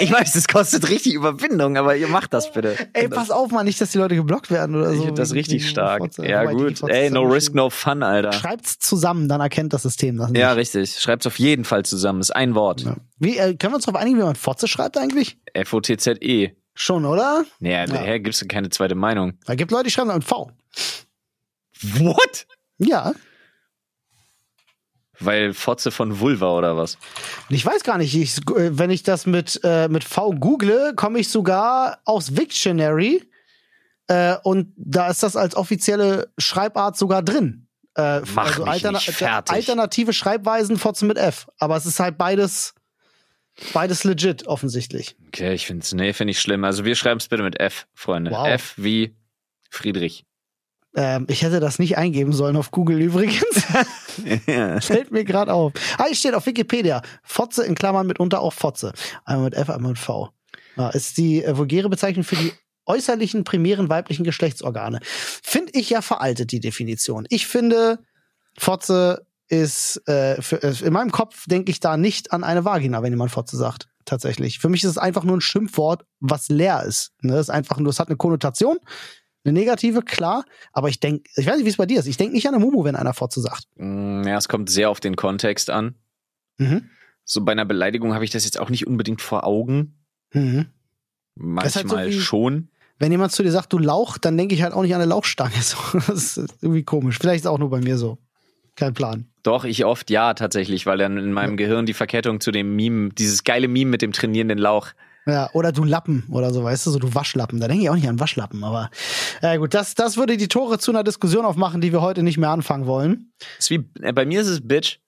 Ich 0.00 0.10
weiß, 0.10 0.32
das 0.32 0.48
kostet 0.48 0.88
richtig 0.88 1.14
Überwindung, 1.14 1.76
aber 1.76 1.94
ihr 1.94 2.08
macht 2.08 2.32
das 2.32 2.52
bitte. 2.52 2.76
Ey, 2.94 3.08
pass 3.08 3.30
auf 3.30 3.50
mal, 3.50 3.62
nicht, 3.64 3.80
dass 3.80 3.90
die 3.92 3.98
Leute 3.98 4.16
geblockt 4.16 4.50
werden 4.50 4.74
oder 4.74 4.90
Ich 4.90 4.96
so. 4.98 5.04
finde 5.04 5.20
das 5.20 5.34
richtig 5.34 5.68
stark. 5.68 6.00
Fotze. 6.00 6.26
Ja, 6.26 6.44
gut. 6.50 6.82
Ey, 6.88 7.10
no 7.10 7.22
risk, 7.22 7.54
no 7.54 7.70
fun, 7.70 8.02
Alter. 8.02 8.32
Schreibt's 8.32 8.78
zusammen, 8.78 9.28
dann 9.28 9.40
erkennt 9.40 9.72
das 9.72 9.82
System 9.82 10.16
das 10.16 10.30
nicht. 10.30 10.40
Ja, 10.40 10.52
richtig. 10.52 10.98
Schreibt's 10.98 11.26
auf 11.26 11.38
jeden 11.38 11.64
Fall 11.64 11.84
zusammen. 11.84 12.20
Ist 12.20 12.34
ein 12.34 12.54
Wort. 12.54 12.80
Ja. 12.82 12.96
Wie, 13.18 13.36
äh, 13.38 13.54
können 13.54 13.72
wir 13.72 13.76
uns 13.76 13.84
darauf 13.84 14.00
einigen, 14.00 14.18
wie 14.18 14.22
man 14.22 14.36
Fotze 14.36 14.66
schreibt 14.68 14.96
eigentlich? 14.96 15.38
F-O-T-Z-E. 15.52 16.52
Schon, 16.74 17.04
oder? 17.04 17.44
Naja, 17.58 17.80
Ja. 17.80 17.86
daher 17.86 18.20
gibt's 18.20 18.42
keine 18.48 18.70
zweite 18.70 18.94
Meinung. 18.94 19.34
Da 19.44 19.54
gibt 19.54 19.70
Leute, 19.70 19.84
die 19.84 19.90
schreiben 19.90 20.08
dann 20.08 20.22
V. 20.22 20.50
What? 21.98 22.46
Ja. 22.78 23.12
Weil 25.20 25.52
Fotze 25.52 25.90
von 25.90 26.18
Vulva 26.18 26.50
oder 26.50 26.76
was? 26.76 26.96
Ich 27.50 27.64
weiß 27.64 27.82
gar 27.84 27.98
nicht, 27.98 28.14
ich, 28.14 28.38
äh, 28.56 28.78
wenn 28.78 28.90
ich 28.90 29.02
das 29.02 29.26
mit, 29.26 29.60
äh, 29.62 29.88
mit 29.88 30.02
V 30.04 30.32
google, 30.32 30.94
komme 30.96 31.18
ich 31.18 31.28
sogar 31.28 32.00
aus 32.04 32.36
Wiktionary 32.36 33.22
äh, 34.08 34.36
und 34.42 34.72
da 34.76 35.08
ist 35.08 35.22
das 35.22 35.36
als 35.36 35.54
offizielle 35.54 36.32
Schreibart 36.38 36.96
sogar 36.96 37.22
drin. 37.22 37.68
Äh, 37.96 38.20
Mach 38.34 38.58
mich 38.58 38.82
nicht 38.82 39.10
fertig. 39.10 39.54
alternative 39.54 40.12
Schreibweisen 40.12 40.78
Fotze 40.78 41.04
mit 41.04 41.18
F. 41.18 41.48
Aber 41.58 41.76
es 41.76 41.86
ist 41.86 42.00
halt 42.00 42.16
beides, 42.16 42.74
beides 43.72 44.04
legit, 44.04 44.46
offensichtlich. 44.46 45.16
Okay, 45.28 45.52
ich 45.52 45.66
find's, 45.66 45.92
nee, 45.92 46.12
finde 46.12 46.30
ich 46.30 46.40
schlimm. 46.40 46.64
Also 46.64 46.84
wir 46.84 46.94
schreiben's 46.94 47.28
bitte 47.28 47.42
mit 47.42 47.60
F, 47.60 47.86
Freunde. 47.94 48.30
Wow. 48.30 48.48
F 48.48 48.74
wie 48.76 49.14
Friedrich. 49.70 50.24
Ähm, 50.94 51.26
ich 51.28 51.42
hätte 51.42 51.60
das 51.60 51.78
nicht 51.78 51.96
eingeben 51.96 52.32
sollen 52.32 52.56
auf 52.56 52.70
Google 52.70 53.00
übrigens. 53.00 53.44
ja. 54.46 54.80
Fällt 54.80 55.12
mir 55.12 55.24
gerade 55.24 55.52
auf. 55.52 55.72
Ah, 55.98 56.06
hier 56.06 56.16
steht 56.16 56.34
auf 56.34 56.46
Wikipedia. 56.46 57.02
Fotze 57.22 57.64
in 57.64 57.74
Klammern 57.74 58.06
mitunter 58.06 58.40
auch 58.40 58.52
Fotze. 58.52 58.92
Einmal 59.24 59.46
mit 59.46 59.54
F, 59.54 59.70
einmal 59.70 59.92
mit 59.92 59.98
V. 59.98 60.30
Ja, 60.76 60.90
ist 60.90 61.16
die 61.16 61.44
äh, 61.44 61.56
vulgäre 61.56 61.88
Bezeichnung 61.88 62.24
für 62.24 62.36
die 62.36 62.52
äußerlichen 62.86 63.44
primären 63.44 63.88
weiblichen 63.88 64.24
Geschlechtsorgane. 64.24 65.00
Finde 65.02 65.72
ich 65.74 65.90
ja 65.90 66.02
veraltet, 66.02 66.50
die 66.50 66.60
Definition. 66.60 67.26
Ich 67.28 67.46
finde, 67.46 68.00
Fotze 68.58 69.26
ist, 69.48 70.00
äh, 70.08 70.40
für, 70.42 70.62
äh, 70.62 70.74
in 70.84 70.92
meinem 70.92 71.12
Kopf 71.12 71.44
denke 71.46 71.70
ich 71.70 71.80
da 71.80 71.96
nicht 71.96 72.32
an 72.32 72.44
eine 72.44 72.64
Vagina, 72.64 73.02
wenn 73.02 73.12
jemand 73.12 73.30
Fotze 73.30 73.56
sagt. 73.56 73.88
Tatsächlich. 74.06 74.58
Für 74.58 74.68
mich 74.68 74.82
ist 74.82 74.90
es 74.90 74.98
einfach 74.98 75.24
nur 75.24 75.36
ein 75.36 75.40
Schimpfwort, 75.40 76.04
was 76.20 76.48
leer 76.48 76.82
ist. 76.84 77.12
Ne? 77.20 77.34
Es 77.34 77.42
ist 77.42 77.50
einfach 77.50 77.78
nur, 77.78 77.90
es 77.90 78.00
hat 78.00 78.08
eine 78.08 78.16
Konnotation, 78.16 78.78
eine 79.44 79.52
negative, 79.52 80.02
klar. 80.02 80.44
Aber 80.72 80.88
ich 80.88 81.00
denke, 81.00 81.28
ich 81.36 81.46
weiß 81.46 81.56
nicht, 81.56 81.64
wie 81.66 81.70
es 81.70 81.76
bei 81.76 81.86
dir 81.86 81.98
ist. 82.00 82.06
Ich 82.06 82.16
denke 82.16 82.34
nicht 82.34 82.46
an 82.48 82.54
eine 82.54 82.64
Mumu, 82.64 82.84
wenn 82.84 82.96
einer 82.96 83.14
Fotze 83.14 83.40
sagt. 83.40 83.64
Mm, 83.76 84.22
ja, 84.24 84.36
es 84.36 84.48
kommt 84.48 84.70
sehr 84.70 84.90
auf 84.90 85.00
den 85.00 85.16
Kontext 85.16 85.70
an. 85.70 85.94
Mhm. 86.58 86.90
So 87.24 87.44
bei 87.44 87.52
einer 87.52 87.64
Beleidigung 87.64 88.14
habe 88.14 88.24
ich 88.24 88.30
das 88.30 88.44
jetzt 88.44 88.58
auch 88.58 88.70
nicht 88.70 88.86
unbedingt 88.86 89.22
vor 89.22 89.44
Augen. 89.44 89.94
Mhm. 90.32 90.66
Manchmal 91.36 91.98
halt 91.98 92.12
so 92.12 92.18
wie- 92.18 92.22
schon. 92.22 92.68
Wenn 92.98 93.12
jemand 93.12 93.32
zu 93.32 93.42
dir 93.42 93.50
sagt, 93.50 93.72
du 93.72 93.78
Lauch, 93.78 94.18
dann 94.18 94.36
denke 94.36 94.54
ich 94.54 94.62
halt 94.62 94.74
auch 94.74 94.82
nicht 94.82 94.94
an 94.94 95.00
eine 95.00 95.08
Lauchstange. 95.08 95.54
So, 95.62 95.76
das 96.06 96.36
ist 96.36 96.54
irgendwie 96.60 96.82
komisch. 96.82 97.18
Vielleicht 97.18 97.36
ist 97.36 97.44
es 97.46 97.50
auch 97.50 97.58
nur 97.58 97.70
bei 97.70 97.80
mir 97.80 97.96
so. 97.96 98.18
Kein 98.76 98.92
Plan. 98.94 99.26
Doch, 99.42 99.64
ich 99.64 99.84
oft 99.86 100.10
ja, 100.10 100.34
tatsächlich, 100.34 100.84
weil 100.84 100.98
dann 100.98 101.16
in 101.16 101.32
meinem 101.32 101.56
Gehirn 101.56 101.86
die 101.86 101.94
Verkettung 101.94 102.40
zu 102.40 102.50
dem 102.50 102.76
Meme, 102.76 103.08
dieses 103.10 103.42
geile 103.44 103.68
Meme 103.68 103.90
mit 103.90 104.02
dem 104.02 104.12
trainierenden 104.12 104.58
Lauch. 104.58 104.88
Ja, 105.30 105.50
oder 105.52 105.70
du 105.72 105.84
Lappen 105.84 106.24
oder 106.30 106.52
so, 106.52 106.64
weißt 106.64 106.86
du, 106.86 106.90
so 106.90 106.98
du 106.98 107.14
Waschlappen. 107.14 107.60
Da 107.60 107.68
denke 107.68 107.84
ich 107.84 107.90
auch 107.90 107.94
nicht 107.94 108.08
an 108.08 108.18
Waschlappen, 108.18 108.64
aber 108.64 108.90
ja 109.42 109.56
gut, 109.56 109.74
das, 109.74 109.94
das 109.94 110.16
würde 110.16 110.36
die 110.36 110.48
Tore 110.48 110.78
zu 110.78 110.90
einer 110.90 111.04
Diskussion 111.04 111.44
aufmachen, 111.44 111.80
die 111.80 111.92
wir 111.92 112.00
heute 112.00 112.22
nicht 112.22 112.38
mehr 112.38 112.50
anfangen 112.50 112.86
wollen. 112.86 113.32
Ist 113.58 113.70
wie, 113.70 113.84
äh, 114.02 114.12
bei 114.12 114.24
mir 114.24 114.40
ist 114.40 114.48
es 114.48 114.66
Bitch. 114.66 114.98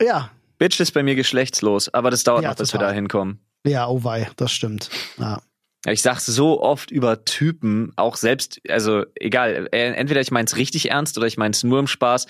Ja, 0.00 0.30
Bitch 0.58 0.78
ist 0.80 0.92
bei 0.92 1.02
mir 1.02 1.14
geschlechtslos, 1.14 1.92
aber 1.92 2.10
das 2.10 2.22
dauert 2.24 2.42
Ja, 2.42 2.50
noch, 2.50 2.56
bis 2.56 2.72
wir 2.72 2.78
total. 2.78 2.88
da 2.92 2.94
hinkommen. 2.94 3.40
ja, 3.66 3.88
oh 3.88 4.04
wei, 4.04 4.30
das 4.36 4.52
stimmt. 4.52 4.90
Ja. 5.18 5.40
Ja, 5.86 5.92
Ich 5.92 6.02
sag's 6.02 6.26
so 6.26 6.60
oft 6.62 6.90
über 6.90 7.24
Typen, 7.24 7.92
auch 7.96 8.16
selbst, 8.16 8.60
also 8.68 9.04
egal, 9.14 9.68
äh, 9.72 9.92
entweder 9.94 10.20
ich 10.20 10.30
mein's 10.30 10.56
richtig 10.56 10.90
ernst 10.90 11.16
oder 11.16 11.26
ich 11.26 11.38
mein's 11.38 11.62
nur 11.64 11.78
im 11.78 11.86
Spaß, 11.86 12.26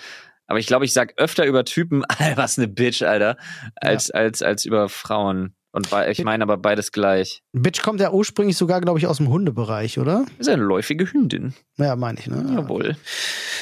aber 0.47 0.61
ich 0.61 0.69
glaube, 0.69 0.85
ich 0.85 0.93
sag 0.93 1.15
öfter 1.17 1.45
über 1.47 1.65
Typen, 1.65 2.05
was 2.37 2.59
ne 2.59 2.69
Bitch, 2.69 3.03
Alter, 3.03 3.37
als, 3.75 4.11
als, 4.13 4.43
als 4.43 4.65
über 4.65 4.89
Frauen. 4.89 5.55
Und 5.73 5.91
bei, 5.91 6.11
ich 6.11 6.25
meine 6.25 6.43
aber 6.43 6.57
beides 6.57 6.91
gleich. 6.91 7.43
Bitch 7.53 7.83
kommt 7.83 8.01
ja 8.01 8.11
ursprünglich 8.11 8.57
sogar, 8.57 8.81
glaube 8.81 8.99
ich, 8.99 9.07
aus 9.07 9.19
dem 9.19 9.29
Hundebereich, 9.29 10.01
oder? 10.01 10.27
Ist 10.39 10.49
eine 10.49 10.63
läufige 10.63 11.13
Hündin. 11.13 11.55
Ja, 11.77 11.95
meine 11.95 12.19
ich, 12.19 12.27
ne? 12.27 12.45
Ja. 12.49 12.55
Jawohl. 12.63 12.97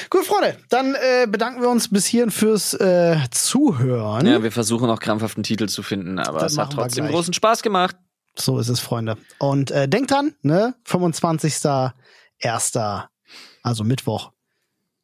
Gut, 0.09 0.25
Freunde, 0.25 0.57
dann 0.69 0.95
äh, 0.95 1.27
bedanken 1.27 1.61
wir 1.61 1.69
uns 1.69 1.89
bis 1.89 2.07
hierhin 2.07 2.31
fürs 2.31 2.73
äh, 2.73 3.17
Zuhören. 3.29 4.25
Ja, 4.25 4.41
wir 4.41 4.51
versuchen 4.51 4.87
noch 4.87 4.99
krampfhaft 4.99 5.37
einen 5.37 5.43
Titel 5.43 5.67
zu 5.67 5.83
finden, 5.83 6.17
aber 6.17 6.39
Das 6.39 6.53
es 6.53 6.57
hat 6.57 6.73
trotzdem 6.73 7.07
großen 7.07 7.33
Spaß 7.33 7.61
gemacht. 7.61 7.95
So 8.35 8.57
ist 8.57 8.69
es, 8.69 8.79
Freunde. 8.79 9.17
Und 9.37 9.69
äh, 9.69 9.87
denkt 9.87 10.09
dran, 10.11 10.33
ne, 10.41 10.73
25.01., 10.87 13.03
also 13.61 13.83
Mittwoch, 13.83 14.31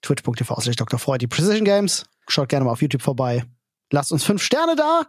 twitch.tv 0.02 0.60
slash 0.62 0.76
Dr. 0.76 0.98
Freud, 0.98 1.20
die 1.20 1.28
Precision 1.28 1.66
Games. 1.66 2.06
Schaut 2.28 2.50
gerne 2.50 2.66
mal 2.66 2.72
auf 2.72 2.82
YouTube 2.82 3.04
vorbei. 3.04 3.46
Lasst 3.92 4.12
uns 4.12 4.24
fünf 4.24 4.42
Sterne 4.42 4.76
da. 4.76 5.04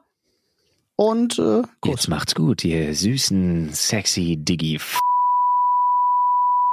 Und 0.97 1.39
äh, 1.39 1.63
Kuss. 1.81 1.91
Jetzt 1.91 2.09
macht's 2.09 2.35
gut, 2.35 2.65
ihr 2.65 2.95
süßen, 2.95 3.71
sexy 3.73 4.37
Diggi. 4.39 4.81